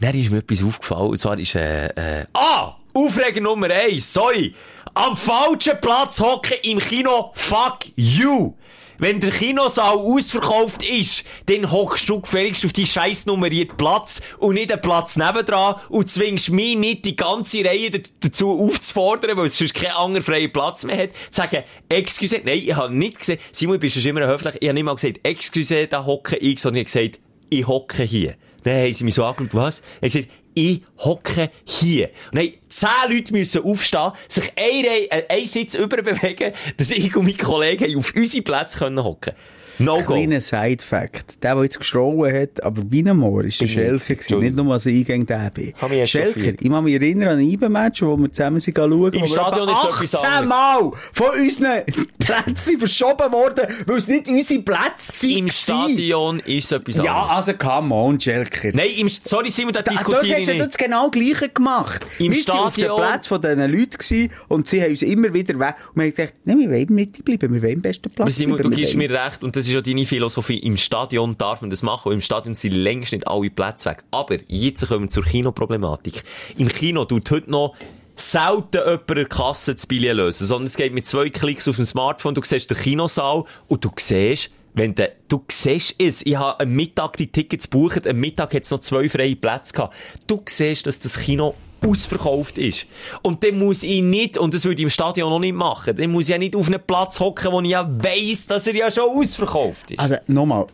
Dann 0.00 0.14
ist 0.14 0.30
mir 0.30 0.38
etwas 0.38 0.64
aufgefallen, 0.64 1.10
und 1.10 1.18
zwar 1.18 1.38
ist, 1.38 1.54
äh, 1.54 1.86
äh, 2.20 2.24
ah! 2.32 2.74
Aufreger 2.92 3.40
Nummer 3.40 3.70
eins, 3.70 4.12
sorry! 4.12 4.54
Am 4.94 5.16
falschen 5.16 5.80
Platz 5.80 6.18
hocken 6.18 6.56
im 6.62 6.78
Kino, 6.78 7.30
fuck 7.34 7.78
you! 7.94 8.54
Wenn 8.98 9.18
der 9.18 9.30
Kinosaal 9.30 9.96
ausverkauft 9.96 10.86
ist, 10.86 11.24
dann 11.46 11.72
hockst 11.72 12.06
du 12.06 12.20
gefälligst 12.20 12.66
auf 12.66 12.74
die 12.74 12.86
scheiß 12.86 13.24
nummerierten 13.24 13.78
Platz 13.78 14.20
und 14.38 14.54
nicht 14.54 14.68
den 14.68 14.80
Platz 14.80 15.16
nebendran 15.16 15.76
und 15.88 16.10
zwingst 16.10 16.50
mich 16.50 16.76
nicht 16.76 17.06
die 17.06 17.16
ganze 17.16 17.64
Reihe 17.64 17.90
dazu 18.20 18.60
aufzufordern, 18.60 19.38
weil 19.38 19.46
es 19.46 19.56
sonst 19.56 19.72
keinen 19.72 19.92
anderen 19.92 20.22
freien 20.22 20.52
Platz 20.52 20.84
mehr 20.84 21.04
hat, 21.04 21.10
zu 21.30 21.40
sagen, 21.40 21.62
excuse, 21.88 22.42
nein, 22.44 22.58
ich 22.58 22.74
habe 22.74 22.94
nicht 22.94 23.20
gesehen, 23.20 23.38
Simon, 23.52 23.76
du 23.76 23.80
bist 23.80 23.94
schon 23.94 24.04
immer 24.04 24.26
höflich, 24.26 24.56
ich 24.60 24.68
habe 24.68 24.74
nicht 24.74 24.84
mal 24.84 24.94
gesagt, 24.96 25.20
excuse, 25.22 25.86
da 25.86 26.04
hocke 26.04 26.36
ich, 26.36 26.60
sondern 26.60 26.82
ich 26.82 26.94
habe 26.94 27.04
gesagt, 27.06 27.20
ich 27.48 27.66
hocke 27.66 28.02
hier. 28.02 28.34
Dann 28.64 28.74
haben 28.74 28.92
sie 28.92 29.04
mich 29.04 29.14
so 29.14 29.24
angeschaut, 29.24 29.54
was? 29.54 29.82
Ich 30.02 30.14
habe 30.14 30.26
gesagt, 30.26 30.28
ich 30.60 30.82
hocke 30.98 31.50
hier. 31.64 32.10
Und 32.32 32.38
dann 32.38 32.50
zehn 32.68 32.88
Leute 33.08 33.32
müssen 33.32 33.62
aufstehen, 33.64 34.12
sich 34.28 34.52
ein, 34.56 34.84
Reihe- 34.84 35.10
äh, 35.10 35.22
einen 35.28 35.46
Sitz 35.46 35.74
überbewegen, 35.76 36.52
dass 36.76 36.90
ich 36.90 37.14
und 37.16 37.24
meine 37.24 37.36
Kollegen 37.36 37.96
auf 37.98 38.12
unsere 38.14 38.42
Plätze 38.44 38.78
können 38.78 39.02
hocken. 39.02 39.34
No. 39.80 39.98
Kleiner 40.02 40.40
Side-Fact. 40.40 41.42
Der, 41.42 41.54
der 41.54 41.64
jetzt 41.64 41.78
geschrauen 41.78 42.32
hat, 42.32 42.62
aber 42.62 42.82
wie 42.90 43.02
ein 43.08 43.16
Moor, 43.16 43.44
ist 43.44 43.60
der 43.60 43.66
Schelker 43.66 43.92
nicht. 43.92 44.08
gewesen. 44.28 44.38
Nicht 44.40 44.56
nur, 44.56 44.72
als 44.72 44.86
ich 44.86 45.06
gegen 45.06 45.26
den 45.26 45.50
bin. 45.52 46.06
Schelker, 46.06 46.52
ich 46.60 46.70
kann 46.70 46.84
mich 46.84 46.94
erinnern 46.94 47.28
an 47.30 47.38
ein 47.38 47.48
IBE-Match, 47.48 48.02
wo 48.02 48.16
wir 48.16 48.32
zusammen 48.32 48.60
sind 48.60 48.76
schauen. 48.76 49.12
Im 49.12 49.20
wir 49.22 49.26
Stadion 49.28 49.68
ist 49.68 49.84
etwas 49.84 50.14
18 50.16 50.28
anderes. 50.28 50.48
Mal 50.48 50.90
von 51.12 51.26
unseren 51.40 51.82
Plätzen 52.18 52.78
verschoben 52.78 53.32
worden, 53.32 53.66
weil 53.86 53.96
es 53.96 54.08
nicht 54.08 54.28
unsere 54.28 54.60
Plätze 54.62 55.12
sind. 55.12 55.30
Im 55.36 55.48
Stadion 55.50 56.40
ist 56.40 56.72
etwas 56.72 56.96
Ja, 56.96 57.22
anderes. 57.22 57.48
also 57.48 57.52
come 57.54 57.94
on, 57.94 58.20
Schelker. 58.20 58.70
Nein, 58.74 58.88
im, 58.98 59.08
sorry 59.08 59.50
Simon, 59.50 59.72
da 59.72 59.82
diskutiere 59.82 60.18
hast 60.34 60.38
ich 60.40 60.44
du 60.46 60.52
ja 60.52 60.54
nicht. 60.58 60.66
das 60.66 60.78
genau 60.78 61.10
Gleiche 61.10 61.48
gemacht. 61.48 62.04
Im 62.18 62.32
wir 62.32 62.46
waren 62.48 62.58
auf 62.60 62.74
den 62.74 62.84
Stadion- 62.84 63.00
Plätzen 63.00 63.28
von 63.28 63.40
diesen 63.40 63.58
Leuten 63.72 63.90
gewesen, 63.98 64.30
und 64.48 64.68
sie 64.68 64.82
haben 64.82 64.90
uns 64.90 65.02
immer 65.02 65.32
wieder 65.32 65.58
weg. 65.58 65.74
Und 65.94 65.96
wir 65.96 66.04
haben 66.04 66.14
gedacht, 66.14 66.34
nein, 66.44 66.58
wir 66.58 66.70
wollen 66.70 66.86
nicht 66.94 67.24
bleiben, 67.24 67.54
wir 67.54 67.62
wollen 67.62 67.74
am 67.76 67.80
besten 67.82 68.10
Platz 68.10 68.20
Aber 68.20 68.30
Simon, 68.30 68.58
du 68.58 68.70
wir 68.70 68.76
gibst 68.76 68.94
mir 68.96 69.10
recht, 69.10 69.42
und 69.42 69.56
das 69.56 69.69
ist 69.70 69.74
ja 69.74 69.80
deine 69.80 70.06
Philosophie. 70.06 70.58
Im 70.58 70.76
Stadion 70.76 71.36
darf 71.38 71.60
man 71.60 71.70
das 71.70 71.82
machen, 71.82 72.12
im 72.12 72.20
Stadion 72.20 72.54
sind 72.54 72.72
längst 72.72 73.12
nicht 73.12 73.26
alle 73.26 73.50
Plätze 73.50 73.90
weg. 73.90 74.04
Aber 74.10 74.36
jetzt 74.48 74.86
kommen 74.86 75.04
wir 75.04 75.10
zur 75.10 75.24
Kinoproblematik. 75.24 76.22
Im 76.58 76.68
Kino 76.68 77.04
tut 77.04 77.30
heute 77.30 77.50
noch 77.50 77.74
selten 78.16 78.76
jemand 78.76 79.10
an 79.10 79.16
der 79.16 79.24
Kasse 79.26 79.74
das 79.74 79.86
Billett 79.86 80.16
lösen, 80.16 80.46
sondern 80.46 80.66
es 80.66 80.76
geht 80.76 80.92
mit 80.92 81.06
zwei 81.06 81.30
Klicks 81.30 81.68
auf 81.68 81.76
dem 81.76 81.84
Smartphone, 81.84 82.34
du 82.34 82.42
siehst 82.44 82.70
den 82.70 82.76
Kinosaal, 82.76 83.44
und 83.68 83.84
du 83.84 83.90
siehst, 83.96 84.50
wenn 84.74 84.94
de, 84.94 85.10
du 85.28 85.42
siehst 85.50 85.94
es, 85.98 86.24
ich 86.24 86.36
habe 86.36 86.60
am 86.60 86.70
Mittag 86.70 87.16
die 87.16 87.28
Tickets 87.28 87.70
gebucht, 87.70 88.06
am 88.06 88.16
Mittag 88.18 88.54
hat 88.54 88.62
es 88.62 88.70
noch 88.70 88.80
zwei 88.80 89.08
freie 89.08 89.36
Plätze 89.36 89.72
gehabt. 89.72 89.94
Du 90.26 90.42
siehst, 90.46 90.86
dass 90.86 91.00
das 91.00 91.18
Kino 91.18 91.54
ausverkauft 91.86 92.58
ist. 92.58 92.86
Und 93.22 93.42
dann 93.44 93.58
muss 93.58 93.82
ich 93.82 94.02
nicht, 94.02 94.38
und 94.38 94.54
das 94.54 94.64
würde 94.64 94.76
ich 94.80 94.84
im 94.84 94.90
Stadion 94.90 95.30
noch 95.30 95.38
nicht 95.38 95.54
machen, 95.54 95.96
dann 95.96 96.10
muss 96.10 96.24
ich 96.24 96.30
ja 96.30 96.38
nicht 96.38 96.54
auf 96.56 96.66
einen 96.68 96.80
Platz 96.86 97.20
hocken, 97.20 97.52
wo 97.52 97.60
ich 97.60 97.70
ja 97.70 97.88
weiss, 98.02 98.46
dass 98.46 98.66
er 98.66 98.74
ja 98.74 98.90
schon 98.90 99.04
ausverkauft 99.10 99.90
ist. 99.90 99.98
Also, 100.00 100.16
nochmal. 100.26 100.66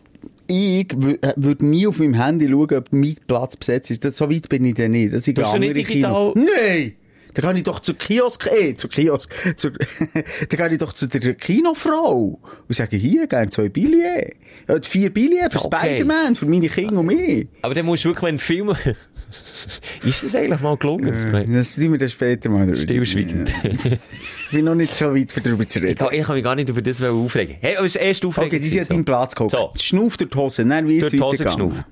Ich 0.49 0.87
würde 0.95 1.65
nie 1.65 1.85
auf 1.87 1.99
meinem 1.99 2.13
Handy 2.13 2.47
schauen, 2.47 2.73
ob 2.77 2.87
mein 2.91 3.15
Platz 3.27 3.57
besetzt 3.57 3.91
ist. 3.91 4.05
Das, 4.05 4.15
so 4.15 4.29
weit 4.29 4.47
bin 4.47 4.63
ich 4.65 4.75
dann 4.75 4.91
nicht. 4.91 5.13
Das 5.13 5.25
Bist 5.25 5.37
du 5.37 5.41
nicht 5.41 5.53
andere 5.53 5.73
Kino. 5.83 6.31
digital? 6.33 6.33
Nein! 6.35 6.93
Da 7.33 7.41
kann 7.43 7.55
ich 7.55 7.63
doch 7.63 7.79
zur 7.81 7.95
Kiosk, 7.95 8.49
eh, 8.51 8.75
zur 8.75 8.89
Kiosk, 8.89 9.31
zur, 9.57 9.71
da 10.49 10.57
kann 10.57 10.71
ich 10.71 10.79
doch 10.79 10.91
zu 10.93 11.07
der 11.07 11.35
Kinofrau 11.35 12.39
und 12.67 12.75
sage, 12.75 12.97
hier, 12.97 13.27
gerne 13.27 13.51
zwei 13.51 13.69
Billets. 13.69 14.35
Ja, 14.67 14.77
Vier 14.81 15.13
Billets 15.13 15.53
für 15.53 15.65
Okay. 15.65 15.77
Spider-Man, 15.89 16.35
für 16.35 16.45
meine 16.47 16.67
Kinder 16.67 16.99
und 17.01 17.05
mich. 17.07 17.47
Aber 17.61 17.75
dann 17.75 17.85
musst 17.85 18.05
du 18.05 18.09
wirklich, 18.09 18.23
wenn 18.27 18.39
Film... 18.39 18.73
ist 20.03 20.23
das 20.23 20.35
eigentlich 20.35 20.59
mal 20.61 20.77
gelungen? 20.77 21.07
das 21.11 21.25
Projekt? 21.25 21.49
Das 21.53 21.77
wir 21.77 21.97
dann 21.97 22.09
später 22.09 22.49
mal. 22.49 22.75
Stillschweigend. 22.75 23.53
Ich 23.63 24.55
bin 24.55 24.65
noch 24.65 24.75
nicht 24.75 24.95
so 24.95 25.13
weit, 25.13 25.33
darüber 25.43 25.67
zu 25.67 25.79
Ich 25.79 25.85
reden. 25.85 25.97
kann, 25.97 26.13
ich 26.13 26.23
kann 26.23 26.35
mich 26.35 26.43
gar 26.43 26.55
nicht 26.55 26.69
über 26.69 26.81
das 26.81 27.01
aufregen. 27.01 27.57
Hey, 27.59 27.75
aber 27.75 27.85
es 27.85 27.95
ist 27.95 28.01
erst 28.01 28.25
aufregend. 28.25 28.53
Okay, 28.53 28.59
die 28.61 28.67
sind 28.67 28.79
an 28.79 28.85
gewesen, 28.85 28.95
deinem 28.97 29.05
Platz 29.05 29.35
gekommen. 29.35 29.49
So. 29.49 29.71
Schnauft 29.75 30.21
durch 30.21 30.29
die 30.29 30.37
Hose, 30.37 30.65
dann 30.65 30.87
wird 30.87 31.01
Durch 31.01 31.13
es 31.13 31.17
die 31.17 31.21
Hose 31.21 31.43
geschnauft. 31.43 31.83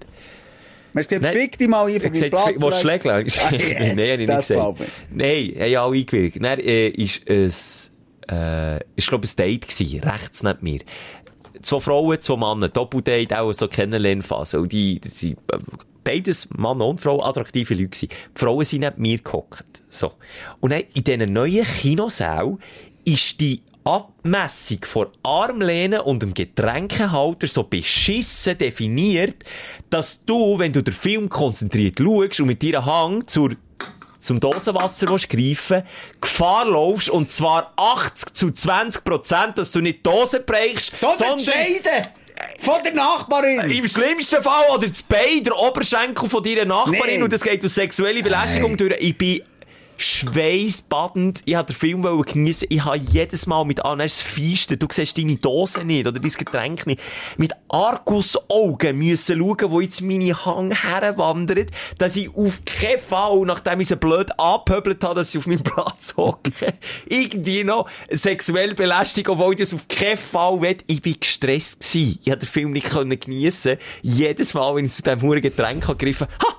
Weißt 0.93 1.11
du, 1.11 1.21
fick 1.21 1.57
dich 1.57 1.67
mal 1.67 1.89
hier 1.89 1.97
Ich 1.97 2.03
von 2.03 2.19
meinem 2.19 2.29
Platz 2.29 2.53
wo 2.57 2.67
weg. 2.67 2.73
Schlägler? 2.75 3.13
Ah, 3.15 3.19
yes, 3.19 3.33
Nein, 3.41 3.51
hab 3.51 3.97
ich 3.97 4.17
nicht 4.19 4.27
gesagt. 4.27 4.79
ich. 4.79 4.87
Nein, 5.11 5.61
haben 5.61 5.71
ja 5.71 5.85
alle 5.85 5.97
eingewilligt. 5.97 6.37
Dann 6.41 6.59
äh, 6.59 6.87
ist 6.87 7.27
es 7.29 7.91
äh, 8.31 8.77
ist 8.95 9.07
glaube 9.09 9.25
ich 9.25 9.33
ein 9.33 9.35
Date 9.35 9.67
gewesen, 9.67 9.99
rechts 9.99 10.41
neben 10.41 10.59
mir. 10.61 10.79
Zwei 11.65 11.79
Frauen, 11.79 12.21
zwei 12.21 12.37
Männer, 12.37 12.69
Doppeldate, 12.69 13.39
auch 13.39 13.51
so 13.51 13.67
Kennenlernphase. 13.67 14.59
Und 14.59 14.71
die, 14.71 14.99
die 14.99 15.07
sind, 15.07 15.39
äh, 15.51 15.57
beides 16.03 16.47
Mann 16.55 16.79
und 16.79 17.01
Frau, 17.01 17.23
attraktive 17.25 17.73
Leute 17.73 17.87
gewesen. 17.87 18.09
Die 18.09 18.39
Frauen 18.39 18.65
sind 18.65 18.81
neben 18.81 19.01
mir 19.01 19.17
gehockt. 19.17 19.65
So. 19.89 20.11
Und 20.59 20.73
dann 20.73 20.83
in 20.93 21.03
diesen 21.03 21.33
neuen 21.33 21.65
Kinosaal 21.65 22.59
ist 23.03 23.39
die 23.39 23.63
Abmessung 23.83 24.77
von 24.83 25.07
Armlehnen 25.23 26.01
und 26.01 26.21
dem 26.21 26.35
Getränkehalter 26.35 27.47
so 27.47 27.63
beschissen 27.63 28.59
definiert, 28.59 29.37
dass 29.89 30.23
du, 30.23 30.59
wenn 30.59 30.71
du 30.71 30.83
den 30.83 30.93
Film 30.93 31.29
konzentriert 31.29 31.97
schaust 31.97 32.41
und 32.41 32.45
mit 32.45 32.61
deinem 32.61 32.85
Hang 32.85 33.25
zur 33.25 33.55
zum 34.25 34.39
Dosenwasser 34.39 35.07
willst 35.09 35.29
greifen 35.29 35.83
Gefahr 36.19 36.65
laufst, 36.65 37.09
und 37.09 37.29
zwar 37.29 37.73
80 37.77 38.33
zu 38.33 38.51
20 38.51 39.03
Prozent, 39.03 39.57
dass 39.57 39.71
du 39.71 39.81
nicht 39.81 39.99
die 39.99 40.03
Dose 40.03 40.39
brechst, 40.41 40.97
So 40.97 41.07
entscheiden! 41.11 42.07
Von 42.59 42.83
der 42.83 42.93
Nachbarin! 42.93 43.69
im 43.71 43.87
schlimmsten 43.87 44.43
Fall 44.43 44.65
oder 44.73 44.87
das 44.87 45.03
Bein, 45.03 45.43
der 45.43 45.57
Oberschenkel 45.57 46.27
von 46.29 46.43
deiner 46.43 46.65
Nachbarin 46.65 47.17
Nee. 47.17 47.23
und 47.23 47.31
das 47.31 47.41
geht 47.41 47.63
aus 47.63 47.75
sexuelle 47.75 48.21
Belästigung 48.21 48.75
durch. 48.75 48.95
Ich 48.99 49.17
bin 49.17 49.41
schweißbadend. 49.97 51.41
Ich 51.45 51.55
wollte 51.55 51.73
den 51.73 51.75
Film 51.75 52.21
geniessen. 52.23 52.67
Ich 52.69 52.83
habe 52.83 52.97
jedes 52.97 53.45
Mal 53.45 53.65
mit 53.65 53.83
an, 53.83 53.99
das 53.99 54.21
Feisten. 54.21 54.77
Du 54.79 54.87
siehst 54.91 55.17
deine 55.17 55.35
Dose 55.35 55.83
nicht 55.83 56.07
oder 56.07 56.19
dein 56.19 56.31
Getränk 56.31 56.85
nicht. 56.87 57.01
Mit 57.37 57.53
Argusaugen 57.69 58.97
müssen 58.97 59.39
schauen, 59.39 59.71
wo 59.71 59.81
jetzt 59.81 60.01
meine 60.01 60.33
Hang 60.45 60.71
herwandert, 60.71 61.71
dass 61.97 62.15
ich 62.15 62.33
auf 62.35 62.61
keinen 62.65 62.99
Fall, 62.99 63.41
nachdem 63.45 63.79
ich 63.79 63.87
sie 63.87 63.95
blöd 63.95 64.37
angepöbelt 64.39 65.03
habe, 65.03 65.15
dass 65.15 65.31
sie 65.31 65.37
auf 65.37 65.47
meinem 65.47 65.63
Platz 65.63 66.15
hocken, 66.17 66.53
irgendwie 67.07 67.63
noch 67.63 67.89
sexuell 68.09 68.73
belästigt, 68.75 69.29
obwohl 69.29 69.53
ich 69.53 69.59
das 69.59 69.73
auf 69.73 69.87
keinen 69.87 70.17
Fall 70.17 70.61
will. 70.61 70.77
Ich 70.87 71.01
bin 71.01 71.15
gestresst 71.19 71.79
gewesen. 71.79 72.19
Ich 72.21 72.25
konnte 72.25 72.45
den 72.45 72.49
Film 72.49 72.71
nicht 72.71 73.25
geniessen. 73.25 73.77
Jedes 74.01 74.53
Mal, 74.53 74.75
wenn 74.75 74.85
ich 74.85 74.91
zu 74.91 75.03
diesem 75.03 75.31
Getränk 75.41 75.87
habe 75.87 75.97
gegriffen 75.97 76.27
ha! 76.41 76.55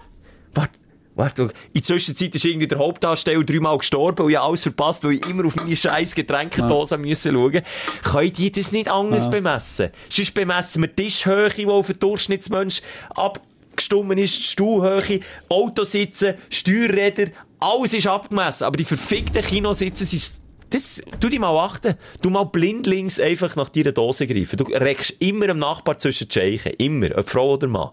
Warte, 0.54 0.78
warte, 1.16 1.42
in 1.42 1.50
der 1.74 1.82
Zwischenzeit 1.82 2.34
ist 2.34 2.44
irgendwie 2.44 2.68
der 2.68 2.78
Hauptdarsteller 2.78 3.42
dreimal 3.42 3.78
gestorben 3.78 4.22
und 4.22 4.30
ich 4.30 4.36
habe 4.36 4.48
alles 4.48 4.62
verpasst, 4.62 5.02
weil 5.04 5.12
ich 5.12 5.26
immer 5.26 5.46
auf 5.46 5.56
meine 5.56 5.74
scheiß 5.74 6.14
Getränkedose 6.14 6.98
müssen 6.98 7.34
schauen. 7.34 7.62
Können 8.02 8.32
die 8.32 8.52
das 8.52 8.72
nicht 8.72 8.88
anders 8.88 9.28
bemessen? 9.30 9.90
Sonst 10.10 10.34
bemessen 10.34 10.82
wir 10.82 10.88
die 10.88 11.04
Tischhöhe, 11.04 11.50
die 11.50 11.66
auf 11.66 11.86
den 11.86 11.98
Durchschnittsmensch 11.98 12.82
abgestummen 13.10 14.18
ist, 14.18 14.38
die 14.38 14.44
Stuhlhöhe, 14.44 15.20
Autositze, 15.48 16.36
Steuerräder, 16.50 17.32
alles 17.58 17.94
ist 17.94 18.06
abgemessen. 18.06 18.64
Aber 18.64 18.76
die 18.76 18.84
verfickten 18.84 19.42
Kinositze 19.42 20.04
sind 20.04 20.40
das, 20.70 21.00
tu 21.20 21.28
dich 21.28 21.38
mal 21.38 21.56
achten. 21.56 21.94
Du 22.22 22.30
mal 22.30 22.44
blindlings 22.44 23.20
einfach 23.20 23.54
nach 23.56 23.68
deiner 23.68 23.92
Dose 23.92 24.26
greifen. 24.26 24.56
Du 24.56 24.64
reckst 24.64 25.14
immer 25.20 25.48
am 25.48 25.58
Nachbar 25.58 25.96
zwischen 25.98 26.28
die 26.28 26.34
Scheichen. 26.34 26.72
Immer. 26.78 27.16
Ob 27.16 27.30
Frau 27.30 27.54
oder 27.54 27.68
Mann. 27.68 27.90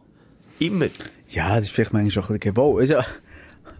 Immer. 0.59 0.87
Ja, 1.33 1.55
das 1.55 1.65
ist 1.65 1.71
vielleicht 1.71 1.93
manchmal 1.93 2.11
schon 2.11 2.23
ein 2.23 2.39
bisschen 2.39 2.53
gewollt. 2.55 2.89
Ja, 2.89 3.05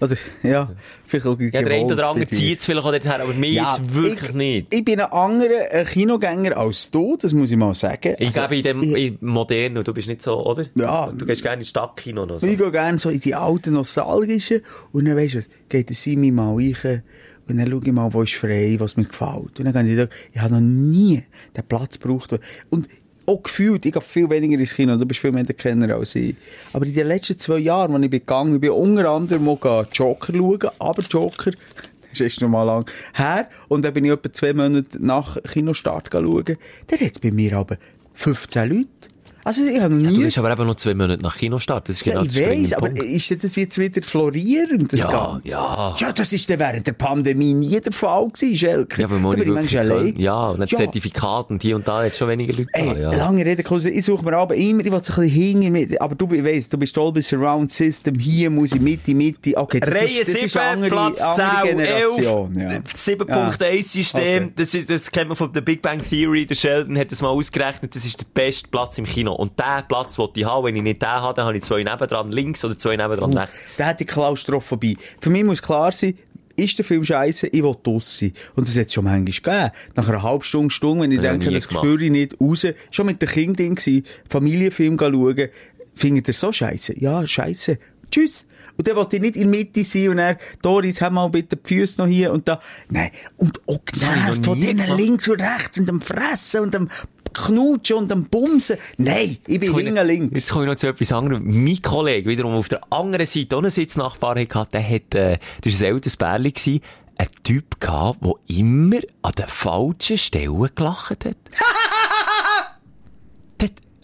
oder, 0.01 0.15
ja, 0.41 0.71
vielleicht 1.05 1.25
auch 1.27 1.39
Ja, 1.39 1.49
der 1.61 1.71
eine 1.71 1.85
oder 1.85 2.09
andere 2.09 2.27
zieht 2.27 2.59
es 2.59 2.65
vielleicht 2.65 2.85
auch 2.85 2.91
dorthin, 2.91 3.11
aber 3.11 3.33
mir 3.35 3.51
Ja, 3.51 3.77
jetzt 3.77 3.93
wirklich 3.93 4.29
ich, 4.29 4.35
nicht. 4.35 4.73
Ich 4.73 4.83
bin 4.83 4.99
ein 4.99 5.11
anderer 5.11 5.85
Kinogänger 5.85 6.57
als 6.57 6.91
du, 6.91 7.15
das 7.15 7.31
muss 7.31 7.51
ich 7.51 7.57
mal 7.57 7.73
sagen. 7.73 8.15
Ich 8.19 8.27
Also, 8.27 8.39
glaube, 8.39 8.57
in 8.57 8.63
dem 8.63 8.81
ich- 8.81 9.07
in 9.07 9.17
modernen, 9.21 9.83
du 9.83 9.93
bist 9.93 10.07
nicht 10.09 10.21
so, 10.21 10.45
oder? 10.45 10.65
Ja. 10.75 11.09
Du 11.11 11.25
gehst 11.25 11.41
gerne 11.41 11.61
ins 11.61 11.69
Stadtkino 11.69 12.23
oder 12.23 12.39
so. 12.39 12.47
Ich 12.47 12.57
gehe 12.57 12.71
gerne 12.71 12.99
so 12.99 13.09
in 13.09 13.19
die 13.21 13.35
alten 13.35 13.73
nostalgischen 13.75 14.61
und 14.91 15.05
dann 15.05 15.15
weisst 15.15 15.35
du 15.35 15.41
geht 15.69 15.87
der 15.89 15.95
Simi 15.95 16.31
mal 16.31 16.55
rein 16.55 17.03
und 17.47 17.57
dann 17.57 17.69
schaue 17.71 17.81
ich 17.85 17.91
mal, 17.91 18.13
wo 18.13 18.23
ist 18.23 18.33
frei, 18.33 18.75
was 18.79 18.97
mir 18.97 19.05
gefällt. 19.05 19.59
Und 19.59 19.65
dann 19.73 19.85
gehe 19.85 19.93
ich 20.03 20.09
da, 20.09 20.15
ich 20.33 20.41
habe 20.41 20.55
noch 20.55 20.61
nie 20.61 21.23
den 21.55 21.63
Platz 21.67 21.99
gebraucht. 21.99 22.33
Und 22.69 22.87
auch 23.25 23.43
gefühlt, 23.43 23.85
ich 23.85 23.93
gehe 23.93 24.01
viel 24.01 24.29
weniger 24.29 24.59
ins 24.59 24.75
Kino, 24.75 24.97
du 24.97 25.05
bist 25.05 25.19
viel 25.19 25.31
mehr 25.31 25.43
der 25.43 25.55
Kenner 25.55 25.95
als 25.95 26.15
ich. 26.15 26.35
Aber 26.73 26.85
in 26.85 26.93
den 26.93 27.07
letzten 27.07 27.39
zwei 27.39 27.59
Jahren, 27.59 27.93
als 27.95 28.03
ich 28.03 28.09
bin 28.09 28.19
gegangen 28.19 28.59
bin, 28.59 28.71
unter 28.71 29.09
anderem 29.09 29.45
gehen 29.45 29.87
Joker 29.91 30.33
schauen, 30.33 30.69
aber 30.79 31.03
Joker, 31.03 31.51
das 32.11 32.19
ist 32.19 32.41
noch 32.41 32.49
mal 32.49 32.63
lang 32.63 32.89
her, 33.13 33.49
und 33.67 33.83
dann 33.83 33.93
bin 33.93 34.05
ich 34.05 34.11
etwa 34.11 34.31
zwei 34.31 34.53
Monate 34.53 35.03
nach 35.03 35.41
Kinostart 35.43 36.09
schauen, 36.11 36.57
dann 36.87 36.99
hat 36.99 37.11
es 37.13 37.19
bei 37.19 37.31
mir 37.31 37.57
aber 37.57 37.77
15 38.13 38.69
Leute. 38.69 39.12
Also 39.45 39.61
ich 39.63 39.79
habe 39.81 39.93
noch 39.95 40.09
Du 40.11 40.17
nie 40.17 40.23
bist 40.25 40.37
aber 40.37 40.51
eben 40.51 40.65
noch 40.65 40.75
zwei 40.75 40.93
Monate 40.93 41.21
nach 41.21 41.35
Kinostart. 41.37 41.89
Das 41.89 41.97
ist 41.97 42.03
genau 42.03 42.23
ja, 42.23 42.49
ich 42.49 42.63
weiss, 42.63 42.73
aber 42.73 42.87
Punkt. 42.87 43.03
ist 43.03 43.43
das 43.43 43.55
jetzt 43.55 43.77
wieder 43.77 44.01
florierend, 44.01 44.93
das 44.93 45.01
Ja, 45.01 45.11
Ganze? 45.11 45.47
ja. 45.49 45.95
Ja, 45.99 46.11
das 46.13 46.31
ist 46.33 46.49
dann 46.49 46.59
während 46.59 46.87
der 46.87 46.93
Pandemie 46.93 47.53
nie 47.53 47.79
der 47.81 47.91
Fall 47.91 48.29
gewesen, 48.29 48.57
Schelke. 48.57 49.01
Ja, 49.01 49.07
aber 49.07 49.15
da 49.17 49.21
man 49.21 49.41
ich 49.41 49.47
manchmal 49.47 49.91
allein. 49.91 50.17
Ja, 50.17 50.49
und 50.49 50.61
ein 50.61 50.67
Zertifikat 50.67 51.49
und 51.49 51.61
hier 51.61 51.75
und 51.75 51.87
da 51.87 52.03
hat 52.03 52.15
schon 52.15 52.29
weniger 52.29 52.53
Leute 52.53 52.69
Ey, 52.73 52.85
da, 52.93 52.97
ja. 52.99 53.09
lange 53.11 53.45
Rede, 53.45 53.63
kurze, 53.63 53.89
ich 53.89 54.05
suche 54.05 54.23
mir 54.23 54.33
aber 54.37 54.55
immer, 54.55 54.85
ich 54.85 54.91
will 54.91 55.03
so 55.03 55.13
ein 55.13 55.27
bisschen 55.27 55.43
hinter 55.61 55.69
mir, 55.69 56.01
aber 56.01 56.15
du 56.15 56.29
weißt, 56.31 56.71
du 56.71 56.77
bist 56.77 56.95
Dolby 56.95 57.21
Surround 57.21 57.71
System, 57.71 58.15
hier 58.17 58.49
muss 58.49 58.73
ich 58.73 58.79
Mitte, 58.81 59.13
Mitte, 59.13 59.57
okay, 59.57 59.79
das 59.81 59.93
Reihe 59.93 60.05
ist, 60.05 60.21
das 60.21 60.27
ist 60.29 60.51
7, 60.53 60.59
eine 60.61 60.71
andere, 60.71 60.89
Platz 60.89 61.21
andere 61.21 61.61
10, 61.67 61.77
Generation. 61.77 62.55
11, 62.55 62.71
ja. 62.73 62.79
7.1-System, 62.93 64.43
Okay. 64.45 64.53
das, 64.55 64.73
ist- 64.73 64.89
das 64.89 65.11
kennt 65.11 65.27
man 65.29 65.35
von 65.37 65.51
der 65.51 65.61
Big 65.61 65.81
Bang 65.81 66.01
Theory, 66.01 66.45
der 66.45 66.55
Sheldon 66.55 66.97
hat 66.97 67.11
das 67.11 67.21
mal 67.21 67.29
ausgerechnet, 67.29 67.95
das 67.95 68.05
ist 68.05 68.19
der 68.21 68.25
beste 68.33 68.67
Platz 68.69 68.97
im 68.97 69.05
Kino. 69.05 69.32
Und 69.33 69.59
diesen 69.59 69.87
Platz 69.87 70.17
wollte 70.17 70.39
ich 70.39 70.45
haben, 70.45 70.65
wenn 70.65 70.75
ich 70.75 70.83
nicht 70.83 71.01
den 71.01 71.09
habe, 71.09 71.33
dann 71.33 71.45
habe 71.45 71.57
ich 71.57 71.63
zwei 71.63 71.83
nebendran 71.83 72.31
links 72.31 72.63
oder 72.63 72.77
zwei 72.77 72.95
nebendran 72.95 73.33
Oh, 73.33 73.37
rechts. 73.39 73.59
Da 73.77 73.87
hat 73.87 73.99
die 73.99 74.05
Klaustrophobie. 74.05 74.97
Für 75.19 75.29
mich 75.29 75.43
muss 75.43 75.61
klar 75.61 75.91
sein, 75.91 76.17
ist 76.55 76.77
der 76.77 76.85
Film 76.85 77.03
scheiße, 77.03 77.47
ich 77.47 77.63
will 77.63 77.75
draus 77.81 78.19
sein. 78.19 78.33
Und 78.55 78.67
das 78.67 78.77
hat 78.77 78.87
es 78.87 78.93
schon 78.93 79.05
manchmal 79.05 79.25
gegeben. 79.25 79.71
Nach 79.95 80.07
einer 80.07 80.21
halben 80.23 80.43
Stunde, 80.43 80.69
Stunde, 80.69 81.03
wenn 81.03 81.11
ich 81.11 81.21
Ja, 81.21 81.31
denke, 81.31 81.51
das 81.51 81.63
spüre 81.63 82.03
ich 82.03 82.11
nicht 82.11 82.39
raus. 82.39 82.67
Schon 82.91 83.05
mit 83.07 83.21
den 83.21 83.29
Kindern 83.29 83.55
ding 83.55 83.75
gsi, 83.75 84.03
Familienfilm 84.29 84.97
schauen. 84.99 85.49
Findet 85.95 86.27
ihr 86.27 86.33
so 86.33 86.51
scheiße? 86.51 86.99
Ja, 86.99 87.25
scheiße. 87.25 87.77
Tschüss. 88.11 88.45
Und 88.77 88.87
dann 88.87 88.95
wollte 88.95 89.15
ich 89.17 89.21
nicht 89.21 89.35
in 89.35 89.51
der 89.51 89.59
Mitte 89.59 89.83
sein 89.83 90.09
und 90.09 90.17
er, 90.19 90.37
Doris, 90.61 91.01
hab 91.01 91.13
mal 91.13 91.27
bitte 91.29 91.57
die 91.57 91.67
Füße 91.67 92.01
noch 92.01 92.07
hier 92.07 92.31
und 92.31 92.47
da. 92.47 92.59
Nein. 92.89 93.09
Und 93.37 93.59
auch 93.67 93.73
habe 93.73 93.99
noch 93.99 94.35
genervt 94.35 94.45
von 94.45 94.61
denen 94.61 94.97
links 94.97 95.27
und 95.27 95.41
rechts 95.41 95.77
und 95.79 95.89
dem 95.89 96.01
Fressen 96.01 96.61
und 96.61 96.73
dem 96.73 96.87
Knutschen 97.33 97.97
und 97.97 98.11
dem 98.11 98.25
Bumsen. 98.25 98.77
Nein, 98.97 99.37
ich 99.47 99.59
bin 99.59 99.75
hinten 99.75 100.05
links. 100.07 100.39
Jetzt 100.39 100.51
komme 100.51 100.65
ich 100.65 100.71
noch 100.71 100.75
zu 100.75 100.87
etwas 100.87 101.11
anderem. 101.11 101.43
Mein 101.45 101.81
Kollege, 101.81 102.29
wiederum 102.29 102.53
auf 102.53 102.69
der 102.69 102.81
anderen 102.91 103.25
Seite, 103.25 103.57
einen 103.57 103.71
Sitznachbar 103.71 104.39
hatte, 104.39 104.67
der 104.71 104.89
hat, 104.89 105.15
äh, 105.15 105.37
das 105.61 105.79
war 105.79 105.87
ein 105.87 105.93
älteres 105.93 106.17
Bärli, 106.17 106.51
gewesen, 106.51 106.81
ein 107.17 107.27
Typ 107.43 107.79
gehabt, 107.79 108.19
der 108.23 108.33
immer 108.57 108.99
an 109.21 109.33
den 109.33 109.47
falschen 109.47 110.17
Stellen 110.17 110.69
gelacht 110.75 111.25
hat. 111.25 111.37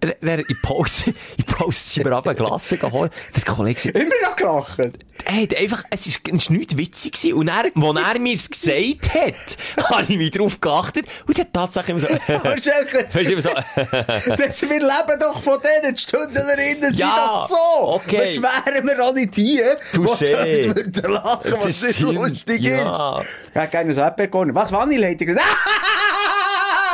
Dort, 0.02 0.18
er, 0.22 0.30
er, 0.30 0.50
in 0.50 0.58
Pause, 0.62 1.14
in 1.38 1.44
Pause 1.46 1.80
sind 1.80 2.06
wir 2.06 2.14
runter 2.14 2.36
Glasse 2.36 2.78
geholt. 2.78 3.12
Der 3.36 3.44
Kollege 3.44 3.76
gesagt, 3.76 3.96
Immer 3.98 4.16
noch 4.30 4.36
gelacht. 4.36 4.80
hat 4.80 5.58
einfach, 5.58 5.84
es 5.90 6.08
ist, 6.08 6.20
es 6.28 6.34
ist 6.34 6.50
nichts 6.50 6.78
witzig 6.78 7.14
gewesen. 7.14 7.34
Und 7.36 7.48
er, 7.48 7.66
als 7.66 8.14
er 8.14 8.20
mir 8.20 8.34
es 8.34 8.50
gesagt 8.50 9.14
hat, 9.14 9.90
habe 9.90 10.04
ich 10.08 10.18
mich 10.18 10.32
drauf 10.32 10.60
geachtet. 10.62 11.06
Und 11.28 11.40
hat 11.40 11.54
tatsächlich 11.54 11.90
immer 11.98 12.00
so, 12.00 12.08
du, 13.14 13.20
immer 13.20 13.42
so, 13.42 13.50
Das, 13.76 14.62
wir 14.62 14.70
leben 14.70 15.20
doch 15.20 15.42
von 15.42 15.58
denen, 15.62 15.96
die 15.96 16.02
Stündlerinnen 16.02 16.90
sind 16.90 17.00
Ja, 17.00 17.16
doch 17.16 17.50
so. 17.50 17.88
okay. 17.94 18.40
Was 18.42 18.66
wären 18.66 18.88
wir 18.88 19.06
auch 19.06 19.14
nicht 19.14 19.36
hier, 19.36 19.78
die 19.94 19.98
Touché. 19.98 20.66
dort 20.66 20.76
würden 20.78 21.12
lachen, 21.12 21.54
was 21.60 21.82
Das 21.82 22.00
lustig 22.00 22.62
ja. 22.62 23.20
ist. 23.20 23.28
Ja, 23.56 23.66
gerne 23.66 23.94
so 23.94 24.02
Erdbeerkorn. 24.02 24.54
Was, 24.56 24.72
Vanille, 24.72 25.08
hätte 25.08 25.24
ich 25.24 25.28
gesagt. 25.28 25.46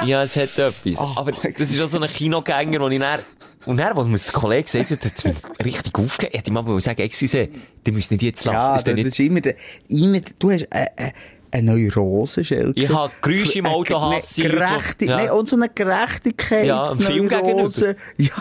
Ja, 0.03 0.23
es 0.23 0.35
hat 0.35 0.57
etwas. 0.57 0.75
Oh, 0.97 1.13
Aber 1.15 1.31
das 1.31 1.59
ist 1.71 1.81
auch 1.81 1.87
so 1.87 1.99
ein 1.99 2.09
Kinogänger, 2.09 2.79
wo 2.79 2.87
ich 2.89 2.99
dann, 2.99 3.19
und 3.65 3.77
dann, 3.77 3.97
als 3.97 4.07
mir 4.07 4.17
der 4.17 4.33
Kollege 4.33 4.63
gesagt 4.63 4.91
hat, 4.91 5.05
hat 5.05 5.11
es 5.15 5.23
mir 5.23 5.35
richtig 5.63 5.95
aufgegeben. 5.97 6.31
Ich 6.33 6.39
hätte 6.39 6.51
ihm 6.51 6.57
aber 6.57 6.79
sagen, 6.81 7.01
excuse, 7.01 7.49
die 7.85 7.91
müssen 7.91 8.13
nicht 8.15 8.23
jetzt 8.23 8.45
lachen. 8.45 8.55
Ja, 8.55 8.75
ist 8.75 8.87
das 8.87 8.93
nicht... 8.93 9.05
ist 9.07 9.19
immer, 9.19 9.41
der, 9.41 9.55
immer 9.87 10.19
der, 10.19 10.33
du 10.37 10.51
hast 10.51 10.67
eine, 10.71 10.87
eine, 10.97 11.13
eine 11.51 11.71
Neurose, 11.71 12.43
Schelke. 12.43 12.79
Ich 12.79 12.89
habe 12.89 13.11
Geräusche 13.21 13.59
im 13.59 13.65
Auto 13.67 13.83
Ge- 13.97 14.15
hasse. 14.17 14.43
eine 14.43 14.53
Leute, 14.53 14.65
die- 14.65 14.69
Gerechtig, 14.75 15.09
ja. 15.09 15.15
nein, 15.17 15.31
und 15.31 15.47
so 15.49 15.55
eine 15.55 15.69
Gerechtigkeit. 15.69 16.65
Ja, 16.65 16.83
einem 16.83 16.99
Film 16.99 17.29
gegenüber. 17.29 17.95
Ja, 18.17 18.33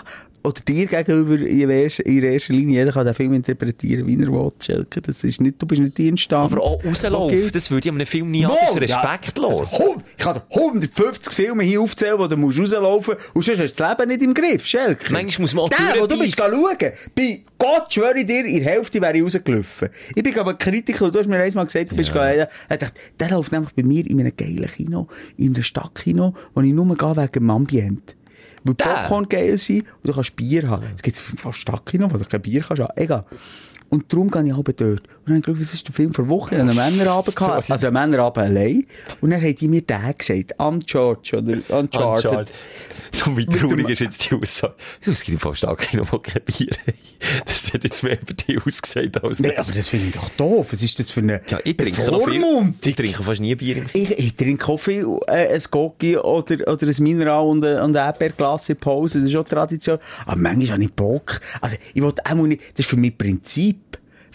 oder 0.45 0.61
dir 0.67 0.85
gegenüber 0.85 1.35
in 1.45 1.69
erster, 1.69 2.05
in 2.05 2.23
erster 2.23 2.53
Linie. 2.53 2.79
Jeder 2.79 2.91
kann 2.91 3.05
den 3.05 3.13
Film 3.13 3.33
interpretieren, 3.33 4.07
wie 4.07 4.13
er 4.21 4.31
will, 4.31 4.51
Schelke. 4.59 5.01
Das 5.01 5.23
ist 5.23 5.41
nicht, 5.41 5.61
du 5.61 5.65
bist 5.65 5.81
nicht 5.81 5.97
die 5.97 6.07
Instanz. 6.07 6.51
Aber 6.53 6.61
auch 6.61 6.83
rauslaufen, 6.85 7.37
Okay. 7.39 7.49
das 7.51 7.69
würde 7.71 7.87
ich 7.87 7.93
einem 7.93 8.05
Film 8.07 8.31
nie 8.31 8.45
an. 8.45 8.51
Mal, 8.51 8.57
Das 8.73 8.75
ist 8.83 8.89
ja. 8.89 8.99
respektlos. 9.01 9.59
Also, 9.61 9.77
hund- 9.83 10.03
ich 10.17 10.23
kann 10.23 10.35
dir 10.35 10.43
150 10.55 11.33
Filme 11.33 11.63
hier 11.63 11.81
aufzählen, 11.81 12.17
wo 12.17 12.27
du 12.27 12.37
musst 12.37 12.59
rauslaufen 12.59 13.15
musst, 13.15 13.35
und 13.35 13.43
sonst 13.45 13.59
hast 13.59 13.79
du 13.79 13.83
das 13.83 13.97
Leben 13.97 14.09
nicht 14.09 14.21
im 14.23 14.33
Griff, 14.33 14.65
Schelke. 14.65 15.11
Manchmal 15.11 15.41
muss 15.43 15.53
man 15.53 15.65
auch 15.65 15.69
Der, 15.69 16.01
wo 16.01 16.07
du 16.07 16.17
bist 16.19 16.37
schauen, 16.37 16.51
bei 17.15 17.41
Gott 17.57 17.91
schwöre 17.93 18.19
ich 18.19 18.25
dir, 18.25 18.45
in 18.45 18.63
der 18.63 18.73
Hälfte 18.73 19.01
wäre 19.01 19.15
ich 19.17 19.23
rausgelaufen. 19.23 19.89
Ich 20.15 20.23
bin 20.23 20.37
aber 20.37 20.53
Kritiker, 20.55 21.09
du 21.09 21.19
hast 21.19 21.27
mir 21.27 21.37
einmal 21.41 21.65
gesagt, 21.65 21.91
du 21.91 21.95
bist 21.95 22.13
Ja. 22.13 22.31
ja. 22.33 22.47
ich 22.69 22.77
dachte, 22.77 22.99
der 23.19 23.29
läuft 23.29 23.51
nämlich 23.51 23.73
bei 23.73 23.83
mir 23.83 24.05
in 24.05 24.19
einem 24.19 24.35
geilen 24.35 24.67
Kino, 24.67 25.07
in 25.37 25.53
einem 25.53 25.63
Stadtkino, 25.63 26.33
wo 26.53 26.61
ich 26.61 26.71
nur 26.73 26.95
gehe 26.95 27.15
wegen 27.17 27.31
dem 27.31 27.49
Ambiente. 27.49 28.13
Weil 28.65 28.73
Der? 28.73 28.85
Popcorn 28.85 29.29
geil 29.29 29.57
sind 29.57 29.81
und 29.81 30.07
du 30.07 30.13
kannst 30.13 30.35
Bier 30.35 30.67
haben. 30.67 30.85
Es 30.95 31.01
gibt 31.01 31.17
fast 31.17 31.59
Stadtkino, 31.59 32.11
wo 32.11 32.17
du 32.17 32.25
kein 32.25 32.41
Bier 32.41 32.61
kannst 32.61 32.81
haben. 32.81 32.93
Egal. 32.97 33.23
Und 33.89 34.11
darum 34.11 34.29
gehe 34.29 34.43
ich 34.43 34.53
halb 34.53 34.65
dort. 34.65 34.81
Und 34.81 34.99
dann 35.27 35.41
habe 35.43 35.51
ich 35.51 35.59
was 35.61 35.73
ist 35.73 35.87
der 35.87 35.93
Film 35.93 36.11
vor 36.11 36.27
Woche? 36.27 36.55
Ich 36.55 36.61
einen 36.61 36.75
Männerabend 36.75 37.35
gehabt. 37.35 37.69
Also 37.69 37.87
einen 37.87 37.93
Männerabend 37.93 38.37
allein. 38.45 38.85
Und 39.21 39.29
dann 39.29 39.41
haben 39.41 39.55
die 39.55 39.67
mir 39.67 39.81
den 39.81 40.17
gesagt. 40.17 40.59
Uncharged 40.59 41.33
oder 41.35 41.57
Uncharted. 41.69 42.25
Uncharted. 42.25 42.53
Und 43.25 43.37
wie 43.37 43.45
traurig 43.45 43.89
ist 43.89 43.99
jetzt 43.99 44.29
die 44.29 44.35
Aussage? 44.35 44.75
Es 45.05 45.23
gibt 45.23 45.41
fast 45.41 45.57
stark 45.59 45.93
noch 45.93 46.11
mal 46.11 46.19
kein 46.19 46.41
Bier. 46.43 46.71
Das 47.45 47.73
hat 47.73 47.83
jetzt 47.83 48.03
mehr 48.03 48.21
über 48.21 48.33
dich 48.33 48.57
ausgesagt 48.65 49.23
als 49.23 49.39
das. 49.39 49.57
aber 49.57 49.71
das 49.71 49.87
finde 49.87 50.07
ich 50.07 50.13
doch 50.13 50.29
doof. 50.29 50.67
Was 50.71 50.83
ist 50.83 50.99
das 50.99 51.11
für 51.11 51.21
eine 51.21 51.41
Ja, 51.49 51.59
ich 51.63 51.75
trinke. 51.77 52.01
Bevormundung? 52.01 52.75
Ich 52.83 52.95
trinke 52.95 53.23
fast 53.23 53.41
nie 53.41 53.55
Bier 53.55 53.77
im 53.77 53.85
Ich, 53.93 54.11
ich 54.11 54.35
trinke 54.35 54.65
Kaffee, 54.65 55.03
äh, 55.27 55.53
ein 55.55 55.61
Gocki 55.71 56.17
oder, 56.17 56.71
oder 56.71 56.87
ein 56.87 57.03
Mineral 57.03 57.45
und, 57.45 57.63
ein- 57.63 57.81
und 57.81 57.95
ein 57.95 58.05
Erdbeerglas 58.07 58.69
in 58.69 58.77
Pause. 58.77 59.19
Das 59.19 59.29
ist 59.29 59.35
auch 59.35 59.43
Tradition. 59.43 59.97
Aber 60.25 60.35
manchmal 60.39 60.73
habe 60.73 60.83
ich 60.83 60.93
Bock. 60.93 61.39
Also, 61.61 61.77
ich 61.93 62.01
will 62.01 62.13
auch 62.23 62.33
nicht, 62.35 62.61
das 62.73 62.79
ist 62.79 62.89
für 62.89 62.97
mich 62.97 63.17
Prinzip. 63.17 63.77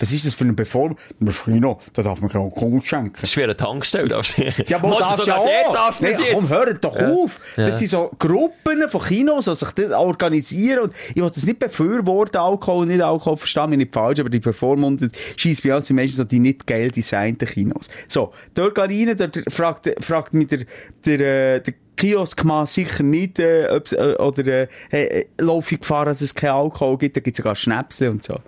Was 0.00 0.12
ist 0.12 0.26
das 0.26 0.34
für 0.34 0.44
eine 0.44 0.54
Beformung? 0.54 0.96
Maschino, 1.18 1.78
da 1.92 2.02
darf 2.02 2.20
man 2.20 2.30
keinen 2.30 2.44
Alkohol 2.44 2.80
schenken. 2.82 3.12
Das 3.20 3.30
ist 3.30 3.36
wie 3.36 3.44
eine 3.44 3.56
Tankstelle. 3.56 4.08
darfst 4.08 4.36
du- 4.38 4.42
Ja, 4.66 4.78
aber 4.78 4.98
darfst 4.98 5.26
ja 5.26 5.36
auch. 5.36 5.72
darf 5.72 6.00
Nee, 6.00 6.08
komm, 6.32 6.48
hört 6.48 6.84
doch 6.84 6.96
auf. 6.98 7.38
Das 7.56 7.78
sind 7.78 7.88
so 7.88 8.10
Gruppen 8.18 8.88
von 8.88 9.02
Kinos, 9.02 9.44
die 9.44 9.54
sich 9.54 9.70
das 9.72 9.90
organisieren. 9.92 10.80
Und 10.84 10.94
ich 11.14 11.22
will 11.22 11.30
das 11.30 11.44
nicht 11.44 11.58
befürworten, 11.58 12.38
Alkohol 12.38 12.82
und 12.82 12.88
nicht 12.88 13.02
Alkohol, 13.02 13.36
verstehe 13.36 13.68
mich 13.68 13.78
nicht 13.78 13.94
falsch, 13.94 14.20
aber 14.20 14.30
die 14.30 14.40
Performance 14.40 15.10
schießt 15.36 15.62
bei 15.62 15.76
uns 15.76 15.86
sind 15.86 15.96
meistens 15.96 16.16
so 16.16 16.24
die 16.24 16.40
nicht 16.40 16.66
geil 16.66 16.90
designten 16.90 17.46
Kinos. 17.46 17.88
So, 18.08 18.32
dort 18.54 18.74
gehe 18.74 18.86
ich 18.86 19.08
rein, 19.08 19.16
dort 19.16 19.38
fragt, 19.52 19.88
fragt 20.02 20.32
mich 20.34 20.48
der, 20.48 20.60
der, 21.04 21.20
äh, 21.56 21.60
der 21.60 21.74
Kioskmann 21.96 22.64
sicher 22.66 23.02
nicht, 23.02 23.38
äh, 23.38 23.68
ob, 23.70 23.92
äh, 23.92 24.14
oder, 24.14 24.46
äh, 24.46 24.66
äh, 24.90 25.26
laufe 25.38 25.74
ich 25.74 25.80
Gefahr, 25.82 26.06
dass 26.06 26.22
es 26.22 26.34
keinen 26.34 26.52
Alkohol 26.52 26.96
gibt, 26.96 27.16
da 27.16 27.20
gibt 27.20 27.34
es 27.34 27.38
sogar 27.42 27.54
Schnäpsle 27.54 28.10
und 28.10 28.24
so. 28.24 28.38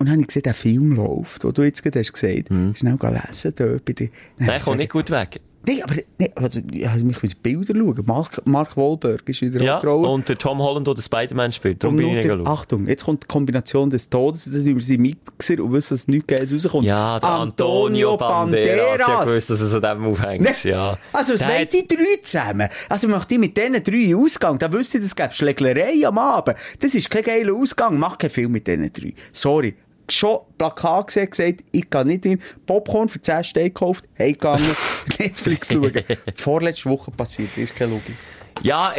Und 0.00 0.06
dann 0.06 0.12
habe 0.14 0.22
ich 0.22 0.28
gesehen, 0.28 0.42
der 0.44 0.54
Film 0.54 0.92
läuft, 0.96 1.44
den 1.44 1.52
du 1.52 1.62
jetzt 1.62 1.82
gerade 1.82 1.98
hast 2.00 2.12
gesagt. 2.12 2.48
Schnell 2.48 2.96
gehen 2.96 3.20
lesen 3.28 3.52
dort 3.54 3.84
bei 3.84 3.92
dir. 3.92 4.08
Nein, 4.38 4.48
kommt 4.48 4.58
gesagt, 4.58 4.78
nicht 4.78 4.90
gut 4.92 5.10
weg. 5.10 5.40
Nee, 5.66 5.82
aber, 5.82 5.94
nee, 6.18 6.30
also, 6.36 6.58
ich 6.72 6.88
habe 6.88 7.04
mich 7.04 7.22
mit 7.22 7.42
Bilder 7.42 7.74
schauen. 7.78 8.02
Mark, 8.06 8.40
Mark 8.46 8.78
Wahlberg 8.78 9.28
ist 9.28 9.42
in 9.42 9.52
der 9.52 9.60
Ja, 9.62 9.74
Hauptrolle. 9.74 10.08
und 10.08 10.26
der 10.26 10.38
Tom 10.38 10.58
Holland, 10.58 10.86
der 10.86 10.96
Spider-Man 11.02 11.52
spielt. 11.52 11.84
Darum 11.84 11.96
Und 11.96 12.02
bin 12.02 12.16
ich 12.16 12.24
der. 12.24 12.40
Achtung, 12.46 12.86
jetzt 12.86 13.04
kommt 13.04 13.24
die 13.24 13.26
Kombination 13.26 13.90
des 13.90 14.08
Todes, 14.08 14.46
da 14.46 14.52
sind 14.52 14.74
wir 14.76 14.82
sie 14.82 14.96
Mixer 14.96 15.62
und 15.62 15.74
wissen, 15.74 15.92
dass 15.92 16.08
nichts 16.08 16.28
Geiles 16.28 16.54
rauskommt. 16.54 16.86
Ja, 16.86 17.20
der 17.20 17.28
Antonio 17.28 18.16
Banderas. 18.16 19.00
Ich 19.00 19.06
hab 19.06 19.26
gewusst, 19.26 19.50
dass 19.50 19.60
es 19.60 19.74
an 19.74 19.82
dem 19.82 20.06
aufhängt. 20.06 20.46
Nee. 20.64 20.70
Ja. 20.70 20.96
Also, 21.12 21.34
es 21.34 21.44
wollen 21.46 21.58
hat- 21.60 21.72
die 21.74 21.86
drei 21.86 22.22
zusammen. 22.22 22.68
Also, 22.88 23.08
möchte 23.08 23.34
ich 23.34 23.40
mit 23.40 23.54
diesen 23.54 23.82
drei 23.84 24.16
Ausgang, 24.16 24.58
da 24.58 24.72
wüsste 24.72 24.96
ich, 24.96 25.04
es 25.04 25.14
gäbe 25.14 25.34
Schlägerei 25.34 26.06
am 26.06 26.16
Abend. 26.16 26.56
Das 26.78 26.94
ist 26.94 27.10
kein 27.10 27.22
geiler 27.22 27.52
Ausgang. 27.52 27.98
Mach 27.98 28.16
keinen 28.16 28.30
Film 28.30 28.52
mit 28.52 28.66
diesen 28.66 28.90
drei. 28.90 29.12
Sorry. 29.30 29.74
Schon 30.10 30.38
Plakat 30.58 31.06
gesehen, 31.08 31.30
gesagt, 31.30 31.60
ich 31.72 31.88
kann 31.88 32.06
nicht 32.06 32.24
hin. 32.24 32.40
Popcorn 32.66 33.08
für 33.08 33.20
10 33.20 33.44
Steine 33.44 33.70
gekauft, 33.70 34.04
heimgegangen, 34.18 34.76
Netflix 35.18 35.72
schauen. 35.72 35.92
Vorletzte 36.36 36.90
Woche 36.90 37.10
passiert, 37.10 37.56
ist 37.56 37.74
keine 37.74 37.92
Logik. 37.92 38.16
Ja, 38.62 38.92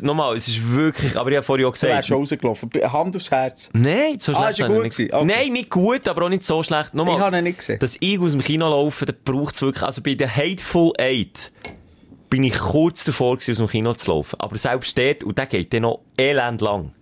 nochmal, 0.00 0.36
es 0.36 0.48
ist 0.48 0.72
wirklich, 0.72 1.14
aber 1.18 1.28
ich 1.30 1.36
habe 1.36 1.44
vorhin 1.44 1.66
auch 1.66 1.74
Du 1.74 1.82
wärst 1.82 1.82
gesagt, 1.82 2.06
schon 2.06 2.16
rausgelaufen. 2.18 2.70
Hand 2.90 3.14
aufs 3.16 3.30
Herz. 3.30 3.68
Nein, 3.74 4.18
so 4.18 4.32
Ah, 4.32 4.36
schlecht 4.52 4.58
ist 4.60 4.64
habe 4.64 4.72
ich 4.72 4.80
gut 4.90 4.98
nicht-? 4.98 5.12
Okay. 5.12 5.24
Nein, 5.26 5.52
nicht 5.52 5.70
gut, 5.70 6.08
aber 6.08 6.24
auch 6.24 6.28
nicht 6.30 6.44
so 6.44 6.62
schlecht. 6.62 6.94
Nochmal, 6.94 7.16
Ich 7.16 7.20
habe 7.20 7.36
ihn 7.38 7.44
nicht 7.44 7.58
gesehen. 7.58 7.78
Dass 7.78 7.96
ich 8.00 8.18
aus 8.18 8.32
dem 8.32 8.40
Kino 8.40 8.68
laufe, 8.70 9.04
da 9.04 9.12
braucht 9.24 9.54
es 9.54 9.60
wirklich, 9.60 9.82
also 9.82 10.00
bei 10.02 10.14
der 10.14 10.34
Hateful 10.34 10.92
Eight 10.98 11.52
bin 12.30 12.44
ich 12.44 12.58
kurz 12.58 13.04
davor 13.04 13.36
gewesen, 13.36 13.52
aus 13.52 13.58
dem 13.58 13.68
Kino 13.68 13.92
zu 13.92 14.10
laufen. 14.12 14.40
Aber 14.40 14.56
selbst 14.56 14.96
dort, 14.96 15.24
und 15.24 15.36
der 15.36 15.44
geht 15.46 15.74
dann 15.74 15.82
noch 15.82 16.00
elend 16.18 16.62
lang. 16.62 16.94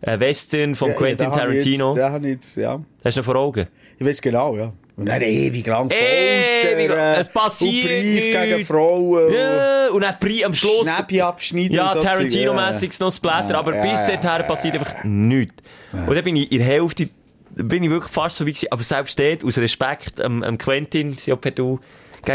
Ein 0.00 0.20
Western 0.20 0.74
von 0.76 0.94
Quentin 0.94 1.30
Tarantino. 1.30 1.94
Den 1.94 2.04
habe 2.04 2.26
ich 2.28 2.34
jetzt, 2.34 2.56
ja. 2.56 2.80
Hast 3.04 3.16
du 3.16 3.20
noch 3.20 3.24
vor 3.24 3.36
Augen? 3.36 3.66
Ich 3.98 4.06
weiß 4.06 4.20
genau, 4.20 4.56
ja. 4.56 4.72
Und 4.96 5.06
dann 5.08 5.22
ewig 5.22 5.64
lang 5.66 5.88
Ewig. 5.90 6.88
Foltern, 6.88 7.14
Es 7.20 7.28
passiert 7.28 7.84
und 7.84 7.90
Brief 7.90 8.24
nichts. 8.24 8.42
gegen 8.42 8.66
Frauen. 8.66 9.32
Ja, 9.32 9.88
und 9.90 10.02
dann 10.02 10.18
Pri 10.18 10.44
am 10.44 10.54
Schluss. 10.54 10.88
Schnäppi 10.92 11.20
abschneiden. 11.20 11.76
Ja, 11.76 11.92
so 11.94 12.00
Tarantino-mässig 12.00 12.98
noch 12.98 13.12
Splatter, 13.12 13.52
Ja, 13.52 13.58
aber 13.60 13.76
ja, 13.76 13.82
bis 13.82 14.00
ja, 14.00 14.20
ja, 14.20 14.42
passiert 14.42 14.74
ja, 14.74 14.80
einfach 14.80 15.04
nichts. 15.04 15.54
Und 15.92 16.14
dann 16.16 16.24
bin 16.24 16.34
ich 16.36 16.50
in 16.50 16.58
der 16.58 16.66
Hälfte, 16.66 17.08
bin 17.54 17.84
ich 17.84 17.90
wirklich 17.90 18.12
fast 18.12 18.36
so 18.36 18.46
wie 18.46 18.52
gewesen, 18.52 18.68
aber 18.72 18.82
selbst 18.82 19.18
dort, 19.18 19.44
aus 19.44 19.58
Respekt 19.58 20.20
am, 20.20 20.42
am 20.42 20.58
Quentin, 20.58 21.16
sie 21.16 21.32
auch 21.32 21.40
per 21.40 21.52
Du, 21.52 21.78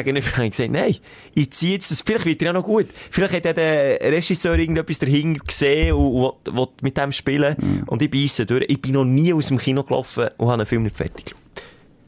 gegenüber, 0.01 0.27
habe 0.33 0.45
ich 0.45 0.51
gesagt, 0.51 0.71
nein, 0.71 0.95
ich 1.33 1.51
ziehe 1.51 1.73
jetzt 1.73 1.91
das, 1.91 2.01
vielleicht 2.01 2.25
wird 2.25 2.41
er 2.41 2.47
ja 2.47 2.53
noch 2.53 2.63
gut. 2.63 2.87
Vielleicht 3.11 3.45
hat 3.45 3.57
der 3.57 4.01
Regisseur 4.01 4.57
irgendetwas 4.57 4.99
dahinter 4.99 5.43
gesehen 5.45 5.93
und, 5.95 6.05
und 6.05 6.45
will, 6.45 6.53
will 6.53 6.67
mit 6.81 6.97
dem 6.97 7.11
spielen. 7.11 7.83
Und 7.87 8.01
ich 8.01 8.09
beisse 8.09 8.45
durch. 8.45 8.65
Ich 8.67 8.81
bin 8.81 8.93
noch 8.93 9.05
nie 9.05 9.33
aus 9.33 9.47
dem 9.47 9.57
Kino 9.57 9.83
gelaufen 9.83 10.29
und 10.37 10.47
habe 10.47 10.53
einen 10.53 10.65
Film 10.65 10.83
nicht 10.83 10.97
fertig 10.97 11.25
geschaut. 11.25 11.43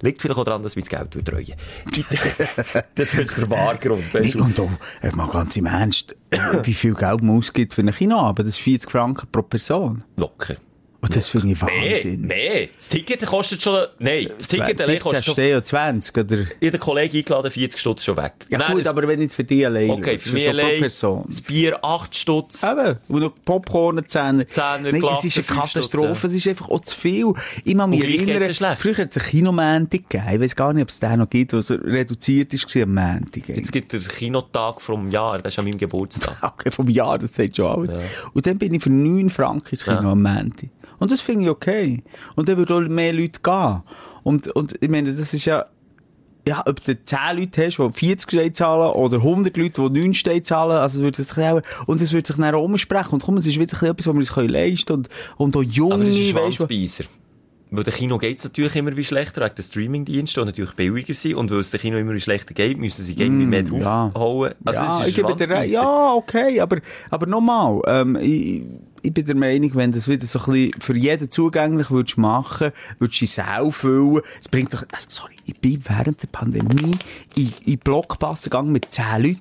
Liegt 0.01 0.21
vielleicht 0.21 0.39
auch 0.39 0.43
daran, 0.43 0.61
dass 0.61 0.75
wir 0.75 0.83
das 0.83 0.89
Geld 0.89 1.25
treuen. 1.25 1.53
das 2.95 3.13
ist 3.13 3.37
der 3.37 3.49
wahre 3.49 3.77
Grund. 3.77 4.13
Weißt 4.13 4.35
du. 4.35 4.43
und 4.43 4.59
auch, 4.59 4.69
äh, 5.01 5.11
mal 5.11 5.27
ganz 5.27 5.55
im 5.55 5.65
Ernst, 5.65 6.15
äh, 6.31 6.37
wie 6.63 6.73
viel 6.73 6.93
Geld 6.93 7.23
man 7.23 7.37
ausgibt 7.37 7.73
für 7.73 7.81
einen 7.81 7.93
Kinoabend, 7.93 8.47
das 8.47 8.55
ist 8.55 8.61
40 8.61 8.91
Franken 8.91 9.27
pro 9.31 9.41
Person. 9.41 10.03
Locker. 10.17 10.57
Und 11.05 11.15
das 11.15 11.27
finde 11.27 11.51
ich 11.51 11.61
Wahnsinn. 11.61 12.21
nee. 12.21 12.69
Das 12.75 12.89
Ticket 12.89 13.25
kostet 13.25 13.61
schon, 13.61 13.85
nein, 13.99 14.27
das 14.37 14.47
Ticket 14.47 14.81
allein 14.81 14.95
17 14.95 14.99
kostet 14.99 15.25
schon, 15.25 15.33
Stehen 15.33 15.57
und 15.57 15.67
20, 15.67 16.17
oder? 16.17 16.37
jeder 16.59 16.77
Kollege 16.79 17.17
eingeladen, 17.19 17.51
40 17.51 17.79
Stutz 17.79 18.03
schon 18.03 18.17
weg. 18.17 18.33
Ja 18.49 18.57
Nein, 18.57 18.71
gut, 18.71 18.79
das- 18.81 18.87
aber 18.87 19.07
wenn 19.07 19.21
jetzt 19.21 19.35
für 19.35 19.43
dich 19.43 19.65
allein 19.65 19.91
Okay, 19.91 20.17
für 20.17 20.31
mich 20.33 20.47
allein, 20.49 20.79
Person. 20.79 21.23
das 21.27 21.41
Bier 21.41 21.77
8 21.83 22.15
Stutz. 22.15 22.63
Eben, 22.63 22.97
und 23.07 23.21
noch 23.21 23.33
Popcorn, 23.45 24.01
Zehner. 24.07 24.49
Zehner, 24.49 24.91
Nein, 24.91 25.03
es 25.13 25.23
ist 25.23 25.37
eine 25.37 25.61
Katastrophe, 25.61 26.15
Stutz, 26.15 26.31
es 26.31 26.37
ist 26.37 26.47
einfach 26.47 26.69
auch 26.69 26.81
zu 26.81 26.99
viel. 26.99 27.33
Ich 27.63 27.77
kann 27.77 27.89
mich 27.89 28.03
erinnern, 28.03 28.51
ja 28.51 28.75
früher 28.75 28.97
hat 28.97 29.15
es 29.15 29.17
einen 29.21 29.29
Kinomäntig 29.29 30.09
gegeben. 30.09 30.33
Ich 30.33 30.41
weiß 30.41 30.55
gar 30.55 30.73
nicht, 30.73 30.83
ob 30.83 30.89
es 30.89 30.99
den 30.99 31.19
noch 31.19 31.29
gibt, 31.29 31.51
so 31.51 31.73
reduziert 31.75 32.53
ist 32.53 32.75
am 32.77 32.93
Mäntig. 32.93 33.47
Jetzt 33.47 33.71
gibt 33.71 33.93
es 33.93 34.05
den 34.07 34.15
Kinotag 34.15 34.81
vom 34.81 35.09
Jahr, 35.11 35.39
das 35.39 35.53
ist 35.53 35.59
an 35.59 35.65
meinem 35.65 35.77
Geburtstag. 35.77 36.35
Okay, 36.55 36.71
vom 36.71 36.89
Jahr, 36.89 37.19
das 37.19 37.33
sagt 37.35 37.57
schon 37.57 37.65
alles. 37.67 37.93
Und 38.33 38.45
dann 38.47 38.57
bin 38.57 38.73
ich 38.73 38.81
für 38.83 38.89
9 38.89 39.29
Franken 39.29 39.69
ins 39.71 39.83
Kino 39.83 40.01
Ja. 40.01 40.11
am 40.11 40.21
Mänti. 40.21 40.69
Und 40.99 41.11
das 41.11 41.21
finde 41.21 41.43
ich 41.43 41.49
okay. 41.49 42.03
Und 42.35 42.49
dann 42.49 42.57
würden 42.57 42.85
auch 42.85 42.89
mehr 42.89 43.13
Leute 43.13 43.39
gehen. 43.41 43.83
Und, 44.23 44.47
und 44.49 44.75
ich 44.81 44.89
meine, 44.89 45.13
das 45.13 45.33
ist 45.33 45.45
ja, 45.45 45.65
ja, 46.47 46.63
ob 46.65 46.83
du 46.83 47.03
10 47.03 47.19
Leute 47.37 47.65
hast, 47.65 47.77
die 47.77 47.91
40 47.91 48.31
Steine 48.31 48.53
zahlen, 48.53 48.93
oder 48.93 49.17
100 49.17 49.55
Leute, 49.57 49.89
die 49.89 49.99
9 50.01 50.13
Steine 50.13 50.43
zahlen, 50.43 50.77
also 50.77 51.01
würde 51.01 51.23
sich 51.23 51.37
auch, 51.37 51.61
und 51.87 52.01
es 52.01 52.13
würde 52.13 52.27
sich 52.27 52.37
dann 52.37 52.55
umsprechen. 52.55 53.13
Und 53.13 53.23
komm, 53.23 53.37
es 53.37 53.47
ist 53.47 53.55
wieder 53.55 53.65
bisschen 53.67 53.89
etwas, 53.89 54.07
was 54.07 54.13
wir 54.13 54.19
uns 54.19 54.51
leisten 54.51 54.85
können. 54.85 55.07
Und, 55.37 55.55
und 55.55 55.57
auch 55.57 55.63
junge, 55.63 55.93
Aber 55.95 56.03
das 56.03 56.13
ist 56.13 56.19
ein 56.19 56.35
du, 56.35 56.39
Schwanzbeißer. 56.39 57.05
Weil 57.71 57.83
der 57.83 57.93
Kino 57.93 58.17
geht 58.17 58.37
es 58.37 58.43
natürlich 58.43 58.75
immer 58.75 58.95
wie 58.95 59.03
schlechter, 59.03 59.41
wegen 59.41 59.55
der 59.55 59.63
Streamingdienste, 59.63 60.39
die 60.41 60.45
natürlich 60.45 60.73
billiger 60.73 61.13
sind. 61.13 61.35
Und 61.35 61.49
weil 61.51 61.59
es 61.59 61.71
der 61.71 61.79
Kino 61.79 61.97
immer 61.97 62.13
wie 62.13 62.19
schlechter 62.19 62.53
geht, 62.53 62.77
müssen 62.77 63.03
sie 63.03 63.15
mehr 63.15 63.63
Mm, 63.63 63.81
ja. 63.81 64.09
draufhauen. 64.09 64.53
Also, 64.63 64.81
ja, 64.81 64.99
es 64.99 65.01
ist 65.01 65.07
ich 65.09 65.15
Schwanzbeisser. 65.23 65.65
ja, 65.65 66.13
okay, 66.13 66.59
aber, 66.59 66.77
aber 67.09 67.25
nochmal, 67.25 67.81
ähm, 67.87 68.15
ich, 68.21 68.61
ich 69.01 69.13
bin 69.13 69.25
der 69.25 69.35
Meinung, 69.35 69.71
wenn 69.75 69.91
das 69.91 70.07
wieder 70.07 70.25
so 70.27 70.39
ein 70.39 70.45
bisschen 70.45 70.81
für 70.81 70.95
jeden 70.97 71.29
zugänglich 71.31 71.89
würdest 71.91 72.17
machen, 72.17 72.71
würdest 72.99 73.21
du 73.21 73.25
dich 73.25 73.41
auch 73.41 73.71
füllen. 73.71 74.21
Es 74.39 74.47
bringt 74.49 74.73
doch, 74.73 74.83
also, 74.91 75.07
sorry, 75.09 75.35
ich 75.45 75.59
bin 75.59 75.79
während 75.87 76.21
der 76.21 76.27
Pandemie 76.27 76.95
in, 77.35 77.53
in 77.65 77.79
Blockpass 77.79 78.43
gegangen 78.43 78.71
mit 78.71 78.87
10 78.91 79.05
Leuten. 79.23 79.39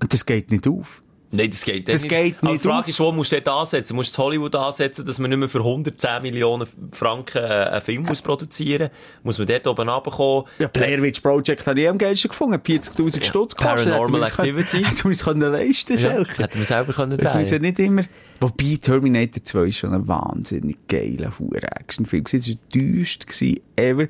Und 0.00 0.12
das 0.12 0.24
geht 0.24 0.50
nicht 0.50 0.66
auf. 0.68 1.02
Nein, 1.36 1.50
das 1.50 1.64
geht 1.64 1.88
Das 1.88 2.02
nicht. 2.02 2.10
geht 2.10 2.42
nicht 2.42 2.54
die 2.54 2.58
Frage 2.68 2.80
auf. 2.82 2.88
ist, 2.88 3.00
wo 3.00 3.12
musst 3.12 3.32
du 3.32 3.40
dort 3.40 3.48
ansetzen? 3.60 3.94
Musst 3.94 4.16
du 4.16 4.22
Hollywood 4.22 4.54
ansetzen, 4.54 5.04
dass 5.04 5.18
man 5.18 5.30
nicht 5.30 5.38
mehr 5.38 5.48
für 5.48 5.58
110 5.60 6.22
Millionen 6.22 6.66
Franken 6.92 7.38
äh, 7.38 7.46
einen 7.46 7.82
Film 7.82 8.02
muss 8.04 8.22
produzieren 8.22 8.90
muss? 9.22 9.38
man 9.38 9.46
dort 9.46 9.66
oben 9.66 9.88
runterkommen? 9.88 10.44
Ja, 10.58 10.68
Blair 10.68 11.02
Witch 11.02 11.20
Project 11.20 11.66
habe 11.66 11.80
ich 11.80 11.88
am 11.88 11.98
geilsten 11.98 12.30
gefunden. 12.30 12.60
40.000 12.60 13.24
Stutz 13.24 13.54
gekostet. 13.54 13.88
Paranormal 13.90 14.22
Activity. 14.24 14.82
können- 14.82 14.84
Hätten 14.86 15.04
wir 15.04 15.08
uns 15.10 15.24
können 15.24 15.52
leisten 15.52 15.92
Ja, 15.92 15.98
Schelker. 15.98 16.42
hätten 16.44 16.58
wir 16.58 16.66
selber 16.66 16.92
können 16.92 17.16
Das 17.18 17.34
muss 17.34 17.50
ja 17.50 17.58
drehen. 17.58 17.62
nicht 17.62 17.78
immer. 17.78 18.02
Wobei 18.40 18.78
Terminator 18.80 19.42
2 19.42 19.64
ist 19.68 19.78
schon 19.78 19.94
ein 19.94 20.06
wahnsinnig 20.08 20.76
geiler 20.88 21.32
Hure-Action-Film. 21.38 22.24
war. 22.24 22.34
Es 22.34 22.48
war 22.48 22.56
gewesen 22.74 23.60
ever. 23.76 24.06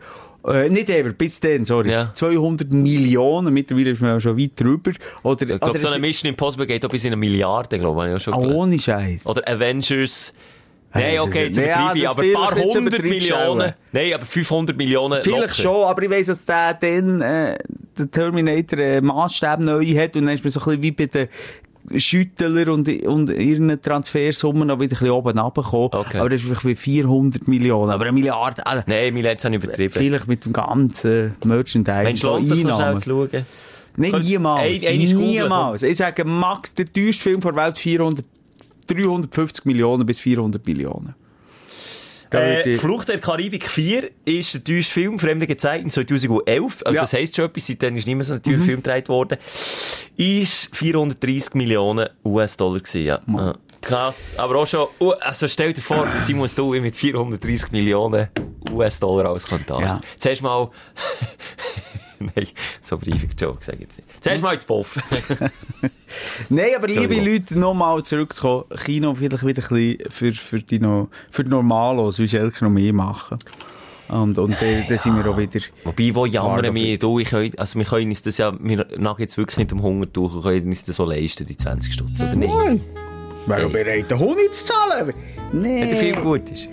Äh, 0.47 0.69
nicht 0.69 0.89
ever, 0.91 1.11
bis 1.13 1.41
dann, 1.41 1.65
sorry. 1.65 1.91
Ja. 1.91 2.13
200 2.15 2.71
Millionen, 2.73 3.53
mittlerweile 3.53 3.91
ist 3.91 4.01
man 4.01 4.11
ja 4.11 4.21
schon 4.21 4.39
weit 4.39 4.53
drüber. 4.61 4.93
Oder, 5.25 5.49
Ich 5.49 5.61
glaube, 5.61 5.79
so 5.79 5.89
eine 5.89 5.99
Mission 5.99 6.29
Impossible 6.29 6.67
geht 6.67 6.85
auch 6.85 6.89
bis 6.89 7.03
in 7.05 7.09
eine 7.09 7.17
Milliarde, 7.17 7.79
glaube 7.79 8.09
ich, 8.09 8.17
ich 8.17 8.23
schon 8.23 8.35
gelesen. 8.35 8.55
ohne 8.57 8.79
Scheiß. 8.79 9.27
Oder 9.27 9.43
Avengers. 9.49 10.33
Nein, 10.95 11.19
okay, 11.19 11.47
jetzt 11.47 11.59
übertreibe 11.59 11.99
ich, 11.99 12.09
aber 12.09 12.23
ein 12.23 12.33
paar 12.33 12.55
hundert 12.55 13.03
Millionen. 13.03 13.73
Nein, 13.93 14.15
aber 14.15 14.25
500 14.25 14.77
Millionen 14.77 15.23
Vielleicht 15.23 15.41
locker. 15.43 15.55
schon, 15.55 15.85
aber 15.85 16.03
ich 16.05 16.11
weiss, 16.11 16.27
dass 16.29 16.45
der 16.45 16.75
dann, 16.75 17.21
äh, 17.21 17.59
der 17.99 18.11
Terminator, 18.11 18.79
äh, 18.79 19.01
Maßstab 19.01 19.61
neu 19.61 19.85
hat 19.85 20.17
und 20.17 20.25
dann 20.27 20.35
ist 20.35 20.45
man 20.45 20.51
so 20.53 20.61
ein 20.61 20.65
bisschen 20.65 20.83
wie 20.83 20.91
bei 20.93 21.07
den 21.07 21.29
Schüttler 21.97 22.73
und, 22.73 22.89
und 23.05 23.31
ihren 23.31 23.81
Transfersummen 23.81 24.69
noch 24.69 24.77
wieder 24.81 24.85
ein 24.97 24.99
bisschen 24.99 25.11
oben 25.11 25.39
runtergekommen. 25.39 25.91
Okay. 25.93 26.19
Aber 26.19 26.29
das 26.29 26.41
ist 26.43 26.47
vielleicht 26.47 26.65
bei 26.65 26.75
400 26.77 27.49
Millionen. 27.49 27.91
Aber 27.91 28.05
eine 28.05 28.13
Milliarde, 28.13 28.63
äh, 28.67 28.83
Nein, 28.87 29.17
habe 29.17 29.35
ich 29.57 29.63
übertrieben. 29.63 29.93
vielleicht 29.95 30.29
mit 30.29 30.45
dem 30.45 30.53
ganzen 30.53 31.35
Merchandise. 31.45 32.03
Mensch, 32.03 32.23
lohnt 32.23 32.49
sich 32.49 32.65
noch 32.65 32.77
schnell 32.77 32.99
zu 32.99 33.11
schauen? 33.11 33.47
Nein, 33.97 34.13
niemals. 34.21 34.87
Ein- 34.87 34.99
niemals. 34.99 35.83
Ich 35.83 35.97
sage, 35.97 36.25
Max, 36.25 36.75
der 36.75 36.93
teuerste 36.93 37.23
Film 37.23 37.41
der 37.41 37.57
Welt 37.57 37.79
400 37.79 38.25
350 38.89 39.65
Millionen 39.65 40.07
bis 40.07 40.21
400 40.21 40.65
Millionen. 40.67 41.15
Äh, 42.31 42.77
Flucht 42.77 43.09
der 43.09 43.19
Karibik 43.21 43.69
4 43.69 44.11
ist 44.25 44.55
der 44.55 44.61
deutsche 44.61 44.91
Film, 44.91 45.19
Fremde 45.19 45.47
Gezeiten, 45.47 45.91
2011. 45.91 46.83
Also 46.85 46.95
Ja. 46.97 47.03
das 47.03 47.13
heisst 47.13 47.37
schon 47.37 47.45
etwas, 47.47 47.67
seitdem 47.67 47.97
ist 47.97 48.07
nicht 48.07 48.17
mehr 48.17 48.25
so 48.25 48.35
ein 48.35 48.43
teurer 48.43 48.59
Film 48.61 48.83
gedreht 48.83 49.09
worden. 49.09 49.39
Ist 50.17 50.75
430 50.77 51.55
Millionen 51.55 52.09
US-Dollar 52.25 52.81
gewesen, 52.81 53.05
ja. 53.05 53.21
Krass. 53.81 54.33
Aber 54.37 54.57
auch 54.57 54.67
schon, 54.67 54.87
uh, 55.01 55.13
also 55.21 55.47
stell 55.47 55.73
dir 55.73 55.81
vor, 55.83 56.07
Simon 56.21 56.49
Stui 56.49 56.81
mit 56.81 56.97
430 56.97 57.71
Millionen 57.71 58.29
US-Dollar 58.73 59.27
als 59.31 59.47
Kontant. 59.47 59.83
Ja. 59.85 60.01
Zuerst 60.19 60.43
mal, 60.43 60.71
nein, 62.37 62.47
so 62.83 62.99
briefig 62.99 63.31
Joke 63.39 63.63
sage 63.63 63.79
ich 63.79 63.83
jetzt 63.85 63.99
nicht. 63.99 64.09
Zuerst 64.23 64.43
mal 64.43 64.55
ins 64.55 64.65
Boff. 64.65 64.97
Nein, 66.49 66.69
aber 66.77 66.87
liebe. 66.87 67.15
Leute, 67.21 67.59
nochmal 67.59 68.03
zurückzukommen. 68.03 68.65
Kino 68.85 69.15
vielleicht 69.15 69.47
wieder 69.47 69.63
ein 69.63 69.69
bisschen 69.69 70.11
für, 70.11 70.33
für 70.33 70.61
die, 70.61 70.79
no, 70.79 71.09
für 71.31 71.45
die 71.45 71.51
Normalos, 71.51 72.19
wie 72.19 72.29
Schelke 72.29 72.65
noch 72.65 72.71
mehr 72.71 72.93
machen. 72.93 73.39
Und, 74.09 74.39
und 74.39 74.61
dann, 74.61 74.85
dann 74.89 74.99
sind 74.99 75.17
wir 75.17 75.29
auch 75.29 75.37
wieder... 75.37 75.61
Wobei, 75.85 76.15
wo 76.15 76.27
jammern 76.27 76.73
wir, 76.75 76.99
du, 76.99 77.19
ich 77.19 77.35
also 77.35 77.79
wir 77.79 77.85
können 77.85 78.09
uns 78.09 78.23
das 78.23 78.39
ja, 78.39 78.55
wir 78.59 78.87
nagen 78.97 79.21
jetzt 79.21 79.37
wirklich 79.37 79.59
nicht 79.59 79.73
um 79.73 79.83
Hunger 79.83 80.07
durch 80.07 80.35
und 80.35 80.43
können 80.43 80.69
uns 80.69 80.85
das 80.85 80.97
so 80.97 81.05
leisten, 81.05 81.45
die 81.45 81.57
20 81.57 81.93
Stutz, 81.93 82.21
oder 82.21 82.37
nicht? 82.37 82.49
Wäre 83.47 83.69
bereit, 83.69 84.11
den 84.11 84.19
Honig 84.19 84.53
zu 84.53 84.67
zahlen? 84.67 85.13
Nee. 85.53 85.81
Wenn 85.81 85.89
der 85.89 85.99
Film 85.99 86.23
gut 86.23 86.49
ist. 86.51 86.69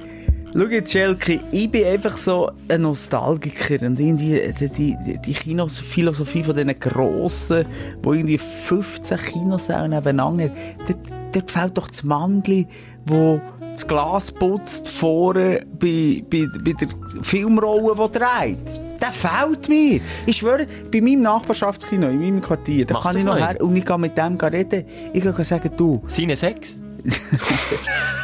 Schau 0.56 0.66
jetzt, 0.66 0.92
Schelke, 0.92 1.40
ich 1.52 1.72
bin 1.72 1.84
einfach 1.84 2.16
so 2.16 2.52
ein 2.70 2.82
Nostalgiker 2.82 3.88
und 3.88 4.00
irgendwie 4.00 4.54
die, 4.60 4.70
die, 4.70 5.20
die 5.20 5.34
Kinophilosophie 5.34 6.44
von 6.44 6.56
diesen 6.56 6.80
Grossen, 6.80 7.66
wo 8.04 8.14
irgendwie 8.14 8.38
15 8.38 9.18
Kinosäle 9.18 9.90
nebeneinander 9.90 10.52
dort, 10.88 11.00
dort 11.32 11.50
fällt 11.50 11.76
doch 11.76 11.88
das 11.88 12.04
Mandli, 12.04 12.68
wo 13.08 13.42
das 13.72 13.88
Glas 13.88 14.32
putzt 14.32 14.88
vorne 14.88 15.66
bei, 15.80 16.24
bei, 16.30 16.46
bei 16.64 16.74
der 16.74 16.88
Filmrolle, 17.24 17.96
die 17.96 18.20
dreht. 18.20 18.82
Der 19.02 19.12
fehlt 19.12 19.68
mir. 19.68 20.02
Ich 20.28 20.38
schwöre, 20.38 20.68
bei 20.92 21.02
meinem 21.02 21.24
Nachbarschaftskino, 21.24 22.10
in 22.10 22.22
meinem 22.22 22.42
Quartier, 22.44 22.86
da 22.86 22.94
Macht 22.94 23.08
kann 23.08 23.18
ich 23.18 23.24
noch 23.24 23.40
her 23.40 23.60
und 23.60 23.76
ich 23.76 23.86
kann 23.86 24.02
mit 24.02 24.16
dem 24.16 24.36
reden. 24.38 24.86
Ich 25.14 25.24
kann 25.24 25.44
sagen, 25.44 25.72
du, 25.76 26.04
Seine 26.06 26.38
Sex? 26.38 26.78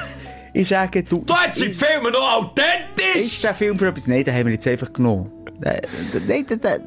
ich 0.61 0.67
sage, 0.67 1.03
du... 1.03 1.23
Du 1.25 1.33
hast 1.33 1.57
die 1.59 1.69
Filme 1.73 2.11
noch 2.11 2.35
authentisch! 2.37 3.15
Ist 3.15 3.43
der 3.43 3.55
Film 3.55 3.77
für 3.79 3.87
etwas? 3.87 4.07
Nein, 4.07 4.23
den 4.23 4.33
haben 4.33 4.45
wir 4.45 4.53
jetzt 4.53 4.67
einfach 4.67 4.91
genommen. 4.91 5.31
Der- 5.63 5.81
Nein, 6.27 6.45
der, 6.47 6.57
der, 6.57 6.79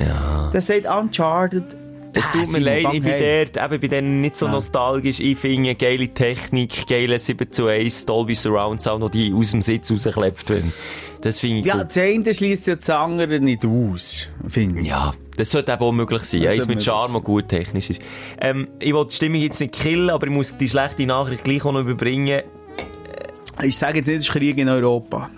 Ja. 0.00 0.50
der 0.52 0.62
sagt 0.62 0.86
Uncharted. 0.86 1.64
Es 2.16 2.30
tut 2.30 2.52
mir 2.52 2.60
leid, 2.60 2.86
ich 2.92 3.02
bin 3.02 3.10
hey. 3.12 3.44
dort, 3.52 3.64
eben 3.72 3.80
bei 3.80 3.88
denen 3.88 4.20
nicht 4.20 4.36
so 4.36 4.46
Ja. 4.46 4.52
nostalgisch. 4.52 5.18
Ich 5.18 5.36
finde 5.36 5.74
geile 5.74 6.06
Technik, 6.08 6.86
geile 6.86 7.18
7 7.18 7.50
zu 7.50 7.66
1, 7.66 8.06
Dolby 8.06 8.36
Surround 8.36 8.80
Sound, 8.80 9.00
noch 9.00 9.10
die 9.10 9.32
aus 9.34 9.50
dem 9.50 9.60
Sitz 9.62 9.90
rausklebt 9.90 10.48
werden. 10.48 10.72
Das 11.22 11.40
finde 11.40 11.60
ich 11.60 11.66
Ja, 11.66 11.74
gut. 11.78 11.86
das 11.88 11.98
eine 11.98 12.32
schließt 12.32 12.66
ja 12.68 12.76
das 12.76 12.88
andere 12.90 13.40
nicht 13.40 13.64
aus, 13.64 14.28
finde 14.48 14.80
ich. 14.82 14.86
Ja, 14.86 15.12
das 15.36 15.50
sollte 15.50 15.72
eben 15.72 15.82
auch 15.82 15.90
möglich 15.90 16.22
sein. 16.22 16.42
Das 16.42 16.50
Eins 16.50 16.56
sollte 16.64 16.74
mit 16.76 16.84
Charme 16.84 17.16
und 17.16 17.24
gut 17.24 17.48
technisch 17.48 17.90
ist. 17.90 18.00
Ähm, 18.40 18.68
ich 18.80 18.94
will 18.94 19.06
die 19.06 19.14
Stimmung 19.14 19.40
jetzt 19.40 19.58
nicht 19.58 19.74
killen, 19.74 20.10
aber 20.10 20.28
ich 20.28 20.32
muss 20.32 20.56
die 20.56 20.68
schlechte 20.68 21.06
Nachricht 21.06 21.42
gleich 21.42 21.64
auch 21.64 21.72
noch 21.72 21.80
überbringen. 21.80 22.42
Ich 23.62 23.78
sage 23.78 23.98
jetzt 23.98 24.06
nicht, 24.06 24.18
es 24.18 24.24
ist 24.24 24.32
Krieg 24.32 24.58
in 24.58 24.68
Europa. 24.68 25.30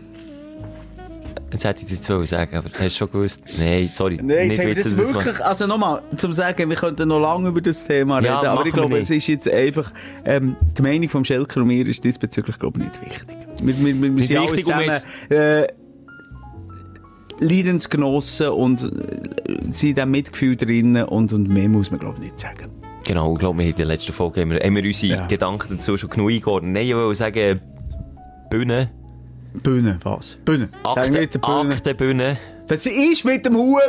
Jetzt 1.53 1.65
hätte 1.65 1.85
ich 1.87 2.01
dir 2.01 2.15
wollen 2.15 2.27
sagen, 2.27 2.57
aber 2.57 2.69
hast 2.71 2.81
du 2.81 2.91
schon 2.91 3.11
gewusst? 3.13 3.43
Nein, 3.59 3.89
sorry. 3.93 4.19
Nein, 4.23 4.49
jetzt 4.51 4.59
haben 4.59 4.67
wir 4.67 4.75
das 4.75 4.97
wirklich, 4.97 5.41
also 5.45 5.67
nochmal, 5.67 6.03
zum 6.17 6.33
sagen, 6.33 6.69
wir 6.69 6.77
könnten 6.77 7.09
noch 7.09 7.21
lange 7.21 7.49
über 7.51 7.61
das 7.61 7.87
Thema 7.87 8.21
Ja, 8.21 8.41
reden, 8.41 8.49
aber 8.49 8.67
ich 8.67 8.73
glaube, 8.73 8.99
es 8.99 9.11
ist 9.11 9.27
jetzt 9.29 9.49
einfach, 9.49 9.93
ähm, 10.25 10.57
die 10.77 10.83
Meinung 10.83 11.09
vom 11.09 11.25
Schelker 11.25 11.61
und 11.61 11.69
mir 11.69 11.87
ist 11.87 12.03
diesbezüglich, 12.03 12.59
glaube 12.59 12.81
ich, 12.81 12.87
nicht 12.87 13.01
wichtig. 13.01 13.37
Wir, 13.63 13.79
wir, 13.79 14.03
wir, 14.03 14.17
wir 14.17 14.25
sind 14.25 14.37
alle 14.39 14.57
zusammen, 14.57 14.91
äh, 15.31 15.67
Leidensgenossen 17.39 18.49
und 18.49 18.83
äh, 18.83 18.89
sind 19.71 19.91
in 19.91 19.95
diesem 19.95 20.11
Mitgefühl 20.11 20.57
drinnen 20.57 21.05
und, 21.05 21.33
und 21.33 21.49
mehr 21.49 21.69
muss 21.69 21.91
man, 21.91 22.01
glaube 22.01 22.17
ich, 22.17 22.25
nicht 22.25 22.41
sagen. 22.41 22.71
Genau, 23.05 23.35
ich 23.35 23.39
glaube, 23.39 23.59
wir 23.59 23.67
haben 23.67 23.71
in 23.71 23.77
der 23.77 23.87
letzten 23.87 24.13
Folge 24.13 24.41
haben 24.41 24.51
wir, 24.51 24.59
haben 24.59 24.75
wir 24.75 24.85
unsere 24.85 25.13
Ja. 25.13 25.27
Gedanken 25.27 25.77
dazu 25.77 25.97
schon 25.97 26.11
genug 26.11 26.31
eingeordnet. 26.31 26.73
Nein, 26.73 26.87
ich 26.87 26.95
will 26.97 27.15
sagen, 27.15 27.61
Bühne. 28.51 28.91
Bühne, 29.63 29.99
was? 30.03 30.37
Bühne. 30.45 30.69
Nicht 31.09 31.35
der 31.35 31.39
Bühne. 31.41 31.73
Aktenbühne. 31.75 32.37
Was 32.69 32.87
ist 32.87 33.25
mit 33.25 33.47
dem 33.47 33.57
Huber? 33.57 33.81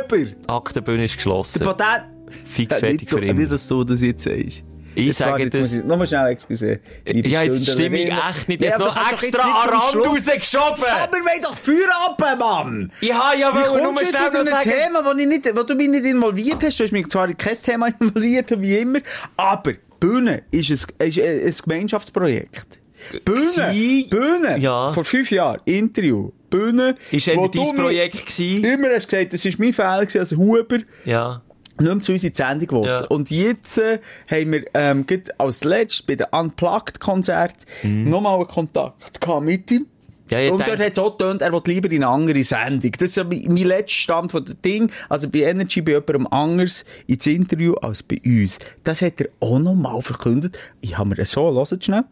Aktenbühne 0.46 1.04
ist 1.04 1.12
Der 1.12 1.16
geschlossen. 1.16 1.62
Patent. 1.62 2.04
Fix 2.44 2.76
Äh, 2.76 2.80
fertig 2.80 3.00
nicht, 3.02 3.10
für 3.10 3.20
Nicht, 3.20 3.30
immer. 3.30 3.46
dass 3.46 3.66
du 3.68 3.84
das 3.84 4.00
jetzt 4.02 4.24
sagst. 4.24 4.64
Ich 4.94 5.06
Jetzt 5.06 5.18
sage 5.18 5.48
das- 5.48 5.74
Nochmal 5.74 6.06
schnell, 6.06 6.26
excuse. 6.32 6.80
Ja, 7.06 7.42
jetzt 7.42 7.70
stimme 7.70 7.98
ich 8.02 8.10
echt 8.10 8.48
nicht. 8.48 8.60
Ja, 8.62 8.70
Jetzt 8.70 8.78
noch 8.80 8.96
extra 9.12 9.16
nicht 9.26 9.38
an 9.38 9.68
Rand 9.70 10.06
rausgeschoben. 10.06 10.84
Aber 10.84 11.12
wir 11.12 11.42
doch 11.42 11.56
Feuer 11.56 11.88
ab, 12.06 12.38
Mann! 12.38 12.90
Ich 13.00 13.12
habe 13.12 13.38
ja 13.38 13.54
wollen 13.54 13.82
nur 13.84 13.96
schnell 13.98 14.30
noch 14.32 14.44
sagen... 14.44 14.70
Thema, 14.70 15.04
wo, 15.04 15.16
ich 15.16 15.26
nicht, 15.26 15.56
wo 15.56 15.62
du 15.62 15.74
mich 15.76 15.88
nicht 15.88 16.04
involviert 16.04 16.62
hast? 16.64 16.80
Du 16.80 16.84
hast 16.84 16.92
mich 16.92 17.06
zwar 17.08 17.28
in 17.28 17.36
kein 17.36 17.54
Thema 17.54 17.88
involviert, 18.00 18.60
wie 18.60 18.76
immer, 18.78 18.98
aber 19.36 19.72
Bühne 20.00 20.42
ist 20.50 20.70
ein, 20.98 21.06
ist 21.08 21.18
ein 21.18 21.54
Gemeinschaftsprojekt. 21.64 22.77
Bühne, 23.24 24.06
Bühne, 24.08 24.58
Ja. 24.58 24.90
vor 24.92 25.04
fünf 25.04 25.30
Jahren, 25.30 25.60
Interview, 25.64 26.30
Bühne. 26.50 26.96
Ist 27.10 27.28
wo 27.36 27.46
dein 27.48 27.76
Projekt 27.76 28.26
gewesen? 28.26 28.64
Immer 28.64 28.88
hast 28.94 29.10
du 29.12 29.16
gesagt, 29.16 29.32
das 29.32 29.44
ist 29.44 29.58
mein 29.58 29.72
Fehler 29.72 30.00
gewesen 30.00 30.18
als 30.20 30.32
Huber. 30.36 30.78
Ja. 31.04 31.42
nicht 31.80 31.94
mehr 31.94 32.00
zu 32.02 32.12
uns 32.12 32.24
in 32.24 32.32
die 32.32 32.36
Sendung 32.36 32.66
gewollt. 32.66 32.86
Ja. 32.88 33.06
Und 33.06 33.30
jetzt 33.30 33.78
äh, 33.78 34.00
haben 34.28 34.52
wir 34.52 34.64
ähm, 34.74 35.06
als 35.38 35.62
letztes 35.62 36.02
bei 36.02 36.16
dem 36.16 36.26
Unplugged-Konzert 36.32 37.54
nochmal 37.84 38.36
einen 38.36 38.48
Kontakt 38.48 39.20
gehabt 39.20 39.44
mit 39.44 39.70
ihm. 39.70 39.82
Mhm. 39.82 39.86
Ja, 40.30 40.52
und 40.52 40.60
dort 40.60 40.78
hat 40.78 40.92
es 40.92 40.98
auch 40.98 41.16
getönt, 41.16 41.40
er 41.40 41.52
will 41.52 41.62
lieber 41.64 41.90
in 41.90 42.04
eine 42.04 42.08
andere 42.12 42.44
Sendung. 42.44 42.92
Das 42.92 43.10
ist 43.10 43.16
ja 43.16 43.24
mein, 43.24 43.44
mein 43.48 43.56
letzter 43.64 43.94
Stand 43.94 44.30
von 44.30 44.44
dem 44.44 44.60
Ding. 44.60 44.90
Also 45.08 45.30
bei 45.30 45.38
Energy 45.40 45.80
bei 45.80 45.92
jemandem 45.92 46.26
anders 46.26 46.84
ins 47.06 47.26
Interview 47.26 47.74
als 47.76 48.02
bei 48.02 48.20
uns. 48.26 48.58
Das 48.84 49.00
hat 49.00 49.20
er 49.20 49.28
auch 49.40 49.58
nochmal 49.58 50.02
verkündet. 50.02 50.58
Ich 50.82 50.98
habe 50.98 51.08
mir 51.10 51.14
das 51.14 51.30
so, 51.30 51.50
hört 51.54 51.82
schnell. 51.84 52.04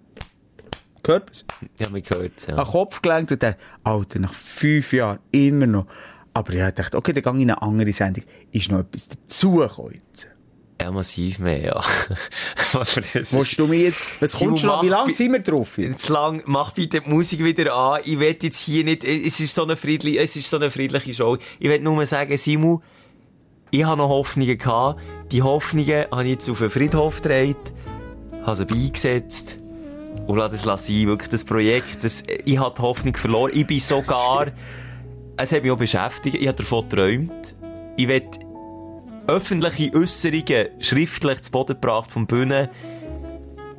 Gehört 1.07 1.31
es? 1.31 1.45
Ja, 1.79 1.89
man 1.89 2.03
hört 2.03 2.49
ja. 2.49 2.57
An 2.57 2.67
Kopf 2.67 3.01
gelenkt 3.01 3.31
und 3.31 3.41
dann, 3.41 3.55
Alter, 3.85 4.19
nach 4.19 4.35
fünf 4.35 4.93
Jahren 4.93 5.21
immer 5.31 5.67
noch. 5.67 5.87
Aber 6.35 6.53
ich 6.53 6.75
dachte, 6.75 6.97
okay, 6.97 7.13
dann 7.13 7.23
gehe 7.23 7.33
ich 7.37 7.43
in 7.43 7.51
eine 7.53 7.63
andere 7.63 7.93
Sendung. 7.93 8.25
Ist 8.51 8.73
noch 8.73 8.81
etwas 8.81 9.09
dazugekommen 9.09 10.03
jetzt? 10.11 10.27
Ja, 10.83 10.91
massiv 10.91 11.39
mehr, 11.39 11.61
ja. 11.61 11.85
Ist- 12.83 13.59
du 13.59 13.67
mir 13.69 13.85
jetzt, 13.85 13.99
was 14.19 14.35
kommst 14.35 14.65
du 14.65 14.67
noch, 14.67 14.83
wie 14.83 14.89
lange 14.89 15.13
sind 15.13 15.33
wir 15.33 15.39
drauf? 15.39 15.79
jetzt? 15.79 15.91
Jetzt 15.91 16.09
lang, 16.09 16.43
mach 16.47 16.73
bitte 16.73 17.01
die 17.01 17.09
Musik 17.09 17.43
wieder 17.45 17.73
an. 17.73 18.01
Ich 18.05 18.19
will 18.19 18.37
jetzt 18.43 18.59
hier 18.63 18.83
nicht, 18.85 19.05
es 19.05 19.39
ist 19.39 19.55
so 19.55 19.63
eine 19.63 19.77
friedliche, 19.77 20.19
es 20.19 20.35
ist 20.35 20.51
so 20.51 20.57
eine 20.57 20.71
friedliche 20.71 21.15
Show. 21.15 21.39
Ich 21.61 21.69
will 21.69 21.81
nur 21.81 22.05
sagen, 22.05 22.37
Simu, 22.37 22.81
ich 23.71 23.85
habe 23.85 23.99
noch 23.99 24.09
Hoffnungen 24.09 24.59
gehabt. 24.59 25.01
Die 25.31 25.41
Hoffnungen 25.43 26.05
habe 26.11 26.25
ich 26.25 26.31
jetzt 26.31 26.51
auf 26.51 26.59
den 26.59 26.71
Friedhof 26.71 27.23
gedreht, 27.23 27.57
habe 28.45 28.57
sie 28.57 28.67
beigesetzt 28.67 29.59
und 30.27 30.39
lasse 30.39 30.65
das 30.65 30.87
sein. 30.87 31.07
Wirklich, 31.07 31.31
das 31.31 31.45
Projekt, 31.45 32.03
das, 32.03 32.23
ich 32.45 32.59
habe 32.59 32.75
die 32.77 32.83
Hoffnung 32.83 33.17
verloren. 33.17 33.53
Ich 33.55 33.67
bin 33.67 33.81
sogar, 33.81 34.47
es 35.37 35.53
hat 35.53 35.63
mich 35.63 35.71
auch 35.71 35.79
beschäftigt, 35.79 36.37
ich 36.37 36.49
habe 36.49 36.59
davon 36.59 36.89
geträumt. 36.89 37.33
Ich 37.97 38.09
will 38.09 38.23
öffentliche 39.27 39.93
Äußerungen 39.95 40.69
schriftlich 40.81 41.43
zu 41.43 41.51
Boden 41.51 41.75
gebracht 41.81 42.13
vom 42.13 42.27
Bühne 42.27 42.71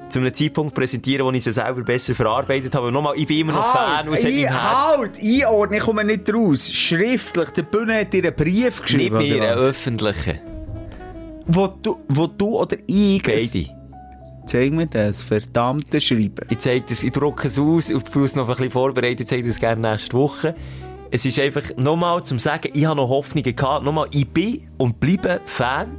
zu 0.10 0.20
einem 0.20 0.34
Zeitpunkt 0.34 0.74
präsentieren, 0.74 1.26
wo 1.26 1.32
ich 1.32 1.44
sie 1.44 1.52
selber 1.52 1.84
besser 1.84 2.16
verarbeitet 2.16 2.74
habe. 2.76 2.92
Nochmal, 2.92 3.16
ich 3.18 3.28
bin 3.28 3.40
immer 3.40 3.54
noch 3.54 3.76
Fan 3.76 4.08
und 4.08 4.16
es 4.16 4.24
hat 4.24 4.32
Herz 4.32 4.98
halt, 4.98 5.20
einordnen, 5.22 5.80
ich 5.80 5.84
komme 5.84 6.04
nicht 6.06 6.34
raus. 6.34 6.72
Schriftlich, 6.72 7.50
der 7.50 7.64
Bühne 7.64 8.00
hat 8.00 8.14
dir 8.14 8.24
einen 8.24 8.36
Brief 8.36 8.64
nicht 8.64 8.84
geschrieben. 8.84 9.18
mehr 9.18 9.38
oder 9.38 9.52
einen 9.52 9.60
öffentlichen. 9.60 10.40
Wo 11.46 11.68
du, 11.68 11.98
wo 12.08 12.28
du 12.28 12.60
oder 12.60 12.78
ich... 12.88 13.22
Beide. 13.24 13.77
Zeig 14.48 14.72
mir 14.72 14.88
das 14.88 15.24
verdammte 15.24 16.00
Schreiben. 16.00 16.48
Ich 16.50 16.60
zeige 16.60 16.86
das, 16.88 17.04
ich 17.04 17.12
drucke 17.12 17.50
es 17.50 17.60
aus, 17.60 17.90
ich 17.90 18.02
bin 18.02 18.22
noch 18.24 18.48
ein 18.48 18.56
bisschen 18.56 18.72
vorbereitet, 18.72 19.20
ich 19.20 19.28
zeige 19.28 19.46
das 19.46 19.60
gerne 19.60 19.92
nächste 19.92 20.16
Woche. 20.16 20.56
Es 21.12 21.26
ist 21.26 21.38
einfach, 21.38 21.64
nochmal 21.76 22.24
zum 22.24 22.40
sagen, 22.40 22.70
ich 22.74 22.86
habe 22.86 22.96
noch 22.96 23.10
Hoffnungen 23.10 23.54
gehabt, 23.54 23.84
nochmal, 23.84 24.08
ich 24.12 24.26
bin 24.30 24.62
und 24.78 25.02
bleibe 25.02 25.42
Fan 25.44 25.98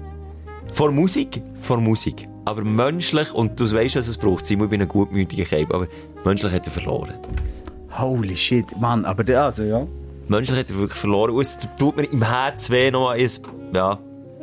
von 0.72 0.94
Musik, 0.94 1.42
von 1.60 1.84
Musik. 1.84 2.26
Aber 2.46 2.64
menschlich, 2.64 3.34
und 3.34 3.60
du 3.60 3.70
weißt, 3.70 3.96
was 3.96 4.08
es 4.08 4.16
braucht, 4.16 4.46
Simon, 4.46 4.68
ich 4.68 4.70
bin 4.70 4.80
ein 4.80 4.88
gutmütiger 4.88 5.44
Kerl, 5.44 5.66
aber 5.70 5.86
menschlich 6.24 6.50
hat 6.50 6.64
er 6.66 6.72
verloren. 6.72 7.14
Holy 7.98 8.34
shit, 8.34 8.64
Mann, 8.80 9.04
aber 9.04 9.24
der, 9.24 9.44
also, 9.44 9.62
ja. 9.62 9.86
Menschlich 10.26 10.58
hat 10.58 10.70
er 10.70 10.78
wirklich 10.78 10.98
verloren. 10.98 11.32
Und 11.32 11.42
es 11.42 11.58
tut 11.78 11.98
mir 11.98 12.04
im 12.04 12.22
Herz 12.22 12.70
weh, 12.70 12.90
nochmal, 12.90 13.18
ja, 13.74 13.98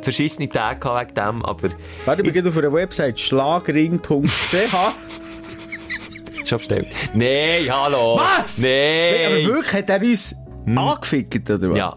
verschissene 0.06 0.48
Tage 0.48 0.88
wegen 0.88 1.14
dem, 1.14 1.44
aber 1.44 1.68
Warte, 2.04 2.22
ich 2.22 2.26
bin 2.26 2.32
gerade 2.32 2.48
auf 2.48 2.56
einer 2.56 2.72
Website 2.72 3.18
schlagring.ch. 3.18 4.06
schon 6.44 6.58
bestellt. 6.58 6.86
Nein, 7.12 7.66
hallo! 7.68 8.20
Was? 8.20 8.62
Nein! 8.62 9.26
Aber 9.26 9.56
wirklich, 9.56 9.72
hat 9.72 9.90
er 9.90 10.00
uns 10.00 10.36
angefickt, 10.64 11.50
oder 11.50 11.70
was? 11.70 11.78
Ja. 11.78 11.96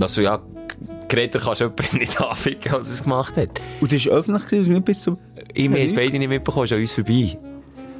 Also 0.00 0.22
ja, 0.22 0.40
Greta 1.08 1.40
kannst 1.40 1.62
du 1.62 1.64
jemanden 1.64 1.98
nicht 1.98 2.20
anficken, 2.20 2.72
als 2.72 2.86
er 2.86 2.94
es 2.94 3.02
gemacht 3.02 3.36
hat. 3.36 3.60
Und 3.80 3.90
das 3.90 4.06
war 4.06 4.12
öffentlich, 4.12 4.44
gewesen, 4.44 4.58
also 4.60 4.72
nicht 4.72 4.84
bis 4.84 5.02
zum... 5.02 5.18
Ich, 5.52 5.68
wir 5.68 5.80
haben 5.80 5.86
es 5.86 5.94
beide 5.94 6.16
nicht 6.16 6.28
mitbekommen, 6.28 6.66
ist 6.66 6.72
an 6.72 6.78
uns 6.78 6.94
vorbei. 6.94 7.38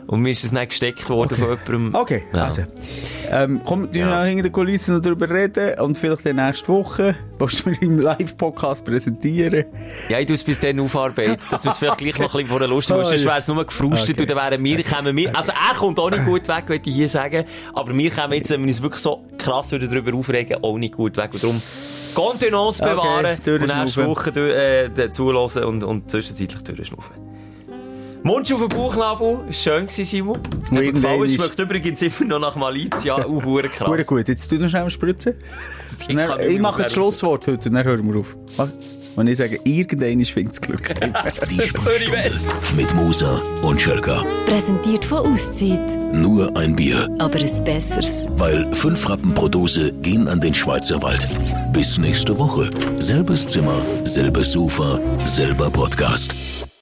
Und 0.09 0.23
mir 0.23 0.31
ist 0.31 0.43
es 0.43 0.53
nicht 0.53 0.71
gesteckt 0.71 1.09
worden 1.11 1.35
Okay. 1.35 1.59
von 1.67 1.75
jemandem. 1.75 1.95
Okay, 2.01 2.23
Ja. 2.33 2.45
also. 2.47 2.63
Ähm, 3.31 3.61
komm, 3.65 3.93
du 3.93 3.99
Ja. 3.99 4.19
noch 4.21 4.25
hinter 4.27 4.45
den 4.45 4.53
Kulissen 4.53 4.95
noch 4.95 5.03
darüber 5.03 5.29
reden 5.29 5.79
und 5.81 5.99
vielleicht 5.99 6.25
dann 6.25 6.37
nächste 6.37 6.67
Woche 6.69 7.15
du 7.39 7.47
mir 7.69 7.83
im 7.83 7.99
Live-Podcast 7.99 8.85
präsentieren. 8.85 9.67
Ja, 10.09 10.19
ich 10.19 10.27
tue 10.27 10.35
es 10.35 10.43
bis 10.43 10.59
dann 10.61 10.81
aufarbeiten, 10.81 11.37
dass 11.51 11.63
wir 11.65 11.71
es 11.73 11.79
vielleicht 11.79 11.99
gleich 11.99 12.19
noch 12.19 12.25
ein 12.35 12.39
bisschen 12.39 12.47
vor 12.49 12.59
der 12.59 12.69
Lust 12.69 12.91
haben. 12.91 13.01
Oh, 13.01 13.05
Sonst 13.05 13.25
wäre 13.27 13.39
es 13.39 13.49
nur 13.49 13.65
gefrustet 13.67 14.17
Okay. 14.19 14.23
und 14.23 14.31
dann 14.31 14.51
wären 14.51 14.65
wir, 14.65 14.83
kämen 14.83 15.15
wir, 15.15 15.37
also 15.37 15.53
er 15.53 15.77
kommt 15.77 15.99
auch 16.01 16.11
nicht 16.11 16.25
gut 16.25 16.49
weg, 16.49 16.65
würde 16.69 16.89
ich 16.89 16.95
hier 16.95 17.09
sagen, 17.09 17.45
aber 17.75 17.95
wir 17.97 18.11
kämen 18.11 18.33
jetzt, 18.33 18.49
wenn 18.51 18.63
wir 18.63 18.69
uns 18.69 18.81
wirklich 18.81 19.03
so 19.03 19.23
krass 19.37 19.73
würden 19.73 19.91
darüber 19.91 20.17
aufregen, 20.17 20.65
auch 20.65 20.79
nicht 20.79 20.95
gut 20.95 21.19
weg. 21.19 21.35
Und 21.35 21.43
darum, 21.45 21.61
Kontenance 22.15 22.83
Okay, 22.83 22.93
bewahren 22.95 23.27
und 23.37 23.47
durchschnaufen. 23.47 23.81
nächste 23.83 24.07
Woche 24.07 24.31
äh, 24.97 25.11
zuhören 25.11 25.65
und, 25.65 25.85
und 25.85 26.11
zwischenzeitlich 26.11 26.63
durchschnaufen. 26.63 27.28
Mund 28.23 28.53
auf 28.53 28.61
den 28.61 28.69
Bauchnabel, 28.69 29.39
schön 29.53 29.87
gewesen, 29.87 30.05
Simon. 30.05 30.39
Gefallen. 30.71 31.23
Es 31.25 31.31
ist- 31.33 31.41
schmeckt 31.41 31.59
übrigens 31.59 32.03
immer 32.03 32.25
noch 32.29 32.39
nach 32.41 32.57
Malizia, 32.57 33.15
auch 33.25 33.45
hure 33.45 33.69
krass. 33.69 33.87
Gut, 33.89 34.07
gut, 34.07 34.29
jetzt 34.29 34.49
tu 34.49 34.57
noch 34.57 34.69
schnell 34.69 34.91
spritzen. 34.91 35.35
Ich 36.09 36.15
Dann, 36.15 36.39
ich, 36.41 36.61
mache 36.61 36.85
das. 36.85 36.93
Schlusswort 36.93 37.49
heute 37.49 37.69
und 37.69 37.75
dann 37.75 37.85
hören 37.85 38.07
wir 38.11 38.21
auf. 38.21 38.37
Und 39.17 39.27
ich 39.27 39.37
sage, 39.37 39.59
irgendein 39.65 40.25
findet 40.25 40.53
das 40.55 40.61
Glück. 40.61 40.95
Die 41.51 41.61
Sprechstunde 41.67 42.33
mit 42.77 42.95
Musa 42.95 43.43
und 43.63 43.81
Schelka. 43.81 44.25
Präsentiert 44.47 45.05
von 45.05 45.27
Auszeit. 45.33 45.99
Nur 46.15 46.57
ein 46.57 46.77
Bier, 46.77 47.09
Aber 47.19 47.37
ein 47.37 47.65
besseres. 47.65 48.27
weil 48.37 48.73
fünf 48.73 49.09
Rappen 49.09 49.35
pro 49.35 49.49
Dose 49.49 49.93
gehen 50.03 50.29
an 50.29 50.41
den 50.41 50.55
Schweizer 50.55 51.03
Wald. 51.03 51.27
Bis 51.73 51.99
nächste 51.99 52.39
Woche. 52.39 52.71
Selbes 53.01 53.45
Zimmer, 53.49 53.83
selbes 54.05 54.53
Sofa, 54.53 55.01
selber 55.25 55.69
Podcast. 55.69 56.33